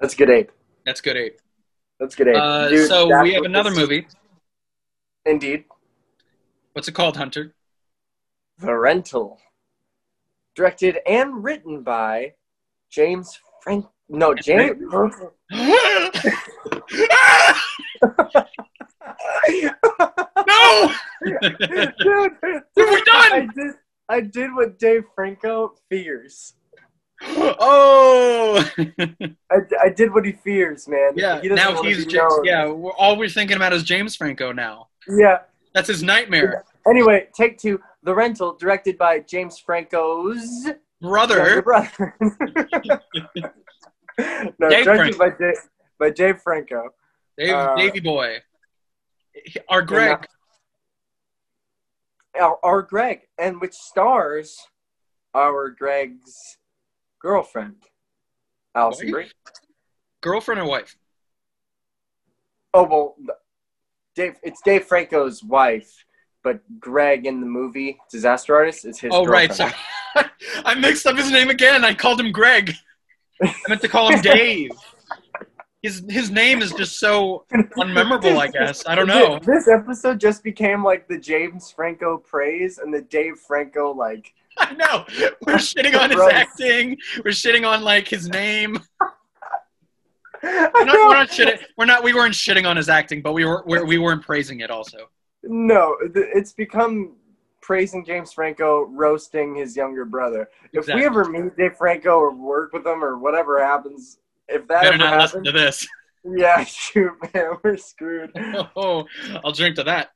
That's 0.00 0.14
a 0.14 0.16
good 0.16 0.30
ape. 0.30 0.50
That's 0.86 1.00
good 1.00 1.16
ape. 1.16 1.40
That's 1.98 2.14
good 2.14 2.28
ape. 2.28 2.36
Uh, 2.36 2.68
Dude, 2.68 2.88
so 2.88 3.22
we 3.22 3.34
have 3.34 3.44
another 3.44 3.70
movie. 3.70 4.06
Indeed. 5.26 5.64
What's 6.72 6.88
it 6.88 6.92
called, 6.92 7.16
Hunter? 7.16 7.54
The 8.58 8.74
Rental. 8.74 9.38
Directed 10.54 10.98
and 11.06 11.42
written 11.42 11.82
by 11.82 12.34
James 12.90 13.38
Frank. 13.62 13.86
No, 14.08 14.34
James. 14.34 14.76
no! 14.82 14.84
dude, 21.24 21.42
We're 22.76 23.04
done! 23.04 23.32
I 23.32 23.48
did, 23.54 23.74
I 24.08 24.20
did 24.20 24.54
what 24.54 24.78
Dave 24.78 25.04
Franco 25.14 25.74
fears. 25.88 26.54
oh! 27.22 28.68
I, 28.78 29.58
I 29.82 29.88
did 29.88 30.12
what 30.12 30.24
he 30.26 30.32
fears, 30.32 30.88
man. 30.88 31.12
yeah, 31.14 31.40
He 31.40 31.48
now 31.48 31.80
he's 31.82 31.98
James. 32.06 32.14
known. 32.14 32.44
Yeah, 32.44 32.66
we're, 32.68 32.92
all 32.92 33.16
we're 33.16 33.28
thinking 33.28 33.56
about 33.56 33.72
is 33.72 33.82
James 33.84 34.16
Franco 34.16 34.52
now. 34.52 34.88
Yeah. 35.08 35.38
That's 35.74 35.88
his 35.88 36.02
nightmare. 36.02 36.64
Anyway, 36.88 37.28
take 37.34 37.58
two. 37.58 37.80
The 38.02 38.14
Rental, 38.14 38.54
directed 38.56 38.98
by 38.98 39.20
James 39.20 39.58
Franco's 39.58 40.68
Brother. 41.00 41.62
brother. 41.62 42.14
no, 42.20 42.98
Dave 44.68 44.84
directed 44.84 45.18
by 45.18 45.30
Dave, 45.30 45.54
by 45.98 46.10
Dave 46.10 46.40
Franco. 46.42 46.90
Dave, 47.38 47.54
Uh, 47.54 47.74
Davy 47.76 48.00
Boy. 48.00 48.38
Our 49.68 49.82
Greg. 49.82 50.26
Our, 52.40 52.58
our 52.64 52.82
Greg, 52.82 53.20
and 53.38 53.60
which 53.60 53.74
stars 53.74 54.66
our 55.34 55.70
Greg's 55.70 56.58
girlfriend, 57.20 57.76
Alison? 58.74 59.10
Brie. 59.10 59.30
Girlfriend 60.22 60.60
or 60.60 60.64
wife? 60.66 60.96
Oh 62.74 62.84
well, 62.84 63.16
Dave. 64.14 64.36
It's 64.42 64.62
Dave 64.62 64.84
Franco's 64.84 65.42
wife, 65.44 66.04
but 66.42 66.60
Greg 66.80 67.26
in 67.26 67.40
the 67.40 67.46
movie 67.46 67.98
Disaster 68.10 68.54
Artist 68.54 68.86
is 68.86 68.98
his. 68.98 69.10
Oh 69.12 69.26
right, 69.26 69.52
sorry. 69.52 69.72
I 70.64 70.74
mixed 70.74 71.06
up 71.06 71.16
his 71.16 71.30
name 71.30 71.50
again. 71.50 71.84
I 71.84 71.92
called 71.92 72.20
him 72.20 72.32
Greg. 72.32 72.72
I 73.42 73.54
meant 73.68 73.82
to 73.82 73.88
call 73.88 74.10
him 74.10 74.20
Dave. 74.22 74.70
His 75.82 76.04
his 76.08 76.30
name 76.30 76.62
is 76.62 76.72
just 76.72 77.00
so 77.00 77.44
unmemorable. 77.52 78.38
I 78.38 78.46
guess 78.46 78.86
I 78.86 78.94
don't 78.94 79.08
know. 79.08 79.40
This 79.40 79.66
episode 79.66 80.20
just 80.20 80.44
became 80.44 80.84
like 80.84 81.08
the 81.08 81.18
James 81.18 81.72
Franco 81.72 82.18
praise 82.18 82.78
and 82.78 82.94
the 82.94 83.02
Dave 83.02 83.36
Franco 83.38 83.92
like. 83.92 84.32
I 84.58 84.74
know. 84.74 85.04
We're 85.44 85.54
shitting 85.56 85.98
on 85.98 86.10
his 86.10 86.20
acting. 86.20 86.98
We're 87.24 87.32
shitting 87.32 87.66
on 87.66 87.82
like 87.82 88.06
his 88.06 88.28
name. 88.28 88.78
We're 90.42 90.84
not, 90.84 90.94
we're 90.94 91.14
not 91.14 91.28
shitting. 91.28 91.60
We're 91.76 91.84
not. 91.84 92.02
We 92.02 92.14
weren't 92.14 92.34
shitting 92.34 92.66
on 92.66 92.76
his 92.76 92.88
acting, 92.88 93.22
but 93.22 93.32
we 93.32 93.44
were. 93.44 93.62
We're, 93.64 93.84
we 93.84 93.98
weren't 93.98 94.22
praising 94.22 94.58
it 94.58 94.72
also. 94.72 95.08
No, 95.44 95.96
it's 96.14 96.52
become 96.52 97.14
praising 97.60 98.04
James 98.04 98.32
Franco, 98.32 98.86
roasting 98.86 99.54
his 99.54 99.76
younger 99.76 100.04
brother. 100.04 100.48
If 100.72 100.80
Exactly. 100.80 101.02
we 101.02 101.06
ever 101.06 101.24
meet 101.26 101.56
Dave 101.56 101.76
Franco 101.76 102.18
or 102.18 102.34
work 102.34 102.72
with 102.72 102.84
him 102.84 103.04
or 103.04 103.18
whatever 103.18 103.64
happens, 103.64 104.18
if 104.48 104.66
that 104.68 104.82
Better 104.82 104.88
ever 104.94 104.98
not 104.98 105.20
listen 105.20 105.44
to 105.44 105.52
this. 105.52 105.86
yeah, 106.36 106.64
shoot, 106.64 107.12
man, 107.34 107.52
we're 107.62 107.76
screwed. 107.76 108.30
Oh, 108.76 109.04
I'll 109.44 109.52
drink 109.52 109.76
to 109.76 109.84
that. 109.84 110.10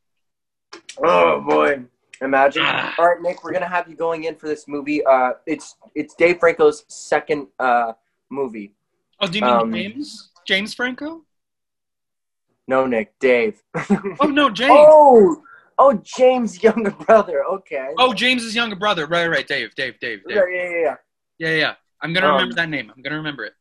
Oh 1.03 1.41
boy, 1.41 1.83
imagine. 2.21 2.63
Ah. 2.65 2.95
All 2.99 3.07
right, 3.09 3.21
Nick, 3.23 3.43
we're 3.45 3.53
gonna 3.53 3.69
have 3.69 3.89
you 3.89 3.97
going 3.97 4.25
in 4.25 4.35
for 4.37 4.47
this 4.49 4.67
movie. 4.69 5.05
Uh, 5.05 5.33
it's 5.47 5.77
it's 5.95 6.15
Dave 6.15 6.39
Franco's 6.41 6.85
second 6.89 7.47
uh 7.59 7.93
movie. 8.31 8.73
Oh, 9.21 9.27
do 9.27 9.39
you 9.39 9.45
mean 9.45 9.55
Um, 9.55 9.73
James? 9.73 10.31
James 10.47 10.75
Franco? 10.75 11.23
No, 12.69 12.87
Nick, 12.87 13.19
Dave. 13.21 13.63
Oh 14.21 14.27
no, 14.29 14.51
James. 14.51 14.71
oh, 14.73 15.43
oh, 15.79 15.93
James' 16.03 16.63
younger 16.63 16.91
brother. 16.91 17.45
Okay. 17.45 17.91
Oh, 17.99 18.13
James's 18.13 18.55
younger 18.55 18.77
brother. 18.77 19.07
Right, 19.07 19.29
right. 19.29 19.47
Dave, 19.47 19.75
Dave, 19.75 19.99
Dave, 20.01 20.21
Dave. 20.27 20.37
yeah, 20.37 20.43
yeah, 20.51 20.63
yeah, 20.71 20.81
yeah. 20.81 20.97
Yeah, 21.39 21.55
yeah. 21.57 21.75
I'm 22.03 22.13
gonna 22.13 22.27
Um, 22.27 22.35
remember 22.35 22.55
that 22.57 22.69
name. 22.69 22.93
I'm 22.95 23.03
gonna 23.03 23.17
remember 23.17 23.45
it. 23.45 23.55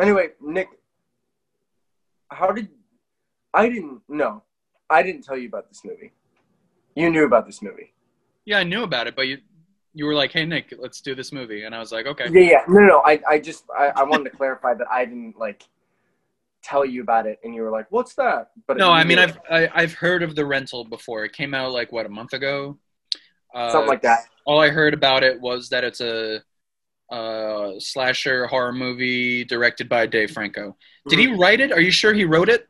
Anyway, 0.00 0.28
Nick, 0.40 0.68
how 2.30 2.52
did 2.52 2.68
I 3.52 3.68
didn't 3.68 4.02
know? 4.08 4.42
I 4.88 5.02
didn't 5.02 5.22
tell 5.22 5.36
you 5.36 5.48
about 5.48 5.68
this 5.68 5.84
movie. 5.84 6.12
You 6.94 7.10
knew 7.10 7.24
about 7.24 7.46
this 7.46 7.62
movie. 7.62 7.92
Yeah, 8.44 8.58
I 8.58 8.64
knew 8.64 8.82
about 8.82 9.06
it, 9.06 9.16
but 9.16 9.26
you 9.26 9.38
you 9.94 10.06
were 10.06 10.14
like, 10.14 10.32
"Hey, 10.32 10.44
Nick, 10.44 10.72
let's 10.78 11.00
do 11.00 11.14
this 11.14 11.32
movie," 11.32 11.64
and 11.64 11.74
I 11.74 11.78
was 11.80 11.90
like, 11.92 12.06
"Okay." 12.06 12.28
Yeah, 12.30 12.40
yeah. 12.40 12.62
No, 12.68 12.80
no. 12.80 13.02
I, 13.04 13.20
I 13.28 13.38
just, 13.38 13.64
I, 13.76 13.88
I 13.88 14.02
wanted 14.04 14.30
to 14.30 14.36
clarify 14.36 14.74
that 14.74 14.86
I 14.90 15.04
didn't 15.04 15.38
like 15.38 15.64
tell 16.62 16.84
you 16.84 17.02
about 17.02 17.26
it, 17.26 17.40
and 17.42 17.54
you 17.54 17.62
were 17.62 17.70
like, 17.70 17.86
"What's 17.90 18.14
that?" 18.14 18.50
But 18.66 18.76
No, 18.76 18.90
I 18.92 19.04
mean 19.04 19.18
I've 19.18 19.38
I, 19.50 19.68
I've 19.74 19.94
heard 19.94 20.22
of 20.22 20.34
the 20.34 20.46
rental 20.46 20.84
before. 20.84 21.24
It 21.24 21.32
came 21.32 21.54
out 21.54 21.72
like 21.72 21.90
what 21.92 22.06
a 22.06 22.08
month 22.08 22.32
ago. 22.32 22.78
Uh, 23.54 23.72
something 23.72 23.88
like 23.88 24.02
that. 24.02 24.26
All 24.44 24.60
I 24.60 24.68
heard 24.68 24.94
about 24.94 25.22
it 25.24 25.40
was 25.40 25.68
that 25.70 25.84
it's 25.84 26.00
a 26.00 26.42
uh, 27.10 27.72
slasher 27.78 28.46
horror 28.46 28.72
movie 28.72 29.44
directed 29.44 29.88
by 29.88 30.06
Dave 30.06 30.30
Franco. 30.30 30.76
Did 31.08 31.18
he 31.18 31.28
write 31.28 31.60
it? 31.60 31.72
Are 31.72 31.80
you 31.80 31.90
sure 31.90 32.12
he 32.12 32.24
wrote 32.24 32.48
it? 32.48 32.68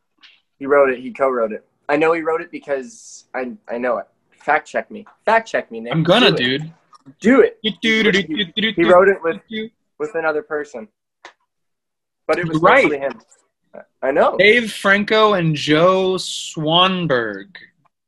He 0.59 0.66
wrote 0.66 0.91
it. 0.91 1.01
He 1.01 1.12
co-wrote 1.12 1.53
it. 1.53 1.64
I 1.89 1.97
know 1.97 2.12
he 2.12 2.20
wrote 2.22 2.41
it 2.41 2.51
because 2.51 3.24
I, 3.34 3.53
I 3.68 3.78
know 3.78 3.99
it. 3.99 4.07
Fact 4.39 4.68
check 4.68 4.91
me. 4.91 5.07
Fact 5.24 5.49
check 5.49 5.70
me, 5.70 5.80
Nick. 5.80 5.93
I'm 5.93 6.03
gonna, 6.03 6.30
Do 6.30 6.59
dude. 6.59 6.72
Do 7.20 7.41
it. 7.41 7.59
He 7.62 7.76
He 7.80 8.84
wrote 8.84 9.09
it 9.09 9.18
with 9.22 9.41
with 9.99 10.14
another 10.14 10.43
person, 10.43 10.89
but 12.26 12.39
it 12.39 12.47
was 12.47 12.59
Right. 12.59 12.84
mostly 12.84 12.99
him. 12.99 13.20
I 14.03 14.11
know. 14.11 14.36
Dave 14.39 14.72
Franco 14.72 15.34
and 15.34 15.55
Joe 15.55 16.14
Swanberg. 16.14 17.57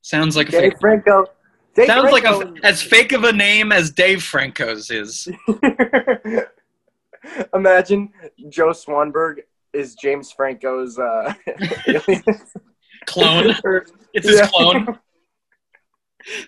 Sounds 0.03 0.37
like 0.37 0.51
Dave 0.51 0.73
fake. 0.73 0.81
Franco. 0.81 1.27
Dave 1.75 1.87
Sounds 1.87 2.13
like 2.13 2.25
a, 2.25 2.53
as 2.65 2.83
fake 2.83 3.13
of 3.13 3.25
a 3.25 3.33
name 3.33 3.73
as 3.73 3.91
Dave 3.91 4.23
Franco's 4.23 4.91
is. 4.91 5.29
Imagine 7.55 8.13
Joe 8.49 8.71
Swanberg 8.71 9.41
is 9.73 9.95
James 9.95 10.33
Franco's 10.33 10.99
uh. 10.99 11.33
Clone. 13.07 13.55
It's 14.13 14.29
his 14.29 14.41
Yeah. 14.41 14.49
clone. 14.49 14.99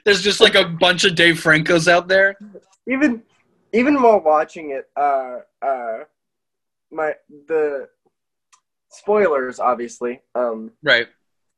There's 0.05 0.21
just 0.21 0.41
like 0.41 0.57
a 0.57 0.65
bunch 0.65 1.05
of 1.05 1.15
Dave 1.15 1.37
Francos 1.37 1.87
out 1.87 2.09
there. 2.09 2.37
even 2.89 3.23
even 3.73 4.03
while 4.03 4.19
watching 4.21 4.71
it, 4.73 4.91
uh, 4.97 5.37
uh, 5.65 5.99
my 6.91 7.13
the 7.47 7.89
spoilers 8.91 9.61
obviously. 9.61 10.21
Um, 10.35 10.73
Right. 10.83 11.07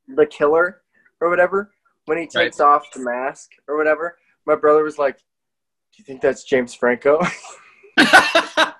the 0.07 0.27
killer 0.27 0.83
or 1.19 1.29
whatever 1.31 1.71
when 2.05 2.17
he 2.17 2.27
takes 2.27 2.59
off 2.59 2.91
the 2.93 2.99
mask 2.99 3.51
or 3.67 3.77
whatever. 3.77 4.17
My 4.45 4.55
brother 4.55 4.83
was 4.83 4.97
like, 4.97 5.17
"Do 5.17 5.97
you 5.97 6.05
think 6.05 6.21
that's 6.21 6.43
James 6.43 6.73
Franco?" 6.73 7.19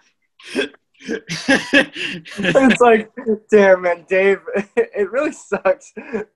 it's 1.08 2.82
like, 2.82 3.12
damn 3.52 3.82
man, 3.82 4.06
Dave. 4.08 4.40
It 4.76 5.12
really 5.12 5.34
sucks 5.34 5.92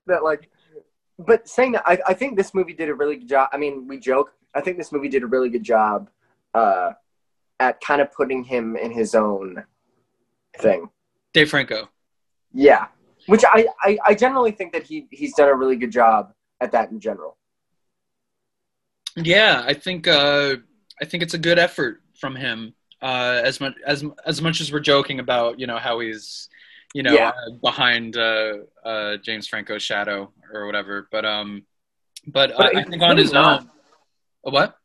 that 0.06 0.22
like, 0.22 0.50
but 1.18 1.48
saying 1.48 1.72
that, 1.72 1.82
I, 1.86 1.98
I 2.08 2.14
think 2.14 2.36
this 2.36 2.54
movie 2.54 2.74
did 2.74 2.88
a 2.88 2.94
really 2.94 3.16
good 3.16 3.28
job. 3.28 3.48
I 3.52 3.56
mean, 3.56 3.88
we 3.88 3.98
joke. 3.98 4.32
I 4.54 4.60
think 4.60 4.76
this 4.76 4.92
movie 4.92 5.08
did 5.08 5.22
a 5.22 5.26
really 5.26 5.48
good 5.48 5.62
job 5.62 6.10
uh, 6.54 6.92
at 7.58 7.80
kind 7.80 8.00
of 8.00 8.12
putting 8.12 8.44
him 8.44 8.76
in 8.76 8.90
his 8.90 9.14
own 9.14 9.64
thing. 10.58 10.90
Dave 11.32 11.48
Franco. 11.50 11.88
Yeah, 12.52 12.88
which 13.26 13.44
I, 13.46 13.66
I, 13.82 13.98
I 14.06 14.14
generally 14.14 14.50
think 14.50 14.72
that 14.72 14.82
he 14.82 15.06
he's 15.10 15.34
done 15.34 15.48
a 15.48 15.54
really 15.54 15.76
good 15.76 15.92
job 15.92 16.32
at 16.60 16.72
that 16.72 16.90
in 16.90 17.00
general. 17.00 17.36
Yeah, 19.16 19.64
I 19.66 19.74
think 19.74 20.06
uh, 20.06 20.56
I 21.00 21.04
think 21.04 21.22
it's 21.22 21.34
a 21.34 21.38
good 21.38 21.58
effort 21.58 22.02
from 22.18 22.36
him. 22.36 22.74
Uh, 23.02 23.40
as 23.42 23.60
much 23.60 23.74
as 23.86 24.04
as 24.26 24.42
much 24.42 24.60
as 24.60 24.72
we're 24.72 24.80
joking 24.80 25.20
about, 25.20 25.58
you 25.58 25.66
know, 25.66 25.78
how 25.78 26.00
he's, 26.00 26.48
you 26.94 27.02
know, 27.02 27.14
Yeah. 27.14 27.30
uh, 27.30 27.52
behind 27.62 28.16
uh, 28.16 28.58
uh, 28.84 29.16
James 29.16 29.48
Franco's 29.48 29.82
shadow 29.82 30.32
or 30.52 30.66
whatever. 30.66 31.08
But 31.10 31.24
um, 31.24 31.64
but, 32.26 32.52
But 32.56 32.76
I, 32.76 32.84
think 32.84 33.02
on 33.02 33.16
his 33.16 33.32
not. 33.32 33.62
own. 33.62 33.70
What? 34.42 34.76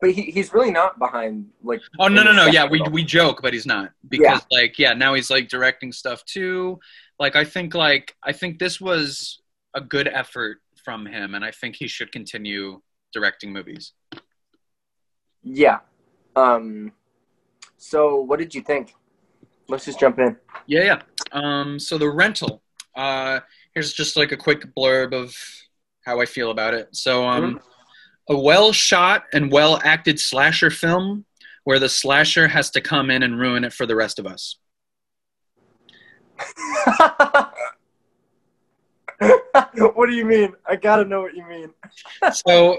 But 0.00 0.12
he, 0.12 0.22
he's 0.22 0.52
really 0.52 0.70
not 0.70 0.98
behind 0.98 1.50
like. 1.62 1.82
Oh 2.00 2.08
no 2.08 2.22
no 2.22 2.32
no! 2.32 2.46
Yeah, 2.46 2.66
we 2.68 2.82
we 2.90 3.04
joke, 3.04 3.40
but 3.42 3.52
he's 3.52 3.66
not 3.66 3.90
because 4.08 4.40
like 4.50 4.78
yeah, 4.78 4.94
now 4.94 5.14
he's 5.14 5.30
like 5.30 5.48
directing 5.48 5.92
stuff 5.92 6.24
too. 6.24 6.80
Like 7.20 7.36
I 7.36 7.44
think 7.44 7.74
like 7.74 8.16
I 8.22 8.32
think 8.32 8.58
this 8.58 8.80
was 8.80 9.40
a 9.74 9.80
good 9.80 10.08
effort 10.08 10.61
from 10.84 11.06
him, 11.06 11.34
and 11.34 11.44
I 11.44 11.50
think 11.50 11.76
he 11.76 11.88
should 11.88 12.12
continue 12.12 12.80
directing 13.12 13.52
movies. 13.52 13.92
Yeah. 15.42 15.78
Um. 16.36 16.92
So, 17.76 18.20
what 18.20 18.38
did 18.38 18.54
you 18.54 18.60
think? 18.62 18.94
Let's 19.68 19.84
just 19.84 19.98
jump 19.98 20.18
in. 20.18 20.36
Yeah, 20.66 20.84
yeah. 20.84 21.02
Um, 21.32 21.78
so 21.78 21.98
the 21.98 22.10
rental. 22.10 22.62
Uh, 22.94 23.40
here's 23.74 23.92
just 23.92 24.16
like 24.16 24.32
a 24.32 24.36
quick 24.36 24.74
blurb 24.74 25.14
of 25.14 25.34
how 26.04 26.20
I 26.20 26.26
feel 26.26 26.50
about 26.50 26.74
it. 26.74 26.94
So, 26.94 27.26
um, 27.26 27.60
a 28.28 28.38
well 28.38 28.72
shot 28.72 29.24
and 29.32 29.50
well 29.50 29.80
acted 29.82 30.20
slasher 30.20 30.70
film 30.70 31.24
where 31.64 31.78
the 31.78 31.88
slasher 31.88 32.48
has 32.48 32.70
to 32.70 32.80
come 32.80 33.10
in 33.10 33.22
and 33.22 33.38
ruin 33.38 33.64
it 33.64 33.72
for 33.72 33.86
the 33.86 33.96
rest 33.96 34.18
of 34.18 34.26
us. 34.26 34.56
what 39.18 40.01
do 40.01 40.01
you 40.12 40.24
mean? 40.24 40.54
I 40.66 40.76
gotta 40.76 41.04
know 41.04 41.20
what 41.20 41.34
you 41.34 41.46
mean. 41.46 41.70
so 42.32 42.78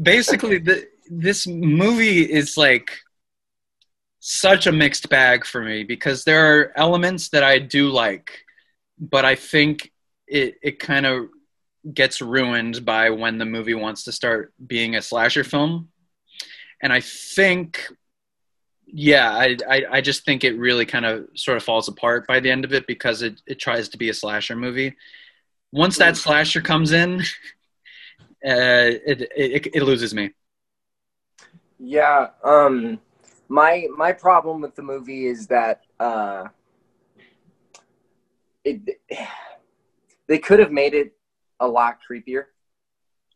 basically 0.00 0.58
the, 0.58 0.88
this 1.10 1.46
movie 1.46 2.22
is 2.22 2.56
like 2.56 2.98
such 4.20 4.66
a 4.66 4.72
mixed 4.72 5.08
bag 5.08 5.44
for 5.46 5.62
me 5.62 5.84
because 5.84 6.24
there 6.24 6.60
are 6.60 6.72
elements 6.76 7.28
that 7.30 7.44
I 7.44 7.58
do 7.58 7.88
like, 7.88 8.44
but 8.98 9.24
I 9.24 9.34
think 9.34 9.92
it 10.26 10.56
it 10.62 10.78
kind 10.78 11.06
of 11.06 11.28
gets 11.94 12.20
ruined 12.20 12.84
by 12.84 13.10
when 13.10 13.38
the 13.38 13.44
movie 13.44 13.74
wants 13.74 14.02
to 14.04 14.12
start 14.12 14.52
being 14.66 14.96
a 14.96 15.02
slasher 15.02 15.44
film. 15.44 15.88
And 16.82 16.92
I 16.92 17.00
think 17.00 17.88
yeah, 18.86 19.30
I, 19.30 19.56
I, 19.68 19.82
I 19.92 20.00
just 20.00 20.24
think 20.24 20.44
it 20.44 20.56
really 20.58 20.86
kind 20.86 21.04
of 21.04 21.26
sort 21.34 21.56
of 21.56 21.62
falls 21.64 21.88
apart 21.88 22.26
by 22.26 22.40
the 22.40 22.50
end 22.50 22.64
of 22.64 22.72
it 22.72 22.86
because 22.86 23.22
it, 23.22 23.42
it 23.46 23.58
tries 23.58 23.88
to 23.90 23.98
be 23.98 24.08
a 24.08 24.14
slasher 24.14 24.56
movie. 24.56 24.96
Once 25.76 25.98
that 25.98 26.16
slasher 26.16 26.62
comes 26.62 26.92
in, 26.92 27.20
uh, 28.46 28.88
it, 29.10 29.30
it 29.36 29.66
it 29.74 29.82
loses 29.82 30.14
me. 30.14 30.32
Yeah. 31.78 32.28
Um. 32.42 32.98
My 33.48 33.86
my 33.96 34.12
problem 34.12 34.62
with 34.62 34.74
the 34.74 34.82
movie 34.82 35.26
is 35.26 35.46
that 35.48 35.82
uh. 36.00 36.44
It. 38.64 39.00
They 40.28 40.38
could 40.38 40.58
have 40.58 40.72
made 40.72 40.92
it 40.92 41.12
a 41.60 41.68
lot 41.68 41.98
creepier. 42.02 42.46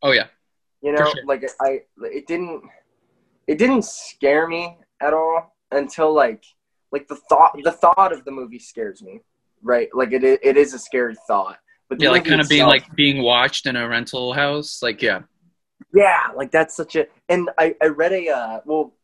Oh 0.02 0.10
yeah, 0.10 0.26
You 0.82 0.92
know, 0.92 1.04
sure. 1.04 1.24
like 1.24 1.48
I, 1.60 1.82
it 2.02 2.26
didn't, 2.26 2.64
it 3.46 3.58
didn't 3.58 3.84
scare 3.84 4.48
me 4.48 4.76
at 5.00 5.12
all 5.14 5.54
until 5.70 6.12
like, 6.12 6.42
like 6.90 7.06
the 7.06 7.14
thought, 7.14 7.56
the 7.62 7.70
thought 7.70 8.12
of 8.12 8.24
the 8.24 8.32
movie 8.32 8.58
scares 8.58 9.02
me, 9.02 9.20
right? 9.62 9.88
Like 9.94 10.10
it, 10.12 10.24
it 10.24 10.56
is 10.56 10.74
a 10.74 10.80
scary 10.80 11.14
thought, 11.28 11.58
But 11.90 12.00
Yeah, 12.00 12.10
like 12.10 12.24
kind 12.24 12.40
of 12.40 12.48
being 12.48 12.60
itself- 12.62 12.70
like 12.70 12.94
being 12.94 13.22
watched 13.22 13.66
in 13.66 13.76
a 13.76 13.86
rental 13.86 14.32
house. 14.32 14.80
Like 14.82 15.02
yeah. 15.02 15.22
Yeah, 15.92 16.28
like 16.36 16.52
that's 16.52 16.74
such 16.76 16.94
a. 16.96 17.06
And 17.28 17.50
I 17.58 17.74
I 17.82 17.86
read 17.88 18.12
a 18.12 18.28
uh, 18.28 18.60
well. 18.64 18.94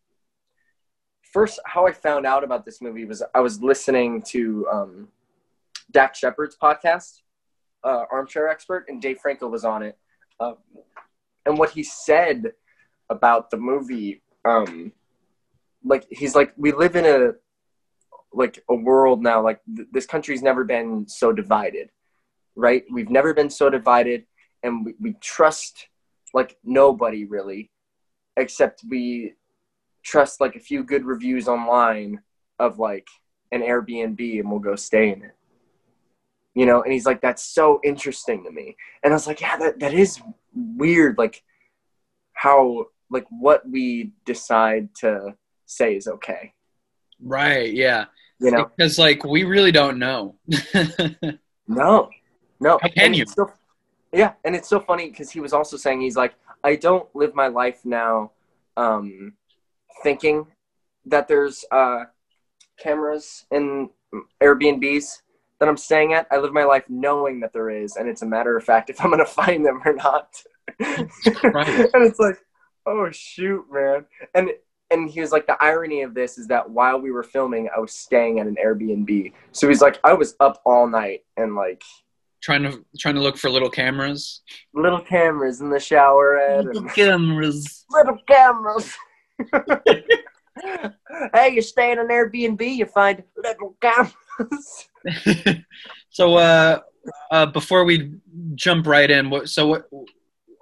First, 1.32 1.60
how 1.66 1.86
I 1.86 1.92
found 1.92 2.24
out 2.24 2.44
about 2.44 2.64
this 2.64 2.80
movie 2.80 3.04
was 3.04 3.22
I 3.34 3.40
was 3.40 3.60
listening 3.60 4.22
to 4.28 4.66
um, 4.72 5.08
Dax 5.90 6.20
Shepard's 6.20 6.56
podcast, 6.56 7.20
uh, 7.84 8.04
Armchair 8.10 8.48
Expert, 8.48 8.86
and 8.88 9.02
Dave 9.02 9.18
Franco 9.18 9.48
was 9.48 9.64
on 9.64 9.82
it. 9.82 9.98
Uh, 10.40 10.52
and 11.44 11.58
what 11.58 11.70
he 11.70 11.82
said 11.82 12.52
about 13.10 13.50
the 13.50 13.56
movie, 13.58 14.22
um, 14.44 14.92
like 15.84 16.06
he's 16.10 16.34
like, 16.34 16.54
we 16.56 16.72
live 16.72 16.96
in 16.96 17.04
a 17.04 17.32
like 18.32 18.62
a 18.70 18.74
world 18.74 19.22
now. 19.22 19.42
Like 19.42 19.60
th- 19.74 19.88
this 19.92 20.06
country's 20.06 20.40
never 20.42 20.64
been 20.64 21.06
so 21.08 21.32
divided, 21.32 21.90
right? 22.56 22.84
We've 22.90 23.10
never 23.10 23.34
been 23.34 23.50
so 23.50 23.70
divided, 23.70 24.24
and 24.62 24.84
we, 24.84 24.94
we 24.98 25.12
trust 25.20 25.88
like 26.34 26.56
nobody 26.64 27.24
really, 27.24 27.70
except 28.36 28.82
we 28.88 29.34
trust 30.04 30.40
like 30.40 30.56
a 30.56 30.60
few 30.60 30.84
good 30.84 31.04
reviews 31.04 31.48
online 31.48 32.20
of 32.58 32.78
like 32.78 33.06
an 33.52 33.62
Airbnb 33.62 34.40
and 34.40 34.50
we'll 34.50 34.60
go 34.60 34.76
stay 34.76 35.12
in 35.12 35.22
it. 35.22 35.34
You 36.54 36.64
know, 36.64 36.82
and 36.82 36.92
he's 36.92 37.04
like, 37.04 37.20
that's 37.20 37.42
so 37.42 37.80
interesting 37.84 38.44
to 38.44 38.50
me. 38.50 38.76
And 39.02 39.12
I 39.12 39.16
was 39.16 39.26
like, 39.26 39.40
yeah, 39.40 39.58
that, 39.58 39.78
that 39.80 39.92
is 39.92 40.20
weird. 40.54 41.18
Like 41.18 41.42
how, 42.32 42.86
like 43.10 43.26
what 43.28 43.68
we 43.68 44.12
decide 44.24 44.94
to 44.96 45.34
say 45.66 45.96
is 45.96 46.08
okay. 46.08 46.54
Right. 47.20 47.72
Yeah. 47.72 48.06
You 48.40 48.52
know, 48.52 48.70
Because 48.76 48.98
like 48.98 49.24
we 49.24 49.44
really 49.44 49.72
don't 49.72 49.98
know. 49.98 50.36
no, 51.68 52.10
no. 52.60 52.78
How 52.82 52.88
can 52.88 53.14
you? 53.14 53.24
yeah. 54.12 54.32
And 54.44 54.54
it's 54.54 54.68
so 54.68 54.80
funny 54.80 55.10
because 55.10 55.30
he 55.30 55.40
was 55.40 55.52
also 55.52 55.76
saying, 55.76 56.00
he's 56.00 56.16
like, 56.16 56.34
I 56.64 56.76
don't 56.76 57.08
live 57.14 57.34
my 57.34 57.48
life 57.48 57.80
now 57.84 58.32
um, 58.76 59.34
thinking 60.02 60.46
that 61.06 61.28
there's 61.28 61.64
uh, 61.70 62.04
cameras 62.78 63.46
in 63.50 63.90
Airbnbs 64.42 65.22
that 65.58 65.68
I'm 65.68 65.76
staying 65.76 66.12
at. 66.12 66.26
I 66.30 66.38
live 66.38 66.52
my 66.52 66.64
life 66.64 66.84
knowing 66.88 67.40
that 67.40 67.52
there 67.52 67.70
is, 67.70 67.96
and 67.96 68.08
it's 68.08 68.22
a 68.22 68.26
matter 68.26 68.56
of 68.56 68.64
fact 68.64 68.90
if 68.90 69.02
I'm 69.02 69.10
gonna 69.10 69.24
find 69.42 69.64
them 69.64 69.80
or 69.84 69.94
not. 69.94 70.42
And 70.80 71.08
it's 72.04 72.18
like, 72.18 72.38
oh 72.86 73.10
shoot, 73.10 73.64
man. 73.70 74.04
And 74.34 74.50
and 74.90 75.10
he 75.10 75.20
was 75.20 75.32
like, 75.32 75.46
the 75.46 75.56
irony 75.60 76.02
of 76.02 76.14
this 76.14 76.38
is 76.38 76.46
that 76.48 76.68
while 76.70 77.00
we 77.00 77.10
were 77.10 77.22
filming, 77.22 77.68
I 77.74 77.80
was 77.80 77.92
staying 77.92 78.38
at 78.38 78.46
an 78.46 78.56
Airbnb. 78.62 79.32
So 79.52 79.68
he's 79.68 79.80
like, 79.80 79.98
I 80.04 80.12
was 80.12 80.36
up 80.38 80.62
all 80.64 80.86
night 80.86 81.24
and 81.36 81.56
like 81.56 81.82
trying 82.46 82.62
to 82.62 82.84
trying 82.96 83.16
to 83.16 83.20
look 83.20 83.36
for 83.36 83.50
little 83.50 83.68
cameras. 83.68 84.42
little 84.72 85.00
cameras 85.00 85.60
in 85.60 85.68
the 85.68 85.80
shower 85.80 86.36
and 86.36 86.88
cameras. 86.94 87.84
little 87.90 88.18
cameras. 88.28 88.94
hey, 91.34 91.50
you 91.52 91.60
stay 91.60 91.90
in 91.90 91.98
an 91.98 92.06
Airbnb, 92.06 92.62
you 92.76 92.86
find 92.86 93.24
little 93.36 93.76
cameras. 93.80 94.88
so 96.10 96.36
uh, 96.36 96.78
uh, 97.32 97.46
before 97.46 97.84
we 97.84 98.12
jump 98.54 98.86
right 98.86 99.10
in, 99.10 99.28
what, 99.28 99.48
so 99.48 99.66
what 99.66 99.90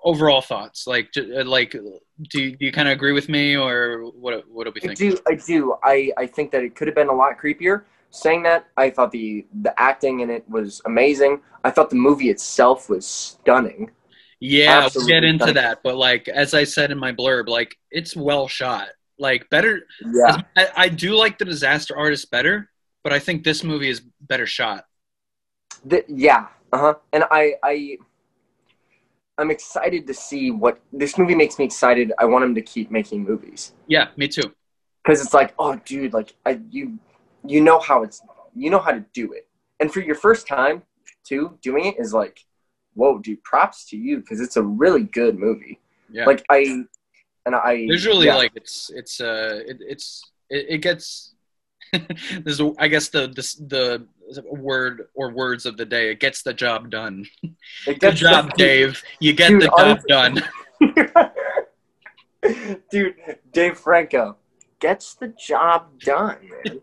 overall 0.02 0.40
thoughts? 0.40 0.86
Like, 0.86 1.10
uh, 1.18 1.44
like, 1.44 1.72
do 1.72 2.42
you, 2.42 2.56
do 2.56 2.64
you 2.64 2.72
kind 2.72 2.88
of 2.88 2.92
agree 2.92 3.12
with 3.12 3.28
me, 3.28 3.56
or 3.58 4.04
what? 4.18 4.48
What 4.48 4.64
do 4.64 4.72
we 4.74 4.80
think? 4.80 4.92
I 4.92 4.94
do, 4.94 5.18
I 5.28 5.34
do. 5.34 5.76
I, 5.84 6.12
I 6.16 6.26
think 6.26 6.50
that 6.52 6.64
it 6.64 6.74
could 6.76 6.88
have 6.88 6.94
been 6.94 7.08
a 7.08 7.14
lot 7.14 7.38
creepier. 7.38 7.82
Saying 8.14 8.44
that, 8.44 8.68
I 8.76 8.90
thought 8.90 9.10
the 9.10 9.44
the 9.62 9.74
acting 9.80 10.20
in 10.20 10.30
it 10.30 10.48
was 10.48 10.80
amazing. 10.86 11.40
I 11.64 11.70
thought 11.70 11.90
the 11.90 11.96
movie 11.96 12.30
itself 12.30 12.88
was 12.88 13.04
stunning. 13.04 13.90
Yeah, 14.38 14.88
we'll 14.94 15.06
get 15.06 15.24
into 15.24 15.38
stunning. 15.40 15.54
that. 15.56 15.80
But 15.82 15.96
like, 15.96 16.28
as 16.28 16.54
I 16.54 16.62
said 16.62 16.92
in 16.92 16.98
my 16.98 17.10
blurb, 17.10 17.48
like 17.48 17.76
it's 17.90 18.14
well 18.14 18.46
shot. 18.46 18.88
Like 19.18 19.50
better. 19.50 19.82
Yeah, 20.00 20.42
I, 20.56 20.68
I 20.76 20.88
do 20.90 21.16
like 21.16 21.38
the 21.38 21.44
Disaster 21.44 21.96
Artist 21.96 22.30
better, 22.30 22.70
but 23.02 23.12
I 23.12 23.18
think 23.18 23.42
this 23.42 23.64
movie 23.64 23.88
is 23.88 24.00
better 24.20 24.46
shot. 24.46 24.84
The- 25.84 26.04
yeah, 26.08 26.46
uh 26.72 26.78
huh. 26.78 26.94
And 27.12 27.24
I, 27.32 27.54
I, 27.64 27.98
I'm 29.38 29.50
excited 29.50 30.06
to 30.06 30.14
see 30.14 30.52
what 30.52 30.78
this 30.92 31.18
movie 31.18 31.34
makes 31.34 31.58
me 31.58 31.64
excited. 31.64 32.12
I 32.18 32.26
want 32.26 32.44
him 32.44 32.54
to 32.54 32.62
keep 32.62 32.92
making 32.92 33.24
movies 33.24 33.72
Yeah, 33.88 34.08
me 34.16 34.28
too. 34.28 34.54
because 35.02 35.20
it's 35.20 35.34
like, 35.34 35.52
oh, 35.58 35.80
dude, 35.84 36.12
like 36.12 36.34
I, 36.46 36.60
you, 36.70 36.98
you 37.46 37.60
know 37.60 37.78
how 37.80 38.02
it's, 38.02 38.22
you 38.54 38.70
know 38.70 38.78
how 38.78 38.92
to 38.92 39.04
do 39.12 39.32
it, 39.32 39.46
and 39.80 39.92
for 39.92 40.00
your 40.00 40.14
first 40.14 40.46
time 40.46 40.82
too 41.24 41.58
doing 41.62 41.86
it 41.86 41.96
is 41.98 42.12
like, 42.12 42.40
whoa, 42.94 43.18
dude, 43.18 43.42
props 43.42 43.86
to 43.90 43.96
you 43.96 44.18
because 44.18 44.40
it's 44.40 44.56
a 44.56 44.62
really 44.62 45.04
good 45.04 45.38
movie. 45.38 45.80
Yeah. 46.10 46.26
Like 46.26 46.44
I, 46.50 46.84
and 47.46 47.54
I 47.54 47.86
visually 47.88 48.26
yeah. 48.26 48.36
like 48.36 48.52
it's 48.54 48.90
it's 48.94 49.20
uh 49.20 49.60
it, 49.66 49.78
it's 49.80 50.22
it, 50.50 50.66
it 50.68 50.78
gets 50.78 51.34
there's 52.42 52.60
a, 52.60 52.72
I 52.78 52.88
guess 52.88 53.08
the, 53.08 53.28
the 53.28 54.06
the 54.30 54.42
word 54.50 55.08
or 55.14 55.30
words 55.30 55.66
of 55.66 55.76
the 55.76 55.84
day 55.84 56.10
it 56.10 56.20
gets 56.20 56.42
the 56.42 56.54
job 56.54 56.90
done. 56.90 57.26
It 57.42 57.54
Good 57.86 58.00
gets 58.00 58.20
job, 58.20 58.50
the- 58.50 58.56
Dave. 58.56 59.02
You 59.20 59.32
get 59.32 59.48
Dude, 59.50 59.62
the 59.62 59.66
job 59.66 60.00
honestly- 60.10 60.42
done. 62.42 62.82
Dude, 62.90 63.14
Dave 63.52 63.78
Franco 63.78 64.36
gets 64.78 65.14
the 65.14 65.28
job 65.28 65.98
done, 66.00 66.36
man. 66.64 66.80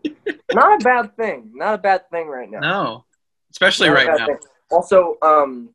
Not 0.54 0.80
a 0.80 0.84
bad 0.84 1.16
thing. 1.16 1.50
Not 1.54 1.74
a 1.74 1.78
bad 1.78 2.08
thing 2.10 2.28
right 2.28 2.50
now. 2.50 2.60
No, 2.60 3.04
especially 3.50 3.88
Not 3.88 3.94
right 3.96 4.18
now. 4.18 4.26
thing. 4.26 4.38
Also, 4.70 5.16
um, 5.22 5.70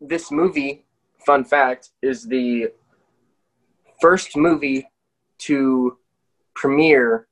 this 0.00 0.30
movie, 0.30 0.84
fun 1.24 1.44
fact, 1.44 1.90
is 2.02 2.26
the 2.26 2.68
first 4.00 4.36
movie 4.36 4.88
to 5.38 5.98
premiere 6.54 7.26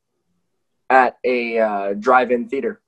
at 0.90 1.16
a 1.24 1.58
uh, 1.58 1.94
drive-in 1.94 2.48
theater. 2.48 2.80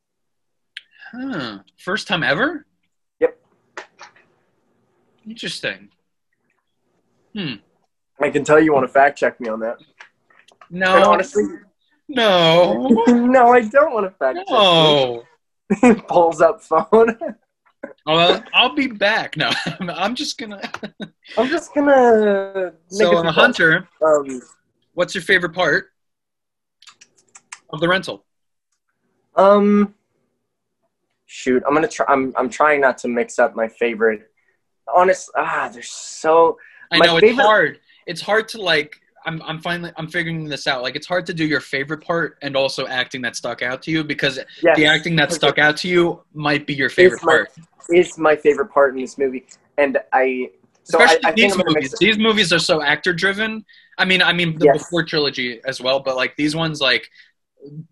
Huh. 1.12 1.58
First 1.78 2.08
time 2.08 2.22
ever. 2.22 2.66
Yep. 3.20 3.38
Interesting. 5.26 5.88
Hmm. 7.34 7.54
I 8.20 8.30
can 8.30 8.44
tell 8.44 8.60
you 8.60 8.72
want 8.72 8.86
to 8.86 8.92
fact 8.92 9.18
check 9.18 9.40
me 9.40 9.48
on 9.48 9.60
that. 9.60 9.76
And 10.70 10.80
No, 10.80 11.10
honestly, 11.10 11.44
no, 12.08 12.88
no, 13.08 13.52
I 13.52 13.62
don't 13.62 13.92
want 13.92 14.06
to 14.06 14.10
fact 14.16 14.38
check. 14.38 14.46
no. 14.50 15.24
you. 15.82 15.94
Pulls 16.08 16.40
up 16.40 16.62
phone. 16.62 17.16
Well, 18.04 18.42
I'll 18.52 18.74
be 18.74 18.88
back. 18.88 19.36
No, 19.36 19.50
I'm 19.80 20.16
just 20.16 20.38
gonna. 20.38 20.60
I'm 21.38 21.48
just 21.48 21.72
gonna. 21.72 22.72
So, 22.88 23.18
a 23.18 23.30
Hunter. 23.30 23.88
Um, 24.04 24.40
what's 24.94 25.14
your 25.14 25.22
favorite 25.22 25.52
part 25.52 25.92
of 27.70 27.80
the 27.80 27.88
rental? 27.88 28.24
um, 29.36 29.94
shoot, 31.26 31.62
I'm 31.66 31.74
gonna 31.74 31.88
try. 31.88 32.06
I'm 32.08 32.32
I'm 32.36 32.48
trying 32.48 32.80
not 32.80 32.98
to 32.98 33.08
mix 33.08 33.38
up 33.38 33.54
my 33.54 33.68
favorite. 33.68 34.30
Honest, 34.92 35.30
ah, 35.36 35.70
there's 35.72 35.90
so. 35.90 36.58
I 36.90 36.98
know 36.98 37.18
it's 37.18 37.38
hard. 37.38 37.78
It's 38.06 38.20
hard 38.20 38.48
to 38.48 38.62
like. 38.62 39.00
I'm 39.26 39.42
I'm 39.42 39.60
finally 39.60 39.92
I'm 39.96 40.08
figuring 40.08 40.44
this 40.48 40.66
out. 40.66 40.82
Like 40.82 40.96
it's 40.96 41.06
hard 41.06 41.26
to 41.26 41.34
do 41.34 41.44
your 41.44 41.60
favorite 41.60 42.02
part 42.02 42.38
and 42.42 42.56
also 42.56 42.86
acting 42.86 43.20
that 43.22 43.36
stuck 43.36 43.60
out 43.60 43.82
to 43.82 43.90
you 43.90 44.04
because 44.04 44.38
Yes, 44.62 44.76
the 44.76 44.86
acting 44.86 45.16
that 45.16 45.32
stuck 45.32 45.58
out 45.58 45.76
to 45.78 45.88
you 45.88 46.22
might 46.32 46.66
be 46.66 46.74
your 46.74 46.88
favorite 46.88 47.22
my- 47.24 47.32
part. 47.32 47.50
is 47.90 48.16
my 48.18 48.36
favorite 48.36 48.70
part 48.70 48.94
in 48.94 49.00
this 49.00 49.18
movie, 49.18 49.44
and 49.78 49.98
I. 50.12 50.50
So 50.84 50.98
Especially 51.02 51.24
I, 51.24 51.28
I 51.30 51.32
these 51.32 51.56
movies. 51.56 51.94
These 51.98 52.18
movies 52.18 52.52
are 52.52 52.60
so 52.60 52.80
actor 52.80 53.12
driven. 53.12 53.64
I 53.98 54.04
mean, 54.04 54.22
I 54.22 54.32
mean 54.32 54.56
the 54.58 54.66
Yes. 54.66 54.78
before 54.84 55.02
trilogy 55.04 55.60
as 55.64 55.80
well, 55.80 55.98
but 56.00 56.14
like 56.16 56.36
these 56.36 56.54
ones, 56.54 56.80
like 56.80 57.08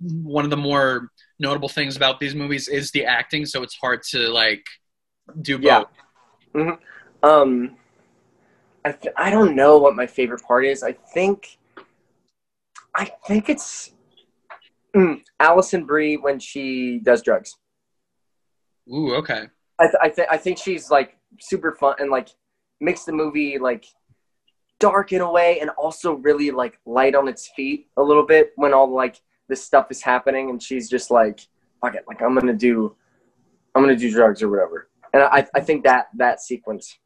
one 0.01 0.45
of 0.45 0.51
the 0.51 0.57
more 0.57 1.09
notable 1.41 1.69
things 1.69 1.97
about 1.97 2.21
these 2.21 2.35
movies 2.37 2.69
is 2.69 2.93
the 2.93 3.05
acting. 3.05 3.47
So 3.47 3.65
it's 3.65 3.75
hard 3.75 4.05
to 4.11 4.29
like 4.29 4.65
do 5.43 5.59
Yeah. 5.61 5.83
both. 6.55 6.79
Um, 7.25 7.77
I 8.85 8.93
th- 8.93 9.15
I 9.17 9.31
don't 9.31 9.57
know 9.57 9.79
what 9.79 9.97
my 9.97 10.07
favorite 10.07 10.43
part 10.43 10.65
is. 10.65 10.83
I 10.83 10.93
think. 10.93 11.59
I 12.95 13.11
think 13.27 13.49
it's. 13.49 13.93
Mm, 14.95 15.23
Alison 15.41 15.85
Brie 15.85 16.17
when 16.17 16.39
she 16.39 17.01
does 17.03 17.23
drugs. 17.23 17.57
Ooh, 18.93 19.15
okay. 19.15 19.49
I 19.79 19.85
th- 19.87 19.97
I, 20.01 20.09
th- 20.09 20.29
I 20.31 20.37
think 20.37 20.59
she's 20.59 20.91
like 20.91 21.17
super 21.41 21.73
fun 21.73 21.97
and 21.99 22.11
like 22.11 22.29
makes 22.81 23.05
the 23.05 23.13
movie 23.13 23.59
like 23.59 23.87
dark 24.79 25.13
in 25.13 25.21
a 25.21 25.31
way 25.31 25.59
and 25.61 25.71
also 25.71 26.15
really 26.15 26.51
like 26.51 26.79
light 26.85 27.15
on 27.15 27.29
its 27.29 27.49
feet 27.57 27.89
a 27.97 28.03
little 28.03 28.25
bit 28.25 28.53
when 28.57 28.75
all 28.75 28.93
like 28.93 29.21
this 29.49 29.65
stuff 29.65 29.87
is 29.91 30.03
happening 30.03 30.51
and 30.51 30.63
she's 30.63 30.89
just 30.89 31.11
like 31.11 31.41
fuck 31.81 31.95
it 31.95 32.05
like 32.07 32.21
I'm 32.23 32.35
gonna 32.35 32.53
do 32.53 32.95
I'm 33.75 33.83
gonna 33.83 33.97
do 33.97 34.11
drugs 34.11 34.43
or 34.43 34.51
whatever 34.51 34.89
and 35.13 35.23
I 35.23 35.47
I 35.55 35.61
think 35.61 35.85
that 35.85 36.09
that 36.17 36.41
sequence 36.41 36.99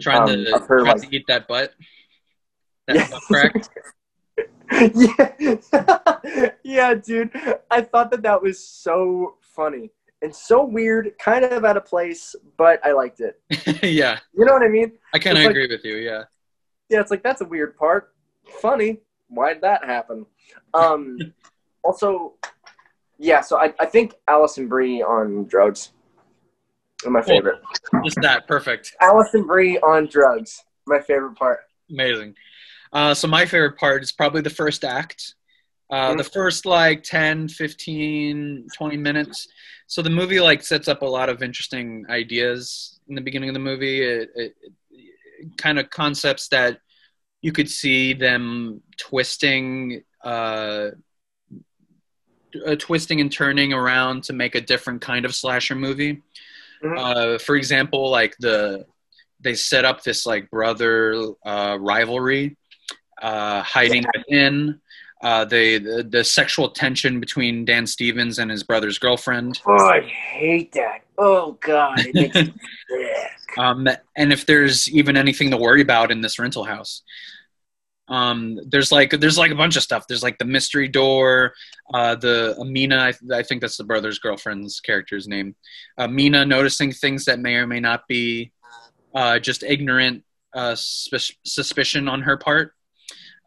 Trying 0.00 0.22
Um, 0.22 0.44
to 0.44 0.58
her, 0.66 0.78
trying 0.80 0.98
like- 0.98 1.08
to 1.10 1.16
eat 1.16 1.26
that 1.28 1.46
butt. 1.48 1.72
That 2.86 2.96
Yeah. 2.96 3.08
butt 3.10 3.22
crack. 3.22 3.54
yeah 4.94 6.50
yeah 6.64 6.94
dude 6.94 7.30
I 7.70 7.80
thought 7.82 8.10
that 8.10 8.22
that 8.22 8.42
was 8.42 8.58
so 8.66 9.36
funny 9.40 9.90
and 10.22 10.34
so 10.34 10.64
weird, 10.64 11.12
kind 11.18 11.44
of 11.44 11.66
out 11.66 11.76
of 11.76 11.84
place, 11.84 12.34
but 12.56 12.80
I 12.84 12.92
liked 12.92 13.20
it. 13.20 13.40
yeah, 13.82 14.18
You 14.32 14.46
know 14.46 14.54
what 14.54 14.62
I 14.62 14.68
mean? 14.68 14.92
I 15.12 15.18
kind 15.18 15.36
of 15.36 15.42
like- 15.44 15.50
agree 15.50 15.66
with 15.68 15.84
you. 15.84 15.96
Yeah. 15.96 16.24
Yeah, 16.88 17.00
it's 17.00 17.10
like 17.10 17.22
that's 17.22 17.42
a 17.42 17.44
weird 17.44 17.76
part. 17.76 18.14
Funny. 18.62 19.00
Why 19.28 19.52
did 19.52 19.62
that 19.62 19.84
happen? 19.84 20.24
Um, 20.72 21.18
also, 21.82 22.34
yeah. 23.18 23.40
So 23.42 23.58
I, 23.58 23.74
I 23.78 23.84
think 23.86 24.14
Alison 24.28 24.66
Brie 24.68 25.02
on 25.02 25.44
drugs. 25.44 25.92
My 27.10 27.22
favorite. 27.22 27.60
Just 28.04 28.18
that. 28.22 28.46
Perfect. 28.46 28.94
Alison 29.00 29.46
Brie 29.46 29.78
on 29.78 30.06
drugs. 30.06 30.62
My 30.86 31.00
favorite 31.00 31.36
part. 31.36 31.60
Amazing. 31.90 32.34
Uh, 32.92 33.14
so 33.14 33.26
my 33.28 33.44
favorite 33.46 33.76
part 33.78 34.02
is 34.02 34.12
probably 34.12 34.40
the 34.40 34.50
first 34.50 34.84
act. 34.84 35.34
Uh, 35.90 36.12
Mhm. 36.12 36.18
The 36.18 36.24
first 36.24 36.66
like 36.66 37.02
10, 37.02 37.48
15, 37.48 38.68
20 38.76 38.96
minutes. 38.96 39.48
So 39.86 40.00
the 40.02 40.10
movie 40.10 40.40
like 40.40 40.62
sets 40.62 40.88
up 40.88 41.02
a 41.02 41.06
lot 41.06 41.28
of 41.28 41.42
interesting 41.42 42.06
ideas 42.08 43.00
in 43.08 43.14
the 43.14 43.20
beginning 43.20 43.50
of 43.50 43.54
the 43.54 43.60
movie. 43.60 44.00
It, 44.02 44.30
it, 44.34 44.54
it 44.90 45.58
kind 45.58 45.78
of 45.78 45.90
concepts 45.90 46.48
that 46.48 46.78
you 47.42 47.52
could 47.52 47.68
see 47.70 48.14
them 48.14 48.80
twisting, 48.96 50.02
uh, 50.24 50.90
uh, 52.66 52.76
twisting 52.78 53.20
and 53.20 53.30
turning 53.30 53.72
around 53.72 54.24
to 54.24 54.32
make 54.32 54.54
a 54.54 54.60
different 54.60 55.00
kind 55.02 55.24
of 55.24 55.34
slasher 55.34 55.74
movie. 55.74 56.22
Mhm. 56.84 56.98
Uh, 56.98 57.38
for 57.38 57.56
example, 57.56 58.10
like 58.10 58.36
the 58.38 58.84
they 59.40 59.54
set 59.54 59.84
up 59.84 60.02
this 60.02 60.26
like 60.26 60.50
brother 60.50 61.14
uh, 61.44 61.76
rivalry 61.80 62.56
uh, 63.20 63.62
hiding 63.62 64.04
within 64.14 64.80
uh, 65.22 65.44
the, 65.44 65.78
the 65.78 66.02
the 66.02 66.24
sexual 66.24 66.68
tension 66.68 67.20
between 67.20 67.64
Dan 67.64 67.86
Stevens 67.86 68.38
and 68.38 68.50
his 68.50 68.62
brother's 68.62 68.98
girlfriend. 68.98 69.60
Oh, 69.66 69.72
I 69.72 70.00
hate 70.00 70.72
that. 70.72 71.04
Oh 71.16 71.52
God, 71.60 72.00
it 72.00 72.14
makes 72.14 72.34
me 72.34 72.52
sick. 72.90 73.58
Um, 73.58 73.88
and 74.16 74.32
if 74.32 74.44
there's 74.46 74.90
even 74.90 75.16
anything 75.16 75.50
to 75.52 75.56
worry 75.56 75.80
about 75.80 76.10
in 76.10 76.20
this 76.20 76.38
rental 76.38 76.64
house, 76.64 77.02
um, 78.08 78.58
there's 78.66 78.92
like 78.92 79.10
there's 79.10 79.38
like 79.38 79.50
a 79.50 79.54
bunch 79.54 79.76
of 79.76 79.82
stuff. 79.82 80.06
There's 80.06 80.22
like 80.22 80.38
the 80.38 80.44
mystery 80.44 80.88
door, 80.88 81.54
uh, 81.92 82.14
the 82.16 82.54
Amina. 82.60 82.98
I, 82.98 83.12
th- 83.12 83.32
I 83.32 83.42
think 83.42 83.60
that's 83.62 83.76
the 83.78 83.84
brother's 83.84 84.18
girlfriend's 84.18 84.80
character's 84.80 85.26
name. 85.26 85.54
Amina 85.98 86.44
noticing 86.44 86.92
things 86.92 87.24
that 87.24 87.38
may 87.38 87.54
or 87.54 87.66
may 87.66 87.80
not 87.80 88.06
be 88.06 88.52
uh, 89.14 89.38
just 89.38 89.62
ignorant 89.62 90.22
uh, 90.54 90.74
sus- 90.76 91.32
suspicion 91.44 92.08
on 92.08 92.20
her 92.22 92.36
part, 92.36 92.74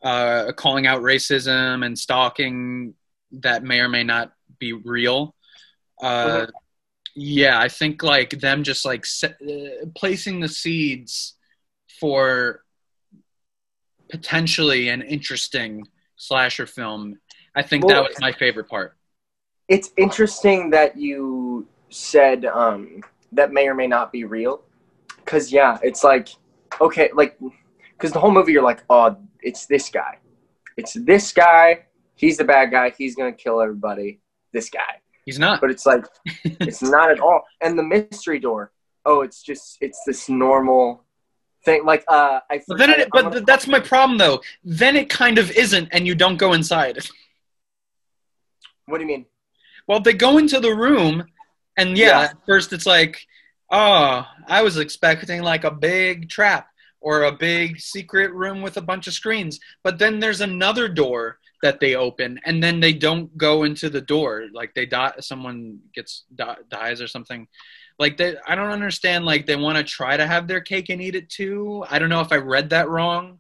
uh, 0.03 0.51
calling 0.53 0.88
out 0.88 1.01
racism 1.03 1.85
and 1.85 1.97
stalking 1.97 2.93
that 3.31 3.63
may 3.63 3.79
or 3.79 3.89
may 3.89 4.03
not 4.03 4.31
be 4.59 4.73
real. 4.73 5.35
Uh, 6.01 6.45
Mhm. 6.47 6.51
yeah, 7.15 7.59
I 7.59 7.67
think 7.69 8.01
like 8.03 8.31
them 8.39 8.63
just 8.63 8.85
like 8.85 9.05
se- 9.05 9.35
uh, 9.47 9.85
placing 9.95 10.39
the 10.39 10.49
seeds 10.49 11.35
for 11.99 12.63
potentially 14.09 14.89
an 14.89 15.01
interesting 15.01 15.88
slasher 16.15 16.65
film. 16.65 17.19
I 17.55 17.63
think 17.63 17.85
Well, 17.85 18.03
that 18.03 18.09
was 18.09 18.19
my 18.19 18.31
favorite 18.31 18.69
part. 18.69 18.95
It's 19.67 19.91
interesting 19.97 20.69
that 20.71 20.97
you 20.97 21.67
said 21.89 22.45
um, 22.45 23.01
that 23.31 23.51
may 23.51 23.67
or 23.67 23.75
may 23.75 23.88
not 23.88 24.11
be 24.11 24.23
real, 24.23 24.63
because 25.17 25.51
yeah, 25.51 25.77
it's 25.81 26.03
like 26.03 26.29
okay, 26.79 27.09
like 27.13 27.38
because 27.91 28.11
the 28.11 28.19
whole 28.19 28.31
movie 28.31 28.53
you're 28.53 28.63
like, 28.63 28.84
oh, 28.89 29.17
it's 29.41 29.65
this 29.65 29.89
guy, 29.89 30.19
it's 30.77 30.93
this 30.93 31.31
guy. 31.31 31.84
He's 32.15 32.38
the 32.38 32.43
bad 32.43 32.71
guy. 32.71 32.93
He's 32.97 33.15
gonna 33.15 33.34
kill 33.34 33.61
everybody. 33.61 34.21
This 34.53 34.69
guy. 34.69 35.01
He's 35.27 35.38
not. 35.38 35.59
but 35.59 35.69
it's 35.69 35.85
like 35.85 36.05
it's 36.45 36.81
not 36.81 37.11
at 37.11 37.19
all 37.19 37.43
and 37.59 37.77
the 37.77 37.84
mystery 37.84 38.39
door 38.39 38.71
oh 39.05 39.21
it's 39.21 39.43
just 39.43 39.77
it's 39.81 40.01
this 40.07 40.29
normal 40.29 41.03
thing 41.68 41.81
like 41.91 42.03
uh 42.18 42.39
i 42.53 42.56
But 42.68 42.77
then, 42.81 42.89
it, 43.02 43.10
but 43.15 43.45
that's 43.52 43.68
my 43.76 43.81
problem 43.91 44.15
though. 44.23 44.38
Then 44.81 44.94
it 45.02 45.07
kind 45.23 45.38
of 45.41 45.48
isn't, 45.64 45.88
and 45.94 46.02
you 46.10 46.15
don't 46.23 46.39
go 46.45 46.49
inside. 46.60 46.95
what 48.89 48.98
do 48.98 49.03
you 49.03 49.11
mean 49.14 49.26
Well, 49.88 49.99
they 50.02 50.14
go 50.27 50.31
into 50.41 50.60
the 50.68 50.73
room, 50.85 51.14
and 51.80 51.89
yeah, 51.98 52.07
Yeah. 52.07 52.22
at 52.27 52.38
first 52.49 52.68
it's 52.76 52.85
like, 52.98 53.15
oh, 53.81 54.26
I 54.57 54.60
was 54.68 54.76
expecting 54.85 55.39
like 55.52 55.64
a 55.65 55.72
big 55.91 56.30
trap 56.35 56.65
or 57.07 57.15
a 57.23 57.31
big 57.49 57.80
secret 57.94 58.31
room 58.41 58.57
with 58.65 58.76
a 58.77 58.81
bunch 58.91 59.06
of 59.07 59.14
screens. 59.22 59.53
But 59.85 59.95
then 60.02 60.14
there's 60.22 60.41
another 60.41 60.85
door 61.03 61.22
that 61.64 61.80
they 61.81 61.94
open, 62.07 62.31
and 62.48 62.56
then 62.64 62.80
they 62.84 62.94
don't 63.07 63.27
go 63.48 63.53
into 63.68 63.88
the 63.95 64.02
door. 64.14 64.34
Like 64.60 64.72
they 64.73 64.85
die, 64.85 65.14
someone 65.31 65.60
gets 65.98 66.11
di- 66.41 66.64
dies 66.69 66.99
or 67.02 67.07
something. 67.15 67.41
Like 67.99 68.17
they, 68.17 68.35
I 68.47 68.55
don't 68.55 68.69
understand. 68.71 69.25
Like 69.25 69.45
they 69.45 69.55
want 69.55 69.77
to 69.77 69.83
try 69.83 70.17
to 70.17 70.27
have 70.27 70.47
their 70.47 70.61
cake 70.61 70.89
and 70.89 71.01
eat 71.01 71.15
it 71.15 71.29
too. 71.29 71.83
I 71.89 71.97
don't 71.99 72.09
know 72.09 72.21
if 72.21 72.31
I 72.31 72.37
read 72.37 72.69
that 72.69 72.89
wrong, 72.89 73.39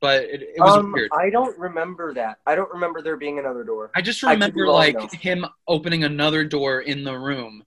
but 0.00 0.24
it, 0.24 0.42
it 0.42 0.60
was 0.60 0.76
um 0.76 0.94
weird. 0.94 1.10
i 1.12 1.30
don't 1.30 1.58
remember 1.58 2.12
that 2.14 2.38
i 2.46 2.54
don't 2.54 2.70
remember 2.70 3.00
there 3.02 3.16
being 3.16 3.38
another 3.38 3.64
door 3.64 3.90
I 3.94 4.02
just 4.02 4.22
I 4.22 4.32
remember 4.34 4.64
wrong, 4.64 4.74
like 4.74 5.12
him 5.14 5.46
opening 5.66 6.04
another 6.04 6.44
door 6.44 6.80
in 6.80 7.02
the 7.02 7.18
room, 7.18 7.64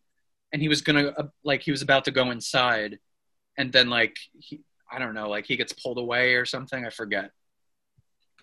and 0.53 0.61
he 0.61 0.69
was 0.69 0.81
gonna 0.81 1.07
uh, 1.17 1.27
like 1.43 1.61
he 1.63 1.71
was 1.71 1.81
about 1.81 2.05
to 2.05 2.11
go 2.11 2.29
inside, 2.31 2.99
and 3.57 3.71
then 3.73 3.89
like 3.89 4.15
he, 4.37 4.61
I 4.91 4.99
don't 4.99 5.13
know, 5.15 5.27
like 5.29 5.45
he 5.45 5.57
gets 5.57 5.73
pulled 5.73 5.97
away 5.97 6.35
or 6.35 6.45
something. 6.45 6.85
I 6.85 6.89
forget. 6.91 7.31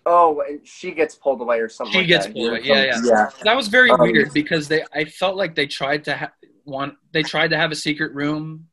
oh 0.05 0.41
and 0.47 0.65
she 0.65 0.91
gets 0.91 1.15
pulled 1.15 1.41
away 1.41 1.59
or 1.59 1.69
something 1.69 1.93
She 1.93 1.99
like 1.99 2.07
gets 2.07 2.27
that. 2.27 2.33
pulled 2.33 2.49
away, 2.49 2.61
yeah, 2.63 2.83
yeah. 2.85 3.01
yeah 3.05 3.29
That 3.43 3.55
was 3.55 3.67
very 3.67 3.91
Um, 3.91 3.99
weird 4.01 4.33
because 4.33 4.67
they 4.67 4.83
I 4.93 5.05
felt 5.05 5.35
like 5.37 5.55
they 5.55 5.67
tried 5.67 6.03
to 6.05 6.17
ha- 6.17 6.31
want 6.67 6.95
they 7.13 7.23
tried 7.23 7.49
to 7.49 7.57
have 7.57 7.71
a 7.71 7.75
secret 7.75 8.13
room, 8.13 8.67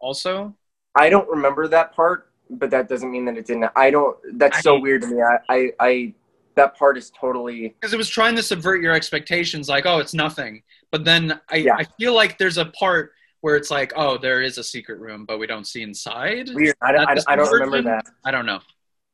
also. 0.00 0.54
i 0.94 1.10
don't 1.10 1.28
remember 1.28 1.68
that 1.68 1.92
part 1.94 2.30
but 2.48 2.70
that 2.70 2.88
doesn't 2.88 3.10
mean 3.10 3.24
that 3.24 3.36
it 3.36 3.46
didn't 3.46 3.70
i 3.76 3.90
don't 3.90 4.16
that's 4.38 4.62
so 4.62 4.76
I- 4.76 4.80
weird 4.80 5.02
to 5.02 5.08
me. 5.08 5.20
I 5.22 5.38
i, 5.48 5.70
I 5.80 6.14
that 6.56 6.76
part 6.76 6.96
is 6.98 7.10
totally 7.18 7.68
because 7.68 7.92
it 7.94 7.96
was 7.96 8.08
trying 8.08 8.34
to 8.36 8.42
subvert 8.42 8.82
your 8.82 8.92
expectations 8.92 9.68
like 9.68 9.86
oh 9.86 9.98
it's 9.98 10.14
nothing. 10.14 10.62
But 10.90 11.04
then 11.04 11.40
I, 11.48 11.56
Yeah. 11.56 11.76
I 11.78 11.84
feel 11.98 12.12
like 12.12 12.36
there's 12.38 12.58
a 12.58 12.66
part 12.66 13.12
where 13.40 13.54
it's 13.56 13.70
like 13.70 13.92
oh 13.96 14.18
there 14.18 14.42
is 14.42 14.58
a 14.58 14.64
secret 14.64 14.98
room 14.98 15.24
but 15.24 15.38
we 15.38 15.46
don't 15.46 15.64
see 15.66 15.82
inside. 15.82 16.50
Weird. 16.52 16.74
I, 16.82 16.90
don't- 16.92 17.08
I, 17.08 17.16
I 17.32 17.36
don't 17.36 17.50
remember 17.52 17.80
that. 17.82 18.04
I 18.24 18.30
don't 18.32 18.46
know. 18.46 18.58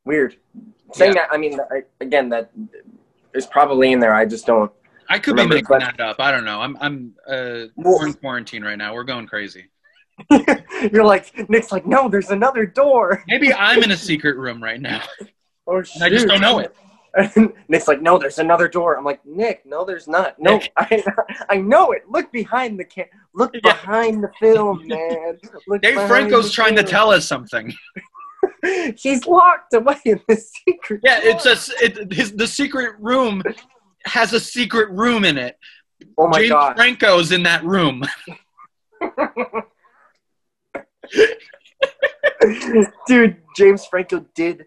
Weird. 0.07 0.37
Saying 0.95 1.13
Yeah. 1.15 1.27
that 1.27 1.35
i 1.35 1.37
mean 1.37 1.61
I, 1.61 1.83
again 2.01 2.31
that 2.31 2.51
is 3.35 3.47
probably 3.47 3.93
in 3.93 4.01
there. 4.01 4.15
I 4.15 4.25
just 4.25 4.47
don't 4.47 4.73
i 5.09 5.19
could 5.19 5.33
Remember, 5.33 5.55
be 5.57 5.63
making 5.63 5.79
that 5.79 6.01
up 6.01 6.17
i 6.21 6.31
don't 6.31 6.45
know 6.45 6.61
i'm 6.61 6.77
i'm 6.81 7.15
uh 7.29 7.67
Well- 7.77 7.99
we're 8.01 8.07
in 8.09 8.15
quarantine 8.15 8.63
right 8.65 8.77
now 8.79 8.95
we're 8.95 9.05
going 9.05 9.27
crazy 9.27 9.67
You're 10.93 11.05
like 11.05 11.31
Nick's 11.51 11.71
like, 11.71 11.85
no, 11.85 12.09
there's 12.09 12.31
another 12.31 12.65
door. 12.65 13.23
maybe 13.29 13.53
i'm 13.53 13.83
in 13.83 13.91
a 13.91 13.97
secret 13.97 14.37
room 14.37 14.63
right 14.63 14.81
now 14.81 15.03
Or 15.67 15.81
and 15.95 16.03
i 16.05 16.09
just 16.09 16.27
don't 16.27 16.41
know 16.41 16.59
it 16.61 16.75
And 17.15 17.53
Nick's 17.69 17.89
like, 17.89 18.03
no, 18.03 18.19
there's 18.19 18.39
another 18.39 18.69
door. 18.69 18.99
I'm 18.99 19.05
like, 19.05 19.25
Nick, 19.25 19.65
no, 19.65 19.87
there's 19.87 20.07
not. 20.07 20.39
No. 20.39 20.61
I, 20.77 21.03
I 21.49 21.57
know 21.57 21.93
it. 21.93 22.03
Look 22.11 22.31
behind 22.31 22.79
the 22.79 22.85
cam. 22.85 23.07
Look 23.35 23.53
Yeah. 23.55 23.61
behind 23.73 24.23
the 24.23 24.31
film, 24.39 24.87
man. 24.87 25.39
Look 25.67 25.81
dave 25.81 25.95
franco's 26.09 26.53
trying 26.53 26.77
to 26.77 26.83
tell 26.83 27.11
us 27.11 27.27
something 27.27 27.73
He's 28.97 29.27
locked 29.27 29.73
away 29.75 29.97
in 30.05 30.21
the 30.29 30.37
secret. 30.37 31.01
yeah 31.05 31.21
it's 31.23 31.47
a 31.47 31.57
it, 31.85 32.13
his, 32.13 32.33
the 32.33 32.47
secret 32.47 32.95
room 32.99 33.43
has 34.07 34.33
a 34.33 34.41
secret 34.41 34.91
room 34.91 35.25
in 35.25 35.37
it 35.39 35.57
Oh 36.19 36.29
my 36.29 36.39
james 36.39 36.51
god. 36.51 36.77
franco's 36.77 37.33
in 37.33 37.43
that 37.45 37.65
room 37.65 38.03
Dude, 43.07 43.37
James 43.57 43.87
Franco 43.87 44.25
did 44.35 44.65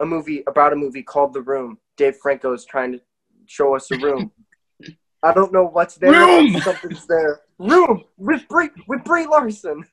a 0.00 0.06
movie 0.06 0.42
about 0.46 0.72
a 0.72 0.76
movie 0.76 1.02
called 1.02 1.32
The 1.34 1.42
Room. 1.42 1.78
Dave 1.96 2.16
Franco 2.22 2.52
is 2.52 2.64
trying 2.64 2.92
to 2.92 3.00
show 3.46 3.74
us 3.74 3.90
a 3.90 3.96
room. 3.98 4.30
I 5.22 5.34
don't 5.34 5.52
know 5.52 5.64
what's 5.66 5.96
there. 5.96 6.12
Room! 6.12 6.56
Something's 6.60 7.06
there. 7.06 7.40
Room 7.58 8.04
with 8.16 8.48
Brie 8.48 8.70
with 8.88 9.04
Brie 9.04 9.26
Larson. 9.26 9.84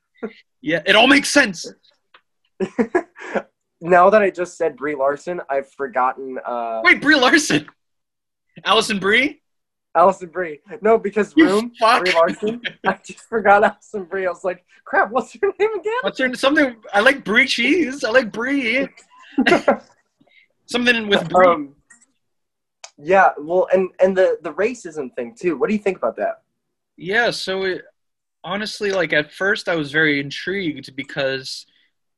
yeah 0.61 0.81
it 0.85 0.95
all 0.95 1.05
makes 1.07 1.30
sense 1.30 1.72
now 3.81 4.09
that 4.09 4.22
I 4.22 4.30
just 4.31 4.57
said 4.57 4.77
Brie 4.77 4.95
Larson, 4.95 5.41
I've 5.49 5.69
forgotten 5.73 6.39
uh, 6.45 6.81
Wait, 6.84 7.01
Brie 7.01 7.15
Larson. 7.15 7.68
Alison 8.65 8.99
Brie? 8.99 9.41
Alison 9.95 10.29
Brie. 10.29 10.59
No, 10.81 10.97
because 10.97 11.34
You 11.35 11.47
Room, 11.47 11.71
fuck. 11.79 12.03
Brie 12.03 12.13
Larson. 12.13 12.61
I 12.85 12.99
just 13.05 13.21
forgot 13.21 13.63
Alison 13.63 14.03
Brie. 14.05 14.25
I 14.25 14.29
was 14.29 14.43
like, 14.43 14.63
crap, 14.85 15.11
what's 15.11 15.34
her 15.34 15.39
name 15.59 15.73
again? 15.79 15.93
What's 16.01 16.19
her 16.19 16.34
something? 16.35 16.75
I 16.93 16.99
like 16.99 17.23
Brie 17.23 17.47
cheese. 17.47 18.03
I 18.03 18.11
like 18.11 18.31
Brie. 18.31 18.88
something 20.65 21.07
with 21.07 21.27
Brie. 21.29 21.47
um, 21.47 21.75
yeah, 22.97 23.29
well, 23.39 23.67
and 23.71 23.89
and 23.99 24.17
the 24.17 24.38
the 24.41 24.53
racism 24.53 25.13
thing 25.15 25.35
too. 25.39 25.57
What 25.57 25.67
do 25.69 25.73
you 25.75 25.81
think 25.81 25.97
about 25.97 26.15
that? 26.17 26.41
yeah. 26.95 27.29
So 27.31 27.63
it, 27.63 27.84
honestly, 28.43 28.91
like 28.91 29.13
at 29.13 29.31
first, 29.31 29.69
I 29.69 29.75
was 29.75 29.91
very 29.91 30.19
intrigued 30.19 30.95
because, 30.95 31.65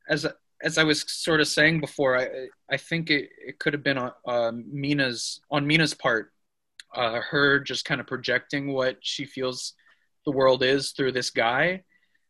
as 0.07 0.25
as 0.61 0.77
I 0.77 0.83
was 0.83 1.05
sort 1.09 1.41
of 1.41 1.47
saying 1.47 1.79
before, 1.79 2.17
I 2.17 2.47
I 2.69 2.77
think 2.77 3.09
it, 3.09 3.29
it 3.45 3.59
could 3.59 3.73
have 3.73 3.83
been 3.83 3.97
on 3.97 4.11
uh, 4.27 4.51
Mina's 4.53 5.39
on 5.49 5.65
Mina's 5.67 5.93
part, 5.93 6.31
uh, 6.93 7.21
her 7.21 7.59
just 7.59 7.85
kind 7.85 8.01
of 8.01 8.07
projecting 8.07 8.73
what 8.73 8.97
she 9.01 9.25
feels 9.25 9.73
the 10.25 10.31
world 10.31 10.63
is 10.63 10.91
through 10.91 11.13
this 11.13 11.29
guy. 11.29 11.83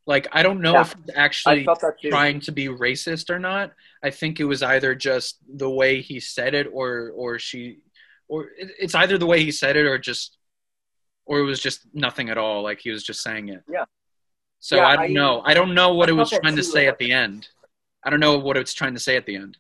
Like 0.06 0.28
I 0.32 0.44
don't 0.44 0.62
know 0.62 0.74
Yeah. 0.74 0.82
if 0.82 0.96
he's 1.06 1.16
actually 1.16 1.66
felt 1.66 1.82
that 1.82 2.00
too. 2.02 2.10
trying 2.10 2.40
to 2.42 2.52
be 2.52 2.68
racist 2.68 3.30
or 3.30 3.40
not. 3.40 3.74
I 4.04 4.10
think 4.12 4.40
it 4.40 4.46
was 4.46 4.64
either 4.64 4.96
just 4.96 5.38
the 5.48 5.70
way 5.70 6.02
he 6.02 6.20
said 6.20 6.54
it, 6.54 6.68
or 6.72 7.12
or 7.16 7.40
she, 7.40 7.80
or 8.28 8.46
it- 8.58 8.76
it's 8.80 8.96
either 8.96 9.18
the 9.18 9.26
way 9.28 9.44
he 9.44 9.52
said 9.52 9.76
it, 9.76 9.86
or 9.86 9.98
just, 9.98 10.38
or 11.26 11.40
it 11.40 11.44
was 11.44 11.60
just 11.60 11.82
nothing 11.94 12.30
at 12.30 12.38
all. 12.38 12.64
Like 12.64 12.80
he 12.80 12.90
was 12.92 13.04
just 13.04 13.22
saying 13.22 13.50
it. 13.50 13.64
Yeah. 13.72 13.86
So 14.60 14.76
Yeah, 14.78 14.88
I 14.88 14.96
don't 14.96 15.06
I- 15.06 15.08
know. 15.14 15.42
I 15.46 15.54
don't 15.54 15.74
know 15.74 15.94
what 15.94 16.10
I 16.10 16.12
it 16.12 16.16
was 16.16 16.30
trying 16.32 16.56
to 16.56 16.64
say 16.64 16.88
at 16.88 16.98
the 17.00 17.12
end. 17.12 17.48
I 18.04 18.10
don't 18.10 18.20
know 18.20 18.38
what 18.38 18.58
it's 18.58 18.74
trying 18.74 18.94
to 18.94 19.00
say 19.00 19.16
at 19.16 19.26
the 19.26 19.36
end. 19.36 19.58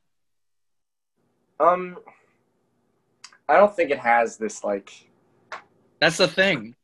Um, 1.59 1.97
I 3.47 3.57
don't 3.57 3.75
think 3.75 3.91
it 3.91 3.99
has 3.99 4.37
this 4.37 4.63
like. 4.63 4.91
That's 5.99 6.17
the 6.17 6.27
thing. 6.27 6.75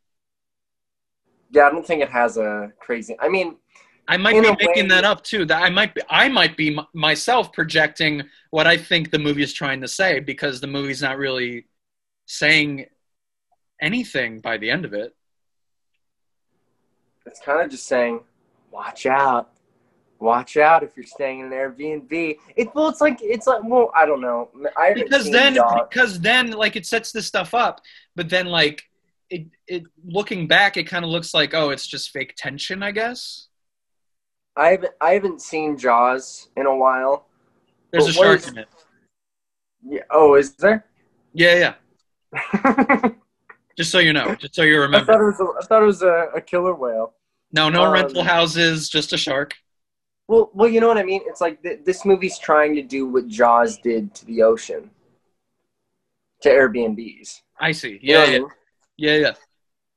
Yeah, 1.52 1.68
I 1.68 1.70
don't 1.70 1.86
think 1.86 2.02
it 2.02 2.10
has 2.10 2.38
a 2.38 2.74
crazy. 2.80 3.16
I 3.20 3.30
mean, 3.30 3.56
I 4.08 4.18
might 4.18 4.34
be 4.34 4.42
making 4.42 4.84
way- 4.84 4.90
that 4.90 5.06
up 5.06 5.24
too. 5.24 5.46
That 5.46 5.64
I 5.64 5.70
might 5.70 5.96
be, 5.96 6.02
I 6.10 6.28
might 6.28 6.58
be 6.58 6.78
m- 6.78 6.86
myself 6.94 7.54
projecting 7.54 8.24
what 8.52 8.68
I 8.68 8.76
think 8.78 9.12
the 9.12 9.20
movie 9.20 9.44
is 9.44 9.54
trying 9.54 9.82
to 9.82 9.88
say 9.88 10.20
because 10.20 10.60
the 10.60 10.68
movie's 10.68 11.02
not 11.02 11.18
really 11.18 11.68
saying 12.26 12.88
anything 13.82 14.42
by 14.42 14.58
the 14.58 14.70
end 14.70 14.86
of 14.86 14.94
it. 14.94 15.16
it's 17.28 17.40
kind 17.40 17.62
of 17.62 17.72
just 17.72 17.88
saying, 17.88 18.20
"Watch 18.70 19.06
out, 19.08 19.55
watch 20.20 20.58
out 20.58 20.84
if 20.84 20.96
you're 20.96 21.06
staying 21.06 21.40
in 21.42 21.46
an 21.48 21.52
Airbnb." 21.52 22.38
It 22.56 22.74
well, 22.76 22.90
it's 22.90 23.02
like 23.02 23.20
it's 23.22 23.48
like 23.48 23.62
well, 23.64 23.92
I 23.96 24.06
don't 24.06 24.22
know. 24.22 24.50
I 24.78 24.94
Because 24.94 25.30
then, 25.30 25.58
because 25.90 26.20
then, 26.20 26.52
like 26.52 26.76
it 26.76 26.86
sets 26.86 27.12
this 27.12 27.26
stuff 27.28 27.54
up, 27.54 27.82
but 28.16 28.30
then 28.30 28.48
like 28.48 28.84
it, 29.30 29.48
it 29.68 29.84
looking 30.06 30.48
back, 30.48 30.78
it 30.78 30.86
kind 30.86 31.04
of 31.06 31.12
looks 31.12 31.34
like 31.34 31.54
oh, 31.54 31.70
it's 31.70 31.88
just 31.88 32.12
fake 32.12 32.34
tension, 32.38 32.84
I 32.84 32.92
guess. 32.92 33.48
I 34.56 34.70
haven't 34.70 34.94
I 35.02 35.12
haven't 35.14 35.42
seen 35.42 35.78
Jaws 35.78 36.50
in 36.56 36.66
a 36.66 36.76
while. 36.76 37.28
There's 37.92 38.08
a 38.08 38.14
shark 38.14 38.40
is- 38.40 38.48
in 38.48 38.58
it. 38.60 38.68
Yeah. 39.88 40.02
Oh, 40.10 40.36
is 40.36 40.56
there? 40.56 40.86
Yeah, 41.34 41.76
yeah. 42.34 43.10
Just 43.78 43.92
so 43.92 44.00
you 44.00 44.14
know, 44.14 44.34
just 44.36 44.56
so 44.56 44.62
you 44.64 44.76
thought 44.76 44.80
it 44.80 44.86
remember. 44.86 45.26
was 45.26 45.40
a, 45.42 45.44
I 45.44 45.66
thought 45.66 45.84
it 45.84 45.86
was 45.86 46.02
a, 46.02 46.28
a 46.34 46.40
killer 46.42 46.74
whale. 46.74 47.14
No, 47.52 47.68
no 47.70 47.84
um, 47.84 47.92
rental 47.94 48.24
houses, 48.24 48.88
just 48.88 49.12
a 49.12 49.18
shark. 49.18 49.54
Well, 50.28 50.50
well, 50.54 50.70
you 50.70 50.80
know 50.82 50.88
what 50.88 50.98
I 50.98 51.04
mean. 51.04 51.22
It's 51.26 51.42
like 51.42 51.62
th- 51.62 51.82
this 51.86 52.04
movie's 52.06 52.40
trying 52.40 52.76
to 52.76 52.82
do 52.82 53.08
what 53.08 53.28
Jaws 53.28 53.78
did 53.78 54.14
to 54.16 54.26
the 54.26 54.42
ocean, 54.42 54.90
to 56.42 56.50
Airbnbs. 56.50 57.42
I 57.60 57.72
see. 57.72 58.00
You 58.02 58.14
know 58.14 58.20
Yeah, 58.20 58.24
I 58.24 58.32
yeah, 58.32 58.40
mean? 58.40 58.50
yeah, 58.98 59.16
yeah. 59.16 59.34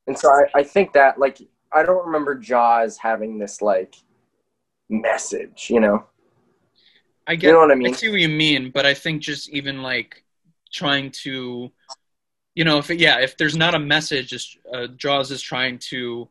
And 0.06 0.18
so 0.18 0.30
I, 0.30 0.60
I 0.60 0.62
think 0.62 0.92
that 0.94 1.18
like 1.18 1.38
I 1.72 1.82
don't 1.82 2.06
remember 2.06 2.34
Jaws 2.34 2.96
having 2.98 3.38
this 3.38 3.60
like 3.62 3.94
message, 4.88 5.68
you 5.70 5.80
know. 5.80 6.04
I 7.26 7.34
get. 7.34 7.48
You 7.48 7.52
know 7.54 7.58
what 7.60 7.70
I 7.72 7.74
mean. 7.74 7.88
I 7.88 7.96
see 7.96 8.08
what 8.08 8.20
you 8.20 8.28
mean, 8.28 8.70
but 8.70 8.86
I 8.86 8.94
think 8.94 9.22
just 9.22 9.50
even 9.50 9.82
like 9.82 10.24
trying 10.72 11.10
to, 11.10 11.70
you 12.54 12.64
know, 12.64 12.78
if 12.78 12.90
yeah, 12.90 13.20
if 13.20 13.36
there's 13.36 13.56
not 13.56 13.74
a 13.74 13.78
message, 13.78 14.28
just 14.28 14.58
uh, 14.72 14.86
Jaws 14.88 15.30
is 15.30 15.42
trying 15.42 15.78
to 15.90 16.28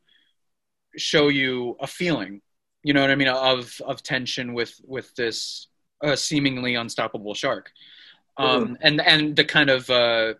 show 0.95 1.27
you 1.27 1.77
a 1.79 1.87
feeling. 1.87 2.41
You 2.83 2.93
know 2.93 3.01
what 3.01 3.11
I 3.11 3.15
mean 3.15 3.27
of 3.27 3.81
of 3.85 4.03
tension 4.03 4.53
with 4.53 4.73
with 4.85 5.13
this 5.15 5.67
uh, 6.03 6.15
seemingly 6.15 6.75
unstoppable 6.75 7.33
shark, 7.33 7.71
um, 8.37 8.77
and 8.81 9.01
and 9.01 9.35
the 9.35 9.43
kind 9.45 9.69
of 9.69 9.89
uh, 9.89 10.35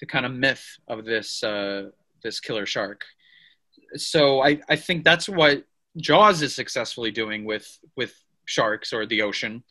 the 0.00 0.06
kind 0.06 0.26
of 0.26 0.32
myth 0.32 0.64
of 0.88 1.04
this 1.04 1.42
uh, 1.42 1.90
this 2.22 2.40
killer 2.40 2.66
shark. 2.66 3.04
So 3.96 4.42
I 4.42 4.60
I 4.68 4.76
think 4.76 5.04
that's 5.04 5.28
what 5.28 5.64
Jaws 5.96 6.42
is 6.42 6.54
successfully 6.54 7.10
doing 7.10 7.44
with 7.44 7.66
with 7.96 8.14
sharks 8.46 8.92
or 8.92 9.06
the 9.06 9.22
ocean. 9.22 9.62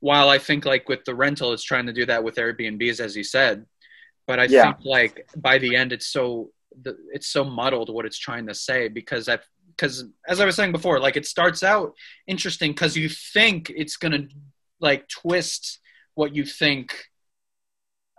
While 0.00 0.28
I 0.30 0.38
think 0.38 0.64
like 0.64 0.88
with 0.88 1.04
the 1.04 1.14
rental, 1.14 1.52
it's 1.52 1.62
trying 1.62 1.86
to 1.86 1.92
do 1.92 2.06
that 2.06 2.24
with 2.24 2.36
Airbnbs, 2.36 2.98
as 3.00 3.16
you 3.16 3.24
said. 3.24 3.66
But 4.26 4.38
I 4.40 4.48
Yeah. 4.48 4.72
think 4.72 4.76
like 4.84 5.26
by 5.36 5.58
the 5.58 5.76
end, 5.76 5.92
it's 5.92 6.06
so 6.06 6.50
the, 6.82 6.96
it's 7.12 7.28
so 7.28 7.44
muddled 7.44 7.92
what 7.92 8.06
it's 8.06 8.18
trying 8.18 8.46
to 8.46 8.54
say 8.54 8.88
because 8.88 9.28
I 9.28 9.38
because 9.76 10.04
as 10.28 10.40
I 10.40 10.44
was 10.44 10.56
saying 10.56 10.72
before, 10.72 11.00
like 11.00 11.16
it 11.16 11.26
starts 11.26 11.62
out 11.62 11.94
interesting 12.26 12.72
because 12.72 12.96
you 12.96 13.08
think 13.08 13.70
it's 13.74 13.96
gonna 13.96 14.28
like 14.80 15.08
twist 15.08 15.80
what 16.14 16.34
you 16.34 16.44
think 16.44 17.08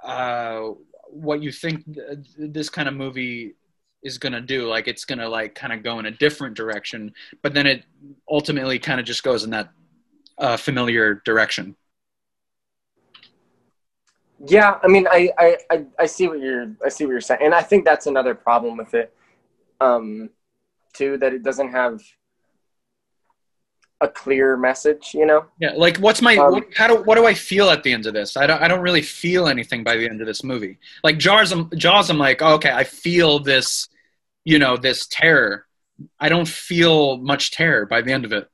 uh 0.04 0.70
what 1.10 1.42
you 1.44 1.52
think 1.52 1.86
th- 1.94 2.18
this 2.38 2.70
kind 2.70 2.88
of 2.88 2.96
movie 2.96 3.56
is 4.04 4.18
gonna 4.18 4.42
do. 4.42 4.68
Like 4.68 4.88
it's 4.88 5.06
gonna 5.06 5.30
like 5.30 5.56
kind 5.56 5.74
of 5.74 5.84
go 5.84 6.00
in 6.00 6.06
a 6.06 6.12
different 6.12 6.56
direction 6.56 7.14
but 7.42 7.54
then 7.54 7.68
it 7.68 7.84
ultimately 8.30 8.80
kind 8.80 9.00
of 9.00 9.06
just 9.06 9.24
goes 9.24 9.44
in 9.44 9.52
that 9.52 9.70
uh, 10.38 10.58
familiar 10.58 11.22
direction. 11.26 11.76
Yeah, 14.46 14.78
I 14.84 14.88
mean, 14.88 15.08
I, 15.10 15.30
I, 15.38 15.58
I, 15.72 15.86
I 16.00 16.06
see 16.06 16.28
what 16.28 16.40
you're, 16.40 16.76
I 16.86 16.90
see 16.90 17.06
what 17.06 17.12
you're 17.12 17.22
saying, 17.22 17.40
and 17.44 17.54
I 17.54 17.62
think 17.62 17.86
that's 17.86 18.08
another 18.08 18.36
problem 18.36 18.78
with 18.78 18.94
it, 18.94 19.14
um, 19.80 20.30
too, 20.94 21.18
that 21.18 21.34
it 21.34 21.44
doesn't 21.44 21.72
have 21.72 22.02
a 24.02 24.08
clear 24.08 24.58
message. 24.58 25.12
You 25.14 25.26
know, 25.26 25.46
yeah 25.60 25.74
like 25.76 25.98
what's 25.98 26.22
my 26.22 26.36
Um, 26.38 26.52
what, 26.54 26.66
how 26.76 26.88
do 26.88 26.96
what 27.04 27.16
do 27.16 27.26
i 27.26 27.34
feel 27.34 27.70
at 27.70 27.84
the 27.84 27.92
end 27.92 28.06
of 28.06 28.14
this 28.14 28.36
i 28.36 28.46
don't 28.48 28.62
i 28.62 28.68
don't 28.68 28.82
really 28.82 29.02
feel 29.02 29.48
anything 29.48 29.84
by 29.84 29.96
the 29.96 30.08
end 30.10 30.20
of 30.22 30.28
this 30.28 30.44
movie 30.44 30.78
like 31.04 31.18
jaws 31.18 31.52
i'm 31.52 31.70
jaws 31.78 32.10
i'm 32.10 32.18
like 32.18 32.42
oh, 32.42 32.56
okay 32.56 32.72
i 32.72 32.84
feel 32.84 33.40
this 33.40 33.88
you 34.46 34.58
know 34.58 34.78
this 34.78 35.08
terror 35.08 35.66
i 36.20 36.28
don't 36.28 36.48
feel 36.48 37.18
much 37.18 37.52
terror 37.52 37.86
by 37.86 38.02
the 38.02 38.12
end 38.12 38.26
of 38.26 38.32
it 38.32 38.50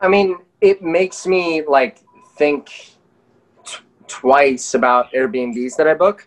I 0.00 0.08
mean, 0.08 0.38
it 0.60 0.82
makes 0.82 1.26
me 1.26 1.62
like 1.66 1.98
think 2.36 2.68
t- 3.64 3.78
twice 4.06 4.74
about 4.74 5.12
Airbnbs 5.12 5.76
that 5.76 5.88
I 5.88 5.94
book. 5.94 6.26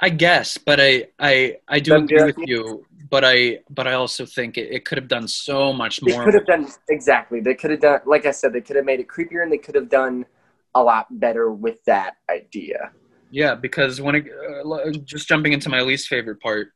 I 0.00 0.08
guess, 0.08 0.58
but 0.58 0.80
I 0.80 1.06
I 1.18 1.58
I 1.68 1.78
do 1.78 1.94
agree 1.94 2.24
with 2.24 2.38
you. 2.38 2.84
But 3.12 3.24
I 3.24 3.60
but 3.70 3.86
I 3.86 3.92
also 3.92 4.26
think 4.26 4.58
it, 4.58 4.72
it 4.72 4.86
could 4.86 4.98
have 4.98 5.08
done 5.08 5.28
so 5.28 5.72
much 5.72 6.02
They 6.04 6.12
more. 6.12 6.24
could 6.24 6.34
have 6.34 6.46
done 6.46 6.68
exactly. 6.88 7.40
They 7.40 7.54
could 7.54 7.70
have 7.70 7.80
done, 7.80 8.00
like 8.06 8.26
I 8.26 8.32
said, 8.32 8.52
they 8.52 8.60
could 8.60 8.76
have 8.76 8.84
made 8.84 9.00
it 9.00 9.08
creepier, 9.08 9.42
and 9.42 9.52
they 9.52 9.58
could 9.58 9.74
have 9.74 9.88
done 9.88 10.26
a 10.74 10.82
lot 10.82 11.06
better 11.20 11.50
with 11.52 11.84
that 11.84 12.16
idea. 12.28 12.92
Yeah, 13.30 13.54
because 13.54 14.00
when 14.00 14.14
it 14.16 14.26
uh, 14.28 14.90
just 15.04 15.28
jumping 15.28 15.52
into 15.52 15.70
my 15.70 15.80
least 15.80 16.08
favorite 16.08 16.40
part, 16.40 16.68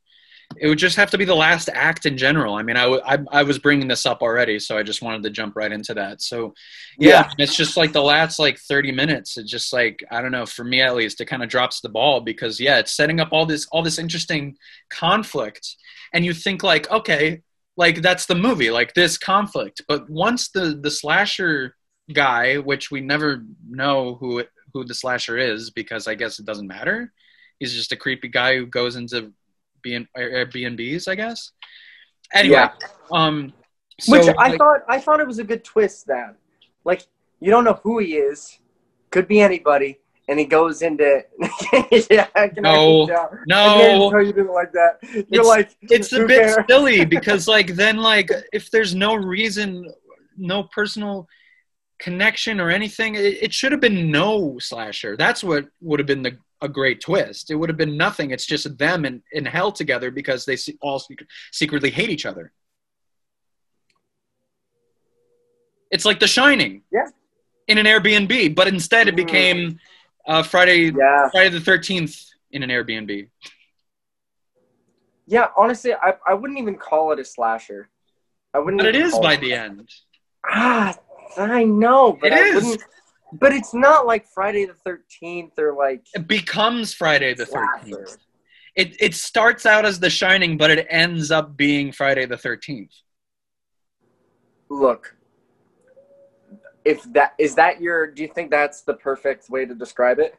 it 0.58 0.68
would 0.68 0.78
just 0.78 0.96
have 0.96 1.10
to 1.10 1.18
be 1.18 1.24
the 1.24 1.34
last 1.34 1.68
act 1.74 2.06
in 2.06 2.16
general. 2.18 2.54
I 2.54 2.62
mean, 2.62 2.76
I, 2.76 2.82
w- 2.84 3.02
I, 3.04 3.18
I 3.32 3.42
was 3.42 3.58
bringing 3.58 3.88
this 3.88 4.06
up 4.06 4.22
already, 4.22 4.58
so 4.58 4.78
I 4.78 4.82
just 4.82 5.02
wanted 5.02 5.22
to 5.24 5.30
jump 5.30 5.56
right 5.56 5.72
into 5.72 5.94
that. 5.94 6.22
So, 6.22 6.54
yeah, 7.00 7.24
Yeah. 7.26 7.30
it's 7.38 7.56
just 7.56 7.76
like 7.76 7.92
the 7.92 8.02
last 8.02 8.38
like 8.38 8.58
30 8.58 8.92
minutes. 8.92 9.38
It 9.38 9.46
just 9.46 9.72
like 9.72 10.04
I 10.10 10.22
don't 10.22 10.32
know, 10.32 10.46
for 10.46 10.64
me 10.64 10.82
at 10.82 10.96
least, 10.96 11.20
it 11.20 11.26
kind 11.26 11.42
of 11.42 11.48
drops 11.50 11.80
the 11.80 11.88
ball 11.90 12.20
because 12.20 12.60
yeah, 12.60 12.78
it's 12.78 12.96
setting 12.96 13.20
up 13.20 13.30
all 13.32 13.46
this 13.46 13.66
all 13.72 13.82
this 13.82 13.98
interesting 13.98 14.56
conflict, 14.90 15.76
and 16.12 16.24
you 16.24 16.32
think 16.32 16.62
like, 16.62 16.90
okay, 16.90 17.42
like 17.76 18.02
that's 18.02 18.26
the 18.26 18.34
movie, 18.34 18.70
like 18.70 18.94
this 18.94 19.18
conflict. 19.18 19.82
But 19.88 20.08
once 20.08 20.48
the 20.48 20.78
the 20.80 20.90
slasher 20.90 21.76
guy, 22.12 22.56
which 22.56 22.90
we 22.90 23.00
never 23.00 23.42
know 23.68 24.14
who 24.14 24.38
it, 24.38 24.50
who 24.72 24.84
the 24.84 24.94
slasher 24.94 25.36
is 25.38 25.70
because 25.70 26.06
I 26.06 26.14
guess 26.14 26.38
it 26.38 26.46
doesn't 26.46 26.66
matter. 26.66 27.12
He's 27.58 27.72
just 27.74 27.92
a 27.92 27.96
creepy 27.96 28.28
guy 28.28 28.56
who 28.56 28.66
goes 28.66 28.96
into 28.96 29.32
B- 29.82 30.06
Airbnbs, 30.16 31.08
I 31.08 31.14
guess. 31.14 31.52
Anyway, 32.32 32.54
Yeah. 32.56 32.72
um, 33.12 33.52
so 34.00 34.12
Which 34.12 34.28
I 34.28 34.48
like, 34.48 34.58
thought, 34.58 34.80
I 34.88 34.98
thought 35.00 35.20
it 35.20 35.26
was 35.26 35.38
a 35.38 35.44
good 35.44 35.64
twist. 35.64 36.06
That, 36.08 36.36
like, 36.84 37.06
you 37.40 37.50
don't 37.50 37.64
know 37.64 37.80
who 37.82 37.98
he 37.98 38.16
is, 38.16 38.58
could 39.10 39.26
be 39.26 39.40
anybody, 39.40 40.00
and 40.28 40.38
he 40.38 40.44
goes 40.44 40.82
into. 40.82 41.24
yeah, 42.10 42.26
No. 42.56 43.06
No. 43.46 44.10
Tell 44.10 44.22
you 44.22 44.32
didn't 44.32 44.52
like 44.52 44.72
that. 44.72 44.98
You're 45.02 45.20
It's- 45.42 45.46
like, 45.46 45.76
it's 45.82 46.12
a 46.12 46.24
bit 46.26 46.40
cares? 46.42 46.56
silly 46.68 47.04
because 47.16 47.46
like 47.48 47.74
then 47.74 47.96
like 47.98 48.30
if 48.52 48.70
there's 48.70 48.94
no 48.94 49.14
reason, 49.14 49.92
no 50.36 50.64
personal 50.64 51.28
connection 51.98 52.60
or 52.60 52.70
anything, 52.70 53.14
it, 53.14 53.42
it 53.42 53.52
should 53.54 53.72
have 53.72 53.80
been 53.80 54.10
no 54.10 54.58
slasher. 54.58 55.16
That's 55.16 55.42
what 55.44 55.66
would 55.80 55.98
have 56.00 56.06
been 56.06 56.22
the 56.22 56.38
a 56.62 56.68
great 56.70 57.02
twist. 57.02 57.50
It 57.50 57.54
would 57.54 57.68
have 57.68 57.76
been 57.76 57.98
nothing. 57.98 58.30
It's 58.30 58.46
just 58.46 58.78
them 58.78 59.04
in, 59.04 59.22
in 59.32 59.44
hell 59.44 59.70
together 59.70 60.10
because 60.10 60.46
they 60.46 60.56
all 60.80 60.98
sec- 60.98 61.26
secretly 61.52 61.90
hate 61.90 62.08
each 62.08 62.24
other. 62.24 62.50
It's 65.90 66.04
like 66.04 66.18
The 66.18 66.26
Shining. 66.26 66.82
Yeah. 66.92 67.06
In 67.68 67.78
an 67.78 67.86
Airbnb, 67.86 68.54
but 68.54 68.68
instead 68.68 69.08
it 69.08 69.16
Mm. 69.16 69.78
Uh, 70.26 70.42
Friday 70.42 70.92
Yeah, 70.96 71.28
Friday 71.30 71.50
the 71.50 71.60
Thirteenth 71.60 72.16
in 72.50 72.62
an 72.62 72.70
Airbnb. 72.70 73.28
yeah. 75.26 75.48
Honestly, 75.56 75.92
I, 75.94 76.14
I 76.26 76.34
wouldn't 76.34 76.58
even 76.58 76.76
call 76.76 77.12
it 77.12 77.18
a 77.18 77.24
slasher. 77.24 77.88
I 78.54 78.58
wouldn't. 78.58 78.78
But 78.80 78.88
it 78.88 78.96
is 78.96 79.18
by 79.18 79.34
it- 79.34 79.40
the 79.40 79.52
end. 79.52 79.90
Ah, 80.48 80.96
I 81.36 81.64
know, 81.64 82.16
but 82.20 82.32
It 82.32 82.38
I 82.38 82.42
is. 82.42 82.54
wouldn't. 82.64 82.82
But 83.32 83.52
it's 83.52 83.74
not 83.74 84.06
like 84.06 84.26
Friday 84.28 84.64
the 84.66 84.74
Thirteenth 84.74 85.58
or 85.58 85.74
like 85.74 86.06
It 86.14 86.28
becomes 86.28 86.94
Friday 86.94 87.34
the. 87.34 87.44
Thirteenth. 87.46 88.16
it 88.76 88.96
it 89.00 89.14
starts 89.14 89.66
out 89.66 89.84
as 89.84 89.98
The 89.98 90.08
Shining, 90.10 90.56
but 90.56 90.70
it 90.70 90.86
ends 90.88 91.30
up 91.32 91.56
being 91.56 91.90
Friday 91.90 92.24
the 92.26 92.36
Thirteenth. 92.36 92.92
Look, 94.70 95.15
if 96.86 97.02
that 97.12 97.34
is 97.38 97.54
that 97.56 97.80
your, 97.80 98.06
do 98.06 98.22
you 98.22 98.28
think 98.28 98.50
that's 98.50 98.82
the 98.82 98.94
perfect 98.94 99.50
way 99.50 99.66
to 99.66 99.74
describe 99.74 100.18
it? 100.18 100.38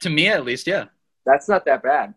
To 0.00 0.10
me, 0.10 0.28
at 0.28 0.44
least, 0.44 0.66
yeah. 0.66 0.86
That's 1.26 1.48
not 1.48 1.64
that 1.66 1.82
bad. 1.82 2.14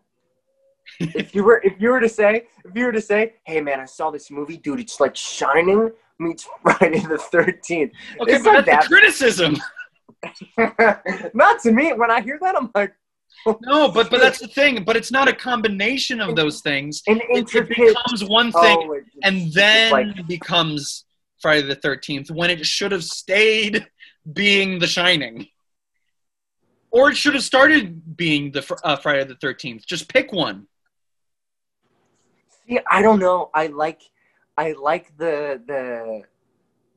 if 1.00 1.34
you 1.34 1.44
were 1.44 1.60
if 1.64 1.80
you 1.80 1.88
were 1.90 2.00
to 2.00 2.08
say 2.08 2.46
if 2.64 2.74
you 2.74 2.84
were 2.86 2.92
to 2.92 3.00
say, 3.00 3.34
hey 3.44 3.60
man, 3.60 3.80
I 3.80 3.86
saw 3.86 4.10
this 4.10 4.30
movie, 4.30 4.56
dude, 4.58 4.80
it's 4.80 5.00
like 5.00 5.16
Shining 5.16 5.90
meets 6.18 6.46
Friday 6.62 7.00
the 7.00 7.18
Thirteenth. 7.18 7.92
Okay, 8.20 8.34
It's 8.34 8.44
but 8.44 8.52
not 8.52 8.66
that's 8.66 8.86
that- 8.86 8.90
criticism. 8.90 9.56
not 11.34 11.60
to 11.62 11.72
me. 11.72 11.92
When 11.92 12.10
I 12.10 12.20
hear 12.20 12.38
that, 12.40 12.56
I'm 12.56 12.70
like, 12.74 12.94
oh. 13.46 13.58
No, 13.62 13.88
but 13.90 14.10
but 14.10 14.20
that's 14.20 14.38
the 14.40 14.48
thing. 14.48 14.84
But 14.84 14.96
it's 14.96 15.10
not 15.12 15.28
a 15.28 15.32
combination 15.32 16.20
of 16.20 16.34
those 16.36 16.60
things. 16.60 17.02
an 17.06 17.20
It, 17.30 17.54
it 17.54 17.68
becomes 17.68 18.24
one 18.24 18.50
thing, 18.52 18.78
oh, 18.90 19.00
and 19.22 19.52
then 19.52 19.92
like- 19.92 20.26
becomes 20.26 21.04
Friday 21.44 21.66
the 21.66 21.74
Thirteenth 21.74 22.30
when 22.30 22.48
it 22.48 22.64
should 22.64 22.90
have 22.90 23.04
stayed 23.04 23.86
being 24.32 24.78
The 24.78 24.86
Shining, 24.86 25.46
or 26.90 27.10
it 27.10 27.18
should 27.18 27.34
have 27.34 27.44
started 27.44 28.16
being 28.16 28.50
the 28.50 28.62
uh, 28.82 28.96
Friday 28.96 29.24
the 29.24 29.34
Thirteenth. 29.34 29.84
Just 29.84 30.08
pick 30.08 30.32
one. 30.32 30.66
See, 32.66 32.80
I 32.90 33.02
don't 33.02 33.18
know. 33.18 33.50
I 33.52 33.66
like, 33.66 34.00
I 34.56 34.72
like 34.72 35.14
the 35.18 35.60
the 35.66 36.22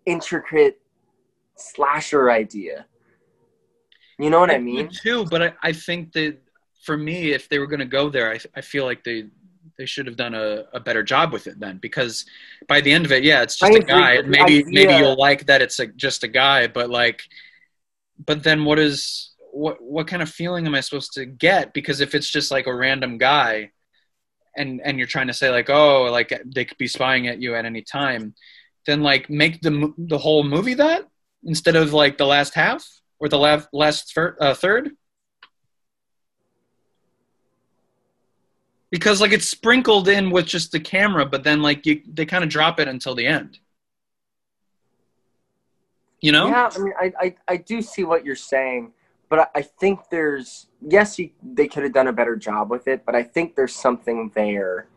intricate 0.05 0.79
slasher 1.57 2.31
idea. 2.31 2.85
You 4.17 4.29
know 4.29 4.39
what 4.39 4.49
I 4.49 4.59
do 4.59 4.63
mean? 4.63 4.89
too, 5.03 5.25
but 5.25 5.41
I, 5.43 5.53
I 5.61 5.73
think 5.73 6.13
that 6.13 6.37
for 6.85 6.95
me, 6.95 7.33
if 7.33 7.49
they 7.49 7.59
were 7.59 7.67
going 7.67 7.85
to 7.87 7.93
go 7.99 8.09
there, 8.09 8.31
I, 8.31 8.39
I 8.55 8.61
feel 8.61 8.85
like 8.85 9.03
they 9.03 9.25
they 9.77 9.85
should 9.85 10.07
have 10.07 10.15
done 10.15 10.33
a, 10.33 10.65
a 10.73 10.79
better 10.79 11.03
job 11.03 11.31
with 11.31 11.47
it 11.47 11.59
then 11.59 11.77
because 11.77 12.25
by 12.67 12.81
the 12.81 12.91
end 12.91 13.05
of 13.05 13.11
it, 13.11 13.23
yeah, 13.23 13.41
it's 13.41 13.57
just 13.57 13.71
I 13.71 13.77
a 13.77 13.81
guy. 13.81 14.15
but 14.15 14.25
And 14.25 14.33
the 14.33 14.37
maybe 14.37 14.63
maybe 14.65 14.93
you'll 14.93 15.17
like 15.17 15.45
that 15.47 15.61
it's 15.61 15.79
a, 15.79 15.87
just 15.87 16.23
a 16.23 16.27
guy, 16.27 16.67
but 16.67 16.89
like, 16.89 17.21
but 18.25 18.43
then 18.43 18.65
what 18.65 18.79
is 18.79 19.31
what 19.51 19.81
what 19.81 20.07
kind 20.07 20.21
of 20.21 20.29
feeling 20.29 20.65
am 20.65 20.75
I 20.75 20.81
supposed 20.81 21.13
to 21.13 21.25
get? 21.25 21.73
Because 21.73 22.01
if 22.01 22.15
it's 22.15 22.29
just 22.29 22.51
like 22.51 22.67
a 22.67 22.75
random 22.75 23.17
guy, 23.17 23.71
and 24.55 24.81
and 24.83 24.97
you're 24.97 25.07
trying 25.07 25.27
to 25.27 25.33
say 25.33 25.49
like, 25.49 25.69
oh, 25.69 26.03
like 26.05 26.33
they 26.45 26.65
could 26.65 26.77
be 26.77 26.87
spying 26.87 27.27
at 27.27 27.39
you 27.39 27.55
at 27.55 27.65
any 27.65 27.83
time, 27.83 28.33
then 28.85 29.01
like 29.01 29.29
make 29.29 29.61
the 29.61 29.93
the 29.97 30.17
whole 30.17 30.43
movie 30.43 30.73
that 30.73 31.07
instead 31.43 31.75
of 31.75 31.93
like 31.93 32.17
the 32.17 32.25
last 32.25 32.53
half 32.55 32.85
or 33.19 33.29
the 33.29 33.37
last 33.37 33.67
last 33.71 34.17
uh, 34.17 34.53
third. 34.53 34.91
Because 38.91 39.19
like 39.21 39.31
it's 39.33 39.47
sprinkled 39.49 40.07
in 40.07 40.29
with 40.29 40.45
just 40.45 40.71
the 40.71 40.79
camera 40.79 41.25
but 41.25 41.43
then 41.43 41.61
like 41.61 41.85
you 41.85 42.01
they 42.13 42.25
kind 42.25 42.43
of 42.43 42.49
drop 42.49 42.79
it 42.79 42.87
until 42.87 43.13
the 43.15 43.25
end 43.25 43.59
you 46.21 46.31
know 46.31 46.47
Yeah, 46.47 46.69
I 46.73 46.79
mean, 46.79 46.93
I, 46.99 47.13
I, 47.19 47.35
I 47.47 47.57
do 47.57 47.81
see 47.81 48.03
what 48.03 48.25
you're 48.25 48.35
saying, 48.35 48.91
but 49.29 49.39
I, 49.39 49.47
I 49.55 49.61
think 49.61 49.99
there's 50.09 50.67
yes, 50.81 51.19
you, 51.19 51.29
they 51.43 51.67
could 51.67 51.83
have 51.83 51.93
done 51.93 52.07
a 52.07 52.13
better 52.13 52.35
job 52.35 52.69
with 52.69 52.87
it, 52.87 53.05
but 53.05 53.13
I 53.15 53.23
think 53.23 53.55
there's 53.55 53.75
something 53.75 54.31
there. 54.33 54.87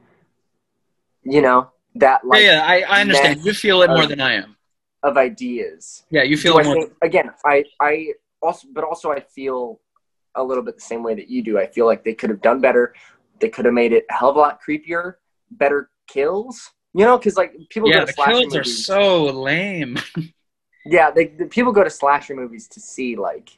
You 1.22 1.42
know 1.42 1.70
that 1.96 2.24
like 2.24 2.42
yeah, 2.42 2.52
yeah 2.52 2.64
I, 2.66 2.98
I 2.98 3.00
understand 3.02 3.44
you 3.44 3.52
feel 3.52 3.82
it 3.82 3.88
more 3.88 4.04
of- 4.04 4.08
than 4.08 4.20
i 4.20 4.34
am 4.34 4.56
of 5.02 5.16
ideas. 5.16 6.04
yeah 6.10 6.22
you 6.22 6.36
feel 6.36 6.54
Do 6.54 6.58
it 6.60 6.62
I 6.62 6.64
more 6.64 6.74
think, 6.74 6.92
again, 7.02 7.30
I 7.44 7.64
I 7.80 8.12
also, 8.40 8.68
but 8.72 8.84
also 8.84 9.10
I 9.10 9.20
feel 9.20 9.80
a 10.34 10.42
little 10.42 10.62
bit 10.62 10.76
the 10.76 10.80
same 10.82 11.02
way 11.02 11.14
that 11.14 11.28
you 11.28 11.42
do. 11.42 11.58
I 11.58 11.66
feel 11.66 11.86
like 11.86 12.04
they 12.04 12.14
could 12.14 12.30
have 12.30 12.40
done 12.40 12.60
better. 12.60 12.94
They 13.40 13.48
could 13.48 13.64
have 13.64 13.74
made 13.74 13.92
it 13.92 14.04
a 14.10 14.14
hell 14.14 14.30
of 14.30 14.36
a 14.36 14.38
lot 14.38 14.60
creepier, 14.66 15.14
better 15.50 15.90
kills. 16.06 16.70
You 16.94 17.04
know, 17.04 17.18
because 17.18 17.36
like 17.36 17.54
people 17.68 17.88
yeah 17.88 18.00
go 18.00 18.06
the 18.06 18.06
to 18.08 18.12
slasher 18.14 18.32
kills 18.40 18.56
are 18.56 18.64
so 18.64 19.24
lame 19.26 19.96
yeah, 20.86 21.10
they, 21.10 21.26
the 21.26 21.46
people 21.46 21.72
go 21.72 21.84
to 21.84 21.90
slasher 21.90 22.34
movies 22.34 22.66
to 22.68 22.80
see 22.80 23.14
like 23.16 23.56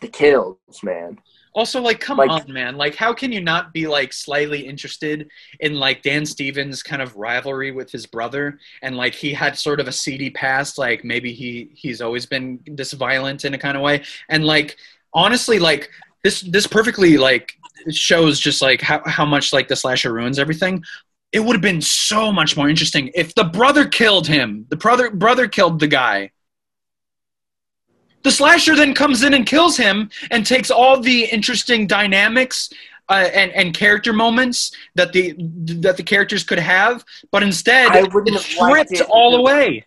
the 0.00 0.08
kills, 0.08 0.58
man. 0.82 1.18
also 1.54 1.80
like 1.80 1.98
come 2.00 2.18
Like- 2.18 2.30
on 2.30 2.52
man 2.52 2.76
like 2.76 2.94
how 2.94 3.12
can 3.14 3.32
you 3.32 3.40
not 3.40 3.72
be 3.72 3.86
like 3.86 4.12
slightly 4.12 4.60
interested 4.60 5.28
in 5.60 5.74
like 5.74 6.02
dan 6.02 6.26
stevens 6.26 6.82
kind 6.82 7.00
of 7.00 7.16
rivalry 7.16 7.72
with 7.72 7.90
his 7.90 8.04
brother 8.06 8.58
and 8.82 8.96
like 8.96 9.14
he 9.14 9.32
had 9.32 9.56
sort 9.58 9.80
of 9.80 9.88
a 9.88 9.92
seedy 9.92 10.28
past 10.30 10.76
like 10.76 11.02
maybe 11.02 11.32
he 11.32 11.70
he's 11.72 12.00
always 12.02 12.26
been 12.26 12.60
this 12.66 12.92
violent 12.92 13.44
in 13.46 13.54
a 13.54 13.58
kind 13.58 13.74
of 13.76 13.82
way 13.82 14.02
and 14.28 14.44
like 14.44 14.76
honestly 15.14 15.58
like 15.58 15.90
this 16.24 16.40
this 16.42 16.66
perfectly 16.66 17.18
like 17.18 17.52
shows 17.90 18.40
just 18.40 18.62
like 18.62 18.80
how, 18.80 19.02
how 19.06 19.24
much 19.24 19.52
like 19.52 19.68
the 19.68 19.76
slasher 19.76 20.12
ruins 20.12 20.38
everything. 20.38 20.82
It 21.32 21.40
would 21.40 21.54
have 21.54 21.62
been 21.62 21.82
so 21.82 22.32
much 22.32 22.56
more 22.56 22.68
interesting 22.68 23.10
if 23.14 23.34
the 23.34 23.44
brother 23.44 23.86
killed 23.86 24.26
him. 24.26 24.66
The 24.68 24.76
brother 24.76 25.10
brother 25.10 25.48
killed 25.48 25.80
the 25.80 25.88
guy. 25.88 26.30
The 28.22 28.30
slasher 28.30 28.74
then 28.74 28.94
comes 28.94 29.22
in 29.22 29.34
and 29.34 29.46
kills 29.46 29.76
him 29.76 30.10
and 30.30 30.44
takes 30.44 30.70
all 30.70 31.00
the 31.00 31.26
interesting 31.26 31.86
dynamics 31.86 32.70
uh, 33.08 33.28
and 33.32 33.52
and 33.52 33.74
character 33.74 34.12
moments 34.12 34.72
that 34.94 35.12
the 35.12 35.34
that 35.38 35.96
the 35.96 36.02
characters 36.02 36.42
could 36.42 36.58
have, 36.58 37.04
but 37.30 37.42
instead 37.42 37.92
I 37.92 38.02
wouldn't 38.02 38.34
it's 38.34 38.54
have 38.54 38.86
stripped 38.86 39.00
all 39.10 39.36
away. 39.36 39.84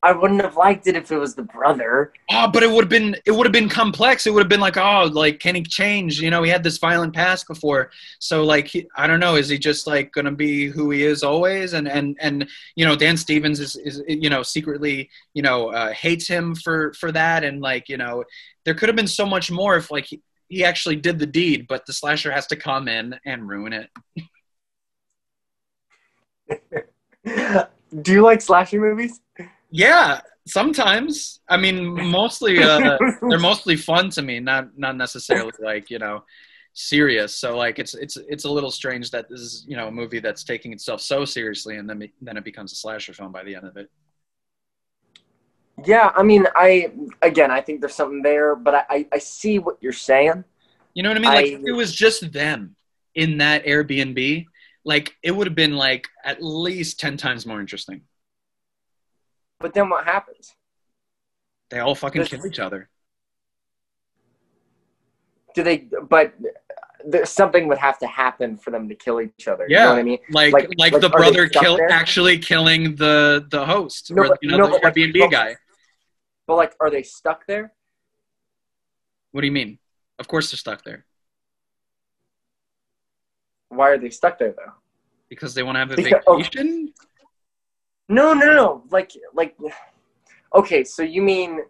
I 0.00 0.12
wouldn't 0.12 0.42
have 0.42 0.56
liked 0.56 0.86
it 0.86 0.94
if 0.94 1.10
it 1.10 1.16
was 1.16 1.34
the 1.34 1.42
brother. 1.42 2.12
Oh, 2.30 2.48
but 2.48 2.62
it 2.62 2.70
would 2.70 2.84
have 2.84 2.88
been 2.88 3.16
it 3.26 3.32
would 3.32 3.46
have 3.46 3.52
been 3.52 3.68
complex. 3.68 4.26
It 4.26 4.32
would 4.32 4.42
have 4.42 4.48
been 4.48 4.60
like, 4.60 4.76
oh, 4.76 5.10
like 5.12 5.40
can 5.40 5.56
he 5.56 5.62
change? 5.62 6.20
You 6.20 6.30
know, 6.30 6.44
he 6.44 6.50
had 6.50 6.62
this 6.62 6.78
violent 6.78 7.14
past 7.14 7.48
before, 7.48 7.90
so 8.20 8.44
like 8.44 8.68
he, 8.68 8.86
I 8.96 9.08
don't 9.08 9.18
know, 9.18 9.34
is 9.34 9.48
he 9.48 9.58
just 9.58 9.88
like 9.88 10.12
gonna 10.12 10.30
be 10.30 10.68
who 10.68 10.90
he 10.90 11.02
is 11.02 11.24
always? 11.24 11.72
And 11.72 11.88
and 11.88 12.16
and 12.20 12.48
you 12.76 12.86
know, 12.86 12.94
Dan 12.94 13.16
Stevens 13.16 13.58
is 13.58 13.74
is 13.74 14.00
you 14.06 14.30
know 14.30 14.44
secretly 14.44 15.10
you 15.34 15.42
know 15.42 15.70
uh, 15.70 15.92
hates 15.92 16.28
him 16.28 16.54
for 16.54 16.92
for 16.92 17.10
that, 17.12 17.42
and 17.42 17.60
like 17.60 17.88
you 17.88 17.96
know, 17.96 18.22
there 18.64 18.74
could 18.74 18.88
have 18.88 18.96
been 18.96 19.08
so 19.08 19.26
much 19.26 19.50
more 19.50 19.76
if 19.76 19.90
like 19.90 20.06
he, 20.06 20.22
he 20.48 20.64
actually 20.64 20.96
did 20.96 21.18
the 21.18 21.26
deed, 21.26 21.66
but 21.68 21.86
the 21.86 21.92
slasher 21.92 22.30
has 22.30 22.46
to 22.48 22.56
come 22.56 22.86
in 22.86 23.18
and 23.26 23.48
ruin 23.48 23.72
it. 23.72 23.90
Do 28.02 28.12
you 28.12 28.22
like 28.22 28.40
slasher 28.42 28.80
movies? 28.80 29.20
Yeah, 29.70 30.20
sometimes. 30.46 31.40
I 31.48 31.56
mean, 31.56 31.84
mostly 32.10 32.62
uh, 32.62 32.98
they're 33.28 33.38
mostly 33.38 33.76
fun 33.76 34.10
to 34.10 34.22
me, 34.22 34.40
not 34.40 34.76
not 34.78 34.96
necessarily 34.96 35.52
like 35.60 35.90
you 35.90 35.98
know 35.98 36.24
serious. 36.72 37.34
So 37.34 37.56
like 37.56 37.78
it's 37.78 37.94
it's 37.94 38.16
it's 38.16 38.44
a 38.44 38.50
little 38.50 38.70
strange 38.70 39.10
that 39.10 39.28
this 39.28 39.40
is 39.40 39.64
you 39.68 39.76
know 39.76 39.88
a 39.88 39.92
movie 39.92 40.20
that's 40.20 40.44
taking 40.44 40.72
itself 40.72 41.00
so 41.00 41.24
seriously 41.24 41.76
and 41.76 41.88
then 41.88 42.08
then 42.20 42.36
it 42.36 42.44
becomes 42.44 42.72
a 42.72 42.76
slasher 42.76 43.12
film 43.12 43.32
by 43.32 43.44
the 43.44 43.54
end 43.54 43.66
of 43.66 43.76
it. 43.76 43.90
yeah, 45.84 46.10
I 46.16 46.22
mean, 46.22 46.46
I 46.54 46.92
again, 47.22 47.50
I 47.50 47.60
think 47.60 47.80
there's 47.80 47.94
something 47.94 48.22
there, 48.22 48.56
but 48.56 48.74
I, 48.74 48.84
I, 48.90 49.06
I 49.12 49.18
see 49.18 49.58
what 49.58 49.78
you're 49.80 49.92
saying. 49.92 50.44
You 50.94 51.02
know 51.02 51.10
what 51.10 51.18
I 51.18 51.20
mean? 51.20 51.32
Like 51.32 51.46
I- 51.46 51.50
if 51.50 51.60
it 51.66 51.72
was 51.72 51.94
just 51.94 52.32
them 52.32 52.74
in 53.14 53.38
that 53.38 53.64
Airbnb, 53.64 54.46
like 54.84 55.16
it 55.22 55.30
would 55.30 55.46
have 55.46 55.54
been 55.54 55.76
like 55.76 56.08
at 56.24 56.42
least 56.42 56.98
ten 56.98 57.16
times 57.16 57.46
more 57.46 57.60
interesting. 57.60 58.02
But 59.60 59.74
then 59.74 59.88
what 59.88 60.04
happens? 60.04 60.54
They 61.70 61.80
all 61.80 61.94
fucking 61.94 62.24
kill 62.24 62.46
each 62.46 62.58
other. 62.58 62.88
Do 65.54 65.62
they? 65.62 65.88
But 66.08 66.34
there's 67.04 67.30
something 67.30 67.68
would 67.68 67.78
have 67.78 67.98
to 67.98 68.06
happen 68.06 68.56
for 68.56 68.70
them 68.70 68.88
to 68.88 68.94
kill 68.94 69.20
each 69.20 69.48
other. 69.48 69.66
You 69.68 69.76
Yeah. 69.76 69.84
know 69.84 69.90
what 69.92 69.98
I 69.98 70.02
mean? 70.02 70.18
Like 70.30 70.52
Like- 70.52 70.68
like, 70.78 70.92
like, 70.92 71.00
the 71.00 71.08
brother 71.08 71.48
kill 71.48 71.76
there? 71.76 71.90
actually 71.90 72.38
killing 72.38 72.96
the 72.96 73.46
the 73.50 73.64
host 73.64 74.10
No, 74.10 74.22
or 74.22 74.28
but- 74.28 74.38
you 74.42 74.50
know 74.50 74.58
no, 74.58 74.64
the 74.66 74.70
but, 74.72 74.84
like, 74.84 74.94
Airbnb 74.94 75.30
guy. 75.30 75.56
But 76.46 76.56
like, 76.56 76.74
are 76.80 76.90
they 76.90 77.02
stuck 77.02 77.46
there? 77.46 77.72
What 79.32 79.42
do 79.42 79.46
you 79.46 79.52
mean? 79.52 79.78
Of 80.18 80.26
course 80.28 80.50
they're 80.50 80.58
stuck 80.58 80.82
there 80.82 81.04
Why 83.68 83.90
are 83.90 83.98
they 83.98 84.10
stuck 84.10 84.38
there 84.38 84.52
though? 84.52 84.72
because 85.28 85.54
they 85.54 85.62
want 85.62 85.76
to 85.76 85.80
have 85.80 85.90
a 85.92 86.22
oh. 86.26 86.36
vacation. 86.38 86.92
No, 88.08 88.32
no, 88.32 88.46
no. 88.46 88.84
Like, 88.90 89.12
like, 89.34 89.56
okay. 90.54 90.84
So 90.84 91.02
you 91.02 91.22
mean 91.22 91.60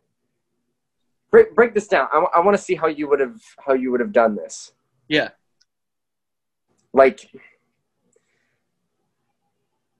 break 1.30 1.54
break 1.54 1.74
this 1.74 1.88
down? 1.88 2.08
I, 2.12 2.40
want 2.40 2.56
to 2.56 2.62
see 2.62 2.74
how 2.74 2.86
you 2.86 3.08
would 3.08 3.20
have 3.20 3.40
how 3.64 3.74
you 3.74 3.90
would 3.90 4.00
have 4.00 4.12
done 4.12 4.36
this. 4.36 4.72
Yeah. 5.08 5.30
Like, 6.92 7.30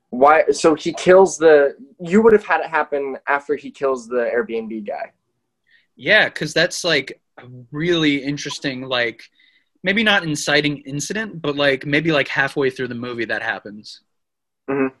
why? 0.09 0.45
So 0.51 0.75
he 0.75 0.93
kills 0.93 1.37
the. 1.37 1.75
You 1.99 2.21
would 2.21 2.33
have 2.33 2.45
had 2.45 2.61
it 2.61 2.69
happen 2.69 3.17
after 3.27 3.55
he 3.55 3.69
kills 3.69 4.07
the 4.07 4.29
Airbnb 4.33 4.87
guy. 4.87 5.11
Yeah, 5.95 6.29
because 6.29 6.53
that's 6.53 6.85
like 6.85 7.19
a 7.37 7.43
really 7.71 8.23
interesting, 8.23 8.83
like 8.83 9.21
maybe 9.83 10.01
not 10.03 10.23
inciting 10.23 10.77
incident, 10.85 11.41
but 11.41 11.57
like 11.57 11.85
maybe 11.85 12.13
like 12.13 12.29
halfway 12.29 12.69
through 12.69 12.87
the 12.87 12.95
movie 12.95 13.25
that 13.25 13.41
happens. 13.41 14.01
Mhm. 14.69 14.93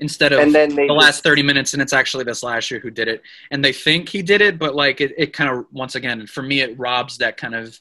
Instead 0.00 0.32
of 0.32 0.40
And 0.40 0.54
then 0.54 0.70
the 0.74 0.86
just- 0.86 0.96
last 0.96 1.22
30 1.22 1.42
minutes 1.42 1.72
and 1.72 1.82
it's 1.82 1.92
actually 1.92 2.24
the 2.24 2.34
slasher 2.34 2.78
who 2.78 2.90
did 2.90 3.08
it. 3.08 3.22
And 3.50 3.64
they 3.64 3.72
think 3.72 4.08
he 4.08 4.22
did 4.22 4.40
it, 4.40 4.58
but 4.58 4.74
like 4.74 5.00
it, 5.00 5.12
it 5.16 5.32
kind 5.32 5.50
of, 5.50 5.66
once 5.72 5.94
again, 5.94 6.26
for 6.26 6.42
me, 6.42 6.60
it 6.60 6.78
robs 6.78 7.18
that 7.18 7.36
kind 7.36 7.54
of 7.54 7.78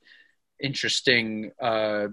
interesting, 0.60 1.52
uh, 1.62 2.08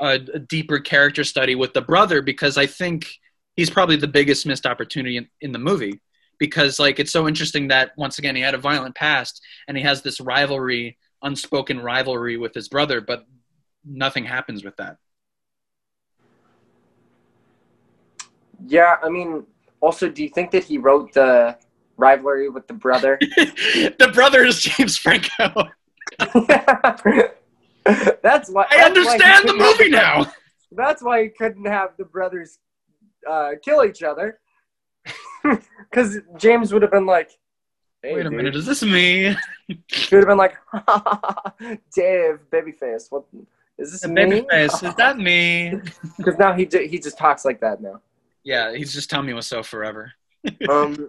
a, 0.00 0.14
a 0.34 0.38
deeper 0.38 0.78
character 0.78 1.24
study 1.24 1.54
with 1.54 1.74
the 1.74 1.82
brother 1.82 2.22
because 2.22 2.56
I 2.56 2.66
think 2.66 3.18
he's 3.56 3.70
probably 3.70 3.96
the 3.96 4.08
biggest 4.08 4.46
missed 4.46 4.64
opportunity 4.66 5.16
in, 5.16 5.28
in 5.40 5.52
the 5.52 5.58
movie 5.58 6.00
because 6.38 6.78
like 6.78 6.98
it's 6.98 7.12
so 7.12 7.28
interesting 7.28 7.68
that 7.68 7.92
once 7.96 8.18
again 8.18 8.34
he 8.34 8.42
had 8.42 8.54
a 8.54 8.58
violent 8.58 8.94
past 8.94 9.42
and 9.68 9.76
he 9.76 9.82
has 9.82 10.02
this 10.02 10.20
rivalry, 10.20 10.96
unspoken 11.22 11.78
rivalry 11.80 12.36
with 12.36 12.54
his 12.54 12.68
brother, 12.68 13.00
but 13.00 13.26
nothing 13.84 14.24
happens 14.24 14.64
with 14.64 14.76
that. 14.76 14.96
Yeah, 18.66 18.96
I 19.02 19.08
mean, 19.08 19.44
also, 19.80 20.08
do 20.08 20.22
you 20.22 20.28
think 20.28 20.50
that 20.52 20.64
he 20.64 20.78
wrote 20.78 21.12
the 21.12 21.56
rivalry 21.96 22.48
with 22.48 22.66
the 22.68 22.74
brother? 22.74 23.18
the 23.20 24.10
brother 24.14 24.44
is 24.44 24.60
James 24.60 24.96
Franco. 24.96 25.70
that's 28.22 28.50
why 28.50 28.66
I 28.70 28.76
that's 28.76 28.96
understand 28.96 29.48
why 29.48 29.52
the 29.52 29.56
movie 29.58 29.88
now. 29.90 30.32
That's 30.74 31.02
why 31.02 31.24
he 31.24 31.28
couldn't 31.28 31.66
have 31.66 31.90
the 31.98 32.04
brothers 32.06 32.58
uh, 33.30 33.50
kill 33.62 33.84
each 33.84 34.02
other. 34.02 34.40
Because 35.90 36.16
James 36.38 36.72
would 36.72 36.80
have 36.80 36.90
been 36.90 37.04
like, 37.04 37.30
hey, 38.02 38.14
Wait 38.14 38.24
a 38.24 38.30
dude. 38.30 38.38
minute, 38.38 38.56
is 38.56 38.64
this 38.64 38.82
me? 38.82 39.36
He 39.66 39.76
would 40.16 40.26
have 40.26 40.28
been 40.28 40.38
like, 40.38 40.56
Dave, 41.94 42.38
babyface, 42.50 43.10
what 43.10 43.24
is 43.76 43.92
this 43.92 44.00
The 44.00 44.08
me? 44.08 44.14
baby 44.14 44.46
face, 44.50 44.82
is 44.82 44.94
that 44.94 45.18
me? 45.18 45.74
Because 46.16 46.38
now 46.38 46.54
he 46.54 46.64
j- 46.64 46.86
he 46.88 46.98
just 46.98 47.18
talks 47.18 47.44
like 47.44 47.60
that 47.60 47.82
now. 47.82 48.00
Yeah, 48.44 48.74
he's 48.74 48.92
just 48.92 49.10
telling 49.10 49.26
me 49.26 49.34
what's 49.34 49.46
so 49.46 49.62
forever. 49.62 50.12
Um, 50.68 51.08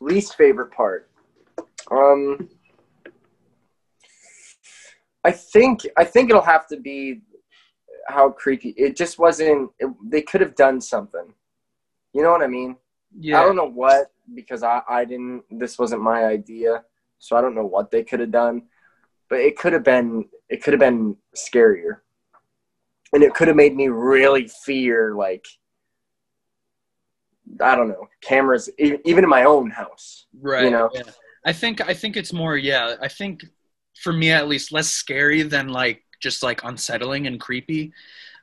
least 0.00 0.36
favorite 0.36 0.70
part. 0.70 1.10
Um, 1.90 2.48
I 5.24 5.30
think 5.30 5.86
I 5.96 6.04
think 6.04 6.28
it'll 6.28 6.42
have 6.42 6.66
to 6.68 6.76
be 6.76 7.22
how 8.08 8.30
creepy. 8.30 8.70
It 8.76 8.96
just 8.96 9.18
wasn't. 9.18 9.70
It, 9.78 9.88
they 10.04 10.22
could 10.22 10.42
have 10.42 10.54
done 10.54 10.80
something. 10.80 11.32
You 12.12 12.22
know 12.22 12.30
what 12.30 12.42
I 12.42 12.46
mean? 12.46 12.76
Yeah. 13.18 13.40
I 13.40 13.44
don't 13.44 13.56
know 13.56 13.70
what 13.70 14.12
because 14.34 14.62
I 14.62 14.82
I 14.88 15.04
didn't. 15.04 15.44
This 15.50 15.78
wasn't 15.78 16.02
my 16.02 16.26
idea, 16.26 16.84
so 17.18 17.36
I 17.36 17.40
don't 17.40 17.54
know 17.54 17.64
what 17.64 17.90
they 17.90 18.04
could 18.04 18.20
have 18.20 18.30
done. 18.32 18.64
But 19.30 19.40
it 19.40 19.58
could 19.58 19.72
have 19.72 19.84
been. 19.84 20.28
It 20.50 20.62
could 20.62 20.74
have 20.74 20.80
been 20.80 21.16
scarier, 21.34 22.00
and 23.14 23.22
it 23.22 23.32
could 23.34 23.48
have 23.48 23.56
made 23.56 23.74
me 23.74 23.88
really 23.88 24.48
fear 24.48 25.14
like. 25.14 25.46
I 27.60 27.74
don't 27.76 27.88
know 27.88 28.08
cameras, 28.20 28.68
even 28.78 29.24
in 29.24 29.30
my 29.30 29.44
own 29.44 29.70
house. 29.70 30.26
right 30.40 30.64
you 30.64 30.70
know? 30.70 30.90
yeah. 30.94 31.02
i 31.46 31.52
think 31.52 31.80
i 31.88 31.94
think 31.94 32.16
it's 32.16 32.32
more 32.32 32.56
yeah 32.56 32.94
i 33.00 33.08
think 33.08 33.44
for 34.02 34.12
me 34.12 34.30
at 34.32 34.48
least 34.48 34.72
less 34.72 34.88
scary 34.90 35.42
than 35.42 35.68
like 35.68 36.02
just 36.20 36.42
like 36.42 36.64
unsettling 36.64 37.26
and 37.26 37.38
creepy 37.40 37.92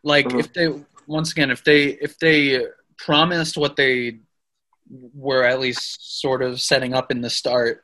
like 0.03 0.27
Mhm. 0.27 0.39
if 0.39 0.53
they 0.53 0.67
once 1.07 1.31
again 1.31 1.51
if 1.51 1.63
they 1.63 1.81
if 2.07 2.17
they 2.19 2.65
promised 2.97 3.57
what 3.57 3.75
they 3.75 4.19
were 5.13 5.43
at 5.43 5.59
least 5.59 6.19
sort 6.21 6.41
of 6.41 6.59
setting 6.61 6.93
up 6.93 7.11
in 7.11 7.21
the 7.21 7.29
start 7.29 7.83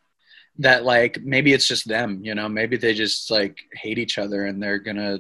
that 0.60 0.84
like 0.84 1.20
maybe 1.24 1.54
it's 1.54 1.68
just 1.68 1.88
them 1.88 2.20
you 2.24 2.34
know 2.36 2.48
maybe 2.49 2.78
they 2.78 2.94
just 2.94 3.30
like 3.32 3.58
hate 3.74 3.98
each 3.98 4.18
other 4.18 4.45
and 4.45 4.62
they're 4.62 4.80
gonna 4.80 5.20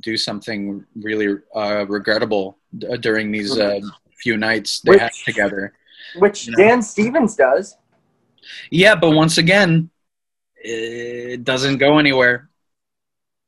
do 0.00 0.16
something 0.16 0.84
really 0.96 1.28
uh, 1.54 1.84
regrettable 1.88 2.58
d- 2.76 2.88
during 2.98 3.30
these 3.30 3.56
uh, 3.56 3.78
few 4.22 4.36
nights 4.36 4.80
they 4.80 4.92
Which- 4.92 5.00
have 5.00 5.12
together 5.24 5.72
Which 6.18 6.48
Yeah. 6.48 6.54
Dan 6.56 6.82
Stevens 6.82 7.34
does. 7.36 7.76
Yeah, 8.70 8.94
but 8.94 9.10
once 9.10 9.38
again, 9.38 9.90
it 10.56 11.42
doesn't 11.44 11.78
go 11.78 11.98
anywhere. 11.98 12.48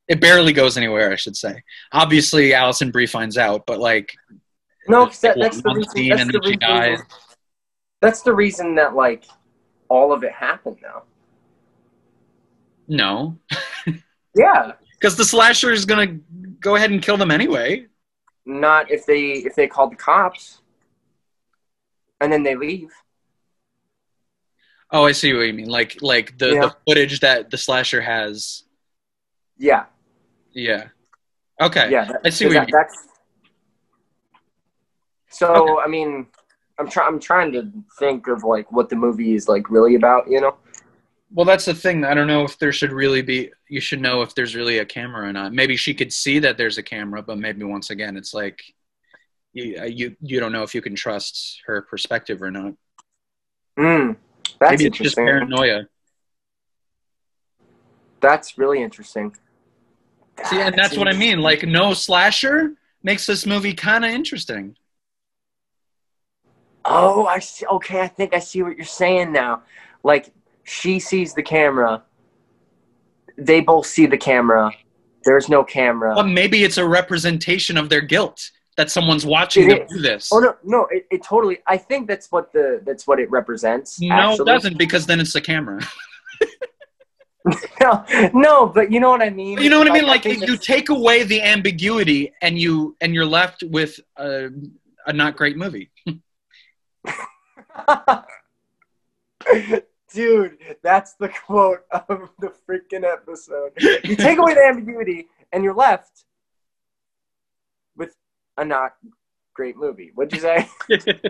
It 0.07 0.19
barely 0.21 0.51
goes 0.53 0.75
anywhere, 0.77 1.11
I 1.11 1.15
should 1.15 1.37
say. 1.37 1.63
Obviously, 1.91 2.53
Alison 2.53 2.91
Brie 2.91 3.05
finds 3.05 3.37
out, 3.37 3.65
but 3.65 3.79
like, 3.79 4.13
No, 4.87 5.05
that, 5.21 5.37
that's 5.39 5.61
the 5.61 5.69
reason. 5.73 6.09
That's 6.09 6.21
and 6.21 6.31
the 6.31 6.39
reason. 6.39 6.59
dies. 6.59 6.99
That's 8.01 8.21
the 8.23 8.33
reason 8.33 8.75
that 8.75 8.93
like 8.95 9.23
all 9.87 10.11
of 10.11 10.23
it 10.23 10.31
happened 10.33 10.77
now. 10.81 11.03
no, 12.87 13.37
Yeah, 14.35 14.73
because 14.93 15.15
the 15.15 15.25
slasher 15.25 15.71
is 15.71 15.85
gonna 15.85 16.17
go 16.59 16.75
ahead 16.75 16.91
and 16.91 17.01
kill 17.01 17.17
them 17.17 17.31
anyway. 17.31 17.87
not 18.45 18.89
if 18.91 19.05
they 19.05 19.31
if 19.47 19.55
they 19.55 19.67
called 19.67 19.91
the 19.91 19.95
cops, 19.95 20.58
and 22.21 22.31
then 22.31 22.43
they 22.43 22.55
leave. 22.55 22.89
Oh, 24.91 25.05
I 25.05 25.11
see 25.11 25.33
what 25.33 25.41
you 25.41 25.53
mean. 25.53 25.69
Like, 25.69 26.01
like 26.01 26.37
the, 26.37 26.53
Yeah. 26.53 26.61
the 26.61 26.75
footage 26.87 27.19
that 27.19 27.51
the 27.51 27.57
slasher 27.57 28.01
has. 28.01 28.63
Yeah, 29.57 29.85
Yeah. 30.51 30.87
Okay. 31.61 31.91
yeah. 31.91 32.05
that- 32.05 32.21
I 32.25 32.29
see 32.29 32.45
what 32.45 32.53
you 32.55 32.59
mean. 32.61 32.69
That's. 32.71 33.07
So 35.29 35.79
I 35.81 35.87
mean, 35.87 36.27
I'm 36.79 36.89
trying. 36.89 37.07
I'm 37.07 37.19
trying 37.19 37.51
to 37.53 37.71
think 37.99 38.27
of 38.27 38.43
like 38.43 38.71
what 38.71 38.89
the 38.89 38.95
movie 38.95 39.35
is 39.35 39.47
like 39.47 39.69
really 39.69 39.95
about. 39.95 40.29
You 40.29 40.41
know. 40.41 40.57
Well, 41.31 41.45
that's 41.45 41.65
the 41.65 41.75
thing. 41.75 42.03
I 42.05 42.15
don't 42.15 42.25
know 42.27 42.43
if 42.43 42.57
there 42.57 42.71
should 42.71 42.91
really 42.91 43.21
be. 43.21 43.51
You 43.67 43.79
should 43.81 44.01
know 44.01 44.21
if 44.23 44.33
there's 44.33 44.55
really 44.55 44.79
a 44.79 44.85
camera 44.85 45.27
or 45.29 45.33
not. 45.33 45.53
Maybe 45.53 45.75
she 45.75 45.93
could 45.93 46.11
see 46.11 46.39
that 46.39 46.57
there's 46.57 46.77
a 46.79 46.83
camera, 46.83 47.21
but 47.21 47.37
maybe 47.37 47.63
once 47.63 47.91
again, 47.91 48.17
it's 48.17 48.33
like 48.33 48.59
you 49.53 49.77
uh, 49.79 49.85
you 49.85 50.15
you 50.21 50.39
don't 50.39 50.51
know 50.51 50.63
if 50.63 50.75
you 50.75 50.81
can 50.81 50.95
trust 50.95 51.61
her 51.65 51.81
perspective 51.81 52.41
or 52.41 52.51
not. 52.51 52.73
Mm, 53.77 54.17
that's 54.59 54.71
maybe 54.71 54.85
it's 54.85 54.97
just 54.97 55.15
paranoia. 55.15 55.87
That's 58.21 58.57
really 58.57 58.81
interesting. 58.81 59.35
See, 60.45 60.59
and 60.59 60.75
that's 60.77 60.97
what 60.97 61.07
I 61.07 61.13
mean. 61.13 61.39
Like, 61.39 61.63
no 61.63 61.93
slasher 61.93 62.73
makes 63.03 63.25
this 63.25 63.45
movie 63.45 63.73
kind 63.73 64.05
of 64.05 64.11
interesting. 64.11 64.75
Oh, 66.85 67.25
I 67.25 67.39
see. 67.39 67.65
Okay, 67.65 68.01
I 68.01 68.07
think 68.07 68.33
I 68.33 68.39
see 68.39 68.63
what 68.63 68.77
you're 68.77 68.85
saying 68.85 69.31
now. 69.31 69.63
Like, 70.03 70.31
she 70.63 70.99
sees 70.99 71.33
the 71.33 71.43
camera. 71.43 72.03
They 73.37 73.61
both 73.61 73.85
see 73.85 74.05
the 74.05 74.17
camera. 74.17 74.71
There's 75.23 75.49
no 75.49 75.63
camera. 75.63 76.15
But 76.15 76.27
maybe 76.27 76.63
it's 76.63 76.77
a 76.77 76.87
representation 76.87 77.77
of 77.77 77.89
their 77.89 78.01
guilt 78.01 78.51
that 78.79 78.89
someone's 78.89 79.25
watching 79.25 79.69
It 79.69 79.89
do 79.89 79.99
this. 79.99 80.29
Oh 80.31 80.39
no, 80.39 80.55
no, 80.63 80.87
it, 80.89 81.05
it 81.11 81.21
totally. 81.21 81.57
I 81.67 81.75
think 81.75 82.07
that's 82.07 82.31
what 82.31 82.53
the 82.53 82.79
that's 82.85 83.05
what 83.05 83.19
it 83.19 83.29
represents. 83.29 83.99
no, 83.99 84.15
actually. 84.15 84.43
it 84.43 84.45
doesn't 84.45 84.77
because 84.77 85.05
then 85.05 85.19
it's 85.19 85.33
the 85.33 85.41
camera. 85.41 85.81
No, 87.81 88.05
no, 88.33 88.67
but 88.67 88.89
you 88.89 89.01
know 89.01 89.09
what 89.09 89.21
I 89.21 89.31
mean. 89.31 89.59
You 89.59 89.69
know 89.69 89.79
what 89.79 89.91
I 89.91 89.93
mean? 89.93 90.05
Like 90.05 90.23
you 90.23 90.55
take 90.55 90.87
away 90.87 91.23
the 91.23 91.41
ambiguity 91.41 92.31
and 92.41 92.57
you 92.57 92.95
and 93.01 93.13
you're 93.13 93.25
left 93.25 93.63
with 93.67 93.99
a, 94.15 94.47
a 95.05 95.11
not 95.11 95.35
great 95.35 95.57
movie. 95.57 95.91
Dude, 100.13 100.57
that's 100.81 101.15
the 101.15 101.27
quote 101.27 101.81
of 101.91 102.29
the 102.39 102.53
freaking 102.65 103.03
episode. 103.03 103.73
You 104.05 104.15
take 104.15 104.37
away 104.37 104.53
the 104.53 104.63
ambiguity, 104.63 105.27
and 105.51 105.65
you're 105.65 105.75
left 105.75 106.23
a 108.59 108.65
not 108.65 108.93
great 109.53 109.75
movie. 109.75 110.11
What'd 110.15 110.33
you 110.33 110.39
say? 110.39 110.69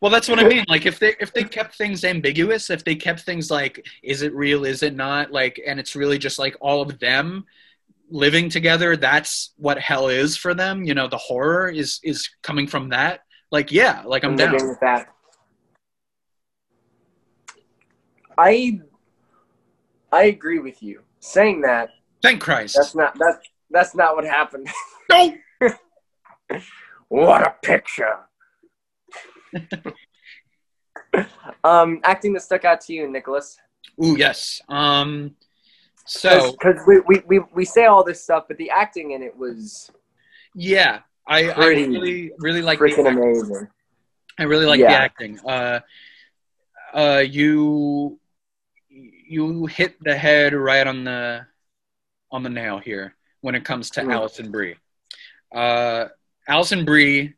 well, 0.00 0.10
that's 0.10 0.28
what 0.28 0.38
I 0.38 0.46
mean. 0.46 0.64
Like 0.68 0.84
if 0.84 0.98
they 0.98 1.14
if 1.18 1.32
they 1.32 1.44
kept 1.44 1.76
things 1.76 2.04
ambiguous, 2.04 2.68
if 2.68 2.84
they 2.84 2.94
kept 2.94 3.20
things 3.20 3.50
like 3.50 3.86
is 4.02 4.22
it 4.22 4.34
real, 4.34 4.64
is 4.64 4.82
it 4.82 4.94
not, 4.94 5.32
like 5.32 5.60
and 5.66 5.80
it's 5.80 5.96
really 5.96 6.18
just 6.18 6.38
like 6.38 6.56
all 6.60 6.82
of 6.82 6.98
them 6.98 7.46
living 8.10 8.50
together, 8.50 8.96
that's 8.96 9.54
what 9.56 9.78
hell 9.78 10.08
is 10.08 10.36
for 10.36 10.52
them. 10.52 10.84
You 10.84 10.94
know, 10.94 11.08
the 11.08 11.16
horror 11.16 11.68
is 11.68 12.00
is 12.02 12.28
coming 12.42 12.66
from 12.66 12.90
that. 12.90 13.20
Like 13.50 13.72
yeah, 13.72 14.02
like 14.04 14.24
I'm 14.24 14.36
living 14.36 14.58
down. 14.58 14.68
with 14.68 14.80
that. 14.80 15.08
I 18.36 18.80
I 20.12 20.24
agree 20.24 20.58
with 20.58 20.82
you. 20.82 21.02
Saying 21.20 21.62
that, 21.62 21.90
Thank 22.22 22.40
Christ. 22.40 22.76
that's 22.76 22.94
not 22.94 23.18
that's 23.18 23.48
that's 23.70 23.94
not 23.94 24.16
what 24.16 24.24
happened. 24.24 24.68
no. 25.10 25.34
What 27.08 27.42
a 27.42 27.54
picture. 27.62 28.20
um, 31.64 32.00
acting 32.04 32.32
that 32.34 32.42
stuck 32.42 32.64
out 32.64 32.80
to 32.82 32.92
you, 32.92 33.10
Nicholas. 33.10 33.58
Ooh 34.02 34.16
yes. 34.16 34.60
Um. 34.68 35.34
So 36.06 36.52
because 36.52 36.80
we, 36.86 37.00
we, 37.00 37.22
we, 37.26 37.38
we 37.54 37.64
say 37.64 37.86
all 37.86 38.02
this 38.02 38.22
stuff, 38.22 38.44
but 38.48 38.56
the 38.58 38.70
acting 38.70 39.12
in 39.12 39.22
it 39.22 39.36
was 39.36 39.90
yeah, 40.54 41.00
I, 41.26 41.50
I 41.50 41.66
really 41.66 42.32
really 42.38 42.62
like 42.62 42.78
freaking 42.78 43.06
acting. 43.06 43.18
amazing. 43.18 43.68
I 44.38 44.42
really 44.44 44.66
like 44.66 44.80
the 44.80 44.86
acting. 44.86 45.38
Uh, 45.46 45.80
uh, 46.92 47.22
you 47.24 48.18
you 48.88 49.66
hit 49.66 49.96
the 50.02 50.16
head 50.16 50.54
right 50.54 50.86
on 50.86 51.04
the 51.04 51.46
on 52.32 52.42
the 52.42 52.50
nail 52.50 52.78
here 52.78 53.14
when 53.42 53.54
it 53.54 53.64
comes 53.64 53.90
to 53.90 54.00
Mm. 54.00 54.12
Alison 54.12 54.50
Brie. 54.50 54.76
Uh, 55.54 56.06
Alison 56.50 56.84
Brie 56.84 57.32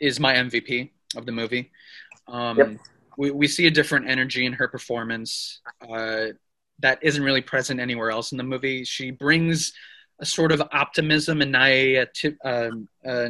is 0.00 0.18
my 0.18 0.34
MVP 0.34 0.90
of 1.16 1.24
the 1.24 1.30
movie. 1.32 1.70
Um, 2.26 2.58
Yep. 2.58 2.76
we, 3.16 3.30
we 3.30 3.46
see 3.46 3.66
a 3.68 3.70
different 3.70 4.08
energy 4.08 4.44
in 4.44 4.52
her 4.54 4.66
performance 4.66 5.60
uh, 5.88 6.26
that 6.80 6.98
isn't 7.00 7.22
really 7.22 7.40
present 7.40 7.78
anywhere 7.80 8.10
else 8.10 8.32
in 8.32 8.38
the 8.38 8.44
movie. 8.44 8.84
She 8.84 9.12
brings 9.12 9.72
a 10.20 10.26
sort 10.26 10.50
of 10.50 10.60
optimism 10.72 11.42
and 11.42 11.54
uh, 11.54 12.70
uh, 13.08 13.28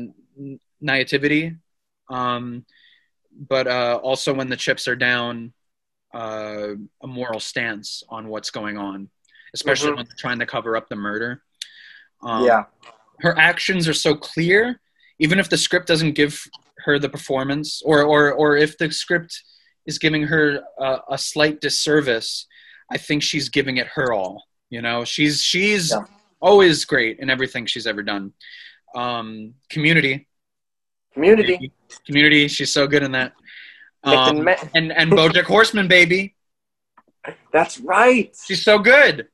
naivety, 0.80 1.54
um, 2.08 2.64
but 3.48 3.66
uh, 3.66 4.00
also 4.02 4.32
when 4.32 4.48
the 4.48 4.56
chips 4.56 4.88
are 4.88 4.96
down, 4.96 5.52
uh, 6.14 6.68
a 7.02 7.06
moral 7.06 7.40
stance 7.40 8.02
on 8.08 8.28
what's 8.28 8.50
going 8.50 8.78
on, 8.78 9.10
especially 9.52 9.90
Mhm. 9.90 9.96
when 9.96 10.06
they're 10.06 10.16
trying 10.18 10.38
to 10.38 10.46
cover 10.46 10.78
up 10.78 10.88
the 10.88 10.96
murder. 10.96 11.42
Um, 12.22 12.44
yeah. 12.46 12.64
her 13.20 13.36
actions 13.38 13.86
are 13.86 13.92
so 13.94 14.14
clear 14.14 14.80
even 15.18 15.38
if 15.38 15.48
the 15.48 15.56
script 15.58 15.86
doesn't 15.86 16.12
give 16.12 16.42
her 16.84 16.98
the 16.98 17.08
performance 17.08 17.82
or 17.84 18.02
or 18.02 18.32
or 18.32 18.56
if 18.56 18.76
the 18.78 18.90
script 18.92 19.42
is 19.86 19.98
giving 19.98 20.22
her 20.24 20.60
a, 20.78 20.98
a 21.12 21.18
slight 21.18 21.60
disservice 21.60 22.46
i 22.90 22.96
think 22.98 23.22
she's 23.22 23.48
giving 23.48 23.76
it 23.78 23.86
her 23.88 24.12
all 24.12 24.44
you 24.70 24.80
know 24.82 25.04
she's 25.04 25.42
she's 25.42 25.90
Yeah. 25.90 26.04
always 26.40 26.84
great 26.84 27.18
in 27.18 27.30
everything 27.30 27.66
she's 27.66 27.86
ever 27.86 28.02
done 28.02 28.32
um 28.94 29.54
community 29.70 30.28
Community. 31.14 31.72
community 32.04 32.46
she's 32.48 32.72
so 32.72 32.86
good 32.86 33.02
in 33.02 33.12
that 33.12 33.32
um, 34.04 34.44
ma- 34.44 34.54
and 34.74 34.92
and 34.92 35.10
bojack 35.12 35.44
horseman 35.44 35.88
baby 35.88 36.36
That's 37.52 37.80
right. 37.80 38.36
she's 38.46 38.62
so 38.62 38.78
good 38.78 39.28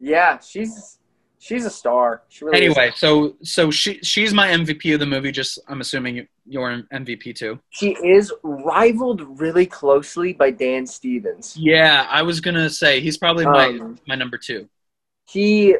Yeah, 0.00 0.38
she's 0.40 0.98
she's 1.40 1.64
a 1.64 1.70
star. 1.70 2.22
She 2.28 2.44
really 2.44 2.66
is. 2.66 2.76
anyway 2.76 2.92
so 2.94 3.34
so 3.42 3.70
she 3.70 3.98
she's 4.02 4.32
my 4.32 4.48
mvp 4.48 4.92
of 4.94 5.00
the 5.00 5.06
movie 5.06 5.32
just 5.32 5.58
i'm 5.68 5.80
assuming 5.80 6.16
you- 6.16 6.26
you're 6.46 6.82
mvp 6.92 7.34
too 7.34 7.58
She 7.70 7.90
is 8.04 8.32
rivaled 8.42 9.40
really 9.40 9.66
closely 9.66 10.32
by 10.32 10.50
Dan 10.50 10.86
Stevens. 10.86 11.56
Yeah, 11.56 12.06
I 12.10 12.22
was 12.22 12.40
gonna 12.40 12.68
say 12.68 13.00
he's 13.00 13.16
probably 13.18 13.44
my 13.46 13.66
Um, 13.68 13.98
my 14.06 14.14
number 14.16 14.36
two. 14.36 14.68
He, 15.28 15.76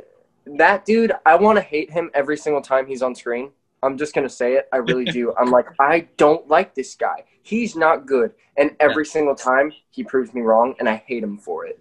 that 0.46 0.84
dude, 0.84 1.12
I 1.26 1.34
want 1.36 1.56
to 1.58 1.62
hate 1.62 1.90
him 1.90 2.10
every 2.14 2.36
single 2.36 2.62
time 2.62 2.86
he's 2.86 3.02
on 3.02 3.14
screen. 3.14 3.50
I'm 3.82 3.96
just 3.98 4.14
gonna 4.14 4.28
say 4.28 4.54
it. 4.54 4.68
I 4.72 4.76
really 4.78 5.04
do. 5.06 5.34
I'm 5.40 5.50
like, 5.50 5.66
I 5.80 6.06
don't 6.16 6.46
like 6.48 6.74
this 6.74 6.94
guy. 6.94 7.24
He's 7.42 7.74
not 7.74 8.06
good, 8.06 8.32
and 8.56 8.76
every 8.78 9.06
single 9.06 9.34
time 9.34 9.72
he 9.90 10.04
proves 10.04 10.32
me 10.34 10.42
wrong, 10.42 10.74
and 10.78 10.88
I 10.88 10.96
hate 11.06 11.22
him 11.24 11.36
for 11.38 11.66
it. 11.66 11.80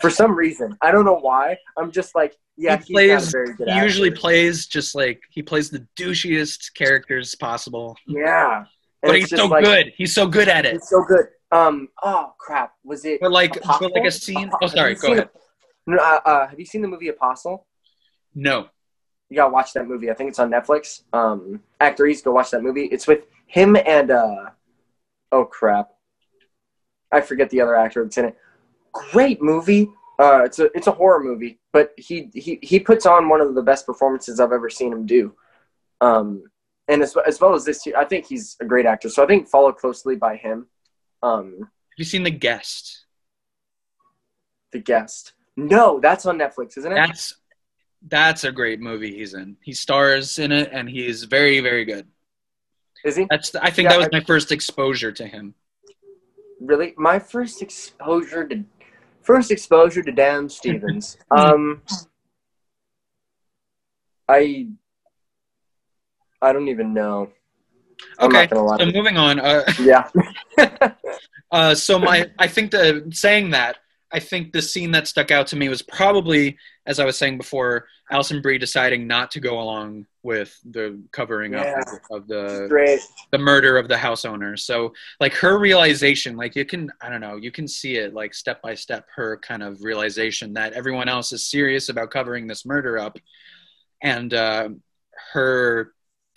For 0.00 0.10
some 0.10 0.34
reason, 0.34 0.76
I 0.80 0.90
don't 0.90 1.04
know 1.04 1.18
why. 1.18 1.56
I'm 1.78 1.90
just 1.92 2.14
like, 2.14 2.36
yeah, 2.56 2.76
He 2.78 2.84
he's 2.84 2.90
not 2.90 3.00
a 3.00 3.06
plays- 3.18 3.32
very 3.32 3.54
good. 3.54 3.68
He 3.68 3.78
usually 3.78 4.08
actor. 4.10 4.20
plays 4.20 4.66
just 4.66 4.94
like 4.94 5.22
he 5.30 5.42
plays 5.42 5.70
the 5.70 5.86
douchiest 5.96 6.74
characters 6.74 7.34
possible, 7.34 7.96
Yeah, 8.06 8.58
And 8.58 8.66
but 9.02 9.16
he's 9.16 9.30
so 9.30 9.46
like- 9.46 9.64
good. 9.64 9.92
He's 9.96 10.14
so 10.14 10.26
good 10.26 10.48
at 10.48 10.64
it. 10.66 10.72
He's 10.72 10.88
so 10.88 11.04
good. 11.04 11.26
Um. 11.52 11.88
Oh 12.02 12.32
crap! 12.38 12.72
Was 12.84 13.04
it? 13.04 13.20
For 13.20 13.30
like 13.30 13.56
Apostle? 13.56 13.88
for 13.88 13.94
like 13.94 14.08
a 14.08 14.10
scene. 14.10 14.50
Oh, 14.60 14.66
sorry. 14.66 14.96
Go 14.96 15.12
ahead. 15.12 15.30
No, 15.86 15.98
uh, 15.98 16.20
uh, 16.24 16.46
have 16.48 16.58
you 16.58 16.66
seen 16.66 16.82
the 16.82 16.88
movie 16.88 17.08
Apostle? 17.08 17.66
No. 18.34 18.68
You 19.30 19.36
gotta 19.36 19.52
watch 19.52 19.72
that 19.74 19.86
movie. 19.86 20.10
I 20.10 20.14
think 20.14 20.30
it's 20.30 20.38
on 20.40 20.50
Netflix. 20.50 21.02
Um, 21.12 21.60
Actor 21.80 22.06
East, 22.06 22.24
go 22.24 22.32
watch 22.32 22.50
that 22.50 22.62
movie. 22.62 22.86
It's 22.86 23.06
with 23.06 23.24
him 23.46 23.76
and 23.76 24.10
uh, 24.10 24.46
oh 25.30 25.44
crap, 25.44 25.90
I 27.12 27.20
forget 27.20 27.50
the 27.50 27.60
other 27.60 27.76
actor 27.76 28.02
that's 28.02 28.18
in 28.18 28.24
it. 28.26 28.36
Great 28.94 29.42
movie. 29.42 29.90
Uh, 30.18 30.42
it's 30.44 30.58
a 30.60 30.66
it's 30.76 30.86
a 30.86 30.92
horror 30.92 31.22
movie, 31.22 31.58
but 31.72 31.92
he 31.98 32.30
he 32.34 32.58
he 32.62 32.78
puts 32.80 33.04
on 33.06 33.28
one 33.28 33.40
of 33.40 33.54
the 33.54 33.62
best 33.62 33.84
performances 33.84 34.38
I've 34.40 34.52
ever 34.52 34.70
seen 34.70 34.92
him 34.92 35.04
do. 35.06 35.34
Um, 36.00 36.44
and 36.88 37.02
as 37.02 37.16
as 37.26 37.40
well 37.40 37.54
as 37.54 37.64
this, 37.64 37.86
I 37.96 38.04
think 38.04 38.24
he's 38.26 38.56
a 38.60 38.64
great 38.64 38.86
actor. 38.86 39.08
So 39.08 39.22
I 39.24 39.26
think 39.26 39.48
follow 39.48 39.72
closely 39.72 40.14
by 40.16 40.36
him. 40.36 40.68
Um, 41.22 41.56
Have 41.58 41.68
you 41.98 42.04
seen 42.04 42.22
The 42.22 42.30
Guest? 42.30 43.00
the 44.70 44.78
guest. 44.80 45.34
No, 45.56 46.00
that's 46.00 46.26
on 46.26 46.36
Netflix, 46.36 46.76
isn't 46.78 46.90
it? 46.90 46.96
That's 46.96 47.34
that's 48.08 48.42
a 48.44 48.50
great 48.52 48.80
movie 48.80 49.16
he's 49.16 49.32
in. 49.34 49.56
He 49.62 49.72
stars 49.72 50.38
in 50.40 50.50
it, 50.52 50.70
and 50.72 50.88
he's 50.88 51.24
very 51.24 51.60
very 51.60 51.84
good. 51.84 52.06
Is 53.04 53.16
he? 53.16 53.26
That's 53.30 53.54
I 53.54 53.70
think 53.70 53.86
Yeah, 53.86 53.90
that 53.92 53.98
was 53.98 54.08
I- 54.12 54.18
my 54.18 54.24
first 54.24 54.50
exposure 54.52 55.12
to 55.12 55.26
him. 55.26 55.54
really 56.60 56.92
my 56.96 57.18
first 57.18 57.62
exposure 57.62 58.46
to 58.48 58.64
first 59.24 59.50
exposure 59.50 60.02
to 60.02 60.12
Dan 60.12 60.48
Stevens. 60.48 61.16
um 61.30 61.82
I 64.28 64.68
I 66.40 66.52
don't 66.52 66.68
even 66.68 66.92
know. 66.94 67.30
I'm 68.18 68.26
Okay, 68.28 68.40
not 68.42 68.50
gonna 68.50 68.64
lie. 68.64 68.78
so 68.78 68.86
moving 68.86 69.16
on. 69.16 69.40
Uh, 69.40 69.64
yeah. 69.80 70.08
Uh, 71.52 71.72
so 71.72 72.00
my, 72.00 72.28
I 72.36 72.48
think 72.48 72.72
the 72.72 73.06
saying 73.12 73.50
that, 73.50 73.76
I 74.14 74.20
think 74.20 74.52
the 74.52 74.62
scene 74.62 74.92
that 74.92 75.08
stuck 75.08 75.32
out 75.32 75.48
to 75.48 75.56
me 75.56 75.68
was 75.68 75.82
probably, 75.82 76.56
as 76.86 77.00
I 77.00 77.04
was 77.04 77.16
saying 77.18 77.36
before, 77.36 77.88
Alison 78.12 78.40
Brie 78.40 78.58
deciding 78.58 79.08
not 79.08 79.32
to 79.32 79.40
go 79.40 79.60
along 79.60 80.06
with 80.22 80.56
the 80.70 81.02
covering 81.10 81.54
Yeah. 81.54 81.80
up 81.80 82.00
of, 82.12 82.28
the 82.28 82.66
Great. 82.68 83.00
the 83.32 83.38
murder 83.38 83.76
of 83.76 83.88
the 83.88 83.98
house 83.98 84.24
owner. 84.24 84.56
So 84.56 84.94
like 85.18 85.34
her 85.34 85.58
realization, 85.58 86.36
like 86.36 86.54
you 86.54 86.64
can, 86.64 86.92
I 87.00 87.10
don't 87.10 87.20
know, 87.20 87.34
you 87.34 87.50
can 87.50 87.66
see 87.66 87.96
it 87.96 88.14
like 88.14 88.34
step 88.34 88.62
by 88.62 88.76
step. 88.76 89.08
Her 89.16 89.36
kind 89.38 89.64
of 89.64 89.82
realization 89.82 90.54
that 90.54 90.74
everyone 90.74 91.08
else 91.08 91.32
is 91.32 91.50
serious 91.50 91.88
about 91.88 92.12
covering 92.12 92.46
this 92.46 92.64
murder 92.64 92.98
up, 92.98 93.18
and 94.00 94.32
uh, 94.32 94.68
her 95.32 95.92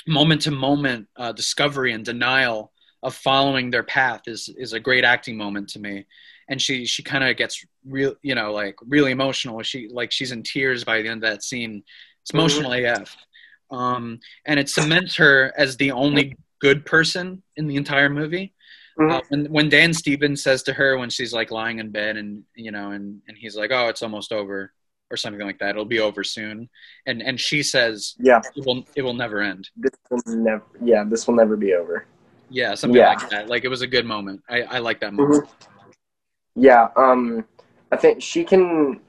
moment 0.08 0.42
to 0.44 0.52
moment 0.52 1.08
uh, 1.16 1.32
discovery 1.32 1.94
and 1.94 2.04
denial 2.04 2.72
of 3.04 3.14
following 3.14 3.70
their 3.70 3.84
path 3.84 4.22
is 4.26 4.50
is 4.58 4.74
a 4.74 4.80
great 4.80 5.04
acting 5.04 5.38
moment 5.38 5.70
to 5.70 5.80
me 5.80 6.06
and 6.50 6.62
she 6.62 6.86
she 6.86 7.04
kind 7.04 7.24
of 7.24 7.36
gets 7.38 7.66
real 7.86 8.16
you 8.22 8.36
know 8.36 8.52
like 8.54 8.76
really 8.88 9.12
emotional 9.12 9.62
she 9.64 9.88
like 9.92 10.12
she's 10.12 10.32
in 10.32 10.44
tears 10.44 10.84
by 10.84 11.02
the 11.02 11.10
end 11.10 11.24
of 11.24 11.30
that 11.30 11.44
scene 11.44 11.84
it's 12.22 12.32
Mhm. 12.32 12.40
emotional 12.40 12.74
af 12.74 13.16
um 13.72 14.20
and 14.46 14.60
it 14.60 14.70
cements 14.70 15.16
her 15.18 15.54
as 15.58 15.78
the 15.78 15.92
only 15.92 16.36
good 16.60 16.86
person 16.86 17.44
in 17.58 17.68
the 17.68 17.76
entire 17.76 18.10
movie 18.10 18.54
Mhm. 19.00 19.12
uh, 19.12 19.22
when, 19.30 19.46
when 19.52 19.70
dan 19.70 19.94
stevens 19.94 20.42
says 20.42 20.64
to 20.64 20.74
her 20.74 20.98
when 20.98 21.10
she's 21.10 21.34
like 21.34 21.52
lying 21.52 21.80
in 21.80 21.92
bed 21.92 22.18
and 22.18 22.44
you 22.56 22.72
know 22.72 22.92
and 22.92 23.22
and 23.28 23.38
he's 23.38 23.56
like 23.56 23.72
oh 23.72 23.88
it's 23.90 24.02
almost 24.02 24.32
over 24.32 24.74
or 25.12 25.16
something 25.18 25.46
like 25.46 25.60
that 25.60 25.70
it'll 25.72 25.86
be 25.86 26.00
over 26.00 26.24
soon 26.24 26.70
and 27.06 27.22
and 27.22 27.40
she 27.40 27.62
says 27.64 28.16
Yeah. 28.20 28.42
it 28.56 28.66
will 28.66 28.84
it 28.96 29.02
will 29.04 29.14
never 29.14 29.42
end 29.42 29.70
This 29.76 29.92
will 30.10 30.22
never 30.28 30.64
yeah, 30.82 31.04
this 31.04 31.28
will 31.28 31.36
never 31.36 31.56
be 31.58 31.74
over. 31.74 32.06
yeah 32.50 32.74
something 32.76 32.98
Yeah. 32.98 33.10
like 33.14 33.30
that 33.30 33.50
like 33.50 33.64
it 33.66 33.70
was 33.76 33.82
a 33.82 33.88
good 33.96 34.06
moment 34.06 34.42
i 34.50 34.62
i 34.64 34.80
like 34.80 35.00
that 35.02 35.14
moment 35.14 35.46
Yeah, 36.58 36.90
um 36.96 37.46
I 37.92 37.98
think 37.98 38.22
she 38.22 38.44
can 38.44 39.00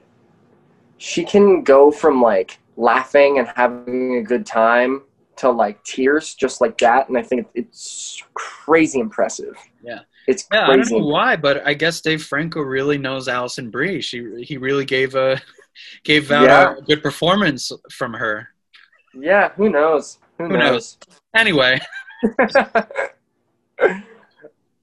she 0.97 1.23
can 1.23 1.63
go 1.63 1.91
from 1.91 2.21
like 2.21 2.59
laughing 2.77 3.39
and 3.39 3.47
having 3.55 4.17
a 4.17 4.23
good 4.23 4.45
time 4.45 5.01
to 5.37 5.49
like 5.49 5.83
tears 5.83 6.35
just 6.35 6.61
like 6.61 6.77
that 6.77 7.07
and 7.09 7.17
I 7.17 7.21
think 7.21 7.47
it's 7.55 8.21
crazy 8.33 8.99
impressive. 8.99 9.57
Yeah. 9.83 10.01
It's 10.27 10.47
Yeah, 10.53 10.67
I 10.67 10.75
don't 10.75 10.91
know 10.91 11.05
why, 11.05 11.35
but 11.37 11.65
I 11.65 11.73
guess 11.73 12.01
Dave 12.01 12.23
Franco 12.23 12.61
really 12.61 12.97
knows 12.97 13.27
Alison 13.27 13.71
Brie. 13.71 13.99
She 14.01 14.43
he 14.43 14.57
really 14.57 14.85
gave 14.85 15.15
a 15.15 15.41
gave 16.03 16.31
out 16.31 16.43
Yeah. 16.47 16.77
a 16.77 16.81
good 16.81 17.01
performance 17.01 17.71
from 17.91 18.13
her. 18.13 18.49
Yeah, 19.15 19.49
who 19.53 19.69
knows? 19.69 20.19
Who, 20.37 20.45
Who 20.49 20.57
knows? 20.57 20.97
Anyway, 21.35 21.79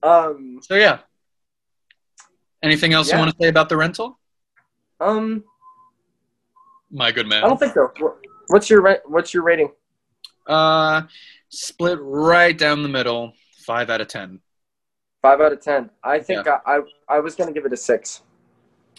um, 0.03 0.61
so 0.63 0.75
yeah. 0.75 0.99
Anything 2.67 2.93
else 2.93 3.09
Yeah. 3.09 3.15
you 3.17 3.21
want 3.21 3.31
to 3.31 3.37
say 3.41 3.49
about 3.49 3.69
the 3.69 3.77
rental? 3.77 4.19
um, 5.01 5.45
My 6.91 7.13
good 7.13 7.27
man. 7.29 7.45
I 7.45 7.49
don't 7.49 7.59
think 7.59 7.75
so. 7.75 7.93
What's 8.49 8.69
your 8.69 8.81
ra- 8.83 9.03
what's 9.07 9.33
your 9.33 9.43
rating? 9.45 9.71
Uh, 10.47 11.03
split 11.49 11.99
right 12.01 12.57
down 12.57 12.83
the 12.83 12.89
middle. 12.89 13.33
Five 13.65 13.89
out 13.91 14.01
of 14.01 14.09
ten. 14.09 14.41
Five 15.23 15.41
out 15.41 15.53
of 15.53 15.61
ten. 15.61 15.91
I 16.05 16.19
think 16.21 16.47
I, 16.47 16.59
I 16.67 16.81
I 17.09 17.19
was 17.21 17.35
gonna 17.35 17.53
give 17.53 17.67
it 17.67 17.73
a 17.73 17.77
six. 17.77 18.23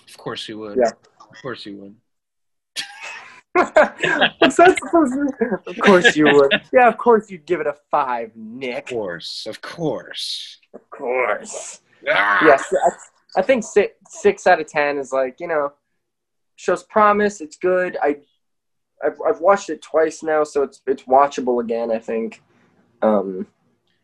Of 0.09 0.17
course 0.17 0.47
you 0.47 0.57
would. 0.59 0.77
Yeah. 0.77 0.91
Of 1.19 1.41
course 1.41 1.65
you 1.65 1.77
would. 1.77 1.95
What's 4.39 4.55
that 4.57 4.77
supposed 4.81 5.13
to? 5.13 5.59
Of 5.71 5.79
course 5.79 6.15
you 6.15 6.25
would. 6.25 6.51
Yeah, 6.71 6.87
of 6.87 6.97
course 6.97 7.29
you'd 7.31 7.45
give 7.45 7.59
it 7.59 7.67
a 7.67 7.75
five, 7.89 8.31
Nick. 8.35 8.91
Of 8.91 8.97
course. 8.97 9.45
Of 9.47 9.61
course. 9.61 10.59
Of 10.73 10.87
course. 10.89 11.81
Ah! 12.09 12.45
Yes, 12.45 12.71
I, 13.37 13.41
think 13.41 13.63
six, 13.63 13.93
six 14.09 14.47
out 14.47 14.59
of 14.59 14.67
ten 14.67 14.97
is 14.97 15.11
like 15.11 15.39
you 15.39 15.47
know 15.47 15.73
shows 16.55 16.83
promise. 16.83 17.41
It's 17.41 17.57
good. 17.57 17.97
I 18.01 18.17
I've, 19.03 19.17
I've 19.27 19.41
watched 19.41 19.69
it 19.69 19.81
twice 19.81 20.23
now, 20.23 20.43
so 20.43 20.63
it's 20.63 20.81
it's 20.87 21.03
watchable 21.03 21.61
again. 21.63 21.91
I 21.91 21.99
think. 21.99 22.41
Um, 23.01 23.47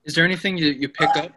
Is 0.05 0.13
there 0.15 0.25
anything 0.25 0.57
you, 0.57 0.67
you 0.67 0.87
pick 0.87 1.09
up 1.17 1.31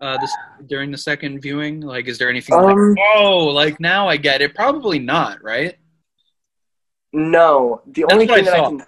uh, 0.00 0.18
this 0.18 0.34
during 0.66 0.90
the 0.90 0.98
second 0.98 1.40
viewing? 1.40 1.80
Like, 1.80 2.08
is 2.08 2.18
there 2.18 2.28
anything 2.28 2.54
Um, 2.54 2.64
like, 2.64 3.06
oh, 3.16 3.46
like 3.46 3.80
now 3.80 4.06
I 4.06 4.18
get 4.18 4.42
it? 4.42 4.54
Probably 4.54 4.98
not, 4.98 5.42
right? 5.42 5.76
no, 7.14 7.80
the 7.86 8.02
That's 8.02 8.12
only 8.12 8.26
thing 8.26 8.36
I 8.36 8.42
that 8.42 8.54
I 8.54 8.68
can 8.68 8.82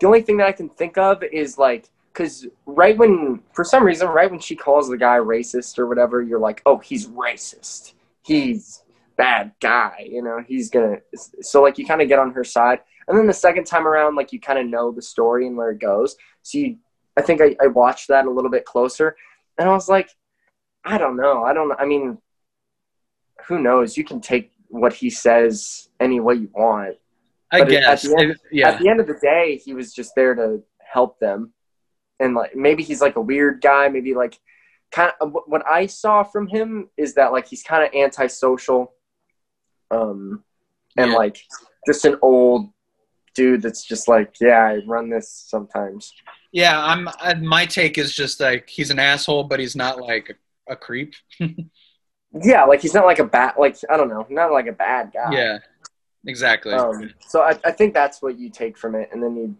the 0.00 0.06
only 0.06 0.22
thing 0.22 0.36
that 0.38 0.46
I 0.46 0.52
can 0.52 0.68
think 0.68 0.98
of 0.98 1.22
is 1.22 1.58
like 1.58 1.88
because 2.20 2.46
right 2.66 2.98
when 2.98 3.40
for 3.54 3.64
some 3.64 3.82
reason 3.82 4.06
right 4.08 4.30
when 4.30 4.40
she 4.40 4.54
calls 4.54 4.90
the 4.90 4.98
guy 4.98 5.16
racist 5.16 5.78
or 5.78 5.86
whatever, 5.86 6.20
you're 6.22 6.38
like, 6.38 6.60
oh, 6.66 6.76
he's 6.76 7.06
racist. 7.06 7.94
He's 8.22 8.82
bad 9.16 9.52
guy. 9.60 10.06
You 10.06 10.22
know, 10.22 10.44
he's 10.46 10.68
gonna. 10.68 10.98
So 11.40 11.62
like 11.62 11.78
you 11.78 11.86
kind 11.86 12.02
of 12.02 12.08
get 12.08 12.18
on 12.18 12.32
her 12.32 12.44
side, 12.44 12.80
and 13.08 13.18
then 13.18 13.26
the 13.26 13.32
second 13.32 13.64
time 13.64 13.86
around, 13.86 14.16
like 14.16 14.32
you 14.34 14.40
kind 14.40 14.58
of 14.58 14.66
know 14.66 14.92
the 14.92 15.00
story 15.00 15.46
and 15.46 15.56
where 15.56 15.70
it 15.70 15.78
goes. 15.78 16.16
So 16.42 16.58
you, 16.58 16.76
I 17.16 17.22
think 17.22 17.40
I, 17.40 17.56
I 17.62 17.68
watched 17.68 18.08
that 18.08 18.26
a 18.26 18.30
little 18.30 18.50
bit 18.50 18.66
closer, 18.66 19.16
and 19.58 19.66
I 19.68 19.72
was 19.72 19.88
like, 19.88 20.10
I 20.84 20.98
don't 20.98 21.16
know. 21.16 21.42
I 21.44 21.54
don't. 21.54 21.72
I 21.80 21.86
mean, 21.86 22.18
who 23.46 23.60
knows? 23.62 23.96
You 23.96 24.04
can 24.04 24.20
take 24.20 24.52
what 24.68 24.92
he 24.92 25.08
says 25.08 25.88
any 25.98 26.20
way 26.20 26.34
you 26.34 26.50
want. 26.52 26.96
I 27.50 27.60
But 27.60 27.70
guess. 27.70 28.04
at 28.04 28.10
the 28.10 28.16
end- 28.22 28.30
It- 28.32 28.40
yeah. 28.52 28.68
At 28.68 28.80
the 28.80 28.88
end 28.88 29.00
of 29.00 29.06
the 29.06 29.18
day, 29.20 29.56
he 29.64 29.72
was 29.74 29.92
just 29.94 30.14
there 30.14 30.34
to 30.36 30.62
help 30.78 31.18
them, 31.18 31.52
and 32.20 32.34
like 32.34 32.54
maybe 32.54 32.82
he's 32.84 33.00
like 33.00 33.16
a 33.16 33.20
weird 33.20 33.60
guy. 33.60 33.88
Maybe 33.88 34.14
like 34.14 34.38
kind 34.92 35.12
of 35.20 35.36
what 35.46 35.66
I 35.66 35.86
saw 35.86 36.22
from 36.22 36.46
him 36.46 36.88
is 36.96 37.14
that 37.14 37.32
like 37.32 37.48
he's 37.48 37.62
kind 37.62 37.82
of 37.82 37.92
antisocial, 37.94 38.92
um, 39.90 40.44
and 40.96 41.10
Yeah. 41.10 41.16
like 41.16 41.38
just 41.86 42.04
an 42.04 42.16
old 42.22 42.70
dude 43.34 43.62
that's 43.62 43.84
just 43.84 44.06
like, 44.08 44.34
yeah, 44.40 44.58
I 44.64 44.80
run 44.86 45.08
this 45.10 45.30
sometimes. 45.48 46.12
Yeah, 46.52 46.78
I'm. 46.80 47.08
I, 47.20 47.34
my 47.34 47.64
take 47.66 47.96
is 47.96 48.12
just 48.14 48.40
like 48.40 48.68
he's 48.68 48.90
an 48.90 48.98
asshole, 48.98 49.44
but 49.44 49.60
he's 49.60 49.76
not 49.76 50.00
like 50.00 50.36
a, 50.68 50.72
a 50.72 50.76
creep. 50.76 51.14
Yeah, 52.32 52.62
like 52.64 52.80
he's 52.80 52.94
not 52.94 53.06
like 53.06 53.18
a 53.18 53.24
bad, 53.24 53.54
like 53.58 53.76
I 53.90 53.96
don't 53.96 54.08
know, 54.08 54.24
not 54.30 54.52
like 54.52 54.68
a 54.68 54.72
bad 54.72 55.10
guy. 55.12 55.32
Yeah, 55.32 55.58
exactly. 56.24 56.72
Um, 56.74 57.12
so 57.26 57.40
I, 57.42 57.58
I 57.64 57.72
think 57.72 57.92
that's 57.92 58.22
what 58.22 58.38
you 58.38 58.50
take 58.50 58.78
from 58.78 58.94
it, 58.94 59.08
and 59.12 59.20
then 59.20 59.36
you, 59.36 59.56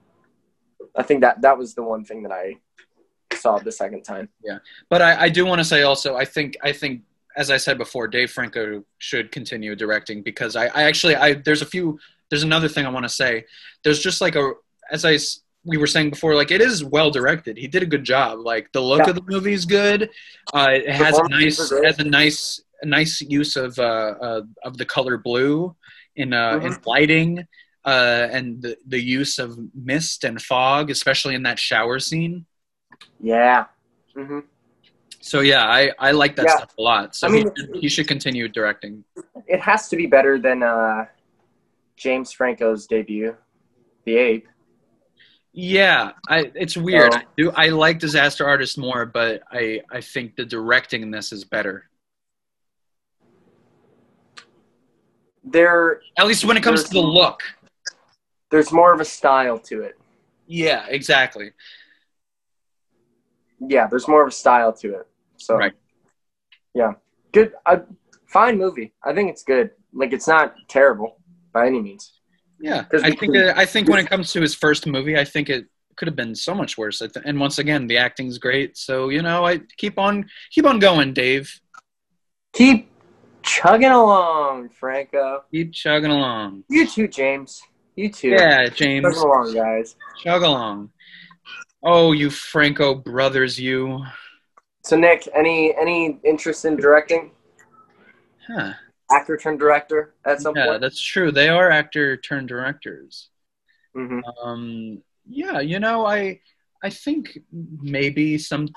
I 0.96 1.02
think 1.02 1.20
that 1.22 1.42
that 1.42 1.56
was 1.58 1.74
the 1.74 1.82
one 1.82 2.04
thing 2.04 2.22
that 2.24 2.32
I 2.32 2.56
saw 3.34 3.58
the 3.58 3.72
second 3.72 4.02
time. 4.02 4.28
Yeah, 4.44 4.58
but 4.88 5.02
I, 5.02 5.22
I 5.22 5.28
do 5.28 5.46
want 5.46 5.60
to 5.60 5.64
say 5.64 5.82
also, 5.82 6.16
I 6.16 6.24
think 6.24 6.56
I 6.62 6.72
think 6.72 7.02
as 7.36 7.50
I 7.50 7.56
said 7.56 7.78
before, 7.78 8.08
Dave 8.08 8.30
Franco 8.30 8.84
should 8.98 9.30
continue 9.30 9.76
directing 9.76 10.22
because 10.22 10.56
I, 10.56 10.66
I 10.66 10.82
actually 10.84 11.16
I 11.16 11.34
there's 11.34 11.62
a 11.62 11.66
few 11.66 11.98
there's 12.28 12.42
another 12.42 12.68
thing 12.68 12.86
I 12.86 12.90
want 12.90 13.04
to 13.04 13.08
say. 13.08 13.44
There's 13.84 14.00
just 14.00 14.20
like 14.20 14.34
a 14.36 14.52
as 14.90 15.04
I 15.04 15.18
we 15.64 15.76
were 15.76 15.86
saying 15.86 16.10
before, 16.10 16.34
like 16.34 16.50
it 16.50 16.60
is 16.60 16.82
well 16.84 17.10
directed. 17.10 17.56
He 17.56 17.68
did 17.68 17.82
a 17.82 17.86
good 17.86 18.04
job. 18.04 18.40
Like 18.40 18.72
the 18.72 18.80
look 18.80 19.00
Yeah. 19.00 19.10
of 19.10 19.14
the 19.14 19.22
movie 19.28 19.52
is 19.52 19.66
good. 19.66 20.10
Uh, 20.54 20.68
it 20.72 20.88
has 20.90 21.18
a 21.18 21.28
nice 21.28 21.70
has 21.70 21.98
a 21.98 22.04
nice 22.04 22.62
a 22.82 22.86
nice 22.86 23.20
use 23.20 23.56
of 23.56 23.78
uh, 23.78 23.82
uh 23.82 24.42
of 24.64 24.78
the 24.78 24.86
color 24.86 25.18
blue 25.18 25.74
in 26.16 26.32
uh 26.32 26.60
in 26.62 26.72
Mhm. 26.72 26.86
lighting. 26.86 27.46
Uh, 27.84 28.28
and 28.30 28.60
the, 28.60 28.76
the 28.86 29.00
use 29.00 29.38
of 29.38 29.58
mist 29.74 30.24
and 30.24 30.40
fog, 30.42 30.90
especially 30.90 31.34
in 31.34 31.42
that 31.44 31.58
shower 31.58 31.98
scene. 31.98 32.44
Yeah. 33.18 33.66
hmm 34.14 34.40
So 35.20 35.40
yeah, 35.40 35.64
I, 35.66 35.90
I 35.98 36.10
like 36.12 36.36
that 36.36 36.44
Yeah. 36.46 36.56
stuff 36.56 36.74
a 36.78 36.82
lot. 36.82 37.16
So 37.16 37.26
I 37.26 37.30
mean, 37.30 37.50
he, 37.56 37.62
should, 37.62 37.76
he 37.76 37.88
should 37.88 38.08
continue 38.08 38.48
directing. 38.48 39.02
It 39.46 39.60
has 39.60 39.88
to 39.88 39.96
be 39.96 40.06
better 40.06 40.38
than 40.38 40.62
uh, 40.62 41.06
James 41.96 42.32
Franco's 42.32 42.86
debut, 42.86 43.34
The 44.04 44.16
Ape. 44.16 44.48
Yeah, 45.52 46.12
I 46.28 46.52
it's 46.54 46.76
weird. 46.76 47.12
Oh. 47.12 47.16
I 47.16 47.24
do 47.36 47.50
I 47.56 47.68
like 47.70 47.98
Disaster 47.98 48.46
Artist 48.46 48.78
more, 48.78 49.04
but 49.04 49.42
I 49.50 49.80
I 49.90 50.00
think 50.00 50.36
the 50.36 50.44
directing 50.44 51.02
in 51.02 51.10
this 51.10 51.32
is 51.32 51.44
better. 51.44 51.90
There, 55.42 56.02
At 56.18 56.26
least 56.26 56.44
when 56.44 56.56
it 56.56 56.62
comes 56.62 56.84
to 56.84 56.90
the 56.90 57.00
look. 57.00 57.42
There's 58.50 58.72
more 58.72 58.92
of 58.92 59.00
a 59.00 59.04
style 59.04 59.58
to 59.58 59.82
it. 59.82 59.98
Yeah, 60.46 60.86
exactly. 60.88 61.52
Yeah, 63.60 63.86
there's 63.86 64.08
more 64.08 64.22
of 64.22 64.28
a 64.28 64.32
style 64.32 64.72
to 64.74 64.94
it. 64.94 65.06
So, 65.36 65.56
Right. 65.56 65.72
yeah, 66.74 66.92
good. 67.32 67.52
A 67.66 67.82
fine 68.26 68.58
movie. 68.58 68.92
I 69.04 69.14
think 69.14 69.30
it's 69.30 69.42
good. 69.42 69.70
Like 69.92 70.12
it's 70.12 70.28
not 70.28 70.54
terrible 70.68 71.18
by 71.52 71.66
any 71.66 71.80
means. 71.80 72.20
Yeah, 72.60 72.84
I 72.92 73.12
think 73.12 73.36
uh, 73.36 73.54
I 73.56 73.64
think 73.64 73.88
when 73.88 73.98
it 73.98 74.08
comes 74.08 74.32
to 74.32 74.40
his 74.40 74.54
first 74.54 74.86
movie, 74.86 75.16
I 75.16 75.24
think 75.24 75.48
it 75.48 75.64
could 75.96 76.06
have 76.08 76.16
been 76.16 76.34
so 76.34 76.54
much 76.54 76.76
worse. 76.76 77.00
And 77.24 77.40
once 77.40 77.58
again, 77.58 77.86
the 77.86 77.96
acting's 77.96 78.36
great. 78.38 78.76
So 78.76 79.08
you 79.08 79.22
know, 79.22 79.46
I 79.46 79.60
keep 79.78 79.98
on 79.98 80.28
keep 80.50 80.66
on 80.66 80.78
going, 80.78 81.14
Dave. 81.14 81.58
Keep 82.52 82.90
chugging 83.42 83.90
along, 83.90 84.68
Franco. 84.70 85.44
Keep 85.50 85.72
chugging 85.72 86.10
along. 86.10 86.64
You 86.68 86.86
too, 86.86 87.08
James. 87.08 87.62
You 88.00 88.08
too. 88.08 88.28
Yeah, 88.30 88.70
James, 88.70 89.04
Chugging 89.04 89.20
along, 89.20 89.54
guys. 89.54 89.94
chug 90.16 90.42
along. 90.42 90.90
Oh, 91.82 92.12
you 92.12 92.30
Franco 92.30 92.94
brothers, 92.94 93.60
you. 93.60 94.02
So, 94.82 94.96
Nick, 94.96 95.28
any 95.34 95.74
any 95.76 96.18
interest 96.24 96.64
in 96.64 96.76
directing? 96.76 97.32
Huh. 98.48 98.72
Actor 99.10 99.36
turned 99.36 99.58
director 99.58 100.14
at 100.24 100.40
some 100.40 100.56
Yeah, 100.56 100.64
point. 100.64 100.74
Yeah, 100.76 100.78
that's 100.78 100.98
true. 100.98 101.30
They 101.30 101.50
are 101.50 101.70
actor 101.70 102.16
turned 102.16 102.48
directors. 102.48 103.28
hmm 103.94 104.20
Um, 104.42 105.02
yeah, 105.28 105.60
you 105.60 105.78
know, 105.78 106.06
I 106.06 106.40
I 106.82 106.90
think 106.90 107.38
maybe 107.52 108.38
some 108.38 108.68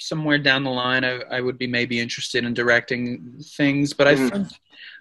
somewhere 0.00 0.38
down 0.38 0.64
the 0.64 0.70
line, 0.70 1.04
I, 1.04 1.20
I 1.30 1.40
would 1.40 1.56
be 1.58 1.66
maybe 1.66 1.98
interested 1.98 2.44
in 2.44 2.52
directing 2.54 3.40
things, 3.56 3.94
but 3.94 4.06
I 4.06 4.16
Mhm. 4.16 4.30
think, 4.30 4.48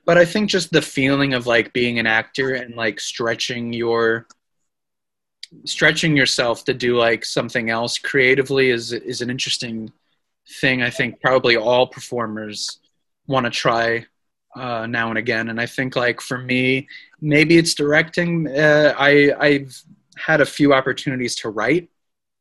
but 0.05 0.17
I 0.17 0.25
think 0.25 0.49
just 0.49 0.71
the 0.71 0.81
feeling 0.81 1.33
of 1.33 1.45
like 1.45 1.73
being 1.73 1.99
an 1.99 2.07
actor 2.07 2.53
and 2.53 2.75
like 2.75 2.99
stretching 3.01 3.73
your 3.73 4.27
stretching 5.65 6.15
yourself 6.15 6.65
to 6.65 6.73
do 6.73 6.97
like 6.97 7.23
something 7.25 7.69
else 7.69 7.97
creatively 7.97 8.69
is 8.69 8.91
is 8.93 9.21
an 9.21 9.29
interesting 9.29 9.91
thing. 10.61 10.81
I 10.81 10.89
think 10.89 11.21
probably 11.21 11.57
all 11.57 11.87
performers 11.87 12.79
want 13.27 13.45
to 13.45 13.49
try 13.49 14.05
uh, 14.55 14.87
now 14.87 15.09
and 15.09 15.17
again, 15.17 15.49
and 15.49 15.59
I 15.59 15.65
think 15.65 15.95
like 15.95 16.21
for 16.21 16.37
me, 16.37 16.87
maybe 17.21 17.57
it's 17.57 17.73
directing. 17.73 18.47
Uh, 18.47 18.93
I 18.97 19.33
I've 19.39 19.81
had 20.17 20.41
a 20.41 20.45
few 20.45 20.73
opportunities 20.73 21.35
to 21.37 21.49
write 21.49 21.89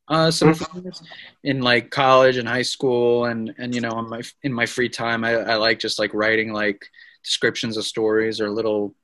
uh, 0.08 0.30
some 0.30 0.54
things 0.54 1.02
in 1.42 1.60
like 1.60 1.90
college 1.90 2.36
and 2.36 2.48
high 2.48 2.62
school, 2.62 3.26
and 3.26 3.54
and 3.58 3.74
you 3.74 3.80
know 3.80 3.98
in 3.98 4.08
my 4.08 4.22
in 4.42 4.52
my 4.52 4.66
free 4.66 4.88
time, 4.88 5.24
I, 5.24 5.34
I 5.34 5.56
like 5.56 5.78
just 5.78 5.98
like 5.98 6.14
writing 6.14 6.52
like 6.52 6.86
descriptions 7.24 7.76
of 7.76 7.84
stories 7.84 8.40
or 8.40 8.50
little 8.50 8.94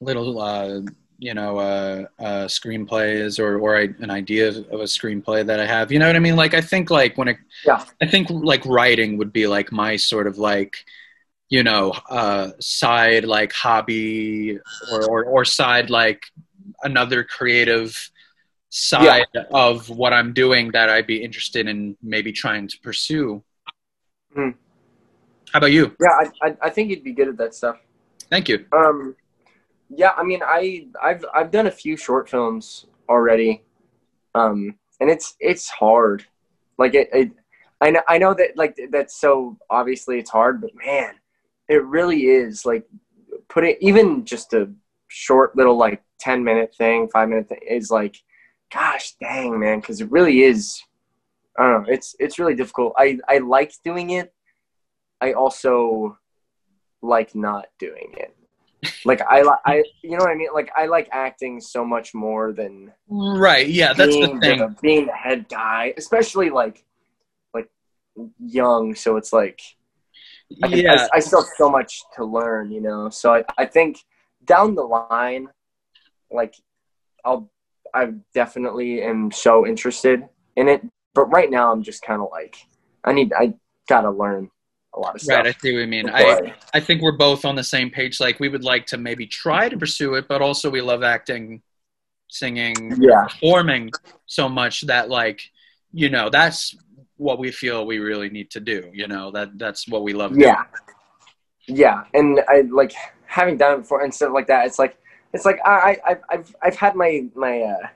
little 0.00 0.40
uh, 0.40 0.80
you 1.18 1.34
know 1.34 1.58
uh, 1.58 2.04
uh, 2.18 2.44
screenplays 2.46 3.38
or 3.38 3.58
or 3.58 3.76
I, 3.76 3.88
an 3.98 4.10
idea 4.10 4.48
of, 4.48 4.56
of 4.56 4.80
a 4.80 4.84
screenplay 4.84 5.44
that 5.46 5.58
I 5.58 5.66
have. 5.66 5.90
You 5.90 5.98
know 5.98 6.06
what 6.06 6.16
I 6.16 6.20
mean? 6.20 6.36
Like 6.36 6.54
I 6.54 6.60
think 6.60 6.90
like 6.90 7.18
when 7.18 7.28
it 7.28 7.38
Yeah. 7.66 7.84
I 8.00 8.06
think 8.06 8.28
like 8.30 8.64
writing 8.66 9.18
would 9.18 9.32
be 9.32 9.46
like 9.46 9.72
my 9.72 9.96
sort 9.96 10.26
of 10.26 10.38
like 10.38 10.76
you 11.48 11.62
know 11.62 11.92
uh 12.08 12.50
side 12.60 13.24
like 13.24 13.52
hobby 13.52 14.58
or 14.92 15.08
or, 15.08 15.24
or 15.24 15.44
side 15.44 15.90
like 15.90 16.26
another 16.82 17.24
creative 17.24 18.10
side 18.76 19.26
of 19.52 19.88
what 19.88 20.12
i'm 20.12 20.32
doing 20.32 20.70
that 20.72 20.88
i'd 20.90 21.06
be 21.06 21.22
interested 21.22 21.68
in 21.68 21.96
maybe 22.02 22.32
trying 22.32 22.66
to 22.66 22.76
pursue 22.82 23.42
Hmm. 24.34 24.50
how 25.52 25.58
about 25.58 25.70
you 25.72 25.94
Yeah, 26.00 26.10
I, 26.10 26.48
I 26.48 26.56
I 26.62 26.70
think 26.70 26.90
you'd 26.90 27.04
be 27.04 27.12
good 27.12 27.28
at 27.28 27.36
that 27.36 27.54
stuff. 27.54 27.76
thank 28.30 28.48
you 28.48 28.66
Um, 28.72 29.14
yeah, 29.90 30.12
I 30.16 30.22
mean, 30.24 30.40
I 30.42 30.88
I've 31.00 31.24
I've 31.32 31.50
done 31.52 31.66
a 31.68 31.70
few 31.70 31.96
short 31.96 32.28
films 32.28 32.86
already, 33.08 33.62
um, 34.34 34.74
and 35.00 35.08
it's 35.10 35.36
it's 35.38 35.68
hard. 35.70 36.24
Like 36.78 36.94
it, 36.94 37.08
it 37.12 37.30
I 37.80 37.90
know 37.90 38.00
I 38.08 38.18
know 38.18 38.34
that 38.34 38.56
like 38.56 38.76
that's 38.90 39.20
so 39.20 39.56
obviously 39.70 40.18
it's 40.18 40.30
hard, 40.30 40.60
but 40.60 40.70
man, 40.74 41.14
it 41.68 41.84
really 41.84 42.22
is. 42.26 42.64
Like 42.66 42.84
putting 43.48 43.76
even 43.80 44.24
just 44.24 44.52
a 44.54 44.68
short 45.08 45.54
little 45.56 45.76
like 45.76 46.02
ten 46.18 46.42
minute 46.42 46.74
thing, 46.76 47.08
five 47.12 47.28
minute 47.28 47.48
thing 47.48 47.60
is 47.68 47.90
like, 47.90 48.16
gosh 48.74 49.14
dang 49.20 49.58
man, 49.58 49.80
because 49.80 50.00
it 50.00 50.10
really 50.10 50.42
is. 50.42 50.82
I 51.58 51.62
don't 51.62 51.82
know. 51.82 51.92
It's 51.92 52.16
it's 52.18 52.38
really 52.38 52.54
difficult. 52.54 52.94
I 52.98 53.18
I 53.28 53.38
like 53.38 53.72
doing 53.84 54.10
it. 54.10 54.34
I 55.20 55.32
also 55.32 56.18
like 57.00 57.34
not 57.34 57.66
doing 57.78 58.14
it 58.16 58.34
like 59.04 59.20
I 59.22 59.42
I 59.64 59.82
you 60.02 60.10
know 60.10 60.24
what 60.24 60.30
I 60.30 60.34
mean 60.34 60.48
like 60.54 60.70
I 60.76 60.86
like 60.86 61.08
acting 61.12 61.60
so 61.60 61.84
much 61.84 62.14
more 62.14 62.52
than 62.52 62.92
right 63.08 63.68
yeah 63.68 63.92
that's 63.92 64.14
the 64.14 64.26
being 64.26 64.40
thing 64.40 64.76
being 64.82 65.06
the 65.06 65.12
head 65.12 65.48
guy 65.48 65.94
especially 65.96 66.50
like 66.50 66.84
like 67.52 67.68
young 68.38 68.94
so 68.94 69.16
it's 69.16 69.32
like 69.32 69.60
I, 70.62 70.68
think 70.68 70.82
yeah 70.82 71.08
I, 71.12 71.16
I 71.16 71.20
still 71.20 71.42
have 71.42 71.50
so 71.56 71.70
much 71.70 72.02
to 72.16 72.24
learn 72.24 72.70
you 72.70 72.80
know 72.80 73.08
so 73.10 73.34
I, 73.34 73.44
I 73.56 73.66
think 73.66 73.98
down 74.44 74.74
the 74.74 74.82
line 74.82 75.48
like 76.30 76.54
I'll 77.24 77.50
I 77.94 78.12
definitely 78.34 79.02
am 79.02 79.30
so 79.30 79.66
interested 79.66 80.28
in 80.56 80.68
it 80.68 80.82
but 81.14 81.26
right 81.26 81.50
now 81.50 81.72
I'm 81.72 81.82
just 81.82 82.02
kind 82.02 82.20
of 82.20 82.28
like 82.30 82.56
I 83.04 83.12
need 83.12 83.32
I 83.32 83.54
gotta 83.88 84.10
learn 84.10 84.50
a 84.94 85.00
lot 85.00 85.16
of 85.16 85.20
stuff 85.20 85.38
right 85.38 85.46
i 85.48 85.52
see 85.52 85.74
what 85.74 85.80
you 85.80 85.86
mean 85.88 86.08
I, 86.08 86.54
I 86.72 86.78
think 86.78 87.02
we're 87.02 87.16
both 87.16 87.44
on 87.44 87.56
the 87.56 87.64
same 87.64 87.90
page 87.90 88.20
like 88.20 88.38
we 88.38 88.48
would 88.48 88.62
like 88.62 88.86
to 88.86 88.96
maybe 88.96 89.26
try 89.26 89.68
to 89.68 89.76
pursue 89.76 90.14
it 90.14 90.28
but 90.28 90.40
also 90.40 90.70
we 90.70 90.80
love 90.80 91.02
acting 91.02 91.62
singing 92.30 92.96
yeah 93.00 93.24
performing 93.24 93.90
so 94.26 94.48
much 94.48 94.82
that 94.82 95.10
like 95.10 95.42
you 95.92 96.10
know 96.10 96.30
that's 96.30 96.76
what 97.16 97.40
we 97.40 97.50
feel 97.50 97.86
we 97.86 97.98
really 97.98 98.30
need 98.30 98.52
to 98.52 98.60
do 98.60 98.88
you 98.94 99.08
know 99.08 99.32
that 99.32 99.58
that's 99.58 99.88
what 99.88 100.04
we 100.04 100.12
love 100.12 100.30
doing. 100.30 100.42
yeah 100.42 100.62
yeah, 101.66 102.04
and 102.12 102.40
I 102.48 102.62
like 102.70 102.92
having 103.26 103.56
done 103.56 103.74
it 103.74 103.78
before 103.78 104.02
and 104.02 104.12
stuff 104.12 104.32
like 104.32 104.46
that. 104.48 104.66
It's 104.66 104.78
like 104.78 104.98
it's 105.34 105.44
like 105.44 105.58
I, 105.64 105.98
I 106.06 106.16
I've 106.30 106.56
I've 106.62 106.76
had 106.76 106.94
my 106.94 107.26
my 107.34 107.60
uh, 107.62 107.86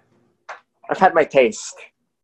I've 0.90 0.98
had 0.98 1.14
my 1.14 1.24
taste 1.24 1.74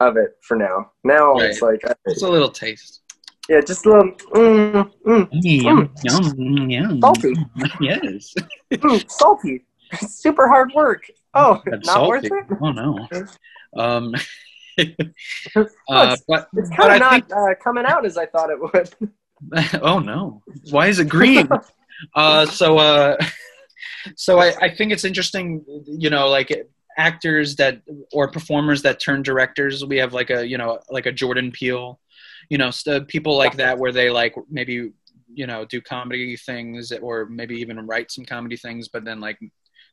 of 0.01 0.16
it 0.16 0.36
for 0.43 0.57
now. 0.57 0.93
Now 1.05 1.36
it's 1.39 1.62
like 1.62 1.81
Just 2.09 2.23
a 2.23 2.28
little 2.28 2.51
taste. 2.51 3.01
yeah, 3.49 3.61
just 3.61 3.86
a 3.86 3.91
little 3.91 4.12
mm, 4.35 4.91
mm, 5.07 5.28
Yum, 5.32 5.91
yum, 6.03 6.70
yum. 6.70 7.01
salty, 7.01 7.35
Yes. 7.81 8.35
mm, 8.73 9.11
salty, 9.11 9.65
super 10.07 10.49
hard 10.49 10.73
work. 10.74 11.03
Oh, 11.35 11.62
That's 11.66 11.86
not 11.86 12.09
worth 12.09 12.27
salty. 12.27 12.36
it. 12.51 12.59
Oh 12.61 12.73
no. 12.73 13.09
Um, 13.77 14.15
uh, 14.78 16.16
but 16.28 16.49
It's 16.57 16.70
but 16.70 16.77
kind 16.77 16.91
I 16.91 16.95
of 16.95 17.01
not 17.01 17.11
think 17.12 17.24
uh, 17.35 17.55
coming 17.62 17.85
out 17.86 18.05
as 18.05 18.16
I 18.16 18.27
thought 18.27 18.51
it 18.51 18.61
would. 18.61 18.91
oh 19.82 19.99
no 19.99 20.43
why 20.70 20.86
is 20.86 20.99
it 21.01 21.09
green 21.09 21.47
uh 22.15 22.47
so 22.47 22.78
uh 22.78 23.16
so 24.16 24.39
I, 24.39 24.55
I 24.60 24.74
think 24.74 24.93
it's 24.93 25.05
interesting 25.05 25.64
you 25.86 26.10
know 26.10 26.28
like 26.28 26.51
actors 26.97 27.56
that 27.56 27.82
or 28.12 28.31
performers 28.31 28.82
that 28.82 29.01
turn 29.01 29.22
directors 29.22 29.85
we 29.85 29.97
have 29.98 30.12
like 30.12 30.31
a 30.31 30.47
you 30.47 30.59
know 30.59 30.78
like 30.90 31.06
a 31.06 31.12
jordan 31.12 31.51
peele 31.51 31.98
you 32.51 32.59
know 32.59 32.70
st- 32.70 33.09
people 33.09 33.36
like 33.36 33.56
that 33.56 33.78
where 33.78 33.93
they 33.93 34.10
like 34.10 34.35
maybe 34.48 34.93
you 35.32 35.47
know 35.47 35.64
do 35.64 35.81
comedy 35.81 36.36
things 36.36 36.93
or 37.02 37.26
maybe 37.26 37.56
even 37.56 37.85
write 37.86 38.12
some 38.12 38.24
comedy 38.24 38.56
things 38.56 38.89
but 38.89 39.05
then 39.05 39.20
like 39.20 39.39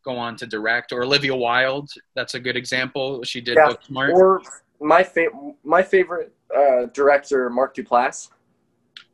go 0.06 0.16
on 0.16 0.36
to 0.36 0.46
direct 0.46 0.92
or 0.92 1.04
olivia 1.04 1.36
wilde 1.36 1.90
that's 2.16 2.36
a 2.36 2.40
good 2.40 2.56
example 2.56 3.24
she 3.24 3.42
did 3.42 3.56
Yeah, 3.56 3.70
booksmart 3.70 4.14
or 4.14 4.42
my 4.82 5.04
fa- 5.04 5.30
my 5.64 5.84
favorite 5.84 6.34
uh, 6.56 6.86
director, 6.94 7.50
Mark 7.50 7.76
Duplass, 7.76 8.30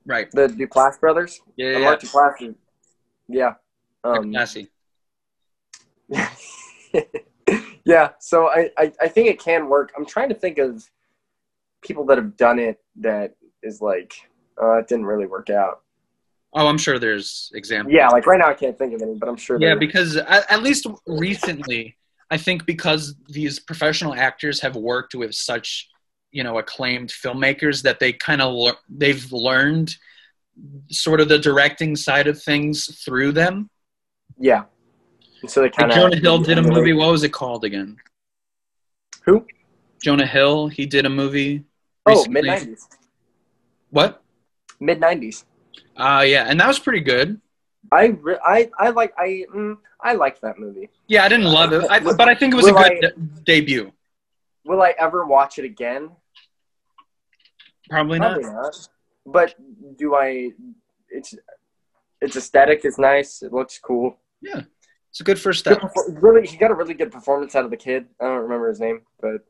right 0.05 0.31
the 0.31 0.47
Duplass 0.47 0.99
brothers. 0.99 1.41
yeah, 1.57 1.71
yeah, 1.71 1.79
Mark 1.79 2.01
Duplass. 2.01 2.33
Yeah. 2.39 2.51
yeah. 3.27 3.53
Um. 4.03 4.33
yeah. 7.85 8.09
So 8.19 8.47
I, 8.47 8.69
I 8.77 8.91
I 9.01 9.07
think 9.07 9.29
it 9.29 9.39
can 9.39 9.67
work. 9.67 9.91
I'm 9.97 10.05
trying 10.05 10.29
to 10.29 10.35
think 10.35 10.57
of 10.57 10.89
people 11.81 12.05
that 12.05 12.17
have 12.17 12.35
done 12.37 12.59
it 12.59 12.79
that 12.97 13.35
is 13.63 13.81
like 13.81 14.13
uh, 14.61 14.77
it 14.77 14.87
didn't 14.87 15.05
really 15.05 15.27
work 15.27 15.49
out. 15.49 15.81
oh 16.53 16.67
i'm 16.67 16.77
sure 16.77 16.97
there's 16.97 17.51
examples 17.53 17.93
Yeah, 17.93 18.07
like 18.09 18.25
right 18.25 18.39
now 18.39 18.49
I 18.49 18.53
can't 18.55 18.77
think 18.77 18.93
of 18.93 19.01
any, 19.01 19.15
but 19.15 19.29
I'm 19.29 19.35
sure. 19.37 19.57
Yeah, 19.61 19.75
because 19.75 20.15
at, 20.17 20.51
at 20.51 20.63
least 20.63 20.87
recently, 21.05 21.95
I 22.31 22.37
think 22.37 22.65
because 22.65 23.15
these 23.29 23.59
professional 23.59 24.13
actors 24.15 24.59
have 24.61 24.75
worked 24.75 25.13
with 25.15 25.33
such, 25.35 25.87
you 26.31 26.43
know, 26.43 26.57
acclaimed 26.57 27.09
filmmakers 27.09 27.83
that 27.83 27.99
they 27.99 28.11
kind 28.13 28.41
of 28.41 28.53
lear- 28.53 28.81
they've 28.89 29.31
learned 29.31 29.95
sort 30.89 31.21
of 31.21 31.29
the 31.29 31.37
directing 31.39 31.95
side 31.95 32.27
of 32.27 32.41
things 32.41 32.75
through 33.05 33.31
them. 33.33 33.69
yeah. 34.39 34.63
And 35.41 35.49
so 35.51 35.61
they 35.61 35.69
kind 35.69 35.91
of 35.91 35.97
Jonah 35.97 36.15
Hill 36.15 36.39
did 36.39 36.57
a 36.57 36.61
movie. 36.61 36.93
What 36.93 37.11
was 37.11 37.23
it 37.23 37.29
called 37.33 37.63
again? 37.63 37.97
Who? 39.25 39.45
Jonah 40.01 40.25
Hill. 40.25 40.67
He 40.67 40.85
did 40.85 41.05
a 41.05 41.09
movie. 41.09 41.63
Oh, 42.05 42.25
mid 42.29 42.45
nineties. 42.45 42.87
What? 43.89 44.21
Mid 44.79 44.99
nineties. 44.99 45.45
Uh 45.95 46.23
yeah, 46.25 46.45
and 46.47 46.59
that 46.59 46.67
was 46.67 46.79
pretty 46.79 47.01
good. 47.01 47.39
I, 47.91 48.07
re- 48.07 48.39
I 48.43 48.69
I 48.77 48.89
like 48.89 49.13
I 49.17 49.45
mm, 49.53 49.77
I 50.01 50.13
liked 50.13 50.41
that 50.41 50.59
movie. 50.59 50.89
Yeah, 51.07 51.23
I 51.23 51.29
didn't 51.29 51.45
love 51.45 51.71
it, 51.73 51.85
I, 51.89 51.99
but 52.17 52.27
I 52.27 52.35
think 52.35 52.53
it 52.53 52.57
was 52.57 52.67
a 52.67 52.73
good 52.73 52.91
I- 52.91 52.99
de- 52.99 53.13
debut. 53.43 53.91
Will 54.65 54.81
I 54.81 54.93
ever 54.99 55.25
watch 55.25 55.59
it 55.59 55.65
again? 55.65 56.09
Probably 57.89 58.19
not. 58.19 58.41
Probably 58.41 58.49
not. 58.49 58.89
But 59.25 59.55
do 59.97 60.15
I? 60.15 60.51
It's 61.09 61.33
it's 62.21 62.35
aesthetic. 62.35 62.81
It's 62.83 62.97
nice. 62.97 63.41
It 63.41 63.53
looks 63.53 63.79
cool. 63.79 64.17
It's 65.17 65.21
a 65.21 65.23
good 65.23 65.41
first 65.41 65.61
step. 65.61 65.79
perfor- 65.81 66.21
really, 66.21 66.45
he 66.45 66.57
got 66.57 66.69
a 66.69 66.75
really 66.75 66.93
good 66.93 67.11
performance 67.11 67.55
out 67.55 67.65
of 67.65 67.71
the 67.71 67.77
kid. 67.77 68.05
I 68.21 68.25
don't 68.25 68.43
remember 68.43 68.69
his 68.69 68.79
name, 68.79 69.01
but 69.19 69.41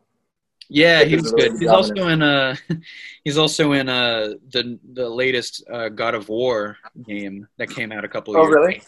Yeah, 0.69 1.03
He 1.03 1.18
was 1.18 1.34
good. 1.34 1.52
good 1.52 1.60
He's 1.60 1.68
also 1.69 2.07
in 2.07 2.22
uh 2.22 2.56
he's 3.26 3.38
also 3.38 3.73
in 3.73 3.89
uh 3.89 4.35
the 4.52 4.80
the 4.94 5.10
latest 5.10 5.61
uh, 5.69 5.89
God 5.89 6.15
of 6.15 6.30
War 6.30 6.77
game 7.06 7.45
that 7.57 7.69
came 7.69 7.91
out 7.91 8.06
a 8.06 8.07
couple 8.07 8.34
of 8.34 8.39
oh 8.39 8.45
years 8.45 8.56
really? 8.56 8.76
ago. 8.76 8.84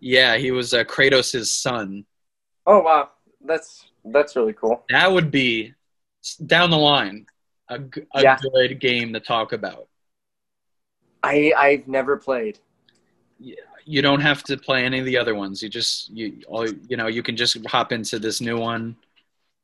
Yeah, 0.00 0.38
he 0.38 0.52
was 0.52 0.72
uh, 0.72 0.84
Kratos' 0.84 1.48
son. 1.48 2.06
Oh 2.66 2.80
wow, 2.80 3.10
that's 3.44 3.88
that's 4.06 4.36
really 4.36 4.54
cool. 4.54 4.82
That 4.88 5.12
would 5.12 5.30
be 5.30 5.74
down 6.46 6.70
the 6.70 6.78
line 6.78 7.26
a 7.68 7.78
Yeah. 8.22 8.38
good 8.40 8.80
game 8.80 9.12
to 9.12 9.20
talk 9.20 9.52
about. 9.52 9.86
I 11.22 11.52
I've 11.56 11.86
never 11.86 12.16
played. 12.16 12.58
You 13.84 14.02
don't 14.02 14.20
have 14.20 14.42
to 14.44 14.56
play 14.56 14.84
any 14.84 14.98
of 14.98 15.04
the 15.04 15.16
other 15.18 15.34
ones. 15.34 15.62
You 15.62 15.68
just 15.68 16.10
you 16.10 16.40
all 16.48 16.66
you 16.88 16.96
know 16.96 17.06
you 17.06 17.22
can 17.22 17.36
just 17.36 17.64
hop 17.66 17.92
into 17.92 18.18
this 18.18 18.40
new 18.40 18.58
one. 18.58 18.96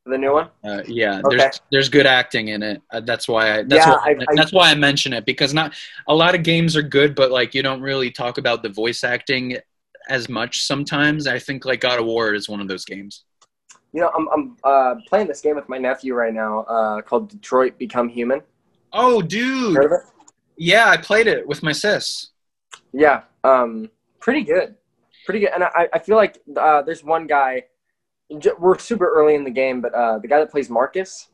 The 0.04 0.18
new 0.18 0.32
one. 0.32 0.48
Uh, 0.64 0.82
yeah, 0.86 1.20
Okay. 1.24 1.36
there's 1.36 1.60
there's 1.72 1.88
good 1.88 2.06
acting 2.06 2.48
in 2.48 2.62
it. 2.62 2.82
Uh, 2.92 3.00
that's 3.00 3.26
why 3.28 3.58
I 3.58 3.62
that's 3.62 3.84
Yeah, 3.86 3.92
why, 3.92 4.16
I- 4.20 4.24
I- 4.30 4.34
that's 4.36 4.52
why 4.52 4.70
I 4.70 4.74
mention 4.74 5.12
it 5.12 5.24
because 5.26 5.52
not 5.52 5.74
a 6.06 6.14
lot 6.14 6.34
of 6.34 6.42
games 6.42 6.76
are 6.76 6.82
good, 6.82 7.14
but 7.14 7.30
like 7.30 7.54
you 7.54 7.62
don't 7.62 7.80
really 7.80 8.10
talk 8.10 8.38
about 8.38 8.62
the 8.62 8.68
voice 8.68 9.02
acting 9.02 9.58
as 10.08 10.28
much 10.28 10.62
sometimes. 10.62 11.26
I 11.26 11.38
think 11.40 11.64
like 11.64 11.80
God 11.80 11.98
of 11.98 12.06
War 12.06 12.34
is 12.34 12.48
one 12.48 12.60
of 12.60 12.68
those 12.68 12.84
games. 12.84 13.24
You 13.92 14.02
know, 14.02 14.10
I'm 14.16 14.28
I'm 14.28 14.56
uh, 14.62 14.94
playing 15.08 15.26
this 15.26 15.40
game 15.40 15.56
with 15.56 15.68
my 15.68 15.78
nephew 15.78 16.14
right 16.14 16.32
now 16.34 16.60
uh, 16.64 17.00
called 17.02 17.28
Detroit 17.30 17.76
Become 17.78 18.08
Human. 18.08 18.42
Oh, 18.92 19.20
dude! 19.22 19.74
Heard 19.76 19.86
of 19.86 19.92
it? 19.92 20.00
Yeah, 20.56 20.88
I 20.88 20.96
played 20.96 21.26
it 21.26 21.46
with 21.46 21.62
my 21.62 21.72
sis. 21.72 22.28
Yeah, 22.92 23.22
um, 23.44 23.90
pretty 24.26 24.42
good, 24.42 24.74
pretty 25.24 25.38
good. 25.38 25.50
And 25.54 25.62
I, 25.62 25.88
I 25.94 26.00
feel 26.00 26.16
like 26.16 26.42
uh, 26.56 26.82
there's 26.82 27.04
one 27.04 27.28
guy. 27.28 27.62
We're 28.58 28.76
super 28.76 29.08
early 29.08 29.36
in 29.36 29.44
the 29.44 29.52
game, 29.52 29.80
but 29.80 29.94
uh, 29.94 30.18
the 30.18 30.26
guy 30.26 30.40
that 30.40 30.50
plays 30.50 30.68
Marcus. 30.68 31.28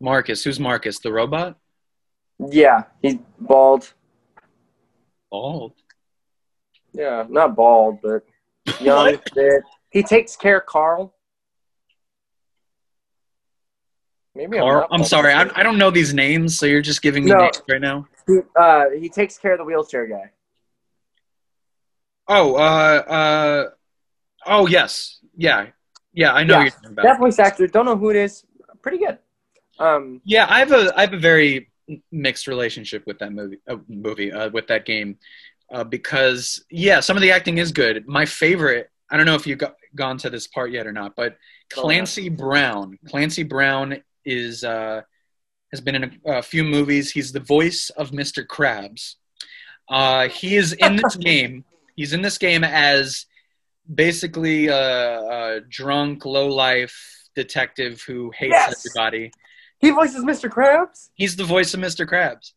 Marcus, 0.00 0.44
who's 0.44 0.60
Marcus? 0.60 1.00
The 1.00 1.12
robot? 1.12 1.56
Yeah, 2.38 2.84
he's 3.02 3.16
bald. 3.40 3.92
Bald. 5.28 5.72
Yeah, 6.92 7.24
not 7.28 7.56
bald, 7.56 7.98
but 8.00 8.22
young. 8.80 9.18
He 9.90 10.04
takes 10.04 10.36
care 10.36 10.58
of 10.58 10.66
Carl. 10.66 11.12
Maybe 14.36 14.58
Carl. 14.58 14.82
not 14.82 14.88
I'm 14.92 15.02
sorry, 15.04 15.32
I, 15.32 15.50
I 15.56 15.64
don't 15.64 15.78
know 15.78 15.90
these 15.90 16.14
names, 16.14 16.56
so 16.56 16.64
you're 16.64 16.80
just 16.80 17.02
giving 17.02 17.24
me 17.24 17.32
No. 17.32 17.38
names 17.38 17.60
right 17.68 17.80
now. 17.80 18.06
He, 18.28 18.38
uh, 18.54 18.84
he 18.96 19.08
takes 19.08 19.36
care 19.36 19.52
of 19.54 19.58
the 19.58 19.64
wheelchair 19.64 20.06
guy. 20.06 20.30
Oh, 22.28 22.54
uh, 22.56 22.58
uh, 22.58 23.70
oh 24.46 24.66
yes, 24.66 25.20
yeah, 25.36 25.68
yeah, 26.12 26.32
I 26.32 26.44
know 26.44 26.54
Yeah. 26.54 26.62
you're 26.62 26.70
talking 26.70 26.90
about. 26.90 27.02
That 27.04 27.18
voice 27.18 27.38
actor, 27.38 27.66
don't 27.66 27.86
know 27.86 27.96
who 27.96 28.10
it 28.10 28.16
is. 28.16 28.44
Pretty 28.82 28.98
good. 28.98 29.18
Um, 29.78 30.20
Yeah, 30.24 30.46
I 30.48 30.58
have 30.58 30.72
a 30.72 30.92
I 30.96 31.02
have 31.02 31.14
a 31.14 31.18
very 31.18 31.70
mixed 32.12 32.46
relationship 32.46 33.02
with 33.06 33.18
that 33.20 33.32
movie 33.32 33.58
uh, 33.68 33.76
movie 33.88 34.30
uh, 34.30 34.50
with 34.50 34.66
that 34.66 34.84
game 34.84 35.16
uh, 35.72 35.84
because 35.84 36.64
yeah, 36.70 37.00
some 37.00 37.16
of 37.16 37.22
the 37.22 37.30
acting 37.30 37.58
is 37.58 37.72
good. 37.72 38.06
My 38.06 38.26
favorite, 38.26 38.90
I 39.10 39.16
don't 39.16 39.26
know 39.26 39.34
if 39.34 39.46
you've 39.46 39.58
got, 39.58 39.76
gone 39.94 40.18
to 40.18 40.30
this 40.30 40.46
part 40.46 40.70
yet 40.70 40.86
or 40.86 40.92
not, 40.92 41.16
but 41.16 41.36
Clancy 41.72 42.28
Brown. 42.28 42.98
Clancy 43.08 43.42
Brown 43.42 44.02
is 44.24 44.64
uh, 44.64 45.00
has 45.72 45.80
been 45.80 45.94
in 45.94 46.18
a, 46.26 46.32
a 46.38 46.42
few 46.42 46.62
movies. 46.64 47.10
He's 47.10 47.32
the 47.32 47.40
voice 47.40 47.90
of 47.96 48.10
Mr. 48.10 48.44
Krabs. 48.46 49.14
Uh, 49.88 50.28
he 50.28 50.56
is 50.56 50.74
in 50.74 50.96
this 50.96 51.16
game. 51.30 51.64
He's 51.98 52.12
in 52.12 52.22
this 52.22 52.38
game 52.38 52.62
as 52.64 53.26
basically 53.92 54.68
a, 54.68 54.76
a 54.76 55.60
drunk, 55.68 56.24
low 56.24 56.46
life 56.48 56.96
detective 57.34 58.02
who 58.06 58.30
hates 58.36 58.52
Yes. 58.52 58.86
everybody. 58.86 59.30
he 59.80 59.90
voices 59.90 60.24
Mr. 60.24 60.48
Krabs. 60.50 61.08
He's 61.14 61.34
the 61.36 61.44
voice 61.44 61.74
of 61.74 61.80
Mr. 61.80 62.06
Krabs. 62.06 62.52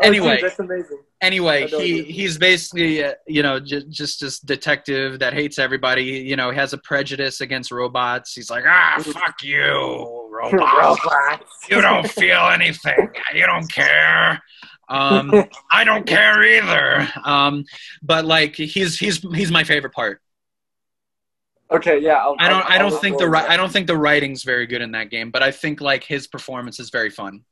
Oh, 0.00 0.04
dude, 0.04 0.14
Anyway. 0.16 0.38
that's 0.42 0.58
amazing. 0.58 1.00
Anyway, 1.20 1.66
he 1.68 2.02
he's 2.04 2.38
basically 2.38 3.02
uh, 3.04 3.14
you 3.26 3.42
know 3.42 3.58
j- 3.60 3.84
just 3.90 4.20
this 4.20 4.38
detective 4.38 5.18
that 5.18 5.32
hates 5.34 5.58
everybody. 5.58 6.04
You 6.04 6.36
know, 6.36 6.50
has 6.52 6.72
a 6.72 6.78
prejudice 6.78 7.40
against 7.40 7.70
robots. 7.72 8.32
He's 8.34 8.48
like, 8.50 8.64
ah, 8.66 8.96
fuck 9.02 9.42
you, 9.42 10.28
robots. 10.30 11.02
Robots. 11.04 11.56
You 11.70 11.80
don't 11.82 12.08
feel 12.08 12.42
anything. 12.58 13.08
You 13.34 13.44
don't 13.46 13.70
care. 13.72 14.40
Um, 14.88 15.32
I 15.72 15.84
don't 15.84 16.06
care 16.06 16.42
either. 16.44 17.08
Um, 17.24 17.64
but 18.02 18.24
like 18.24 18.56
he's 18.56 18.98
he's 18.98 19.18
he's 19.34 19.50
my 19.50 19.64
favorite 19.64 19.92
part. 19.94 20.20
Okay, 21.70 21.98
yeah. 22.00 22.16
I'll, 22.16 22.36
I 22.38 22.48
don't 22.48 22.64
I'll- 22.64 22.72
I 22.72 22.78
don't 22.78 22.90
look 22.90 23.00
think 23.00 23.18
the 23.18 23.26
I 23.48 23.56
don't 23.56 23.72
think 23.72 23.86
the 23.86 23.96
writing's 23.96 24.42
very 24.44 24.66
good 24.66 24.82
in 24.82 24.92
that 24.92 25.10
game, 25.10 25.30
but 25.30 25.42
I 25.42 25.50
think 25.50 25.80
like 25.80 26.04
his 26.04 26.26
performance 26.26 26.78
is 26.78 26.90
very 26.90 27.10
fun. 27.10 27.44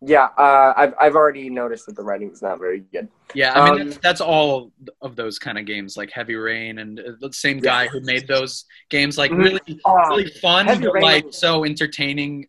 Yeah, 0.00 0.28
uh, 0.38 0.74
I've 0.76 0.94
I've 0.98 1.16
already 1.16 1.50
noticed 1.50 1.86
that 1.86 1.96
the 1.96 2.02
writing 2.04 2.30
is 2.30 2.40
not 2.40 2.58
very 2.60 2.80
good. 2.80 3.08
Yeah, 3.34 3.52
I 3.54 3.64
mean 3.70 3.80
Um, 3.80 3.88
that's, 3.88 3.98
that's 4.02 4.20
all 4.20 4.70
of 5.02 5.16
those 5.16 5.38
kind 5.40 5.58
of 5.58 5.66
games 5.66 5.96
like 5.96 6.10
Heavy 6.12 6.36
Rain 6.36 6.78
and 6.78 7.00
uh, 7.00 7.12
the 7.20 7.32
same 7.32 7.58
guy 7.58 7.88
who 7.88 8.00
made 8.00 8.28
those 8.28 8.64
games 8.90 9.18
like 9.18 9.32
Mhm. 9.32 9.38
really 9.44 9.80
Oh, 9.84 9.94
really 10.10 10.30
fun 10.40 10.66
but 10.80 11.02
like 11.02 11.26
so 11.30 11.64
entertaining 11.64 12.46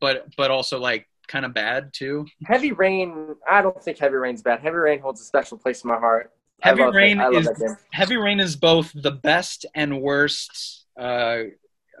but 0.00 0.26
but 0.36 0.50
also 0.50 0.78
like 0.80 1.06
kind 1.28 1.44
of 1.44 1.54
bad 1.54 1.92
too. 1.92 2.26
Heavy 2.44 2.72
Rain. 2.72 3.34
I 3.48 3.62
don't 3.62 3.82
think 3.82 3.98
Heavy 3.98 4.16
Rain's 4.16 4.42
bad. 4.42 4.60
Heavy 4.60 4.76
Rain 4.76 5.00
holds 5.00 5.20
a 5.20 5.24
special 5.24 5.58
place 5.58 5.84
in 5.84 5.88
my 5.88 5.98
heart. 5.98 6.32
Heavy 6.60 6.82
Rain 6.82 7.18
it. 7.20 7.22
I 7.22 7.28
love 7.28 7.46
is. 7.46 7.76
Heavy 7.92 8.16
Rain 8.16 8.40
is 8.40 8.56
both 8.56 8.90
the 8.94 9.10
best 9.10 9.66
and 9.74 10.00
worst 10.00 10.86
uh, 10.98 11.42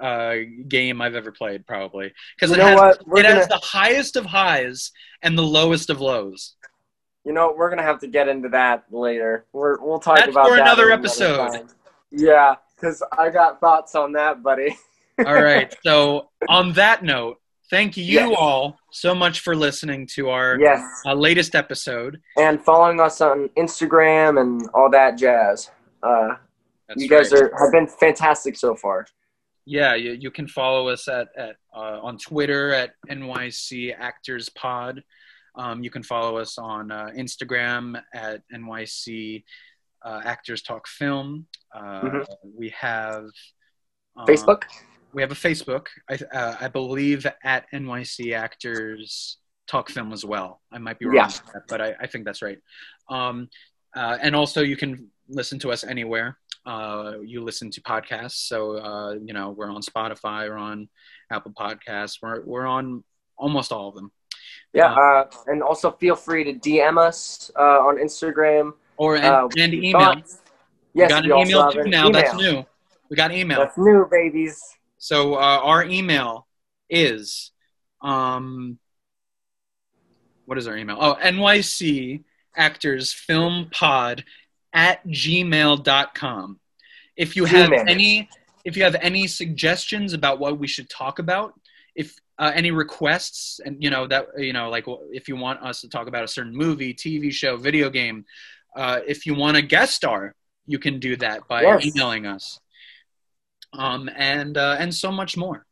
uh, 0.00 0.34
game 0.68 1.00
I've 1.02 1.14
ever 1.14 1.30
played, 1.32 1.66
probably 1.66 2.12
because 2.34 2.56
it 2.56 2.60
has 2.62 2.76
what? 2.76 3.18
It 3.18 3.22
gonna, 3.22 3.46
the 3.46 3.60
highest 3.62 4.16
of 4.16 4.24
highs 4.24 4.92
and 5.22 5.36
the 5.36 5.42
lowest 5.42 5.90
of 5.90 6.00
lows. 6.00 6.54
you 7.24 7.32
know, 7.32 7.54
we're 7.56 7.68
gonna 7.68 7.82
have 7.82 8.00
to 8.00 8.06
get 8.06 8.28
into 8.28 8.48
that 8.50 8.84
later. 8.90 9.46
We're, 9.52 9.78
we'll 9.80 9.98
talk 9.98 10.18
That's 10.18 10.30
about 10.30 10.48
for 10.48 10.56
that 10.56 10.62
another 10.62 10.86
another 10.86 11.00
episode. 11.00 11.48
time. 11.52 11.68
Yeah, 12.10 12.54
because 12.74 13.02
I 13.16 13.30
got 13.30 13.60
thoughts 13.60 13.94
on 13.94 14.12
that, 14.12 14.42
buddy. 14.42 14.76
All 15.18 15.34
right. 15.34 15.74
So 15.82 16.30
on 16.48 16.72
that 16.74 17.02
note, 17.02 17.40
thank 17.70 17.96
you 17.96 18.04
Yes. 18.04 18.34
all 18.38 18.78
so 18.92 19.14
much 19.14 19.40
for 19.40 19.54
listening 19.56 20.06
to 20.14 20.28
our 20.30 20.58
Yes, 20.60 20.82
uh, 21.06 21.14
latest 21.14 21.54
episode. 21.54 22.20
and 22.36 22.62
following 22.64 23.00
us 23.00 23.20
on 23.20 23.48
Instagram 23.56 24.40
and 24.40 24.68
all 24.74 24.90
that 24.90 25.18
jazz. 25.18 25.70
Uh, 26.02 26.36
you 26.96 27.08
guys 27.08 27.32
right. 27.32 27.42
are 27.44 27.58
have 27.58 27.72
been 27.72 27.86
fantastic 27.88 28.56
so 28.56 28.74
far. 28.74 29.06
Yeah, 29.64 29.96
you, 29.96 30.12
you 30.12 30.30
can 30.30 30.46
follow 30.46 30.88
us 30.88 31.08
at, 31.08 31.28
at 31.36 31.56
uh, 31.74 31.98
on 32.00 32.18
Twitter 32.18 32.72
at 32.72 32.92
NYC 33.10 33.92
Actors 33.98 34.48
Pod. 34.50 35.02
Um, 35.56 35.82
you 35.82 35.90
can 35.90 36.04
follow 36.04 36.36
us 36.36 36.58
on 36.58 36.92
uh, 36.92 37.06
Instagram 37.16 38.00
at 38.14 38.42
NYC 38.54 39.42
uh, 40.04 40.20
Actors 40.24 40.62
Talk 40.62 40.86
Film. 40.86 41.46
Uh, 41.74 42.00
Mhm. 42.02 42.26
We 42.54 42.68
have 42.78 43.24
um, 44.16 44.26
Facebook. 44.28 44.62
We 45.16 45.22
have 45.22 45.32
a 45.32 45.34
Facebook. 45.34 45.86
I, 46.10 46.18
uh, 46.36 46.56
I 46.60 46.68
believe 46.68 47.26
at 47.42 47.64
NYC 47.72 48.36
Actors 48.36 49.38
Talk 49.66 49.88
Film 49.88 50.12
as 50.12 50.26
well. 50.26 50.60
I 50.70 50.76
might 50.76 50.98
be 50.98 51.06
wrong, 51.06 51.14
Yeah. 51.16 51.28
that, 51.54 51.62
but 51.68 51.80
I, 51.80 51.94
I 51.98 52.06
think 52.06 52.26
that's 52.26 52.42
right. 52.42 52.58
Um, 53.08 53.48
uh, 53.96 54.18
and 54.20 54.36
also, 54.36 54.60
you 54.60 54.76
can 54.76 55.08
listen 55.26 55.58
to 55.60 55.72
us 55.72 55.84
anywhere. 55.84 56.36
Uh, 56.66 57.14
you 57.24 57.42
listen 57.42 57.70
to 57.70 57.80
podcasts, 57.80 58.46
so 58.46 58.76
uh, 58.76 59.12
you 59.14 59.32
know 59.32 59.50
we're 59.50 59.70
on 59.70 59.80
Spotify, 59.80 60.50
we're 60.50 60.58
on 60.58 60.86
Apple 61.32 61.52
Podcasts, 61.58 62.18
we're 62.20 62.42
we're 62.44 62.66
on 62.66 63.02
almost 63.38 63.72
all 63.72 63.88
of 63.88 63.94
them. 63.94 64.12
Yeah, 64.74 64.92
uh, 64.92 65.30
and 65.46 65.62
also 65.62 65.92
feel 65.92 66.16
free 66.16 66.44
to 66.44 66.52
DM 66.52 66.98
us 66.98 67.50
uh, 67.58 67.62
on 67.88 67.96
Instagram. 67.96 68.72
Or 68.98 69.16
and, 69.16 69.24
Uh, 69.24 69.48
and 69.56 69.72
email. 69.72 69.92
thoughts. 70.00 70.40
Yes, 70.92 71.08
we 71.08 71.08
got 71.08 71.24
an 71.24 71.48
email 71.48 71.72
too 71.72 71.84
now. 71.84 72.10
That's 72.10 72.34
new. 72.34 72.66
We 73.08 73.16
got 73.16 73.32
email. 73.32 73.60
That's 73.60 73.78
new, 73.78 74.06
babies. 74.10 74.60
So 74.98 75.34
uh, 75.34 75.60
our 75.62 75.84
email 75.84 76.46
is 76.88 77.52
um 78.02 78.78
what 80.44 80.58
is 80.58 80.68
our 80.68 80.76
email? 80.76 80.96
Oh, 81.00 81.16
NYC 81.20 82.22
actors 82.56 83.12
film 83.12 83.68
pod 83.72 84.24
at 84.72 85.04
gmail.com. 85.06 86.60
If 87.16 87.36
you 87.36 87.44
have 87.46 87.70
Gmail. 87.70 87.88
any 87.88 88.28
if 88.64 88.76
you 88.76 88.84
have 88.84 88.96
any 89.00 89.26
suggestions 89.26 90.12
about 90.12 90.38
what 90.38 90.58
we 90.58 90.66
should 90.66 90.88
talk 90.90 91.18
about, 91.18 91.54
if 91.94 92.14
uh, 92.38 92.52
any 92.54 92.70
requests 92.70 93.60
and 93.64 93.82
you 93.82 93.90
know 93.90 94.06
that 94.06 94.26
you 94.38 94.52
know 94.52 94.68
like 94.68 94.84
if 95.10 95.28
you 95.28 95.36
want 95.36 95.62
us 95.62 95.80
to 95.80 95.88
talk 95.88 96.08
about 96.08 96.24
a 96.24 96.28
certain 96.28 96.54
movie, 96.54 96.94
TV 96.94 97.32
show, 97.32 97.56
video 97.56 97.90
game, 97.90 98.24
uh, 98.76 99.00
if 99.06 99.26
you 99.26 99.34
want 99.34 99.56
a 99.56 99.62
guest 99.62 99.94
star, 99.94 100.34
you 100.66 100.78
can 100.78 101.00
do 101.00 101.16
that 101.16 101.48
by 101.48 101.62
Yes. 101.62 101.86
emailing 101.86 102.26
us. 102.26 102.60
Um, 103.78 104.08
and 104.16 104.56
uh, 104.56 104.76
and 104.78 104.94
so 104.94 105.12
much 105.12 105.36
more. 105.36 105.64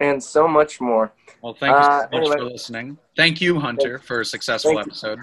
And 0.00 0.22
so 0.22 0.48
much 0.48 0.80
more. 0.80 1.12
Well, 1.42 1.54
thank 1.54 1.72
you 1.72 1.76
Uh, 1.76 2.00
so 2.00 2.04
much 2.06 2.14
anyway. 2.14 2.36
for 2.38 2.44
listening. 2.44 2.98
Thank 3.16 3.40
you, 3.40 3.60
Hunter, 3.60 3.98
for 3.98 4.20
a 4.20 4.24
successful 4.24 4.72
Thank 4.74 4.86
you. 4.86 4.90
episode. 4.90 5.18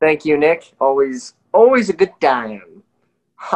Thank 0.00 0.24
you, 0.24 0.38
Nick. 0.38 0.72
Always, 0.80 1.34
always 1.52 1.90
a 1.90 1.92
good 1.92 2.12
time. 2.20 2.82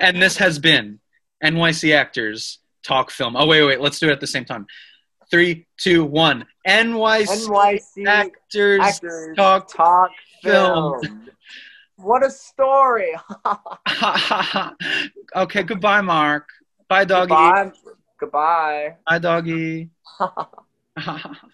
and 0.00 0.20
this 0.22 0.36
has 0.38 0.58
been 0.58 1.00
NYC 1.42 1.94
Actors 1.94 2.58
Talk 2.82 3.10
Film. 3.10 3.36
Oh, 3.36 3.46
wait, 3.46 3.64
wait, 3.64 3.80
let's 3.80 3.98
do 3.98 4.08
it 4.08 4.12
at 4.12 4.20
the 4.20 4.26
same 4.26 4.44
time. 4.44 4.66
Three, 5.30 5.66
two, 5.78 6.04
one. 6.04 6.46
NYC, 6.66 7.46
NYC 7.48 8.06
Actors, 8.06 8.80
actors 8.82 9.36
Talk. 9.36 9.72
talk 9.72 10.10
film. 10.42 11.00
film. 11.02 11.30
What 12.02 12.24
a 12.24 12.30
story! 12.30 13.12
okay, 15.36 15.62
goodbye, 15.62 16.00
Mark. 16.00 16.48
Bye, 16.88 17.04
doggy. 17.04 17.28
Goodbye. 17.28 17.72
Goodbye. 18.18 18.96
Bye, 19.06 19.18
doggy. 19.18 19.90